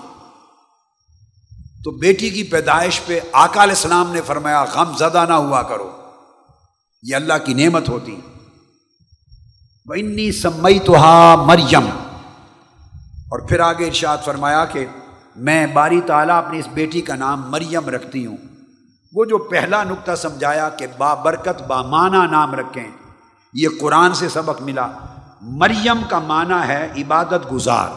تو 1.83 1.91
بیٹی 1.91 2.29
کی 2.29 2.43
پیدائش 2.43 3.01
پہ 3.05 3.19
آقا 3.31 3.63
علیہ 3.63 3.75
السلام 3.75 4.13
نے 4.13 4.21
فرمایا، 4.21 4.63
غم 4.63 4.97
زدہ 4.97 5.25
نہ 5.29 5.33
ہوا 5.33 5.61
کرو۔ 5.61 5.91
یہ 7.03 7.15
اللہ 7.15 7.33
کی 7.45 7.53
نعمت 7.53 7.89
ہوتی۔ 7.89 8.21
انی 9.89 10.31
سمئی 10.31 10.79
تو 10.79 10.95
مریم 11.35 11.89
اور 13.29 13.39
پھر 13.39 13.59
آگے 13.59 13.87
ارشاد 13.87 14.17
فرمایا 14.25 14.65
کہ 14.65 14.85
میں 15.35 15.67
باری 15.67 16.01
تعالیٰ 16.01 16.37
اپنی 16.37 16.59
اس 16.59 16.67
بیٹی 16.73 17.01
کا 17.01 17.15
نام 17.15 17.51
مریم 17.51 17.89
رکھتی 17.89 18.25
ہوں۔ 18.25 18.37
وہ 19.13 19.25
جو 19.25 19.37
پہلا 19.37 19.83
نقطہ 19.83 20.11
سمجھایا 20.15 20.69
کہ 20.69 20.87
با 20.97 21.13
برکت 21.13 21.71
نام 22.31 22.55
رکھیں، 22.55 22.91
یہ 23.53 23.67
قرآن 23.81 24.13
سے 24.13 24.29
سبق 24.29 24.61
ملا۔ 24.61 24.87
مریم 25.41 26.01
کا 26.09 26.19
معنی 26.19 26.67
ہے 26.67 26.87
عبادت 26.97 27.51
گزار۔ 27.51 27.87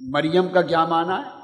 مریم 0.00 0.48
کا 0.48 0.62
کیا 0.62 0.84
معنی 0.84 1.12
ہے؟ 1.12 1.40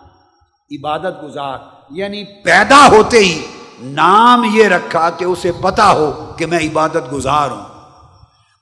عبادت 0.78 1.24
گزار۔ 1.24 1.58
یعنی 1.90 2.24
پیدا 2.24 2.86
ہوتے 2.86 3.18
ہی 3.18 3.46
نام 3.80 4.44
یہ 4.52 4.68
رکھا 4.68 5.10
کہ 5.10 5.24
اسے 5.24 5.52
پتا 5.62 5.90
ہو 5.90 6.34
کہ 6.38 6.46
میں 6.46 6.58
عبادت 6.58 7.12
گزار 7.12 7.50
ہوں۔ 7.50 7.75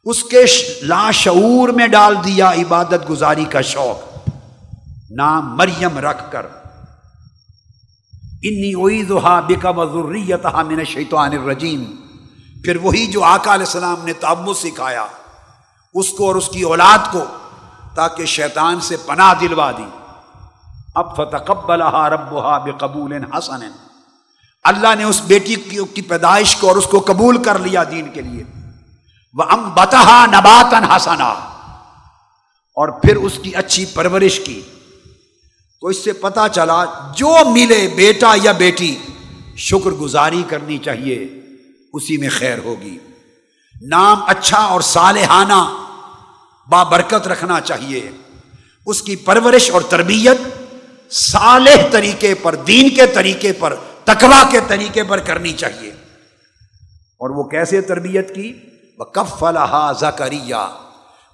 اس 0.05 0.25
کے 0.25 0.45
لاشعور 0.83 1.69
میں 1.69 1.87
ڈال 1.87 2.15
دیا 2.25 2.51
عبادت 2.51 3.11
گزاری 3.11 3.45
کا 3.45 3.61
شوق۔ 3.61 4.29
نام 5.11 5.57
مریم 5.57 5.99
رکھ 5.99 6.33
کر۔ 6.33 6.47
انی 8.43 8.73
اویدہا 8.73 9.41
بکا 9.41 9.69
وذریتہا 9.71 10.63
من 10.63 10.79
الشیطان 10.79 11.33
الرجیم۔ 11.33 11.85
پھر 12.65 12.77
وہی 12.77 13.07
جو 13.07 13.25
آقا 13.25 13.55
علیہ 13.55 13.67
السلام 13.67 14.05
نے 14.05 14.13
تعبد 14.13 14.59
سکھایا، 14.59 15.05
اس 15.95 16.11
کو 16.11 16.27
اور 16.27 16.35
اس 16.35 16.49
کی 16.49 16.63
اولاد 16.63 17.13
کو 17.13 17.25
تاکہ 17.95 18.25
شیطان 18.25 18.81
سے 18.81 18.97
پناہ 19.07 19.35
دلوا 19.41 19.71
دی۔ 19.71 19.87
اب 20.95 21.17
فتقبلہا 21.17 22.11
ربہا 22.11 22.59
بقبول 22.59 23.13
حسن۔ 23.13 23.71
اللہ 24.63 24.95
نے 24.99 25.05
اس 25.05 25.23
بیٹی 25.27 25.55
کی 25.95 26.03
پیدائش 26.03 26.57
کو 26.57 26.69
اور 26.69 26.77
اس 26.77 26.87
کو 26.87 27.01
قبول 27.07 27.43
کر 27.43 27.59
لیا 27.59 27.85
دین 27.91 28.09
کے 28.09 28.21
لیے۔ 28.21 28.64
وہ 29.35 29.45
ام 29.49 29.71
بتہا 29.75 30.27
نباتن 30.27 30.85
ہسنا 30.97 31.29
اور 32.75 32.89
پھر 32.89 33.17
اس 33.17 33.33
کی 33.43 33.57
اچھی 33.57 33.85
پرورش 33.85 34.41
کی۔ 34.41 34.61
تو 35.81 35.87
اس 35.87 36.05
سے 36.05 36.13
پتا 36.13 36.49
چلا 36.49 36.85
جو 37.17 37.37
ملے 37.51 37.89
بیٹا 37.97 38.35
یا 38.43 38.53
بیٹی، 38.53 38.99
شکر 39.57 39.91
گزاری 39.91 40.43
کرنی 40.49 40.79
چاہیے، 40.79 41.29
اسی 41.93 42.17
میں 42.17 42.29
خیر 42.31 42.59
ہوگی۔ 42.59 42.99
نام 43.83 44.23
اچھا 44.27 44.59
اور 44.59 44.81
صالحانہ 44.81 45.87
بابرکت 46.69 47.29
رکھنا 47.29 47.61
چاہیے۔ 47.61 48.11
اس 48.87 49.03
کی 49.03 49.17
پرورش 49.17 49.71
اور 49.71 49.81
تربیت 49.81 50.39
صالح 51.13 51.89
طریقے 51.91 52.35
پر، 52.35 52.55
دین 52.55 52.95
کے 52.95 53.07
طریقے 53.07 53.53
پر 53.53 53.75
تکوا 54.05 54.49
کے 54.51 54.61
طریقے 54.69 55.03
پر 55.03 55.19
کرنی 55.19 55.53
چاہیے۔ 55.53 55.91
اور 57.17 57.31
وہ 57.31 57.43
کیسے 57.43 57.81
تربیت 57.81 58.35
کی؟ 58.35 58.61
کف 58.99 59.39
فلاح 59.39 59.93
زکریہ 59.93 60.55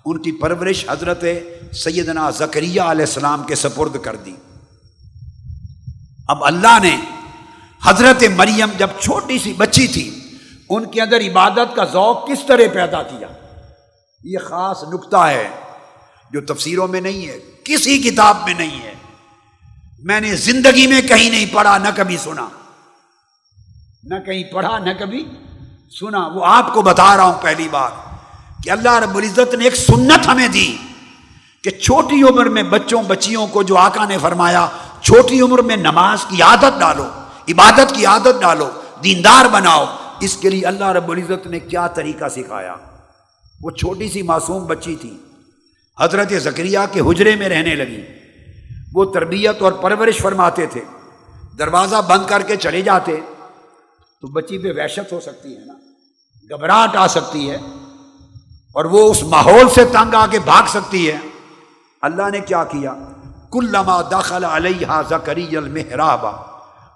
ان 0.05 0.23
کی 0.23 0.33
پرورش 0.33 0.85
حضرت 0.89 1.25
سیدنا 1.73 2.31
زکریہ 2.31 2.81
علیہ 2.81 3.05
السلام 3.05 3.45
کے 3.45 3.55
سپرد 3.55 3.97
کر 4.03 4.17
دی۔ 4.17 4.35
اب 6.29 6.45
اللہ 6.45 6.79
نے 6.83 6.97
حضرت 7.85 8.25
مریم 8.37 8.69
جب 8.79 8.89
چھوٹی 8.99 9.39
سی 9.39 9.53
بچی 9.53 9.87
تھی، 9.87 10.21
ان 10.69 10.91
کے 10.91 11.03
اندر 11.03 11.21
عبادت 11.21 11.77
کا 11.77 11.85
ذوق 11.85 12.29
کس 12.29 12.39
طرح 12.47 12.63
پیدا 12.73 13.03
کیا؟ 13.03 13.29
یہ 14.25 14.39
خاص 14.39 14.85
نقطہ 14.93 15.17
ہے 15.17 15.49
جو 16.31 16.41
تفسیروں 16.41 16.89
میں 16.89 17.01
نہیں 17.01 17.27
ہے، 17.27 17.39
کسی 17.65 17.99
کتاب 17.99 18.37
میں 18.45 18.55
نہیں 18.55 18.83
ہے۔ 18.83 18.95
میں 20.03 20.21
نے 20.21 20.37
زندگی 20.37 20.87
میں 20.87 21.03
کہیں 21.03 21.31
نہیں 21.31 21.47
پڑھا، 21.53 21.79
نہ 21.79 21.89
کبھی 21.97 22.17
سنا۔ 22.17 22.49
نہ 24.05 24.15
کہیں 24.27 24.45
پڑھا، 24.45 24.79
نہ 24.79 24.91
کبھی 24.99 25.25
سنا، 25.99 26.27
وہ 26.27 26.45
آپ 26.45 26.75
کو 26.75 26.83
بتا 26.83 27.17
رہا 27.17 27.25
ہوں 27.25 27.43
پہلی 27.43 27.69
بار 27.71 27.91
کہ 28.65 28.71
اللہ 28.71 28.95
رب 28.95 29.17
العزت 29.17 29.55
نے 29.55 29.65
ایک 29.65 29.77
سنت 29.77 30.29
ہمیں 30.29 30.49
دی 30.49 30.77
کہ 31.65 31.71
چھوٹی 31.71 32.23
عمر 32.23 32.47
میں 32.47 32.63
بچوں، 32.63 33.03
بچیوں 33.03 33.47
کو 33.47 33.63
جو 33.63 33.77
آقا 33.77 34.05
نے 34.05 34.19
فرمایا، 34.19 34.69
چھوٹی 35.01 35.41
عمر 35.41 35.63
میں 35.63 35.77
نماز 35.77 36.25
کی 36.25 36.43
عادت 36.43 36.81
ڈالو، 36.81 37.07
عبادت 37.49 37.95
کی 37.95 38.07
عادت 38.07 38.41
ڈالو، 38.41 38.71
دیندار 39.05 39.45
بناؤ۔ 39.53 39.85
اس 40.21 40.37
کے 40.37 40.49
لیے 40.49 40.67
اللہ 40.67 40.85
رب 40.85 41.11
العزت 41.11 41.47
نے 41.47 41.61
کیا 41.61 41.87
طریقہ 41.87 42.29
سکھایا؟ 42.29 42.77
وہ 43.61 43.71
چھوٹی 43.71 44.09
سی 44.09 44.23
معصوم 44.23 44.67
بچی 44.67 44.97
تھی۔ 44.97 45.17
حضرت 46.01 46.33
زکریہ 46.33 46.79
کے 46.93 47.01
حجرے 47.01 47.37
میں 47.37 47.49
رہنے 47.49 47.75
لگی۔ 47.75 48.03
وہ 48.95 49.05
تربیت 49.05 49.63
اور 49.63 49.73
پرورش 49.73 50.19
فرماتے 50.19 50.67
تھے۔ 50.67 50.81
دروازہ 51.59 51.97
بند 52.09 52.27
کر 52.27 52.43
کے 52.43 52.57
چلے 52.57 52.83
جاتے۔ 52.83 53.21
تو 54.21 54.27
بچی 54.27 54.59
پہ 54.59 54.83
وحشت 54.83 55.13
ہو 55.13 55.21
سکتی 55.21 55.57
ہے 55.57 55.65
نا۔ 55.67 55.73
گھبراہٹ 56.51 56.97
آ 56.97 57.07
سکتی 57.07 57.51
ہے 57.51 57.57
اور 58.73 58.85
وہ 58.85 59.11
اس 59.11 59.23
ماحول 59.23 59.69
سے 59.69 59.85
تنگ 59.85 60.15
آ 60.15 60.27
کے 60.27 60.39
بھاگ 60.39 60.63
سکتی 60.67 61.11
ہے۔ 61.11 61.19
اللہ 62.03 62.31
نے 62.31 62.41
کیا 62.41 62.65
کیا؟ 62.65 62.95
کلما 63.53 64.03
داخل 64.11 64.45
علیہ 64.45 65.01
زکری 65.09 65.57
المحراب 65.57 66.25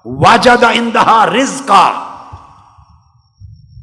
واجد 0.04 0.64
اندہا 0.64 1.26
رزقا۔ 1.26 1.90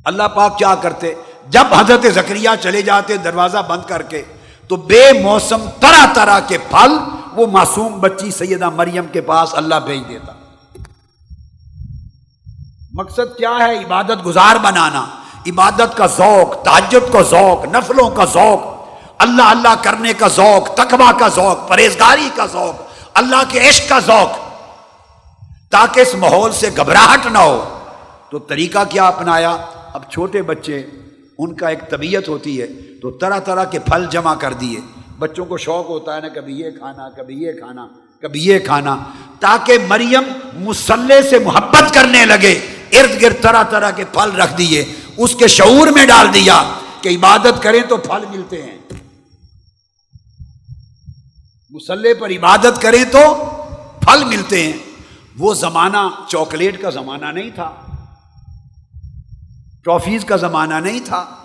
اللہ 0.05 0.23
پاک 0.35 0.57
کیا 0.57 0.75
کرتے؟ 0.75 1.13
جب 1.49 1.63
حضرت 1.77 2.05
زکریہ 2.13 2.49
چلے 2.61 2.81
جاتے 2.81 3.17
دروازہ 3.17 3.57
بند 3.67 3.81
کر 3.87 4.01
کے، 4.01 4.23
تو 4.67 4.75
بے 4.75 5.21
موسم 5.23 5.69
طرح 5.79 6.13
طرح 6.13 6.39
کے 6.39 6.57
پھل 6.57 6.97
وہ 7.33 7.47
معصوم 7.47 7.99
بچی 7.99 8.31
سیدہ 8.31 8.69
مریم 8.69 9.05
کے 9.11 9.21
پاس 9.21 9.55
اللہ 9.55 9.75
بھیج 9.75 10.09
دیتا۔ 10.09 10.33
مقصد 12.93 13.37
کیا 13.37 13.49
ہے؟ 13.49 13.83
عبادت 13.83 14.25
گزار 14.25 14.55
بنانا۔ 14.55 15.05
عبادت 15.47 15.97
کا 15.97 16.05
ذوق، 16.05 16.63
تعجب 16.63 17.13
کا 17.13 17.21
ذوق، 17.21 17.65
نفلوں 17.65 18.09
کا 18.09 18.25
ذوق، 18.25 18.91
اللہ 19.17 19.41
اللہ 19.41 19.75
کرنے 19.81 20.13
کا 20.13 20.27
ذوق 20.27 20.73
تقوا 20.73 21.11
کا 21.11 21.27
ذوق، 21.27 21.69
پرہیزگاری 21.69 22.29
کا 22.35 22.45
ذوق، 22.45 22.81
اللہ 23.13 23.43
کے 23.49 23.69
عشق 23.69 23.89
کا 23.89 23.99
ذوق۔ 23.99 24.51
تاکہ 25.71 25.99
اس 25.99 26.15
ماحول 26.15 26.51
سے 26.51 26.69
گھبراہٹ 26.77 27.25
نہ 27.25 27.37
ہو۔ 27.37 27.77
تو 28.29 28.39
طریقہ 28.39 28.79
کیا 28.89 29.07
اپنایا؟ 29.07 29.57
اب 29.93 30.11
چھوٹے 30.11 30.41
بچے، 30.41 30.83
ان 31.37 31.55
کا 31.55 31.67
ایک 31.67 31.89
طبیعت 31.89 32.29
ہوتی 32.29 32.61
ہے، 32.61 32.67
تو 33.01 33.11
طرح 33.11 33.39
طرح 33.39 33.63
کے 33.63 33.79
پھل 33.79 34.05
جمع 34.09 34.33
کر 34.35 34.53
دیے۔ 34.53 34.79
بچوں 35.19 35.45
کو 35.45 35.57
شوق 35.57 35.89
ہوتا 35.89 36.15
ہے 36.15 36.21
نا، 36.21 36.27
کبھی 36.27 36.59
یہ 36.59 36.71
کھانا، 36.71 37.09
کبھی 37.09 37.43
یہ 37.43 37.51
کھانا، 37.51 37.87
کبھی 38.21 38.45
یہ 38.45 38.59
کھانا۔ 38.59 38.97
تاکہ 39.39 39.77
مریم 39.87 40.23
مسلح 40.55 41.29
سے 41.29 41.39
محبت 41.39 41.93
کرنے 41.93 42.25
لگے، 42.25 42.51
ارد 42.91 43.21
گرد 43.21 43.41
طرح 43.41 43.63
طرح 43.63 43.91
کے 43.91 44.05
پھل 44.05 44.41
رکھ 44.41 44.57
دیے۔ 44.57 44.85
اس 45.17 45.35
کے 45.35 45.47
شعور 45.47 45.87
میں 45.87 46.05
ڈال 46.05 46.33
دیا 46.33 46.73
کہ 47.01 47.09
عبادت 47.09 47.63
کریں 47.63 47.81
تو 47.89 47.97
پھل 47.97 48.25
ملتے 48.29 48.63
ہیں۔ 48.63 48.77
مسلح 51.69 52.09
پر 52.19 52.29
عبادت 52.29 52.81
کریں 52.81 53.03
تو 53.11 53.45
پھل 53.99 54.23
ملتے 54.23 54.63
ہیں۔ 54.63 54.73
وہ 55.37 55.53
زمانہ 55.53 56.07
چاکلیٹ 56.27 56.81
کا 56.81 56.89
زمانہ 56.89 57.25
نہیں 57.25 57.49
تھا۔ 57.55 57.75
ٹرافیز 59.83 60.25
کا 60.25 60.35
زمانہ 60.35 60.73
نہیں 60.73 60.99
تھا۔ 61.05 61.35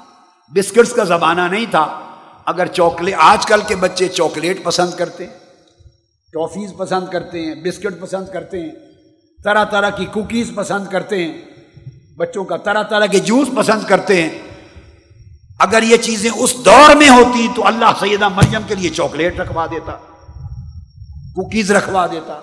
بسکٹس 0.49 0.93
کا 0.93 1.05
زمانہ 1.05 1.41
نہیں 1.41 1.67
تھا۔ 1.71 2.01
اگر 2.45 2.67
چاکلیٹ 2.67 3.15
آج 3.19 3.47
کل 3.47 3.61
کے 3.69 3.77
بچے 3.77 4.09
چاکلیٹ 4.09 4.65
پسند 4.65 4.91
کرتے 4.99 5.27
ہیں، 5.27 5.35
ٹرافیز 6.33 6.73
پسند 6.79 7.07
کرتے 7.13 7.41
ہیں، 7.41 7.55
بسکٹ 7.55 8.01
پسند 8.01 8.27
کرتے 8.33 8.61
ہیں، 8.61 8.71
طرح 9.45 9.65
طرح 9.65 9.91
کی 9.91 10.05
کوکیز 10.05 10.53
پسند 10.55 10.89
کرتے 10.91 11.25
ہیں 11.25 11.56
بچوں 12.17 12.45
کا 12.45 12.57
طرح 12.57 12.83
طرح 12.83 13.07
کے 13.07 13.19
جوس 13.19 13.49
پسند 13.57 13.89
کرتے 13.89 14.23
ہیں۔ 14.23 14.31
اگر 15.59 15.83
یہ 15.83 15.97
چیزیں 15.97 16.31
اس 16.31 16.55
دور 16.65 16.95
میں 16.95 17.09
ہوتی 17.09 17.49
تو 17.57 17.67
اللہ 17.67 17.85
سیدہ 18.01 18.29
مریم 18.29 18.61
کے 18.69 18.75
لیے 18.75 18.91
چاکلیٹ 18.91 19.41
رکھوا 19.41 19.67
دیتا، 19.67 19.93
کوکیز 21.35 21.71
رکھوا 21.71 22.07
دیتا، 22.07 22.41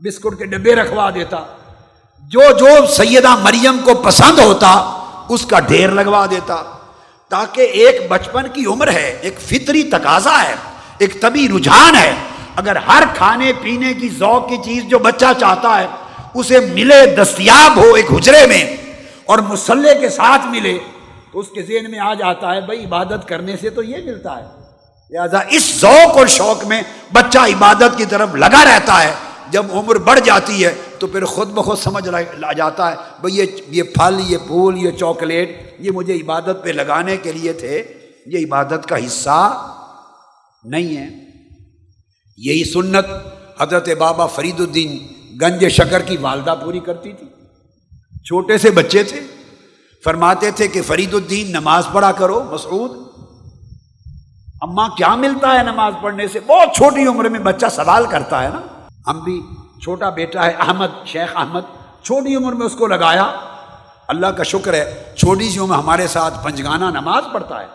بسکٹ 0.00 0.38
کے 0.38 0.44
ڈبے 0.44 0.74
رکھوا 0.74 1.10
دیتا۔ 1.10 1.36
جو 2.22 2.40
جو 2.58 2.86
سیدہ 2.86 3.36
مریم 3.42 3.78
کو 3.84 3.94
پسند 3.94 4.38
ہوتا، 4.38 4.68
اس 5.28 5.46
کا 5.46 5.60
ڈھیر 5.60 5.88
لگوا 5.88 6.26
دیتا۔ 6.30 6.62
تاکہ 7.28 7.60
ایک 7.60 8.10
بچپن 8.10 8.48
کی 8.48 8.66
عمر 8.66 8.92
ہے، 8.92 9.18
ایک 9.20 9.40
فطری 9.40 9.82
تقاضا 9.82 10.42
ہے، 10.42 10.54
ایک 10.98 11.20
طبی 11.20 11.48
رجحان 11.48 11.94
ہے۔ 11.96 12.14
اگر 12.56 12.76
ہر 12.76 13.02
کھانے 13.16 13.52
پینے 13.62 13.94
کی 13.94 14.08
ذوق 14.08 14.48
کی 14.48 14.56
چیز 14.64 14.84
جو 14.84 14.98
بچہ 14.98 15.26
چاہتا 15.40 15.80
ہے، 15.80 15.86
اسے 16.34 16.60
ملے 16.60 17.16
دستیاب 17.16 17.76
ہو 17.76 17.94
ایک 17.94 18.12
حجرے 18.12 18.46
میں 18.46 18.76
اور 19.30 19.38
مسلح 19.38 19.92
کے 20.00 20.08
ساتھ 20.08 20.46
ملے، 20.46 20.78
تو 21.32 21.38
اس 21.38 21.46
کے 21.54 21.62
ذہن 21.62 21.90
میں 21.90 21.98
آ 21.98 22.14
جاتا 22.14 22.54
ہے، 22.54 22.60
بھائی، 22.60 22.84
عبادت 22.84 23.28
کرنے 23.28 23.56
سے 23.56 23.70
تو 23.70 23.82
یہ 23.82 23.96
ملتا 24.04 24.36
ہے۔ 24.36 24.44
لہٰذا 25.10 25.38
اس 25.50 25.80
ذوق 25.80 26.16
اور 26.16 26.26
شوق 26.26 26.64
میں 26.64 26.82
بچہ 27.12 27.38
عبادت 27.38 27.98
کی 27.98 28.04
طرف 28.04 28.34
لگا 28.34 28.64
رہتا 28.64 29.04
ہے۔ 29.04 29.14
جب 29.50 29.66
عمر 29.72 29.96
بڑھ 29.96 30.20
جاتی 30.20 30.64
ہے، 30.64 30.74
تو 30.98 31.06
پھر 31.06 31.24
خود 31.24 31.48
بخود 31.48 31.78
سمجھ 31.78 32.08
لا 32.38 32.52
جاتا 32.52 32.90
ہے، 32.90 32.96
بھائی، 33.20 33.36
یہ 33.38 33.46
یہ 33.68 33.82
پھل، 33.82 34.20
یہ 34.26 34.38
پھول، 34.46 34.78
یہ 34.78 34.90
چاکلیٹ، 34.90 35.76
یہ 35.78 35.90
مجھے 35.90 36.14
عبادت 36.14 36.64
پہ 36.64 36.70
لگانے 36.70 37.16
کے 37.16 37.32
لیے 37.32 37.52
تھے، 37.52 37.82
یہ 38.26 38.46
عبادت 38.46 38.86
کا 38.88 38.96
حصہ 38.96 39.72
نہیں 40.64 40.96
ہے۔ 40.96 41.08
یہی 42.36 42.64
سنت 42.64 43.06
حضرت 43.60 43.88
بابا 43.98 44.26
فرید 44.26 44.60
الدین 44.60 44.98
گنج 45.42 45.68
شکر 45.68 46.02
کی 46.02 46.16
والدہ 46.20 46.54
پوری 46.64 46.80
کرتی 46.80 47.12
تھی۔ 47.12 47.26
چھوٹے 48.24 48.58
سے 48.58 48.70
بچے 48.70 49.02
تھے، 49.02 49.20
فرماتے 50.04 50.50
تھے 50.50 50.68
کہ 50.68 50.82
فرید 50.82 51.14
الدین 51.14 51.50
نماز 51.50 51.86
پڑھا 51.92 52.12
کرو، 52.12 52.42
مسعود، 52.50 52.90
اماں 54.60 54.88
کیا 54.88 55.14
ملتا 55.14 55.54
ہے 55.54 55.62
نماز 55.62 55.92
پڑھنے 56.02 56.28
سے؟ 56.28 56.40
بہت 56.46 56.76
چھوٹی 56.76 57.06
عمر 57.06 57.28
میں 57.28 57.40
بچہ 57.40 57.66
سوال 57.70 58.06
کرتا 58.06 58.42
ہے 58.42 58.48
نا۔ 58.48 58.60
ہم 59.06 59.20
بھی 59.20 59.42
چھوٹا 59.82 60.10
بیٹا 60.10 60.46
ہے، 60.46 60.50
احمد، 60.50 61.06
شیخ 61.06 61.36
احمد، 61.36 61.60
چھوٹی 62.02 62.36
عمر 62.36 62.52
میں 62.52 62.66
اس 62.66 62.74
کو 62.74 62.86
لگایا۔ 62.86 63.36
اللہ 64.08 64.26
کا 64.26 64.42
شکر 64.42 64.74
ہے، 64.74 65.12
چھوٹی 65.18 65.50
سی 65.50 65.58
عمر 65.58 65.76
ہمارے 65.76 66.06
ساتھ 66.06 66.44
پنجگانہ 66.44 66.84
نماز 66.84 67.24
پڑھتا 67.32 67.60
ہے۔ 67.60 67.66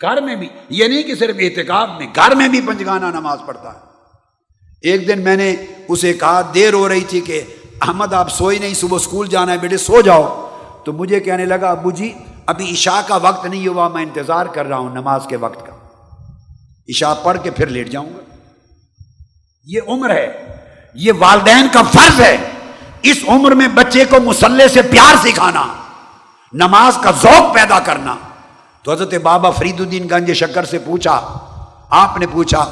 گھر 0.00 0.20
میں 0.20 0.36
بھی، 0.36 0.48
یہ 0.68 0.88
نہیں 0.88 1.02
کہ 1.02 1.14
صرف 1.14 1.36
احتکاب 1.38 1.90
میں، 1.98 2.06
گھر 2.16 2.34
میں 2.34 2.48
بھی 2.48 2.60
پنجگانہ 2.60 3.06
نماز 3.06 3.38
پڑھتا 3.46 3.74
ہے۔ 3.74 3.78
ایک 4.82 5.08
دن 5.08 5.24
میں 5.24 5.36
نے 5.36 5.56
اسے 5.88 6.12
کہا، 6.12 6.40
دیر 6.54 6.72
ہو 6.72 6.88
رہی 6.88 7.04
تھی 7.04 7.20
کہ 7.20 7.40
احمد، 7.80 8.14
آپ 8.14 8.28
سوئی 8.28 8.58
نہیں، 8.58 8.74
صبح 8.74 8.96
اسکول 8.96 9.28
جانا 9.28 9.52
ہے، 9.52 9.58
بیٹے 9.58 9.76
سو 9.76 10.00
جاؤ۔ 10.00 10.50
تو 10.84 10.92
مجھے 10.92 11.20
کہنے 11.20 11.44
لگا، 11.44 11.70
ابو 11.70 11.90
جی 11.90 12.12
ابھی 12.46 12.72
عشاء 12.72 13.00
کا 13.06 13.16
وقت 13.16 13.46
نہیں 13.46 13.68
ہوا، 13.68 13.88
میں 13.88 14.02
انتظار 14.02 14.46
کر 14.46 14.66
رہا 14.66 14.76
ہوں 14.76 14.90
نماز 14.90 15.20
کے 15.28 15.36
وقت 15.36 15.66
کا۔ 15.66 15.72
عشاء 16.88 17.12
پڑھ 17.22 17.38
کے 17.42 17.50
پھر 17.50 17.66
لیٹ 17.66 17.88
جاؤں 17.88 18.10
گا۔ 18.10 18.34
یہ 19.64 19.80
عمر 19.88 20.10
ہے، 20.10 20.56
یہ 20.94 21.12
والدین 21.18 21.68
کا 21.72 21.82
فرض 21.82 22.20
ہے۔ 22.20 22.50
اس 23.02 23.16
عمر 23.28 23.52
میں 23.52 23.68
بچے 23.68 24.04
کو 24.04 24.20
مسلح 24.20 24.66
سے 24.66 24.82
پیار 24.82 25.26
سکھانا، 25.26 25.66
نماز 26.52 26.98
کا 27.02 27.10
ذوق 27.10 27.54
پیدا 27.54 27.78
کرنا۔ 27.78 28.16
تو 28.82 28.92
حضرت 28.92 29.14
بابا 29.14 29.50
فرید 29.50 29.80
الدین 29.80 30.06
گنج 30.10 30.32
شکر 30.32 30.64
سے 30.64 30.78
پوچھا، 30.78 31.38
آپ 31.90 32.18
نے 32.18 32.26
پوچھا، 32.26 32.70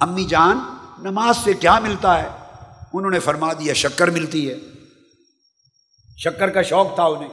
امی 0.00 0.24
جان، 0.24 0.58
نماز 0.98 1.36
سے 1.44 1.54
کیا 1.54 1.78
ملتا 1.78 2.22
ہے؟ 2.22 2.28
انہوں 2.94 3.10
نے 3.10 3.18
فرما 3.18 3.52
دیا، 3.52 3.72
شکر 3.72 4.10
ملتی 4.10 4.50
ہے۔ 4.50 4.54
شکر 6.18 6.48
کا 6.48 6.62
شوق 6.62 6.94
تھا 6.94 7.04
انہیں۔ 7.04 7.28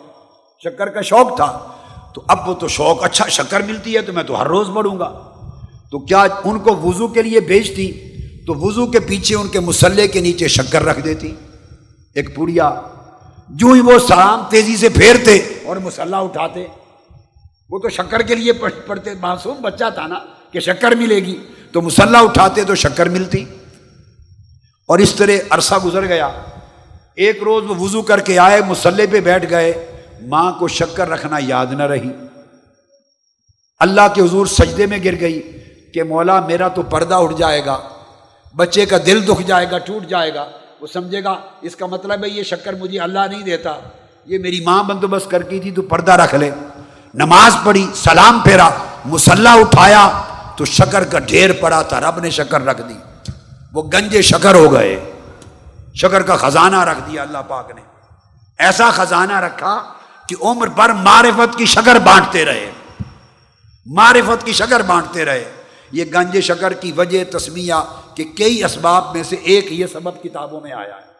شکر 0.63 0.87
کا 0.87 1.01
شوق 1.01 1.35
تھا۔ 1.35 1.67
تو 2.15 2.23
اب 2.27 2.49
وہ 2.49 2.53
تو 2.53 2.67
شوق 2.67 3.03
اچھا 3.03 3.27
شکر 3.27 3.61
ملتی 3.61 3.95
ہے 3.95 4.01
تو 4.01 4.13
میں 4.13 4.23
تو 4.23 4.41
ہر 4.41 4.47
روز 4.47 4.69
بڑھوں 4.69 4.99
گا۔ 4.99 5.27
تو 5.91 5.99
کیا 5.99 6.21
ان 6.21 6.59
کو 6.59 6.75
وضو 6.75 7.07
کے 7.07 7.21
لیے 7.21 7.39
بیچتی 7.39 7.91
تو 8.47 8.53
وضو 8.53 8.85
کے 8.85 8.99
پیچھے 8.99 9.35
ان 9.35 9.47
کے 9.47 9.59
مسلح 9.59 10.05
کے 10.05 10.19
نیچے 10.19 10.47
شکر 10.47 10.83
رکھ 10.83 11.01
دیتی۔ 11.01 11.35
ایک 12.15 12.35
پوریا 12.35 12.81
جو 13.49 13.67
ہی 13.67 13.79
وہ 13.79 13.99
سلام 13.99 14.43
تیزی 14.49 14.77
سے 14.77 14.89
پھیرتے 14.89 15.37
اور 15.65 15.77
مسلح 15.77 16.17
اٹھاتے۔ 16.17 16.67
وہ 17.69 17.79
تو 17.79 17.89
شکر 17.89 18.21
کے 18.21 18.35
لیے 18.35 18.53
پڑھتے، 18.87 19.13
معصوم 19.21 19.57
بچہ 19.61 19.83
تھا 19.93 20.07
نا 20.07 20.19
کہ 20.51 20.59
شکر 20.59 20.91
ملے 20.91 21.15
گی۔ 21.15 21.43
تو 21.71 21.81
مسلح 21.81 22.17
اٹھاتے 22.17 22.63
تو 22.63 22.75
شکر 22.75 23.09
ملتی۔ 23.09 23.45
اور 24.91 24.99
اس 24.99 25.15
طرح 25.15 25.31
عرصہ 25.49 25.75
گزر 25.85 26.05
گیا۔ 26.05 26.29
ایک 27.15 27.43
روز 27.43 27.63
وہ 27.69 27.75
وضو 27.79 28.01
کر 28.01 28.19
کے 28.19 28.39
آئے 28.39 28.61
مسلح 28.67 29.03
پہ 29.11 29.19
بیٹھ 29.19 29.49
گئے۔ 29.49 29.73
ماں 30.21 30.51
کو 30.51 30.67
شکر 30.67 31.09
رکھنا 31.09 31.37
یاد 31.39 31.65
نہ 31.71 31.83
رہی۔ 31.83 32.09
اللہ 33.79 34.01
کے 34.15 34.21
حضور 34.21 34.45
سجدے 34.45 34.85
میں 34.85 34.97
گر 35.05 35.19
گئی 35.19 35.63
کہ 35.93 36.03
مولا 36.03 36.39
میرا 36.39 36.67
تو 36.67 36.81
پردہ 36.81 37.15
اٹھ 37.15 37.37
جائے 37.37 37.65
گا، 37.65 37.79
بچے 38.55 38.85
کا 38.85 38.97
دل 39.05 39.27
دکھ 39.27 39.41
جائے 39.43 39.71
گا، 39.71 39.77
ٹوٹ 39.77 40.05
جائے 40.05 40.33
گا۔ 40.33 40.47
وہ 40.81 40.87
سمجھے 40.87 41.23
گا، 41.23 41.35
اس 41.61 41.75
کا 41.75 41.85
مطلب 41.85 42.23
ہے 42.23 42.29
یہ 42.29 42.43
شکر 42.43 42.73
مجھے 42.73 42.99
اللہ 42.99 43.19
نہیں 43.19 43.41
دیتا۔ 43.41 43.73
یہ 44.25 44.37
میری 44.37 44.61
ماں 44.61 44.83
بندوبست 44.83 45.31
کر 45.31 45.43
کی 45.43 45.59
تھی، 45.59 45.71
تو 45.71 45.81
پردہ 45.81 46.11
رکھ 46.11 46.35
لے۔ 46.35 46.51
نماز 47.13 47.55
پڑھی، 47.63 47.87
سلام 47.95 48.39
پھیرا 48.39 48.69
مسلح 49.05 49.49
اٹھایا 49.49 50.21
تو 50.57 50.65
شکر 50.65 51.03
کا 51.03 51.19
ڈھیر 51.19 51.49
پڑا 51.59 51.81
تھا، 51.81 51.99
رب 51.99 52.19
نے 52.19 52.29
شکر 52.29 52.65
رکھ 52.65 52.81
دی۔ 52.89 53.10
وہ 53.73 53.83
گنجے 53.83 54.21
شکر 54.21 54.55
ہو 54.55 54.73
گئے۔ 54.73 55.11
شکر 55.95 56.21
کا 56.21 56.35
خزانہ 56.35 56.83
رکھ 56.83 56.99
دیا 57.11 57.21
اللہ 57.21 57.37
پاک 57.47 57.71
نے۔ 57.71 57.81
ایسا 58.57 58.91
خزانہ 58.91 59.39
رکھا 59.39 59.93
کہ 60.27 60.35
عمر 60.41 60.69
پر 60.69 60.89
معرفت 60.89 61.57
کی 61.57 61.65
شکر 61.65 61.99
بانٹتے 61.99 62.45
رہے۔ 62.45 62.71
معرفت 63.85 64.45
کی 64.45 64.53
شکر 64.53 64.81
بانٹتے 64.81 65.25
رہے۔ 65.25 65.51
یہ 65.91 66.05
گنج 66.05 66.39
شکر 66.39 66.73
کی 66.73 66.91
وجہ 66.91 67.23
تسمیہ 67.37 67.73
کہ 68.15 68.23
کئی 68.23 68.63
اسباب 68.63 69.15
میں 69.15 69.23
سے 69.23 69.35
ایک 69.35 69.71
یہ 69.71 69.85
سبب 69.93 70.23
کتابوں 70.23 70.61
میں 70.61 70.71
آیا 70.71 70.95
ہے۔ 70.95 71.11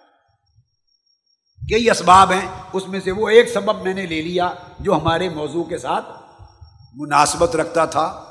کئی 1.70 1.92
اسباب 1.92 2.32
ہیں، 2.32 2.48
اس 2.74 2.88
میں 2.88 3.00
سے 3.04 3.12
وہ 3.12 3.30
ایک 3.30 3.50
سبب 3.54 3.82
میں 3.82 3.94
نے 3.94 4.06
لے 4.06 4.22
لیا 4.22 4.54
جو 4.80 4.94
ہمارے 4.94 5.30
موضوع 5.30 5.64
کے 5.64 5.78
ساتھ 5.78 6.06
مناسبت 6.96 7.56
رکھتا 7.56 7.86
تھا۔ 7.86 8.24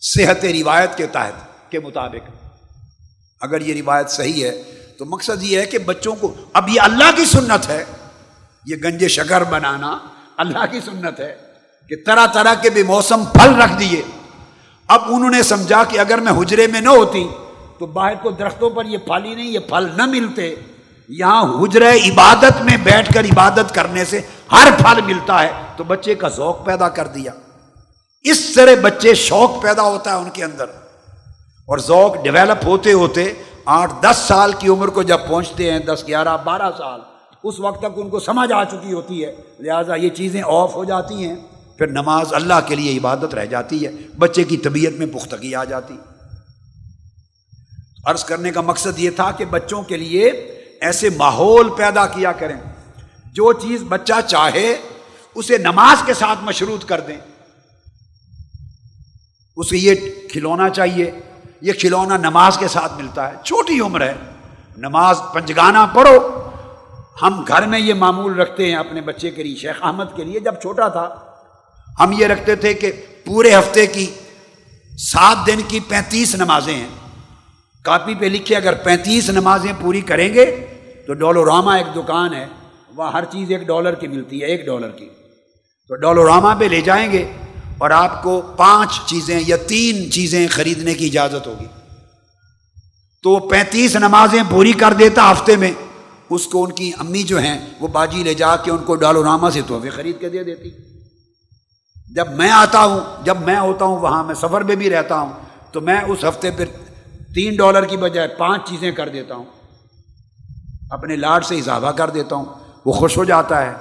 صحت 0.00 0.44
روایت 0.44 0.96
کے 0.96 1.06
تحت 1.06 1.70
کے 1.70 1.80
مطابق۔ 1.80 2.45
اگر 3.40 3.60
یہ 3.60 3.82
روایت 3.82 4.10
صحیح 4.10 4.44
ہے، 4.44 4.62
تو 4.98 5.04
مقصد 5.04 5.42
یہ 5.42 5.60
ہے 5.60 5.66
کہ 5.66 5.78
بچوں 5.78 6.14
کو، 6.14 6.34
اب 6.52 6.68
یہ 6.68 6.80
اللہ 6.80 7.10
کی 7.16 7.24
سنت 7.24 7.68
ہے، 7.68 7.84
یہ 8.66 8.76
گنج 8.84 9.06
شکر 9.06 9.44
بنانا 9.44 9.98
اللہ 10.36 10.64
کی 10.70 10.80
سنت 10.80 11.20
ہے 11.20 11.36
کہ 11.88 11.96
طرح 12.06 12.26
طرح 12.26 12.54
کے 12.54 12.70
بھی 12.70 12.82
موسم 12.82 13.24
پھل 13.24 13.62
رکھ 13.62 13.78
دیے۔ 13.78 14.02
اب 14.88 15.02
انہوں 15.06 15.30
نے 15.30 15.42
سمجھا 15.42 15.84
کہ 15.84 15.98
اگر 15.98 16.18
میں 16.18 16.32
حجرے 16.32 16.66
میں 16.66 16.80
نہ 16.80 16.88
ہوتی، 16.88 17.28
تو 17.78 17.86
باہر 17.86 18.14
کو 18.22 18.30
درختوں 18.30 18.70
پر 18.70 18.84
یہ 18.84 18.98
پھل 18.98 19.24
ہی 19.24 19.34
نہیں، 19.34 19.46
یہ 19.46 19.58
پھل 19.58 19.88
نہ 19.96 20.06
ملتے۔ 20.06 20.54
یہاں 21.08 21.62
حجرے 21.62 21.98
عبادت 22.10 22.62
میں 22.62 22.76
بیٹھ 22.76 23.14
کر 23.14 23.24
عبادت 23.24 23.74
کرنے 23.74 24.04
سے 24.04 24.20
ہر 24.52 24.68
پھل 24.78 25.00
ملتا 25.06 25.42
ہے، 25.42 25.52
تو 25.76 25.84
بچے 25.84 26.14
کا 26.14 26.28
ذوق 26.28 26.64
پیدا 26.64 26.88
کر 26.88 27.06
دیا۔ 27.06 27.32
اس 28.22 28.54
طرح 28.54 28.70
بچے 28.82 29.14
شوق 29.14 29.62
پیدا 29.62 29.82
ہوتا 29.82 30.10
ہے 30.10 30.16
ان 30.16 30.30
کے 30.30 30.44
اندر۔ 30.44 30.66
اور 31.66 31.78
ذوق 31.78 32.16
ڈیولپ 32.22 32.64
ہوتے 32.64 32.92
ہوتے 32.92 33.32
آٹھ 33.64 33.92
دس 34.00 34.16
سال 34.16 34.52
کی 34.58 34.68
عمر 34.68 34.88
کو 34.88 35.02
جب 35.02 35.18
پہنچتے 35.28 35.72
ہیں، 35.72 35.78
دس، 35.78 36.04
گیارہ، 36.06 36.36
بارہ 36.44 36.70
سال، 36.78 37.00
اس 37.44 37.60
وقت 37.60 37.78
تک 37.78 37.86
ان 37.96 38.08
کو 38.08 38.20
سمجھ 38.20 38.52
آ 38.52 38.64
چکی 38.64 38.92
ہوتی 38.92 39.24
ہے۔ 39.24 39.34
لہٰذا 39.58 39.94
یہ 39.94 40.08
چیزیں 40.08 40.42
آف 40.46 40.74
ہو 40.74 40.84
جاتی 40.84 41.14
ہیں۔ 41.14 41.36
پھر 41.78 41.86
نماز 41.86 42.34
اللہ 42.34 42.54
کے 42.66 42.74
لیے 42.74 42.98
عبادت 42.98 43.34
رہ 43.34 43.46
جاتی 43.46 43.86
ہے۔ 43.86 43.90
بچے 44.18 44.44
کی 44.44 44.56
طبیعت 44.56 44.92
میں 44.92 45.06
پختگی 45.06 45.54
آ 45.54 45.64
جاتی۔ 45.64 45.96
عرض 48.06 48.24
کرنے 48.24 48.50
کا 48.50 48.60
مقصد 48.60 48.98
یہ 48.98 49.10
تھا 49.10 49.30
کہ 49.30 49.44
بچوں 49.44 49.82
کے 49.82 49.96
لیے 49.96 50.26
ایسے 50.80 51.10
ماحول 51.10 51.70
پیدا 51.70 52.06
کیا 52.06 52.32
کریں۔ 52.32 52.56
جو 53.32 53.52
چیز 53.52 53.82
بچہ 53.88 54.20
چاہے، 54.26 54.76
اسے 55.34 55.58
نماز 55.58 55.96
کے 56.06 56.14
ساتھ 56.14 56.38
مشروط 56.42 56.84
کر 56.84 57.00
دیں۔ 57.00 57.18
اسے 59.56 59.76
یہ 59.76 59.94
کھلونا 60.32 60.68
چاہیے۔ 60.68 61.10
یہ 61.60 61.72
کھلونا 61.72 62.16
نماز 62.16 62.58
کے 62.58 62.68
ساتھ 62.68 62.92
ملتا 62.96 63.30
ہے، 63.30 63.34
چھوٹی 63.44 63.80
عمر 63.80 64.00
ہے۔ 64.00 64.14
نماز 64.76 65.20
پنجگانا 65.34 65.86
پڑھو۔ 65.86 66.42
ہم 67.22 67.44
گھر 67.48 67.66
میں 67.66 67.78
یہ 67.78 67.94
معمول 67.94 68.40
رکھتے 68.40 68.66
ہیں 68.66 68.74
اپنے 68.74 69.00
بچے 69.00 69.30
کے 69.30 69.42
لیے، 69.42 69.56
شیخ 69.56 69.76
احمد 69.82 70.04
کے 70.16 70.24
لیے، 70.24 70.40
جب 70.40 70.54
چھوٹا 70.54 70.88
تھا۔ 70.88 71.14
ہم 72.00 72.12
یہ 72.12 72.26
رکھتے 72.26 72.56
تھے 72.56 72.74
کہ 72.74 72.92
پورے 73.24 73.54
ہفتے 73.54 73.86
کی 73.86 74.14
سات 74.98 75.46
دن 75.46 75.60
کی 75.68 75.80
پینتیس 75.80 76.34
نمازیں 76.34 76.74
ہیں۔ 76.74 76.88
کاپی 77.82 78.14
پہ 78.14 78.24
لکھے 78.24 78.56
اگر 78.56 78.74
پینتیس 78.74 79.30
نمازیں 79.30 79.72
پوری 79.80 80.00
کریں 80.00 80.34
گے 80.34 80.66
تو 81.06 81.14
ڈولوراما 81.14 81.76
ایک 81.76 81.96
دکان 81.96 82.34
ہے، 82.34 82.46
وہاں 82.96 83.12
ہر 83.12 83.24
چیز 83.24 83.50
ایک 83.50 83.66
ڈالر 83.66 83.94
کی 83.94 84.08
ملتی 84.08 84.40
ہے، 84.40 84.46
ایک 84.46 84.66
ڈالر 84.66 84.88
کی۔ 84.88 85.08
تو 85.88 85.94
ڈولوراما 85.94 86.54
پہ 86.54 86.64
لے 86.64 86.80
جائیں 86.80 87.12
گے۔ 87.12 87.32
اور 87.78 87.90
آپ 87.90 88.22
کو 88.22 88.40
پانچ 88.56 89.00
چیزیں 89.06 89.40
یا 89.46 89.56
تین 89.56 90.10
چیزیں 90.10 90.48
خریدنے 90.50 90.94
کی 90.94 91.06
اجازت 91.06 91.46
ہوگی۔ 91.46 91.66
تو 93.22 93.30
وہ 93.30 93.50
پینتیس 93.50 93.96
نمازیں 93.96 94.42
پوری 94.50 94.72
کر 94.72 94.92
دیتا 94.92 95.32
ہفتے 95.32 95.56
میں، 95.56 95.70
اس 96.30 96.46
کو 96.46 96.64
ان 96.64 96.72
کی 96.72 96.92
امی 96.98 97.22
جو 97.22 97.38
ہیں، 97.38 97.66
وہ 97.80 97.88
باجی 97.88 98.22
لے 98.22 98.34
جا 98.34 98.56
کے 98.56 98.70
ان 98.70 98.84
کو 98.84 98.94
ڈالوراما 98.94 99.50
سے 99.50 99.62
تحفے 99.66 99.90
خرید 99.90 100.20
کے 100.20 100.28
دے 100.28 100.44
دیتی۔ 100.44 100.70
جب 102.14 102.28
میں 102.28 102.50
آتا 102.50 102.84
ہوں، 102.84 103.00
جب 103.24 103.36
میں 103.40 103.58
ہوتا 103.58 103.84
ہوں، 103.84 104.00
وہاں 104.00 104.24
میں 104.24 104.34
سفر 104.34 104.60
میں 104.60 104.76
بھی 104.76 104.90
رہتا 104.90 105.18
ہوں، 105.18 105.32
تو 105.72 105.80
میں 105.80 106.00
اس 106.00 106.24
ہفتے 106.24 106.50
پھر 106.50 106.64
تین 107.34 107.56
ڈالر 107.56 107.84
کی 107.84 107.96
بجائے 107.96 108.28
پانچ 108.28 108.68
چیزیں 108.68 108.92
کر 108.92 109.08
دیتا 109.08 109.34
ہوں۔ 109.34 109.44
اپنے 110.90 111.16
لاڈ 111.16 111.44
سے 111.44 111.58
اضافہ 111.58 111.86
کر 111.86 112.10
دیتا 112.10 112.36
ہوں، 112.36 112.44
وہ 112.84 112.92
خوش 112.92 113.16
ہو 113.16 113.24
جاتا 113.24 113.66
ہے۔ 113.66 113.72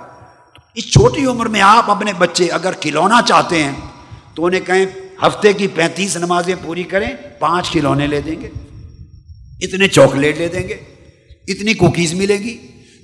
اس 0.75 0.91
چھوٹی 0.91 1.25
عمر 1.25 1.45
میں 1.45 1.61
آپ 1.61 1.91
اپنے 1.91 2.13
بچے 2.13 2.47
اگر 2.47 2.71
کھلونا 2.71 3.21
چاہتے 3.27 3.63
ہیں 3.63 3.71
تو 4.35 4.45
انہیں 4.45 4.61
کہیں 4.61 4.85
ہفتے 5.27 5.53
کی 5.53 5.67
پینتیس 5.67 6.17
نمازیں 6.17 6.55
پوری 6.63 6.83
کریں، 6.83 7.07
پانچ 7.39 7.71
کھلونے 7.71 8.07
لے 8.07 8.21
دیں 8.21 8.41
گے، 8.41 8.49
اتنے 9.61 9.87
چاکلیٹ 9.87 10.37
لے 10.37 10.47
دیں 10.47 10.67
گے، 10.67 10.73
اتنی 11.47 11.73
کوکیز 11.73 12.13
ملے 12.13 12.37
گی، 12.37 12.57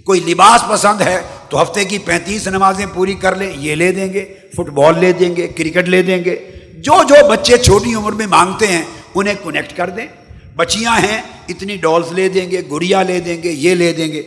کوئی 0.03 0.19
لباس 0.19 0.63
پسند 0.69 1.01
ہے 1.01 1.21
تو 1.49 1.61
ہفتے 1.61 1.85
کی 1.85 1.97
پینتیس 1.97 2.47
نمازیں 2.47 2.85
پوری 2.93 3.13
کر 3.13 3.35
لیں 3.35 3.53
یہ 3.57 3.75
لے 3.75 3.91
دیں 3.91 4.13
گے، 4.13 4.33
فٹ 4.53 4.69
بال 4.69 4.99
لے 4.99 5.11
دیں 5.11 5.35
گے، 5.35 5.47
کرکٹ 5.47 5.89
لے 5.89 6.01
دیں 6.01 6.25
گے، 6.25 6.35
جو 6.73 7.03
جو 7.03 7.27
بچے 7.29 7.57
چھوٹی 7.57 7.93
عمر 7.93 8.11
میں 8.11 8.27
مانگتے 8.27 8.67
ہیں 8.67 8.83
انہیں 9.15 9.35
کنیکٹ 9.43 9.77
کر 9.77 9.89
دیں۔ 9.89 10.07
بچیاں 10.55 10.97
ہیں، 10.97 11.21
اتنی 11.49 11.77
ڈالز 11.77 12.11
لے 12.11 12.29
دیں 12.29 12.51
گے، 12.51 12.61
گڑیا 12.71 13.03
لے 13.03 13.19
دیں 13.19 13.43
گے، 13.43 13.51
یہ 13.51 13.75
لے 13.75 13.93
دیں 13.93 14.07
گے۔ 14.07 14.23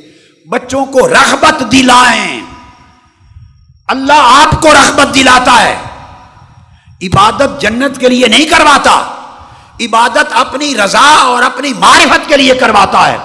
بچوں 0.48 0.86
کو 0.86 1.08
رغبت 1.08 1.72
دلائیں۔ 1.72 2.40
اللہ 3.88 4.44
آپ 4.44 4.60
کو 4.60 4.68
رغبت 4.68 5.14
دلاتا 5.14 5.62
ہے۔ 5.62 5.76
عبادت 7.02 7.60
جنت 7.60 8.00
کے 8.00 8.08
لیے 8.08 8.26
نہیں 8.26 8.44
کرواتا۔ 8.44 9.02
عبادت 9.80 10.32
اپنی 10.32 10.76
رضا 10.76 11.22
اور 11.22 11.42
اپنی 11.42 11.72
معرفت 11.78 12.28
کے 12.28 12.36
لیے 12.36 12.54
کرواتا 12.54 13.08
ہے۔ 13.08 13.18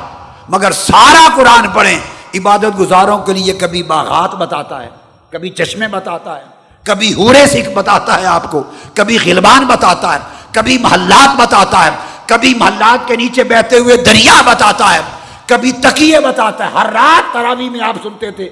مگر 0.49 0.71
سارا 0.71 1.27
قرآن 1.35 1.69
پڑھیں، 1.69 1.99
عبادت 2.35 2.79
گزاروں 2.79 3.17
کے 3.19 3.33
لیے 3.33 3.53
کبھی 3.53 3.83
باغات 3.83 4.35
بتاتا 4.35 4.83
ہے، 4.83 4.89
کبھی 5.29 5.49
چشمے 5.49 5.87
بتاتا 5.87 6.35
ہے، 6.35 6.41
کبھی 6.83 7.13
ہورے 7.13 7.45
سکھ 7.45 7.69
بتاتا 7.69 8.21
ہے 8.21 8.25
آپ 8.25 8.51
کو، 8.51 8.63
کبھی 8.93 9.17
خلبان 9.17 9.65
بتاتا 9.65 10.13
ہے، 10.13 10.19
کبھی 10.51 10.77
محلات 10.77 11.35
بتاتا 11.35 11.85
ہے، 11.85 11.89
کبھی 12.25 12.53
محلات 12.53 13.07
کے 13.07 13.15
نیچے 13.15 13.43
بہتے 13.43 13.77
ہوئے 13.77 13.97
دریا 13.97 14.41
بتاتا 14.45 14.93
ہے، 14.93 14.99
کبھی 15.45 15.71
تکیے 15.71 16.19
بتاتا 16.19 16.65
ہے۔ 16.65 16.71
ہر 16.71 16.93
رات 16.93 17.33
تراوی 17.33 17.69
میں 17.69 17.81
آپ 17.81 17.95
سنتے 18.03 18.31
تھے، 18.31 18.49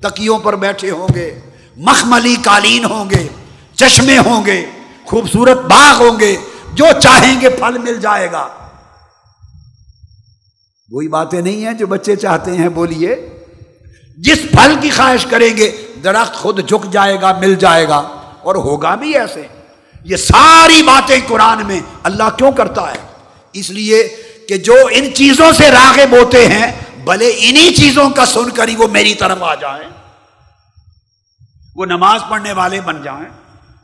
تکیوں 0.00 0.38
پر 0.38 0.56
بیٹھے 0.56 0.90
ہوں 0.90 1.08
گے۔ 1.14 1.49
مخملی 1.82 2.36
قالین 2.44 2.84
ہوں 2.84 3.10
گے، 3.10 3.28
چشمے 3.74 4.18
ہوں 4.18 4.46
گے، 4.46 4.66
خوبصورت 5.04 5.58
باغ 5.58 6.08
ہوں 6.08 6.20
گے، 6.20 6.36
جو 6.74 6.84
چاہیں 7.02 7.40
گے 7.40 7.50
پھل 7.50 7.78
مل 7.78 8.00
جائے 8.00 8.32
گا۔ 8.32 8.48
وہی 10.90 11.08
باتیں 11.08 11.40
نہیں 11.40 11.66
ہیں 11.66 11.72
جو 11.72 11.86
بچے 11.86 12.16
چاہتے 12.16 12.56
ہیں، 12.56 12.68
بولیے۔ 12.68 13.16
جس 14.18 14.38
پھل 14.42 14.74
کی 14.80 14.90
خواہش 14.90 15.26
کریں 15.30 15.56
گے، 15.56 15.86
درخت 16.04 16.34
خود 16.34 16.68
جھک 16.68 16.92
جائے 16.92 17.20
گا، 17.20 17.38
مل 17.38 17.54
جائے 17.54 17.88
گا۔ 17.88 17.96
اور 18.42 18.54
ہوگا 18.54 18.94
بھی 18.94 19.18
ایسے۔ 19.18 19.46
یہ 20.04 20.16
ساری 20.16 20.82
باتیں 20.82 21.20
قرآن 21.28 21.66
میں 21.66 21.80
اللہ 22.02 22.30
کیوں 22.38 22.52
کرتا 22.52 22.92
ہے؟ 22.92 22.98
اس 23.52 23.70
لیے 23.70 24.16
کہ 24.48 24.56
جو 24.56 24.74
ان 24.90 25.14
چیزوں 25.14 25.52
سے 25.52 25.70
راغب 25.70 26.16
ہوتے 26.16 26.48
ہیں، 26.48 26.72
بھلے 27.04 27.28
انہی 27.38 27.74
چیزوں 27.74 28.10
کا 28.10 28.26
سن 28.26 28.50
کر 28.50 28.68
ہی 28.68 28.76
وہ 28.76 28.88
میری 28.88 29.14
طرف 29.14 29.42
آ 29.42 29.54
جائیں۔ 29.54 29.99
وہ 31.80 31.86
نماز 31.86 32.20
پڑھنے 32.28 32.52
والے 32.52 32.80
بن 32.80 33.02
جائیں، 33.02 33.28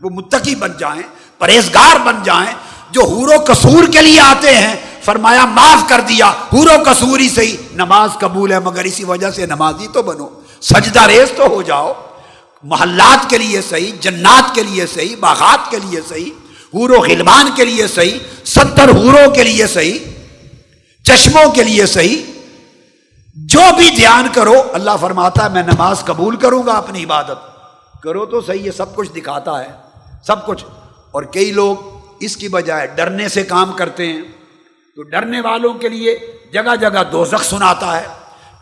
وہ 0.03 0.11
متقی 0.11 0.55
بن 0.55 0.73
جائیں، 0.79 1.03
پرہیزگار 1.39 1.99
بن 2.07 2.23
جائیں، 2.25 2.53
جو 2.91 3.05
حور 3.05 3.29
و 3.29 3.45
قصور 3.47 3.85
کے 3.93 4.03
لیے 4.03 4.21
آتے 4.21 4.55
ہیں، 4.55 4.75
فرمایا 5.03 5.45
معاف 5.45 5.89
کر 5.89 6.01
دیا، 6.01 6.27
حور 6.27 6.67
و 6.67 6.83
قصور 6.87 7.19
ہی 7.19 7.29
صحیح، 7.29 7.57
نماز 7.73 8.11
قبول 8.19 8.53
ہے، 8.53 8.61
مگر 8.61 8.85
اسی 8.85 9.05
وجہ 9.05 9.31
سے 9.31 9.47
نمازی 9.47 9.87
تو 9.93 10.03
بنو، 10.03 10.29
سجدہ 10.61 11.07
ریز 11.07 11.33
تو 11.37 11.47
ہو 11.47 11.63
جاؤ، 11.63 11.93
محلات 12.63 13.31
کے 13.31 13.39
لیے 13.39 13.63
صحیح، 13.63 13.93
جنات 14.01 14.55
کے 14.55 14.63
لیے 14.63 14.87
صحیح، 14.87 15.17
باغات 15.21 15.71
کے 15.71 15.79
لیے 15.79 16.01
صحیح، 16.09 16.31
حور 16.75 16.91
و 16.91 17.01
غلمان 17.01 17.51
کے 17.57 17.65
لیے 17.65 17.87
صحیح، 17.87 18.19
ستر 18.45 18.89
حوروں 18.89 19.31
کے 19.31 19.45
لیے 19.45 19.67
صحیح، 19.67 19.99
چشموں 21.05 21.51
کے 21.51 21.63
لیے 21.63 21.87
صحیح، 21.87 22.23
جو 23.35 23.61
بھی 23.77 23.91
دھیان 23.97 24.29
کرو، 24.33 24.63
اللہ 24.73 24.91
فرماتا 25.01 25.45
ہے، 25.45 25.49
میں 25.49 25.63
نماز 25.63 26.01
قبول 26.05 26.37
کروں 26.37 26.67
گا 26.67 26.73
اپنی 26.73 27.05
عبادت۔ 27.05 27.56
کرو 28.03 28.27
تو 28.27 28.41
صحیح 28.41 28.67
ہے، 28.67 28.73
سب 28.73 28.97
کچھ 28.97 29.13
دکھاتا 29.13 29.65
ہے، 29.65 29.73
سب 30.27 30.47
کچھ۔ 30.47 30.65
اور 31.11 31.23
کئی 31.23 31.53
لوگ 31.53 31.77
اس 32.21 32.37
کی 32.37 32.49
بجائے 32.49 32.87
ڈرنے 32.87 33.29
سے 33.29 33.43
کام 33.43 33.73
کرتے 33.73 34.07
ہیں۔ 34.07 34.23
تو 34.97 35.03
ڈرنے 35.03 35.41
والوں 35.41 35.75
کے 35.75 35.89
لیے 35.89 36.19
جگہ 36.53 36.77
جگہ 36.81 37.05
دوزخ 37.13 37.45
سناتا 37.45 38.01
ہے، 38.01 38.07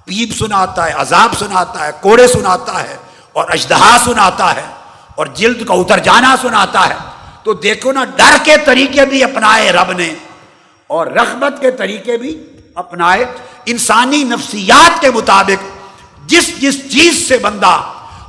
پیپ 0.04 0.36
سناتا 0.38 0.86
ہے، 0.86 0.92
عذاب 0.92 1.30
سناتا 1.38 1.86
ہے، 1.86 1.90
کوڑے 2.00 2.26
سناتا 2.26 2.82
ہے 2.82 2.96
اور 3.32 3.50
اجدہا 3.50 3.96
سناتا 4.04 4.56
ہے 4.56 4.62
اور 5.16 5.26
جلد 5.26 5.66
کا 5.66 5.74
اتر 5.74 5.98
جانا 5.98 6.36
سناتا 6.42 6.88
ہے۔ 6.88 6.94
تو 7.42 7.54
دیکھو 7.54 7.92
نا، 7.92 8.04
ڈر 8.04 8.36
کے 8.44 8.56
طریقے 8.64 9.06
بھی 9.06 9.24
اپنائے 9.24 9.72
رب 9.72 9.92
نے۔ 9.92 10.14
اور 10.86 11.06
رغبت 11.06 11.60
کے 11.60 11.70
طریقے 11.70 12.16
بھی 12.16 12.46
اپنائے۔ 12.74 13.24
انسانی 13.66 14.24
نفسیات 14.24 15.00
کے 15.00 15.10
مطابق 15.10 15.78
جس 16.26 16.60
جس 16.60 16.92
چیز 16.92 17.28
سے 17.28 17.38
بندہ 17.38 17.80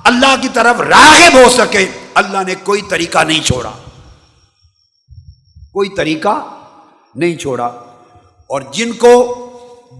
اللہ 0.05 0.35
کی 0.41 0.49
طرف 0.53 0.81
راغب 0.81 1.33
ہو 1.33 1.49
سکے، 1.49 1.85
اللہ 2.13 2.37
نے 2.47 2.55
کوئی 2.55 2.81
طریقہ 2.81 3.23
نہیں 3.23 3.43
چھوڑا۔ 3.43 3.71
کوئی 5.73 5.89
طریقہ 5.89 6.39
نہیں 7.15 7.35
چھوڑا۔ 7.35 7.65
اور 8.47 8.61
جن 8.61 8.91
کو 8.93 9.13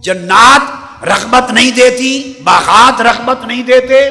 جنات 0.03 0.61
رغبت 1.03 1.51
نہیں 1.51 1.71
دیتی، 1.71 2.33
باغات 2.43 3.01
رغبت 3.01 3.45
نہیں 3.45 3.63
دیتے، 3.63 4.05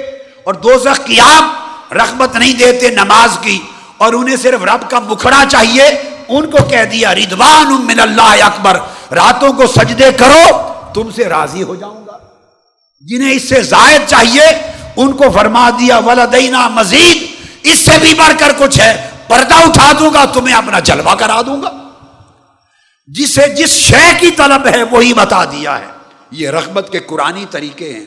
اور 0.44 0.54
دوزخ 0.54 1.04
کی 1.04 1.20
آپ 1.20 1.44
رغبت 1.92 2.36
نہیں 2.36 2.52
دیتے 2.52 2.90
نماز 2.90 3.38
کی، 3.40 3.58
اور 3.96 4.12
انہیں 4.12 4.36
صرف 4.36 4.62
رب 4.62 4.90
کا 4.90 5.00
مکھڑا 5.00 5.44
چاہیے، 5.50 5.84
ان 6.28 6.50
کو 6.50 6.58
کہہ 6.70 6.84
دیا 6.84 7.14
ردوان 7.14 7.86
من 7.86 8.00
اللہ 8.00 8.44
اکبر، 8.44 8.78
راتوں 9.14 9.52
کو 9.52 9.66
سجدے 9.66 10.12
کرو، 10.12 10.72
تم 10.94 11.10
سے 11.10 11.24
راضی 11.24 11.62
ہو 11.62 11.74
جاؤں 11.74 12.06
گا۔ 12.06 12.18
جنہیں 13.00 13.32
اس 13.32 13.48
سے 13.48 13.62
زائد 13.62 14.00
چاہیے 14.06 14.46
ان 14.96 15.12
کو 15.12 15.30
فرما 15.30 15.68
دیا 15.70 15.98
ولدینا 15.98 16.66
مزید 16.68 17.22
اس 17.62 17.78
سے 17.78 17.98
بھی 18.00 18.14
بڑھ 18.14 18.32
کر 18.38 18.52
کچھ 18.58 18.80
ہے، 18.80 19.10
پردہ 19.28 19.54
اٹھا 19.54 19.90
دوں 19.98 20.12
گا، 20.14 20.24
تمہیں 20.24 20.54
اپنا 20.54 20.78
جلوہ 20.78 21.14
کرا 21.14 21.40
دوں 21.42 21.60
گا۔ 21.62 21.70
جسے 23.08 23.48
جس 23.54 23.70
شے 23.70 24.10
کی 24.20 24.30
طلب 24.30 24.66
ہے، 24.66 24.82
وہی 24.82 25.14
بتا 25.14 25.44
دیا 25.44 25.78
ہے۔ 25.78 25.86
یہ 26.30 26.48
رغبت 26.48 26.88
کے 26.92 27.00
قرآنی 27.00 27.44
طریقے 27.50 27.92
ہیں، 27.92 28.04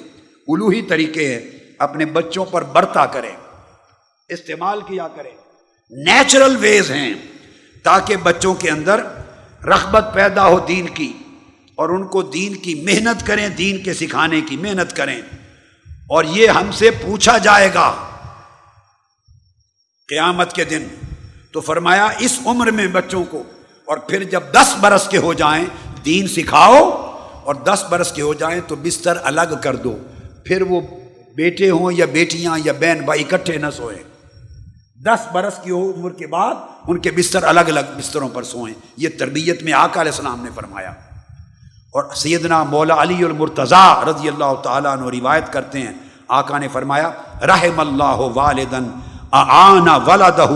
الوہی 0.48 0.82
طریقے 0.82 1.28
ہیں، 1.34 1.40
اپنے 1.80 2.06
بچوں 2.06 2.46
پر 2.46 2.64
برتا 2.64 3.06
کریں، 3.06 3.32
استعمال 4.30 4.82
کیا 4.88 5.08
کریں۔ 5.08 5.32
نیچرل 5.92 6.56
ویز 6.60 6.92
ہیں، 6.92 7.14
تاکہ 7.84 8.16
بچوں 8.16 8.54
کے 8.54 8.70
اندر 8.70 9.02
رغبت 9.66 10.06
پیدا 10.14 10.48
ہو 10.48 10.60
دین 10.60 10.88
کی، 10.88 11.12
اور 11.76 11.90
ان 11.90 12.08
کو 12.08 12.22
دین 12.22 12.56
کی 12.56 12.74
محنت 12.76 13.26
کریں، 13.28 13.48
دین 13.50 13.84
کے 13.84 13.94
سکھانے 13.94 14.42
کی 14.42 14.58
محنت 14.58 14.96
کریں۔ 14.96 15.22
اور 16.10 16.24
یہ 16.24 16.48
ہم 16.48 16.72
سے 16.72 16.92
پوچھا 16.92 17.38
جائے 17.38 17.74
گا۔ 17.74 17.96
قیامت 20.08 20.54
کے 20.54 20.64
دن 20.64 20.88
تو 21.52 21.62
فرمایا، 21.62 22.08
اس 22.20 22.40
عمر 22.46 22.72
میں 22.72 22.88
بچوں 22.88 23.24
کو، 23.24 23.44
اور 23.86 23.98
پھر 23.98 24.24
جب 24.24 24.42
دس 24.54 24.76
برس 24.80 25.08
کے 25.08 25.18
ہو 25.18 25.34
جائیں، 25.34 25.66
دین 26.06 26.28
سکھاؤ، 26.28 26.90
اور 27.44 27.56
دس 27.56 27.86
برس 27.90 28.12
کے 28.12 28.22
ہو 28.22 28.34
جائیں 28.34 28.62
تو 28.68 28.76
بستر 28.76 29.18
الگ 29.24 29.56
کر 29.64 29.76
دو۔ 29.76 29.98
پھر 30.46 30.62
وہ 30.62 30.82
بیٹے 31.36 31.70
ہوں 31.70 31.92
یا 31.92 32.06
بیٹیاں 32.06 32.58
یا 32.66 32.74
بہن 32.74 33.02
بھائی 33.06 33.24
اکٹھے 33.24 33.58
نہ 33.58 33.68
سوئیں۔ 33.78 34.04
دس 35.06 35.28
برس 35.34 35.54
کی 35.64 35.72
عمر 35.72 36.14
کے 36.14 36.28
بعد 36.28 36.56
ان 36.88 37.00
کے 37.00 37.12
بستر 37.12 37.44
الگ 37.44 37.60
الگ 37.60 37.80
بستروں 37.98 38.30
پر 38.30 38.44
سوئیں۔ 38.44 38.76
یہ 38.98 39.10
تربیت 39.20 39.64
میں 39.64 39.74
آقا 39.74 40.02
علیہ 40.02 40.12
السلام 40.12 40.44
نے 40.44 40.50
فرمایا۔ 40.56 40.94
اور 41.98 42.16
سیدنا 42.16 42.64
مولا 42.64 43.02
علی 43.02 43.24
المرتضی 43.24 44.10
رضی 44.10 44.28
اللہ 44.28 44.54
تعالیٰ 44.64 44.92
عنہ 44.92 45.06
روایت 45.06 45.54
کرتے 45.54 45.82
ہیں۔ 45.82 45.94
آقا 46.28 46.58
نے 46.58 46.68
فرمایا، 46.68 47.10
رحم 47.42 47.80
اللہ 47.80 48.38
والدن 48.38 48.90
آنا 49.32 49.98
ولدہ 49.98 50.48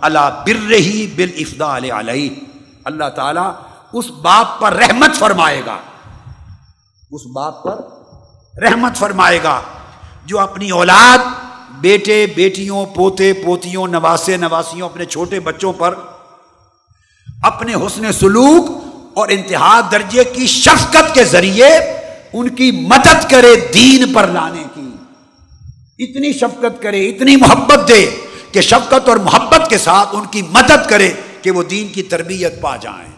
اللہ 0.00 0.42
برہی 0.46 1.12
بالافضال 1.16 1.90
علیہ۔ 1.90 2.30
اللہ 2.84 3.08
تعالیٰ 3.16 3.52
اس 3.92 4.10
باپ 4.10 4.60
پر 4.60 4.72
رحمت 4.72 5.18
فرمائے 5.18 5.62
گا۔ 5.66 5.76
اس 7.10 7.26
باپ 7.34 7.62
پر 7.62 7.76
رحمت 8.62 8.96
فرمائے 8.96 9.42
گا۔ 9.44 9.60
جو 10.26 10.40
اپنی 10.40 10.70
اولاد، 10.70 11.18
بیٹے، 11.80 12.26
بیٹیوں، 12.36 12.86
پوتے، 12.86 13.32
پوتیوں، 13.32 13.86
نواسے، 13.86 14.36
نواسیوں، 14.36 14.88
اپنے 14.88 15.04
چھوٹے 15.04 15.40
بچوں 15.40 15.72
پر 15.72 15.94
اپنے 17.42 17.74
حسن 17.74 18.12
سلوک 18.12 18.85
اور 19.16 19.28
انتہا 19.28 19.80
درجے 19.92 20.24
کی 20.24 20.46
شفقت 20.46 21.14
کے 21.14 21.24
ذریعے 21.24 21.66
ان 22.32 22.48
کی 22.48 22.70
مدد 22.70 23.30
کرے 23.30 23.56
دین 23.74 24.12
پر 24.12 24.26
لانے 24.26 24.64
کی۔ 24.74 24.90
اتنی 26.04 26.32
شفقت 26.32 26.82
کرے، 26.82 27.08
اتنی 27.08 27.36
محبت 27.36 27.88
دے 27.88 28.10
کہ 28.52 28.60
شفقت 28.60 29.08
اور 29.08 29.16
محبت 29.16 29.70
کے 29.70 29.78
ساتھ 29.78 30.08
ان 30.12 30.24
کی 30.26 30.42
مدد 30.42 30.88
کرے 30.88 31.12
کہ 31.42 31.50
وہ 31.50 31.62
دین 31.62 31.88
کی 31.88 32.02
تربیت 32.02 32.60
پا 32.60 32.76
جائیں، 32.76 33.12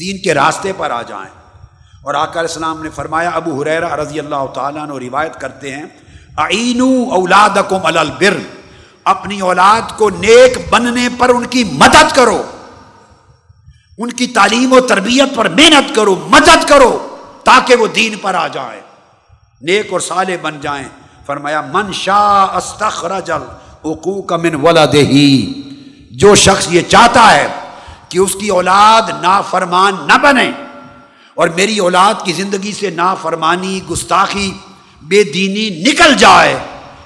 دین 0.00 0.18
کے 0.18 0.34
راستے 0.34 0.72
پر 0.76 0.90
آ 0.90 1.02
جائیں۔ 1.02 1.30
اور 2.04 2.14
آقا 2.14 2.40
علیہ 2.40 2.48
السلام 2.48 2.82
نے 2.82 2.90
فرمایا، 2.94 3.30
ابو 3.30 3.62
حریرہ 3.62 3.94
رضی 3.94 4.18
اللہ 4.18 4.46
تعالیٰ 4.54 4.86
نے 4.86 5.06
روایت 5.06 5.40
کرتے 5.40 5.70
ہیں 5.70 5.84
اولادکم 7.10 7.78
البر، 7.82 8.38
اپنی 9.04 9.40
اولاد 9.40 9.98
کو 9.98 10.10
نیک 10.10 10.58
بننے 10.70 11.08
پر 11.18 11.28
ان 11.28 11.46
کی 11.46 11.64
مدد 11.64 12.14
کرو۔ 12.14 12.42
ان 13.98 14.10
کی 14.10 14.26
تعلیم 14.26 14.72
و 14.72 14.80
تربیت 14.80 15.34
پر 15.34 15.48
محنت 15.48 15.94
کرو، 15.94 16.14
مدد 16.30 16.68
کرو 16.68 16.92
تاکہ 17.44 17.76
وہ 17.76 17.86
دین 17.86 18.14
پر 18.22 18.34
آ 18.34 18.46
جائے 18.48 18.80
نیک 19.60 19.92
اور 19.92 20.00
سالے 20.00 20.36
بن 20.42 20.60
جائیں۔ 20.60 20.88
فرمایا، 21.26 21.60
من 21.72 21.92
شاہ 21.92 22.56
استخرج 22.56 23.30
العقوق 23.30 24.32
من 24.32 24.54
ولدہی 24.62 25.62
جو 26.10 26.34
شخص 26.34 26.66
یہ 26.70 26.82
چاہتا 26.88 27.30
ہے 27.32 27.46
کہ 28.08 28.18
اس 28.18 28.36
کی 28.40 28.48
اولاد 28.48 29.10
نافرمان 29.22 29.94
نہ 30.06 30.18
بنے 30.22 30.50
اور 31.36 31.48
میری 31.56 31.78
اولاد 31.78 32.24
کی 32.24 32.32
زندگی 32.32 32.72
سے 32.72 32.90
نافرمانی، 32.90 33.80
گستاخی، 33.90 34.50
بے 35.02 35.22
دینی 35.24 35.68
نکل 35.82 36.14
جائے، 36.18 36.56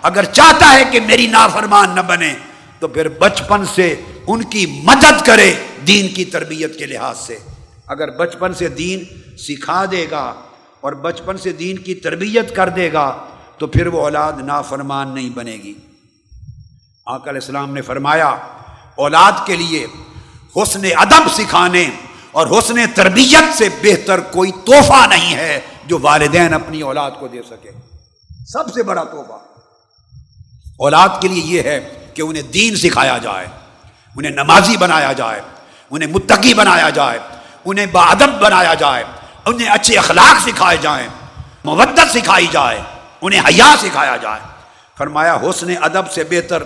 اگر 0.02 0.24
چاہتا 0.24 0.72
ہے 0.72 0.84
کہ 0.90 1.00
میری 1.00 1.26
نافرمان 1.26 1.94
نہ 1.94 2.00
بنے، 2.06 2.34
تو 2.78 2.88
پھر 2.88 3.08
بچپن 3.18 3.64
سے 3.74 3.94
ان 4.26 4.44
کی 4.44 4.66
مدد 4.84 5.26
کرے 5.26 5.54
دین 5.86 6.14
کی 6.14 6.24
تربیت 6.24 6.78
کے 6.78 6.86
لحاظ 6.86 7.18
سے۔ 7.18 7.38
اگر 7.86 8.10
بچپن 8.10 8.54
سے 8.54 8.68
دین 8.68 9.04
سکھا 9.38 9.84
دے 9.90 10.06
گا 10.10 10.34
اور 10.80 10.92
بچپن 10.92 11.38
سے 11.38 11.52
دین 11.52 11.78
کی 11.78 11.94
تربیت 11.94 12.56
کر 12.56 12.68
دے 12.68 12.92
گا، 12.92 13.24
تو 13.58 13.66
پھر 13.66 13.86
وہ 13.86 14.00
اولاد 14.00 14.32
نافرمان 14.44 15.08
نہیں 15.08 15.30
بنے 15.30 15.52
گی۔ 15.52 15.74
آقا 17.06 17.30
علیہ 17.30 17.40
السلام 17.40 17.74
نے 17.74 17.82
فرمایا، 17.82 18.28
اولاد 18.94 19.32
کے 19.46 19.56
لیے 19.56 19.86
حسن 20.56 20.84
ادب 20.96 21.28
سکھانے 21.34 21.90
اور 22.32 22.58
حسن 22.58 22.74
تربیت 22.94 23.58
سے 23.58 23.68
بہتر 23.82 24.20
کوئی 24.20 24.50
تحفہ 24.52 25.06
نہیں 25.08 25.34
ہے 25.34 25.60
جو 25.86 25.98
والدین 26.02 26.54
اپنی 26.54 26.80
اولاد 26.80 27.10
کو 27.20 27.28
دے 27.28 27.40
سکے۔ 27.50 27.70
سب 28.46 28.72
سے 28.74 28.82
بڑا 28.82 29.04
تحفہ۔ 29.04 29.38
اولاد 30.76 31.08
کے 31.20 31.28
لیے 31.28 31.42
یہ 31.44 31.62
ہے 31.62 32.08
کہ 32.14 32.22
انہیں 32.22 32.42
دین 32.42 32.76
سکھایا 32.76 33.18
جائے۔ 33.18 33.46
انہیں 34.16 34.32
نمازی 34.32 34.76
بنایا 34.76 35.12
جائے، 35.12 35.40
انہیں 35.90 36.10
متقی 36.10 36.54
بنایا 36.54 36.90
جائے، 36.90 37.18
انہیں 37.64 37.86
با 37.86 38.04
ادب 38.04 38.40
بنایا 38.40 38.74
جائے، 38.74 39.04
انہیں 39.46 39.68
اچھے 39.68 39.98
اخلاق 39.98 40.48
سکھائے 40.48 40.76
جائیں، 40.80 41.08
مودت 41.64 42.00
سکھائی 42.10 42.46
جائے، 42.50 42.80
انہیں 43.20 43.40
حیا 43.40 43.74
سکھایا 43.78 44.16
جائے۔ 44.16 44.40
فرمایا، 44.98 45.34
حسن 45.34 45.74
ادب 45.80 46.10
سے 46.10 46.24
بہتر 46.24 46.62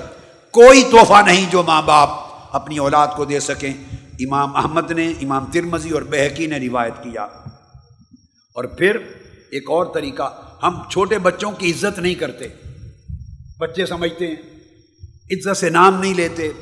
کوئی 0.51 0.85
تحفہ 0.93 1.23
نہیں 1.27 1.51
جو 1.51 1.63
ماں 1.63 1.83
باپ 1.83 2.09
اپنی 2.57 2.79
اولاد 2.79 3.09
کو 3.17 3.25
دے 3.25 3.41
سکیں۔ 3.41 3.73
امام 4.21 4.57
احمد 4.57 4.91
نے، 4.91 5.11
امام 5.11 5.47
ترمزی 5.47 5.91
اور 5.91 6.03
بحقی 6.03 6.47
نے 6.47 6.59
روایت 6.59 6.93
کیا۔ 7.03 7.23
اور 8.55 8.65
پھر 8.65 8.97
ایک 9.51 9.71
اور 9.71 9.87
طریقہ، 9.95 10.41
ہم 10.63 10.89
چھوٹے 10.91 11.19
بچوں 11.19 11.53
کی 11.53 11.71
عزت 11.71 11.99
نہیں 11.99 12.15
کرتے۔ 12.15 12.49
بچے 13.59 13.87
سمجھتے 13.87 14.27
ہیں، 14.27 14.37
عزت 15.31 15.57
سے 15.57 15.71
نام 15.71 16.01
نہیں 16.01 16.15
لیتے۔ 16.15 16.53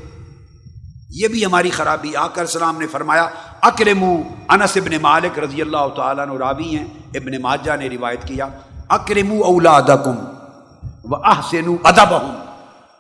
یہ 1.15 1.29
بھی 1.29 1.45
ہماری 1.45 1.71
خرابی 1.71 2.17
آکر 2.17 2.41
السلام 2.41 2.79
نے 2.79 2.87
فرمایا 2.87 3.29
اکرم 3.61 4.05
انس 4.49 4.77
ابن 4.77 4.93
مالک 5.03 5.39
رضی 5.39 5.63
اللہ 5.63 5.89
تعالیٰ 5.97 6.27
نے 6.27 6.39
راوی 6.39 6.77
ہیں، 6.77 6.85
ابن 7.15 7.43
ماجہ 7.43 7.77
نے 7.77 7.89
روایت 7.89 8.23
کیا 8.25 8.49
اکرم 8.89 9.43
اولادکم 9.43 10.15
و 11.05 11.17
احسن 11.17 11.77
ادبہم۔ 11.85 12.35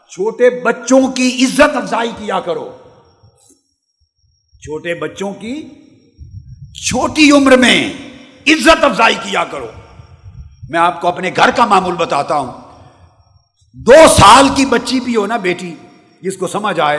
چھوٹے 0.08 0.50
بچوں 0.50 1.12
کی 1.12 1.44
عزت 1.44 1.76
افزائی 1.76 2.10
کیا 2.18 2.40
کرو۔ 2.40 2.76
چھوٹے 4.52 4.94
بچوں 4.94 5.34
کی 5.34 5.68
چھوٹی 6.88 7.30
عمر 7.30 7.56
میں 7.56 7.92
عزت 8.46 8.84
افزائی 8.84 9.14
کیا 9.14 9.44
کرو۔ 9.44 9.66
میں 10.70 10.80
آپ 10.80 11.00
کو 11.00 11.08
اپنے 11.08 11.30
گھر 11.36 11.50
کا 11.50 11.66
معمول 11.66 11.94
بتاتا 11.94 12.38
ہوں۔ 12.38 12.52
دو 13.72 14.08
سال 14.16 14.48
کی 14.54 14.66
بچی 14.66 15.00
بھی 15.00 15.16
ہو 15.16 15.26
نا 15.26 15.36
بیٹی، 15.36 15.74
جس 16.22 16.36
کو 16.36 16.46
سمجھ 16.46 16.80
آئے 16.80 16.98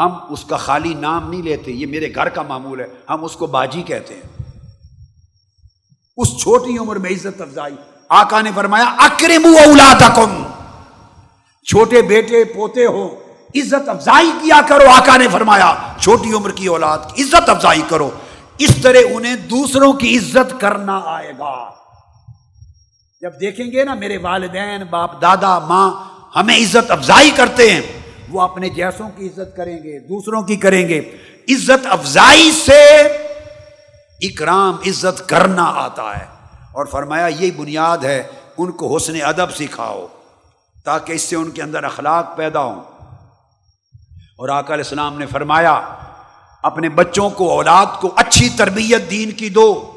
ہم 0.00 0.14
اس 0.28 0.44
کا 0.44 0.56
خالی 0.56 0.94
نام 0.94 1.30
نہیں 1.30 1.42
لیتے، 1.42 1.72
یہ 1.72 1.86
میرے 1.86 2.14
گھر 2.14 2.28
کا 2.28 2.42
معمول 2.42 2.80
ہے، 2.80 2.86
ہم 3.10 3.24
اس 3.24 3.36
کو 3.36 3.46
باجی 3.46 3.82
کہتے 3.82 4.14
ہیں۔ 4.14 4.22
اس 6.16 6.28
چھوٹی 6.42 6.78
عمر 6.78 6.96
میں 6.96 7.10
عزت 7.10 7.40
افزائی۔ 7.40 7.74
آقا 8.08 8.40
نے 8.40 8.50
فرمایا 8.54 8.84
اکرم 8.84 9.54
اولادکم۔ 9.66 10.42
چھوٹے 11.66 12.02
بیٹے، 12.02 12.44
پوتے 12.44 12.86
ہو 12.86 13.14
عزت 13.54 13.88
افزائی 13.88 14.30
کیا 14.42 14.60
کرو، 14.68 14.88
آقا 14.90 15.16
نے 15.16 15.28
فرمایا۔ 15.28 15.74
چھوٹی 16.00 16.32
عمر 16.32 16.50
کی 16.50 16.66
اولاد 16.66 16.98
کی 17.14 17.22
عزت 17.22 17.48
افزائی 17.48 17.82
کرو۔ 17.88 18.10
اس 18.58 18.76
طرح 18.82 18.98
انہیں 19.14 19.36
دوسروں 19.36 19.92
کی 19.92 20.18
عزت 20.18 20.60
کرنا 20.60 21.00
آئے 21.04 21.32
گا۔ 21.38 21.70
جب 23.20 23.40
دیکھیں 23.40 23.66
گے 23.66 23.84
نا 23.84 23.94
میرے 23.94 24.16
والدین، 24.16 24.82
باپ، 24.90 25.22
دادا، 25.22 25.58
ماں 25.58 26.04
ہمیں 26.36 26.56
عزت 26.56 26.90
افزائی 26.90 27.30
کرتے 27.30 27.70
ہیں۔ 27.70 27.99
وہ 28.30 28.40
اپنے 28.40 28.68
جیسوں 28.68 29.10
کی 29.16 29.26
عزت 29.26 29.56
کریں 29.56 29.76
گے، 29.76 29.98
دوسروں 29.98 30.42
کی 30.42 30.56
کریں 30.56 30.88
گے۔ 30.88 30.98
عزت 31.48 31.86
افزائی 31.86 32.52
سے 32.52 32.94
اکرام، 34.20 34.76
عزت 34.86 35.28
کرنا 35.28 35.64
آتا 35.64 36.18
ہے۔ 36.18 36.24
اور 36.72 36.86
فرمایا، 36.86 37.26
یہی 37.26 37.50
بنیاد 37.50 37.98
ہے، 37.98 38.22
ان 38.58 38.72
کو 38.72 38.96
حسن 38.96 39.22
ادب 39.22 39.50
سکھاؤ، 39.50 40.06
تاکہ 40.84 41.12
اس 41.12 41.22
سے 41.22 41.36
ان 41.36 41.50
کے 41.50 41.62
اندر 41.62 41.84
اخلاق 41.84 42.36
پیدا 42.36 42.60
ہوں۔ 42.60 42.80
اور 44.38 44.48
آقا 44.48 44.74
علیہ 44.74 44.84
السلام 44.84 45.18
نے 45.18 45.26
فرمایا، 45.26 45.80
اپنے 46.62 46.88
بچوں 46.88 47.30
کو، 47.30 47.50
اولاد 47.50 47.86
کو 48.00 48.12
اچھی 48.16 48.48
تربیت 48.48 49.10
دین 49.10 49.30
کی 49.30 49.48
دو۔ 49.48 49.92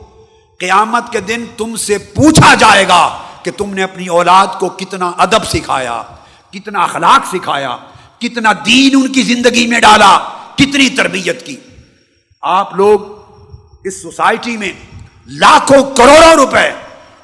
قیامت 0.59 1.11
کے 1.11 1.19
دن 1.19 1.45
تم 1.57 1.75
سے 1.75 1.97
پوچھا 1.97 2.53
جائے 2.53 2.87
گا 2.87 3.17
کہ 3.43 3.51
تم 3.57 3.73
نے 3.73 3.83
اپنی 3.83 4.07
اولاد 4.07 4.47
کو 4.59 4.69
کتنا 4.69 5.11
ادب 5.17 5.45
سکھایا، 5.45 6.03
کتنا 6.51 6.83
اخلاق 6.83 7.35
سکھایا۔ 7.35 7.77
کتنا 8.23 8.51
دین 8.65 8.95
ان 8.95 9.11
کی 9.11 9.21
زندگی 9.21 9.67
میں 9.67 9.79
ڈالا، 9.79 10.17
کتنی 10.55 10.89
تربیت 10.89 11.45
کی۔ 11.45 11.55
آپ 12.41 12.73
لوگ 12.73 12.99
اس 13.83 14.01
سوسائٹی 14.01 14.57
میں 14.57 14.71
لاکھوں 15.27 15.95
کروڑوں 15.95 16.33
روپے 16.35 16.69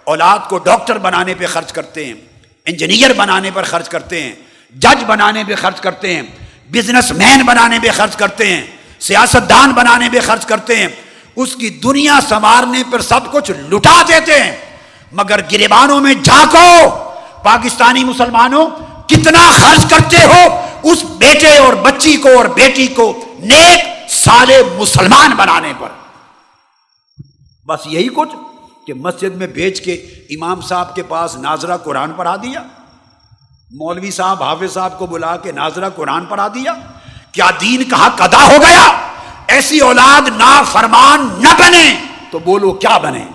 اولاد 0.04 0.40
کو 0.50 0.58
ڈاکٹر 0.58 0.98
بنانے 0.98 1.34
پہ 1.34 1.46
خرچ 1.48 1.74
کرتے 1.74 2.06
ہیں، 2.06 2.14
انجینئر 2.66 3.14
بنانے 3.14 3.50
پر 3.54 3.64
خرچ 3.64 3.90
کرتے 3.90 4.24
ہیں، 4.24 4.32
جج 4.76 5.04
بنانے 5.08 5.44
پہ 5.48 5.56
خرچ 5.56 5.82
کرتے 5.82 6.16
ہیں، 6.16 6.22
بزنس 6.72 7.12
مین 7.12 7.42
بنانے 7.46 7.80
پہ 7.82 7.88
خرچ 7.96 8.16
کرتے 8.16 8.56
ہیں 8.56 8.66
سیاست 9.00 9.50
دان 9.50 9.72
بنانے 9.72 10.10
پہ 10.12 10.20
خرچ 10.20 10.46
کرتے 10.46 10.76
ہیں۔ 10.76 10.88
اس 11.36 11.56
کی 11.56 11.70
دنیا 11.70 12.20
سنوارنے 12.30 12.84
پر 12.92 13.02
سب 13.02 13.32
کچھ 13.32 13.52
لٹا 13.52 14.02
دیتے 14.08 14.44
ہیں۔ 14.44 14.56
مگر 15.12 15.40
گریبانوں 15.52 16.00
میں 16.00 16.14
جھانکو، 16.14 16.90
پاکستانی 17.44 18.04
مسلمانوں، 18.04 18.68
کتنا 19.08 19.52
خرچ 19.52 19.90
کرتے 19.90 20.18
ہو؟ 20.18 20.69
اس 20.84 21.04
بیٹے 21.04 21.58
اور 21.58 21.74
بچی 21.74 22.18
کو 22.18 22.30
اور 22.38 22.46
بیٹی 22.46 22.88
کو 22.88 23.26
نیک 23.40 24.12
سالے 24.12 24.64
مسلمان 24.78 25.32
بنانے 25.32 25.74
پر۔ 25.80 25.90
بس 27.68 27.80
یہی 27.86 28.08
کچھ 28.16 28.36
کہ 28.88 28.94
مسجد 28.94 29.36
میں 29.36 29.48
بیچ 29.48 29.82
کے 29.82 29.94
امام 30.30 30.62
صاحب 30.62 30.96
کے 30.96 31.04
پاس 31.04 31.36
ناظرہ 31.36 31.78
قرآن 31.78 32.12
پڑھا 32.14 32.36
دیا، 32.36 32.64
مولوی 33.72 34.12
صاحب، 34.12 34.44
حافظ 34.44 34.74
صاحب 34.74 35.00
کو 35.00 35.06
بلا 35.08 35.38
کے 35.38 35.52
ناظرہ 35.52 35.90
قرآن 35.90 36.26
پڑھا 36.26 36.48
دیا۔ 36.48 36.74
کیا 37.32 37.50
دین 37.62 37.84
کا 37.84 38.06
حق 38.06 38.22
ادا 38.22 38.44
ہو 38.46 38.58
گیا؟ 38.62 39.10
ایسی 39.48 39.80
اولاد 39.80 40.28
نا 40.38 40.64
فرمان 40.64 41.30
نہ 41.40 41.48
بنے 41.60 42.00
تو 42.32 42.40
بولو 42.40 42.72
کیا 42.72 42.98
بنے؟ 42.98 43.26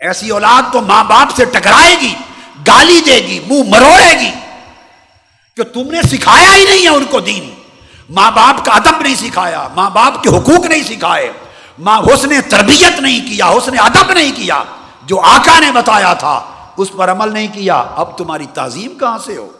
ایسی 0.00 0.30
اولاد 0.30 0.72
تو 0.72 0.80
ماں 0.80 1.04
باپ 1.04 1.36
سے 1.36 1.44
ٹکرائے 1.44 1.96
گی، 2.00 2.14
گالی 2.66 3.00
دے 3.06 3.16
گی، 3.16 3.40
منہ 3.46 3.62
مروڑے 3.68 4.20
گی۔ 4.20 4.30
کہ 5.56 5.62
تم 5.62 5.90
نے 5.90 6.02
سکھایا 6.02 6.56
ہی 6.56 6.64
نہیں 6.64 6.82
ہے 6.82 6.88
ان 6.88 7.04
کو 7.04 7.20
دین۔ 7.20 7.54
ماں 8.10 8.30
باپ 8.30 8.64
کا 8.64 8.72
ادب 8.72 9.00
نہیں 9.00 9.14
سکھایا، 9.14 9.68
ماں 9.76 9.90
باپ 9.90 10.22
کے 10.22 10.28
حقوق 10.28 10.66
نہیں 10.66 10.82
سکھائے۔ 10.82 11.32
ماں 11.78 12.00
حسن 12.00 12.40
تربیت 12.50 13.00
نہیں 13.00 13.20
کیا 13.20 13.48
حسن 13.48 13.78
ادب 13.78 14.12
نہیں 14.12 14.32
کیا۔ 14.36 14.62
جو 15.02 15.20
آقا 15.20 15.60
نے 15.60 15.72
بتایا 15.72 16.14
تھا، 16.14 16.40
اس 16.76 16.88
پر 16.96 17.12
عمل 17.12 17.32
نہیں 17.32 17.48
کیا۔ 17.52 17.74
اب 17.74 18.18
تمہاری 18.18 18.46
تعظیم 18.54 18.98
کہاں 18.98 19.18
سے 19.18 19.36
ہو؟ 19.36 19.52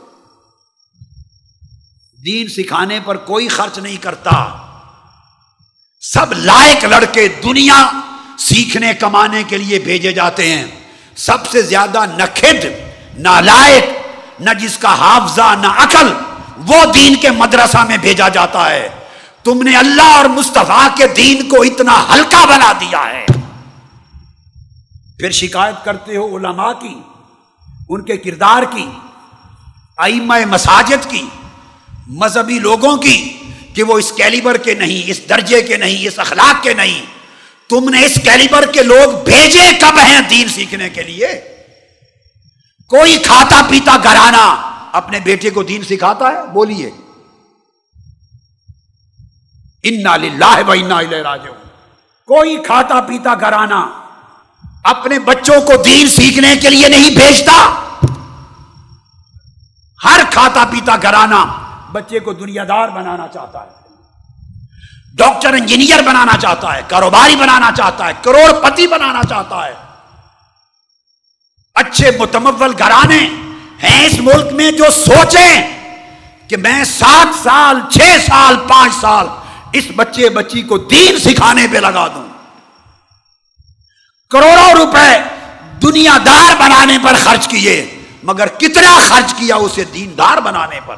دین 2.25 2.49
سکھانے 2.49 3.01
پر 3.05 3.17
کوئی 3.17 3.49
خرچ 3.49 3.79
نہیں 3.79 3.97
کرتا۔ 3.97 4.45
سب 6.01 6.33
لائق 6.33 6.85
لڑکے 6.85 7.29
دنیا 7.29 7.91
سیکھنے، 8.39 8.95
کمانے 8.95 9.43
کے 9.43 9.59
لیے 9.59 9.79
بھیجے 9.79 10.13
جاتے 10.13 10.49
ہیں۔ 10.49 10.65
سب 11.17 11.47
سے 11.47 11.63
زیادہ 11.63 12.05
نہ 12.17 12.23
کھد 12.35 12.67
نہ 14.41 14.51
جس 14.61 14.79
کا 14.79 14.95
حافظہ، 14.95 15.55
نہ 15.63 15.67
عقل، 15.67 16.13
وہ 16.67 16.93
دین 16.93 17.15
کے 17.15 17.31
مدرسہ 17.31 17.85
میں 17.89 17.97
بھیجا 17.97 18.29
جاتا 18.29 18.71
ہے۔ 18.71 18.89
تم 19.45 19.63
نے 19.63 19.77
اللہ 19.77 20.03
اور 20.03 20.25
مصطفیٰ 20.25 20.97
کے 20.97 21.07
دین 21.07 21.49
کو 21.49 21.63
اتنا 21.63 22.15
ہلکا 22.15 22.45
بنا 22.45 22.73
دیا 22.81 23.11
ہے۔ 23.11 23.27
پھر 25.19 25.31
شکایت 25.31 25.85
کرتے 25.85 26.17
ہو 26.17 26.37
علماء 26.37 26.73
کی، 26.73 27.01
ان 27.89 28.03
کے 28.03 28.17
کردار 28.17 28.63
کی، 28.63 28.89
ائمہ 29.99 30.35
مساجد 30.47 31.11
کی، 31.11 31.27
مذہبی 32.07 32.59
لوگوں 32.59 32.97
کی 32.97 33.39
کہ 33.75 33.83
وہ 33.83 33.99
اس 33.99 34.13
کیلیبر 34.13 34.57
کے 34.57 34.75
نہیں، 34.75 35.11
اس 35.11 35.21
درجے 35.29 35.63
کے 35.63 35.77
نہیں، 35.77 36.07
اس 36.07 36.19
اخلاق 36.19 36.63
کے 36.63 36.75
نہیں۔ 36.75 37.07
تم 37.69 37.89
نے 37.89 38.05
اس 38.05 38.19
کیلیبر 38.25 38.67
کے 38.73 38.83
لوگ 38.83 39.25
بھیجے 39.25 39.73
کب 39.81 39.99
ہیں 39.99 40.21
دین 40.21 40.49
سیکھنے 40.49 40.91
کے 40.91 41.03
لیے؟ 41.03 41.54
کوئی 42.89 43.19
کھاتا 43.19 43.61
پیتا 43.71 43.97
گھرانا 44.03 44.45
اپنے 44.93 45.21
بیٹے 45.21 45.51
کو 45.51 45.63
دین 45.63 45.83
سکھاتا 45.83 46.29
ہے؟ 46.29 46.47
بولیے۔ 46.47 46.91
انا 49.83 50.17
لاہ 50.17 50.57
انا 50.69 51.01
راج 51.03 51.47
کوئی 52.27 52.57
کھاتا 52.57 53.01
پیتا 53.01 53.35
گھرانا 53.35 53.81
اپنے 54.85 55.19
بچوں 55.19 55.61
کو 55.61 55.83
دین 55.83 56.09
سیکھنے 56.09 56.57
کے 56.57 56.71
لیے 56.71 56.89
نہیں 56.89 57.11
بھیجتا؟ 57.11 57.59
ہر 60.05 60.21
کھاتا 60.31 60.65
پیتا 60.65 60.97
گھرانا 61.03 61.45
بچے 61.93 62.19
کو 62.21 62.33
دنیا 62.33 62.65
دار 62.65 62.89
بنانا 62.89 63.29
چاہتا 63.29 63.63
ہے۔ 63.63 63.71
ڈاکٹر 65.15 65.53
انجینئر 65.53 66.03
بنانا 66.03 66.37
چاہتا 66.37 66.75
ہے، 66.75 66.83
کاروباری 66.89 67.37
بنانا 67.37 67.71
چاہتا 67.77 68.09
ہے 68.09 68.13
کروڑ 68.23 68.53
پتی 68.63 68.87
بنانا 68.87 69.23
چاہتا 69.29 69.67
ہے۔ 69.67 69.84
اچھے 71.75 72.11
متمول 72.19 72.73
گھرانے 72.79 73.19
ہیں 73.83 74.07
اس 74.07 74.21
ملک 74.21 74.53
میں 74.53 74.71
جو 74.71 74.85
سوچیں 74.91 75.63
کہ 76.49 76.57
میں 76.57 76.85
سات 76.85 77.35
سال، 77.43 77.81
چھ 77.91 78.17
سال، 78.27 78.57
پانچ 78.69 78.95
سال 78.95 79.27
اس 79.73 79.85
بچے 79.97 80.29
بچی 80.29 80.63
کو 80.63 80.79
دین 80.79 81.19
سکھانے 81.19 81.67
پہ 81.73 81.79
لگا 81.79 82.07
دوں۔ 82.15 82.27
کروڑوں 84.31 84.73
روپے 84.75 85.19
دنیا 85.83 86.17
دار 86.27 86.55
بنانے 86.61 86.99
پر 87.03 87.15
خرچ 87.25 87.49
کیے، 87.49 87.75
مگر 88.23 88.47
کتنا 88.47 88.99
خرچ 89.09 89.35
کیا 89.35 89.57
اسے 89.57 89.85
دیندار 89.85 90.39
بنانے 90.39 90.81
پر، 90.87 90.97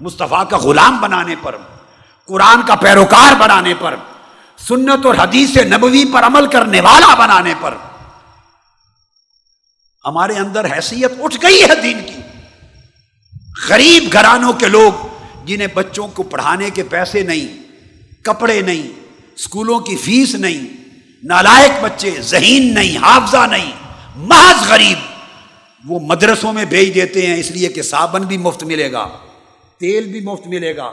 مصطفیٰ 0.00 0.48
کا 0.48 0.56
غلام 0.56 1.00
بنانے 1.00 1.34
پر، 1.42 1.56
قرآن 2.28 2.62
کا 2.62 2.74
پیروکار 2.74 3.34
بنانے 3.34 3.74
پر، 3.74 3.94
سنت 4.68 5.06
اور 5.06 5.14
حدیث 5.14 5.56
نبوی 5.56 6.04
پر 6.12 6.24
عمل 6.24 6.46
کرنے 6.46 6.80
والا 6.80 7.14
بنانے 7.14 7.54
پر۔ 7.60 7.74
ہمارے 10.04 10.34
اندر 10.34 10.64
حیثیت 10.64 11.20
اٹھ 11.20 11.36
گئی 11.42 11.62
ہے 11.62 11.74
دین 11.82 12.00
کی۔ 12.06 12.20
غریب 13.68 14.12
گھرانوں 14.12 14.52
کے 14.52 14.68
لوگ 14.68 15.06
جنہیں 15.46 15.68
بچوں 15.74 16.06
کو 16.08 16.22
پڑھانے 16.22 16.70
کے 16.70 16.82
پیسے 16.82 17.22
نہیں، 17.22 17.46
کپڑے 18.24 18.60
نہیں 18.60 18.88
اسکولوں 19.36 19.78
کی 19.80 19.96
فیس 19.96 20.34
نہیں، 20.34 20.66
نالائق 21.22 21.82
بچے، 21.82 22.10
ذہین 22.20 22.74
نہیں، 22.74 22.96
حافظہ 22.96 23.46
نہیں، 23.50 23.70
محض 24.16 24.68
غریب 24.68 24.98
وہ 25.84 26.00
مدرسوں 26.00 26.52
میں 26.52 26.64
بھیج 26.64 26.94
دیتے 26.94 27.26
ہیں، 27.26 27.36
اس 27.36 27.50
لیے 27.50 27.68
کہ 27.68 27.82
صابن 27.82 28.22
بھی 28.22 28.38
مفت 28.38 28.64
ملے 28.64 28.90
گا، 28.92 29.06
تیل 29.80 30.04
بھی 30.12 30.20
مفت 30.20 30.46
ملے 30.46 30.76
گا، 30.76 30.92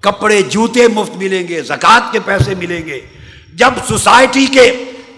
کپڑے، 0.00 0.40
جوتے 0.42 0.88
مفت 0.88 1.16
ملیں 1.16 1.48
گے 1.48 1.62
زکات 1.62 2.12
کے 2.12 2.18
پیسے 2.24 2.54
ملیں 2.54 2.86
گے۔ 2.86 3.00
جب 3.54 3.72
سوسائٹی 3.88 4.46
کے 4.46 4.70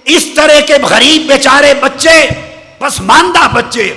اس 0.05 0.27
طرح 0.36 0.61
کے 0.61 0.74
غریب 0.90 1.27
بیچارے 1.28 1.74
بچے 1.81 2.19
پسماندہ 2.79 3.47
بچے 3.53 3.97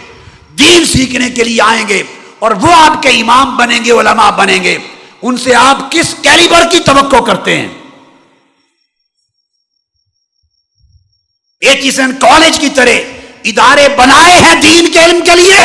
دین 0.59 0.85
سیکھنے 0.85 1.29
کے 1.29 1.43
لیے 1.43 1.61
آئیں 1.61 1.87
گے 1.87 2.03
اور 2.39 2.51
وہ 2.51 2.73
آپ 2.73 3.03
کے 3.03 3.09
امام 3.09 3.57
بنیں 3.57 3.85
گے، 3.85 3.91
علماء 3.91 4.31
بنیں 4.31 4.63
گے۔ 4.63 4.77
ان 5.21 5.37
سے 5.37 5.55
آپ 5.55 5.77
کس 5.91 6.15
کیلیبر 6.21 6.63
کی 6.71 6.79
توقع 6.79 7.23
کرتے 7.23 7.57
ہیں؟ 7.57 7.67
ایچن 11.61 12.11
کالج 12.19 12.59
کی 12.59 12.69
طرح 12.69 12.95
ادارے 13.43 13.87
بنائے 13.97 14.39
ہیں 14.39 14.61
دین 14.61 14.91
کے 14.91 14.99
علم 14.99 15.25
کے 15.25 15.35
لیے۔ 15.35 15.59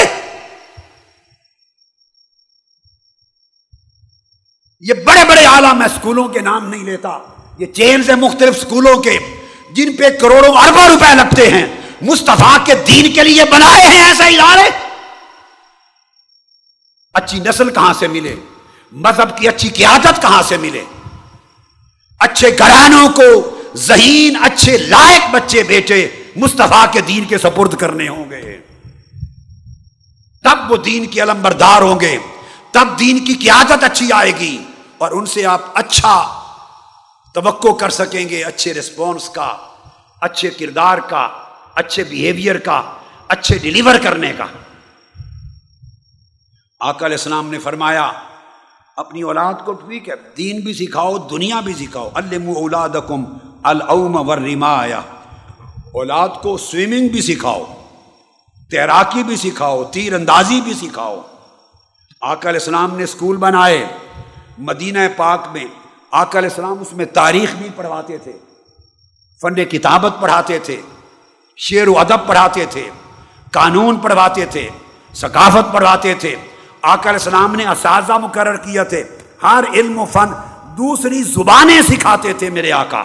یہ 4.81 4.95
بڑے 4.95 5.25
بڑے 5.25 5.47
آلہ 5.47 5.73
میں 5.73 5.87
اسکولوں 5.87 6.29
کے 6.29 6.41
نام 6.41 6.69
نہیں 6.69 6.85
لیتا، 6.85 7.19
یہ 7.59 7.67
چینز 7.67 8.11
ہیں 8.11 8.17
مختلف 8.17 8.57
اسکولوں 8.57 9.03
کے، 9.03 9.19
جن 9.71 9.97
پہ 9.97 10.09
کروڑوں 10.21 10.55
اربوں 10.55 10.89
روپے 10.89 11.15
لگتے 11.15 11.51
ہیں۔ 11.51 11.82
مستفا 12.03 12.57
کے 12.65 12.75
دین 12.75 13.13
کے 13.13 13.23
لیے 13.23 13.45
بنائے 13.45 13.87
ہیں 13.87 14.05
ایسا 14.05 14.25
ادارے؟ 14.25 14.71
اچھی 17.15 17.39
نسل 17.39 17.71
کہاں 17.71 17.95
سے 17.99 18.09
ملے؟ 18.09 18.37
مذہب 18.93 19.39
کی 19.39 19.49
اچھی 19.49 19.69
قیادت 19.69 20.23
کہاں 20.23 20.43
سے 20.43 20.57
ملے؟ 20.57 20.85
اچھے 22.19 22.59
گھرانوں 22.59 23.09
کو 23.09 23.61
ذہین، 23.75 24.37
اچھے 24.43 24.79
لائق 24.79 25.31
بچے 25.31 25.63
بیٹے 25.63 26.23
مصطفیٰ 26.37 26.93
کے 26.93 27.01
دین 27.01 27.25
کے 27.25 27.39
سپرد 27.39 27.77
کرنے 27.77 28.09
ہوں 28.09 28.31
گے۔ 28.31 28.59
تب 30.43 30.73
وہ 30.73 30.77
دین 30.77 31.07
کی 31.07 31.21
علم 31.21 31.43
بردار 31.43 31.83
ہوں 31.83 32.01
گے۔ 32.01 32.19
تب 32.71 32.89
دین 32.99 33.25
کی 33.25 33.35
قیادت 33.35 33.85
اچھی 33.85 34.13
آئے 34.13 34.33
گی 34.39 34.65
اور 34.99 35.11
ان 35.11 35.27
سے 35.27 35.47
آپ 35.47 35.61
اچھا 35.75 36.45
توقع 37.35 37.69
کر 37.69 37.91
سکیں 37.91 38.29
گے، 38.29 38.45
اچھے 38.45 38.75
رسپانس 38.75 39.31
کا، 39.31 39.57
اچھے 40.21 40.51
کردار 40.51 40.99
کا۔ 40.99 41.42
اچھے 41.75 42.05
بیہیویئر 42.05 42.59
کا، 42.59 42.81
اچھے 43.29 43.59
ڈیلیور 43.59 43.95
کرنے 44.03 44.33
کا۔ 44.37 44.45
آقا 46.81 47.07
علیہ 47.07 47.17
السلام 47.17 47.51
نے 47.51 47.59
فرمایا، 47.59 48.11
اپنی 48.97 49.23
اولاد 49.23 49.55
کو 49.65 49.73
ٹھیک 49.73 50.09
ہے، 50.09 50.15
دین 50.37 50.61
بھی 50.61 50.75
سکھاؤ، 50.75 51.17
دنیا 51.19 51.61
بھی 51.61 51.75
سکھاؤ۔ 51.75 52.11
الم 52.15 52.49
اولاد 52.49 52.97
العم 53.63 54.29
ورمایا 54.29 55.01
اولاد 55.95 56.29
کو 56.43 56.57
سوئمنگ 56.59 57.09
بھی 57.09 57.21
سکھاؤ، 57.23 57.65
تیراکی 58.71 59.23
بھی 59.23 59.37
سکھاؤ، 59.37 59.85
تیر 59.85 60.13
اندازی 60.13 60.61
بھی 60.61 60.75
سکھاؤ۔ 60.75 61.21
آقا 62.21 62.49
علیہ 62.49 62.61
السلام 62.61 62.97
نے 62.97 63.05
اسکول 63.05 63.37
بنائے، 63.37 63.85
مدینہ 64.59 64.99
پاک 65.17 65.49
میں۔ 65.53 65.65
آقا 66.11 66.39
علیہ 66.39 66.49
السلام 66.49 66.81
اس 66.81 66.93
میں 66.93 67.05
تاریخ 67.05 67.55
بھی 67.55 67.69
پڑھواتے 67.77 68.19
تھے، 68.19 68.33
فن 69.43 69.65
کتابت 69.65 70.21
پڑھاتے 70.21 70.59
تھے۔ 70.59 70.81
شعر 71.65 71.89
و 71.89 71.99
ادب 71.99 72.27
پڑھاتے 72.27 72.65
تھے، 72.71 72.89
قانون 73.53 73.97
پڑھواتے 73.97 74.45
تھے، 74.47 74.69
ثقافت 75.15 75.73
پڑھواتے 75.73 76.15
تھے۔ 76.15 76.35
آقا 76.83 77.11
علیہ 77.11 77.19
السلام 77.19 77.55
نے 77.55 77.67
اساتذہ 77.67 78.13
مقرر 78.13 78.57
کیا 78.57 78.85
تھے، 78.85 79.03
ہر 79.43 79.65
علم 79.75 79.99
و 79.99 80.05
فن 80.05 80.33
دوسری 80.79 81.23
زبانیں 81.23 81.81
سکھاتے 81.83 82.33
تھے 82.33 82.51
میرے 82.51 82.73
آقا۔ 82.73 83.03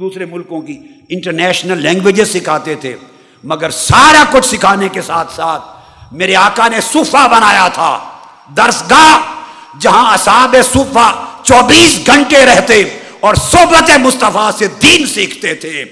دوسرے 0.00 0.24
ملکوں 0.24 0.60
کی 0.60 0.78
انٹرنیشنل 1.08 1.82
لینگویجز 1.82 2.32
سکھاتے 2.32 2.74
تھے، 2.74 2.96
مگر 3.44 3.70
سارا 3.70 4.24
کچھ 4.30 4.46
سکھانے 4.46 4.88
کے 4.88 5.02
ساتھ 5.02 5.32
ساتھ 5.32 5.64
میرے 6.12 6.36
آقا 6.36 6.68
نے 6.68 6.80
صوفہ 6.80 7.26
بنایا 7.30 7.68
تھا۔ 7.68 7.98
درسگاہ، 8.56 9.16
جہاں 9.80 10.12
اصاب 10.12 10.56
صوفہ 10.72 11.08
چوبیس 11.42 12.00
گھنٹے 12.06 12.44
رہتے 12.46 12.82
اور 13.20 13.34
صحبت 13.34 13.90
مصطفیٰ 13.98 14.50
سے 14.58 14.66
دین 14.82 15.06
سیکھتے 15.06 15.54
تھے، 15.54 15.84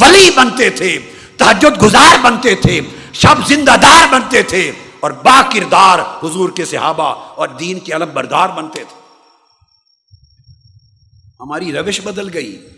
ولی 0.00 0.30
بنتے 0.36 0.70
تھے۔ 0.70 0.98
تحجد 1.40 1.82
گزار 1.82 2.24
بنتے 2.24 2.54
تھے، 2.54 2.80
شب 3.12 3.46
زندہ 3.46 3.76
دار 3.82 4.12
بنتے 4.12 4.42
تھے 4.42 4.72
اور 5.00 5.10
با 5.10 5.42
کردار 5.54 5.98
حضور 5.98 6.50
کے 6.50 6.64
صحابہ 6.64 7.14
اور 7.34 7.48
دین 7.48 7.80
کے 7.80 7.92
علم 7.92 8.08
بردار 8.14 8.48
بنتے 8.48 8.84
تھے۔ 8.84 9.00
ہماری 11.40 11.72
روش 11.72 12.00
بدل 12.00 12.34
گئی۔ 12.34 12.68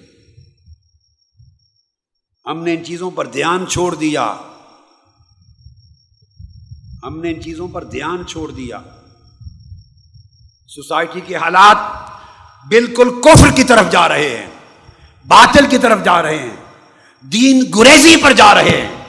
ہم 2.47 2.65
نے 2.65 2.75
ان 2.75 2.85
چیزوں 2.85 3.11
پر 3.11 3.27
دھیان 3.27 3.67
چھوڑ 3.67 3.95
دیا۔ 3.95 4.35
ہم 7.03 7.21
نے 7.21 7.31
ان 7.31 7.43
چیزوں 7.43 7.69
پر 7.69 7.85
دھیان 7.85 8.27
چھوڑ 8.27 8.51
دیا۔ 8.51 8.79
سوسائٹی 10.69 11.21
کے 11.21 11.37
حالات 11.37 11.77
بالکل 12.69 13.21
کفر 13.25 13.51
کی 13.51 13.65
طرف 13.65 13.91
جا 13.91 14.09
رہے 14.09 14.39
ہیں، 14.39 14.47
باطل 15.29 15.67
کی 15.71 15.79
طرف 15.79 16.05
جا 16.05 16.23
رہے 16.23 16.39
ہیں۔ 16.39 16.62
دین 17.23 17.65
گریزی 17.79 18.17
پر 18.17 18.33
جا 18.33 18.55
رہے 18.55 18.87
ہیں۔ 18.87 19.05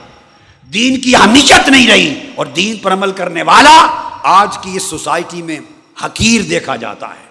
دین 0.72 1.00
کی 1.00 1.16
ہمیشت 1.16 1.68
نہیں 1.68 1.88
رہی 1.88 2.30
اور 2.34 2.46
دین 2.46 2.76
پر 2.76 2.92
عمل 2.92 3.12
کرنے 3.12 3.42
والا 3.42 3.86
آج 4.22 4.58
کی 4.58 4.76
اس 4.76 4.82
سوسائٹی 4.82 5.42
میں 5.42 5.60
حقیر 6.04 6.42
دیکھا 6.42 6.76
جاتا 6.76 7.06
ہے۔ 7.06 7.24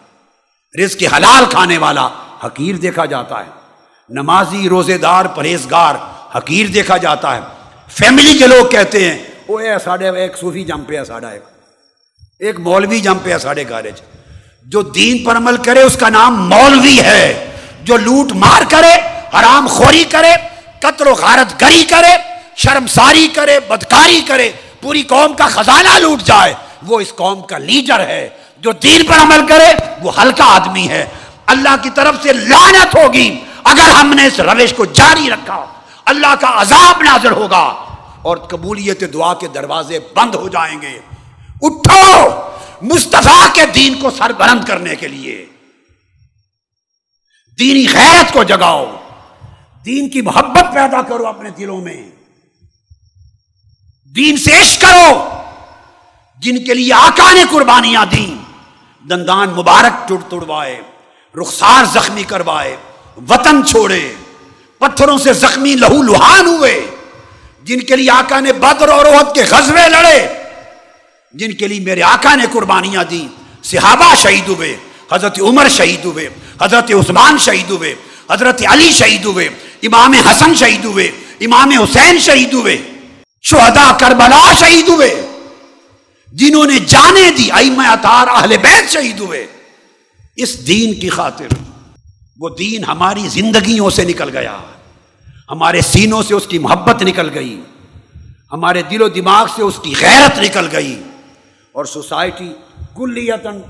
رزق 0.83 1.03
حلال 1.13 1.45
کھانے 1.45 1.77
والا 1.77 2.09
حقیر 2.45 2.75
دیکھا 2.75 3.05
جاتا 3.05 3.39
ہے۔ 3.39 3.49
نمازی 4.09 4.69
روزے 4.69 4.97
دار 4.97 5.25
پرہیزگار 5.25 5.95
حقیر 6.37 6.67
دیکھا 6.67 6.97
جاتا 6.97 7.35
ہے۔ 7.35 7.41
فیملی 7.91 8.37
کے 8.37 8.47
لوگ 8.47 8.65
کہتے 8.65 9.11
ہیں 9.11 9.23
وہ 9.47 9.61
ساڑھے 9.83 10.09
ایک 10.09 10.37
صوفی 10.37 10.63
جم 10.63 10.81
پہ 10.81 11.03
ساڑھا 11.03 11.27
ایک۔ 11.27 11.43
ایک 12.39 12.59
مولوی 12.59 12.99
جم 12.99 13.17
پہ 13.23 13.37
ساڑھے 13.37 13.63
گارج 13.69 14.01
جو 14.65 14.81
دین 14.81 15.23
پر 15.23 15.37
عمل 15.37 15.57
کرے، 15.57 15.81
اس 15.81 15.97
کا 15.99 16.09
نام 16.09 16.49
مولوی 16.49 16.99
ہے۔ 16.99 17.51
جو 17.83 17.97
لوٹ 17.97 18.31
مار 18.31 18.61
کرے، 18.69 18.93
حرام 19.39 19.67
خوری 19.67 20.03
کرے 20.03 20.52
قطر 20.83 21.07
و 21.07 21.13
غارت 21.13 21.61
گری 21.61 21.83
کرے، 21.83 22.17
شرم 22.55 22.87
ساری 22.87 23.27
کرے، 23.35 23.59
بدکاری 23.59 24.21
کرے، 24.27 24.51
پوری 24.81 25.03
قوم 25.03 25.33
کا 25.33 25.47
خزانہ 25.47 25.99
لوٹ 25.99 26.21
جائے۔ 26.21 26.53
وہ 26.83 26.99
اس 26.99 27.13
قوم 27.15 27.41
کا 27.41 27.57
لیڈر 27.57 27.99
ہے، 27.99 28.29
جو 28.57 28.71
دین 28.71 29.05
پر 29.05 29.17
عمل 29.17 29.47
کرے، 29.47 29.73
وہ 30.01 30.21
ہلکا 30.21 30.45
آدمی 30.45 30.89
ہے۔ 30.89 31.05
اللہ 31.45 31.75
کی 31.83 31.89
طرف 31.89 32.15
سے 32.23 32.33
لعنت 32.33 32.95
ہوگی۔ 32.95 33.39
اگر 33.63 33.89
ہم 33.89 34.13
نے 34.15 34.25
اس 34.25 34.39
روش 34.39 34.73
کو 34.73 34.85
جاری 34.85 35.29
رکھا، 35.29 35.65
اللہ 36.05 36.35
کا 36.41 36.61
عذاب 36.61 37.03
نازل 37.03 37.31
ہوگا۔ 37.31 37.85
اور 38.21 38.37
قبولیت 38.37 39.13
دعا 39.13 39.33
کے 39.33 39.47
دروازے 39.47 39.99
بند 39.99 40.35
ہو 40.35 40.49
جائیں 40.49 40.81
گے۔ 40.81 40.99
اٹھو 41.61 42.29
مصطفیٰ 42.81 43.53
کے 43.53 43.65
دین 43.65 43.95
کو 43.95 44.11
سر 44.11 44.31
بلند 44.31 44.65
کرنے 44.65 44.95
کے 44.95 45.07
لیے۔ 45.07 45.45
دینی 47.59 47.85
خیرت 47.85 48.33
کو 48.33 48.43
جگاؤ۔ 48.43 48.85
دین 49.85 50.09
کی 50.09 50.21
محبت 50.21 50.73
پیدا 50.73 51.01
کرو 51.01 51.27
اپنے 51.27 51.49
دلوں 51.49 51.81
میں۔ 51.81 52.03
دین 54.15 54.37
سے 54.37 54.51
عشق 54.51 54.81
کرو، 54.81 55.29
جن 56.39 56.63
کے 56.63 56.73
لیے 56.73 56.93
آقا 56.93 57.33
نے 57.33 57.43
قربانیاں 57.49 58.05
دی 58.05 58.35
دندان 59.09 59.49
مبارک 59.49 60.07
ٹوٹ 60.07 60.29
توڑوائے، 60.29 60.81
رخسار 61.41 61.83
زخمی 61.85 62.23
کروائے، 62.23 62.75
وطن 63.29 63.65
چھوڑے۔ 63.65 64.13
پتھروں 64.77 65.17
سے 65.17 65.33
زخمی 65.33 65.75
لہو 65.75 66.03
لہان 66.03 66.45
ہوئے۔ 66.45 66.85
جن 67.63 67.79
کے 67.79 67.95
لیے 67.95 68.11
آقا 68.11 68.39
نے 68.39 68.53
بدر 68.53 68.89
اور 68.89 69.05
عہد 69.05 69.35
کے 69.35 69.43
غزوے 69.43 69.89
لڑے۔ 69.89 70.27
جن 71.33 71.53
کے 71.53 71.67
لیے 71.67 71.79
میرے 71.79 72.03
آقا 72.03 72.35
نے 72.35 72.43
قربانیاں 72.51 73.03
دی 73.03 73.27
صحابہ 73.63 74.15
شہید 74.15 74.47
ہوئے، 74.47 74.77
حضرت 75.11 75.41
عمر 75.41 75.69
شہید 75.69 76.05
ہوئے، 76.05 76.29
حضرت 76.61 76.91
عثمان 76.91 77.37
شہید 77.37 77.69
ہوئے، 77.69 77.95
حضرت 78.31 78.63
علی 78.67 78.91
شہید 78.91 79.25
ہوئے۔ 79.25 79.49
امام 79.83 80.13
حسن 80.13 80.55
شہید 80.55 80.85
ہوئے، 80.85 81.11
امام 81.39 81.71
حسین 81.71 82.19
شہید 82.19 82.53
ہوئے 82.53 82.77
شہدا 83.41 83.97
کربلا 83.99 84.53
شہید 84.59 84.89
ہوئے، 84.89 85.27
جنہوں 86.33 86.65
نے 86.65 86.79
جانے 86.79 87.31
دی 87.37 87.51
اتار 87.51 88.27
اہل 88.27 88.57
بیت 88.57 88.91
شہید 88.91 89.19
ہوئے۔ 89.19 89.47
اس 90.35 90.67
دین 90.67 90.99
کی 90.99 91.09
خاطر، 91.09 91.47
وہ 92.39 92.49
دین 92.49 92.83
ہماری 92.83 93.27
زندگیوں 93.27 93.89
سے 93.89 94.03
نکل 94.03 94.37
گیا۔ 94.37 94.57
ہمارے 95.49 95.81
سینوں 95.81 96.23
سے 96.23 96.33
اس 96.33 96.47
کی 96.47 96.59
محبت 96.59 97.03
نکل 97.03 97.29
گئی۔ 97.33 97.61
ہمارے 98.51 98.81
دل 98.81 99.01
و 99.01 99.07
دماغ 99.07 99.47
سے 99.55 99.61
اس 99.61 99.79
کی 99.83 99.93
غیرت 100.01 100.39
نکل 100.39 100.67
گئی۔ 100.71 101.01
اور 101.71 101.85
سوسائٹی 101.85 102.53
کلیتن 102.95 103.61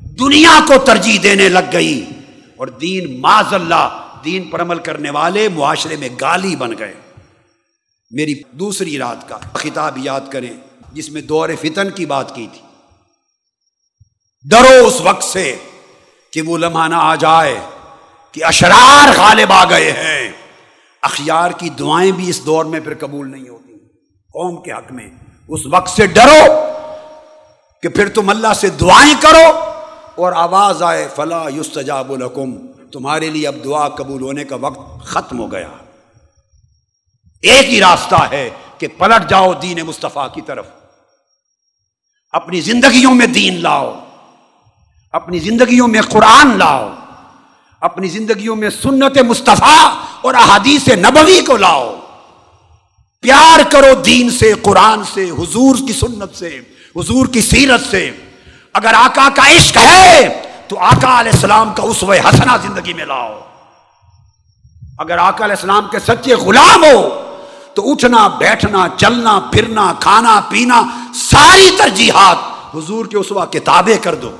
دنیا 0.00 0.60
کو 0.66 0.74
ترجیح 0.84 1.18
دینے 1.22 1.48
لگ 1.48 1.72
گئی۔ 1.72 2.04
اور 2.56 2.66
دین 2.66 3.20
معذ 3.20 3.54
اللہ 3.54 4.05
دین 4.26 4.42
پر 4.44 4.62
عمل 4.62 4.78
کرنے 4.78 5.10
والے 5.10 5.48
معاشرے 5.48 5.96
میں 5.96 6.08
گالی 6.20 6.56
بن 6.56 6.78
گئے۔ 6.78 6.94
میری 8.10 8.42
دوسری 8.52 8.98
رات 8.98 9.28
کا 9.28 9.38
خطاب 9.52 9.98
یاد 9.98 10.20
کریں، 10.30 10.52
جس 10.92 11.10
میں 11.10 11.22
دور 11.22 11.48
فتن 11.60 11.90
کی 11.90 12.06
بات 12.06 12.34
کی 12.34 12.46
تھی۔ 12.52 12.62
ڈرو 14.50 14.86
اس 14.86 15.00
وقت 15.00 15.24
سے 15.24 15.56
کہ 16.32 16.42
وہ 16.42 16.58
لمحہ 16.58 16.88
نہ 16.88 16.94
آ 16.94 17.14
جائے 17.14 17.58
کہ 18.32 18.44
اشرار 18.44 19.08
غالب 19.16 19.52
آ 19.52 19.64
گئے 19.64 19.92
ہیں۔ 19.92 20.32
اخیار 21.02 21.50
کی 21.50 21.68
دعائیں 21.68 22.12
بھی 22.12 22.30
اس 22.30 22.46
دور 22.46 22.64
میں 22.64 22.80
پھر 22.80 22.94
قبول 23.00 23.30
نہیں 23.30 23.48
ہوتی۔ 23.48 23.72
قوم 24.32 24.62
کے 24.62 24.72
حق 24.72 24.92
میں 24.92 25.08
اس 25.48 25.60
وقت 25.66 25.90
سے 25.90 26.06
ڈرو 26.06 26.54
کہ 27.82 27.88
پھر 27.88 28.08
تم 28.08 28.28
اللہ 28.28 28.54
سے 28.54 28.68
دعائیں 28.68 29.14
کرو 29.20 29.58
اور 30.14 30.32
آواز 30.32 30.82
آئے، 30.82 31.08
فلا 31.16 31.44
یستجاب 31.60 32.12
الحکم 32.12 32.56
تمہارے 32.98 33.30
لیے 33.30 33.48
اب 33.48 33.54
دعا 33.64 33.88
قبول 33.88 34.22
ہونے 34.22 34.44
کا 34.44 34.56
وقت 34.56 35.04
ختم 35.04 35.38
ہو 35.38 35.52
گیا۔ 35.52 35.68
ایک 37.42 37.68
ہی 37.68 37.80
راستہ 37.80 38.14
ہے 38.30 38.50
کہ 38.78 38.88
پلٹ 38.98 39.30
جاؤ 39.30 39.52
دین 39.52 39.78
مصطفیٰ 39.82 40.34
کی 40.34 40.40
طرف۔ 40.40 40.66
اپنی 42.32 42.60
زندگیوں 42.60 43.14
میں 43.14 43.26
دین 43.26 43.62
لاؤ۔ 43.62 44.04
اپنی 45.12 45.38
زندگیوں 45.38 45.88
میں 45.88 46.02
قرآن 46.02 46.58
لاؤ۔ 46.58 46.94
اپنی 47.80 48.08
زندگیوں 48.08 48.56
میں 48.56 48.70
سنت 48.70 49.18
مصطفیٰ 49.18 49.94
اور 50.22 50.34
احادیث 50.34 50.88
نبوی 50.88 51.40
کو 51.46 51.56
لاؤ۔ 51.56 52.00
پیار 53.20 53.70
کرو 53.70 53.94
دین 53.94 54.30
سے، 54.30 54.52
قرآن 54.62 55.04
سے، 55.14 55.30
حضور 55.30 55.76
کی 55.86 55.92
سنت 55.92 56.36
سے، 56.36 56.60
حضور 56.96 57.26
کی 57.26 57.40
سیرت 57.40 57.80
سے۔ 57.90 58.10
اگر 58.72 58.94
آقا 58.94 59.28
کا 59.34 59.50
عشق 59.50 59.76
ہے 59.76 60.42
تو 60.68 60.78
آقا 60.78 61.20
علیہ 61.20 61.32
السلام 61.32 61.74
کا 61.74 61.82
اس 61.82 62.04
حسنا 62.04 62.56
زندگی 62.56 62.92
میں 62.92 63.04
لاؤ۔ 63.04 63.40
اگر 64.98 65.18
آقا 65.18 65.44
علیہ 65.44 65.54
السلام 65.54 65.88
کے 65.90 65.98
سچے 65.98 66.34
غلام 66.34 66.84
ہو، 66.84 67.22
تو 67.74 67.92
اٹھنا، 67.92 68.28
بیٹھنا، 68.28 68.86
چلنا، 68.96 69.40
پھرنا، 69.52 69.92
کھانا، 70.00 70.40
پینا، 70.48 70.82
ساری 71.14 71.70
ترجیحات 71.78 72.36
حضور 72.76 73.06
کے 73.06 73.16
اسوا 73.16 73.44
کتابیں 73.44 73.96
کر 73.96 74.14
دو۔ 74.14 74.36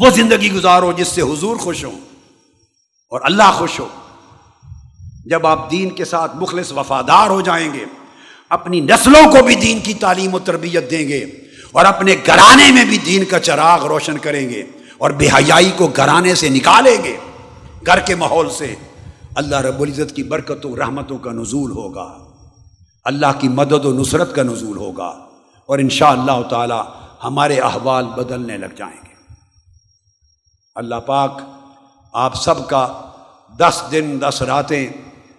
وہ 0.00 0.10
زندگی 0.10 0.52
گزارو 0.52 0.92
جس 0.92 1.08
سے 1.08 1.22
حضور 1.22 1.56
خوش 1.56 1.84
ہو 1.84 1.92
اور 3.10 3.20
اللہ 3.24 3.50
خوش 3.54 3.80
ہو۔ 3.80 3.88
جب 5.26 5.46
آپ 5.46 5.70
دین 5.70 5.90
کے 5.90 6.04
ساتھ 6.04 6.36
مخلص 6.36 6.72
وفادار 6.72 7.30
ہو 7.30 7.40
جائیں 7.40 7.74
گے، 7.74 7.84
اپنی 8.50 8.80
نسلوں 8.80 9.32
کو 9.32 9.42
بھی 9.42 9.54
دین 9.54 9.80
کی 9.80 9.94
تعلیم 9.94 10.34
و 10.34 10.38
تربیت 10.38 10.90
دیں 10.90 11.08
گے 11.08 11.26
اور 11.72 11.84
اپنے 11.84 12.16
گھرانے 12.26 12.72
میں 12.72 12.84
بھی 12.84 12.98
دین 12.98 13.24
کا 13.24 13.38
چراغ 13.38 13.86
روشن 13.86 14.18
کریں 14.18 14.48
گے 14.48 14.62
اور 14.98 15.10
بے 15.10 15.28
حیائی 15.28 15.72
کو 15.76 15.86
گھرانے 15.86 16.34
سے 16.34 16.48
نکالیں 16.48 17.04
گے 17.04 17.16
گھر 17.86 18.00
کے 18.00 18.14
ماحول 18.14 18.50
سے۔ 18.50 18.74
اللہ 19.34 19.56
رب 19.56 19.82
العزت 19.82 20.16
کی 20.16 20.22
برکتوں، 20.22 20.76
رحمتوں 20.76 21.18
کا 21.18 21.32
نزول 21.32 21.70
ہوگا۔ 21.70 22.18
اللہ 23.04 23.26
کی 23.38 23.48
مدد 23.48 23.84
و 23.84 24.00
نصرت 24.00 24.34
کا 24.34 24.42
نزول 24.42 24.76
ہوگا۔ 24.76 25.18
اور 25.66 25.78
انشاءاللہ 25.78 26.32
اللہ 26.32 26.48
تعالی 26.48 26.74
ہمارے 27.24 27.58
احوال 27.58 28.04
بدلنے 28.04 28.58
لگ 28.58 28.74
جائیں 28.76 28.96
گے۔ 28.96 29.14
اللہ 30.74 30.94
پاک، 30.94 31.40
آپ 32.12 32.34
سب 32.34 32.68
کا 32.68 33.02
دس 33.58 33.82
دن، 33.92 34.18
دس 34.20 34.42
راتیں 34.42 34.88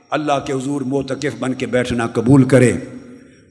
اللہ 0.09 0.39
کے 0.45 0.53
حضور 0.53 0.81
موتقف 0.81 1.35
بن 1.39 1.53
کے 1.53 1.65
بیٹھنا 1.65 2.07
قبول 2.07 2.43
کرے 2.43 2.71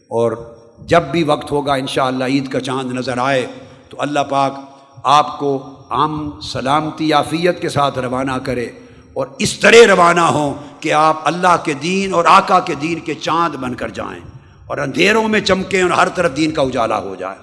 اور 0.09 0.52
جب 0.87 1.03
بھی 1.03 1.23
وقت 1.23 1.53
ہوگا 1.53 1.75
انشاءاللہ 1.75 2.25
عید 2.25 2.49
کا 2.49 2.61
چاند 2.61 2.93
نظر 2.93 3.19
آئے 3.19 3.47
تو 3.89 3.97
اللہ 4.01 4.21
پاک 4.21 4.61
آپ 5.05 5.39
کو 5.39 5.69
عام 5.91 6.41
سلامتی، 6.41 7.13
عافیت 7.13 7.61
کے 7.63 7.69
ساتھ 7.69 7.99
روانہ 7.99 8.37
کرے 8.45 8.65
اور 9.13 9.27
اس 9.39 9.59
طرح 9.59 9.87
روانہ 9.89 10.21
ہوں 10.21 10.55
کہ 10.81 10.93
آپ 10.93 11.17
اللہ 11.25 11.57
کے 11.65 11.75
دین 11.75 12.15
اور 12.15 12.25
آقا 12.29 12.61
کے 12.61 12.75
دین 12.75 13.01
کے 13.01 13.15
چاند 13.15 13.55
بن 13.55 13.75
کر 13.75 13.89
جائیں 13.89 14.21
اور 14.67 14.79
اندھیروں 14.79 15.29
میں 15.29 15.41
چمکیں 15.41 15.83
اور 15.83 15.91
ہر 15.91 16.09
طرف 16.09 16.37
دین 16.37 16.51
کا 16.51 16.63
اجالا 16.63 16.99
ہو 16.99 17.15
جائے۔ 17.15 17.39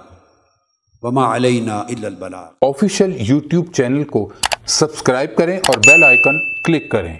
وما 1.02 1.36
علینا 1.36 1.78
البلا 1.80 2.45
آفیشیل 2.61 3.16
یوٹیوب 3.20 3.74
چینل 3.74 4.03
کو 4.03 4.30
سبسکرائب 4.68 5.36
کریں 5.38 5.57
اور 5.57 5.78
بیل 5.78 6.03
آئیکن 6.03 6.40
کلک 6.66 6.90
کریں۔ 6.91 7.18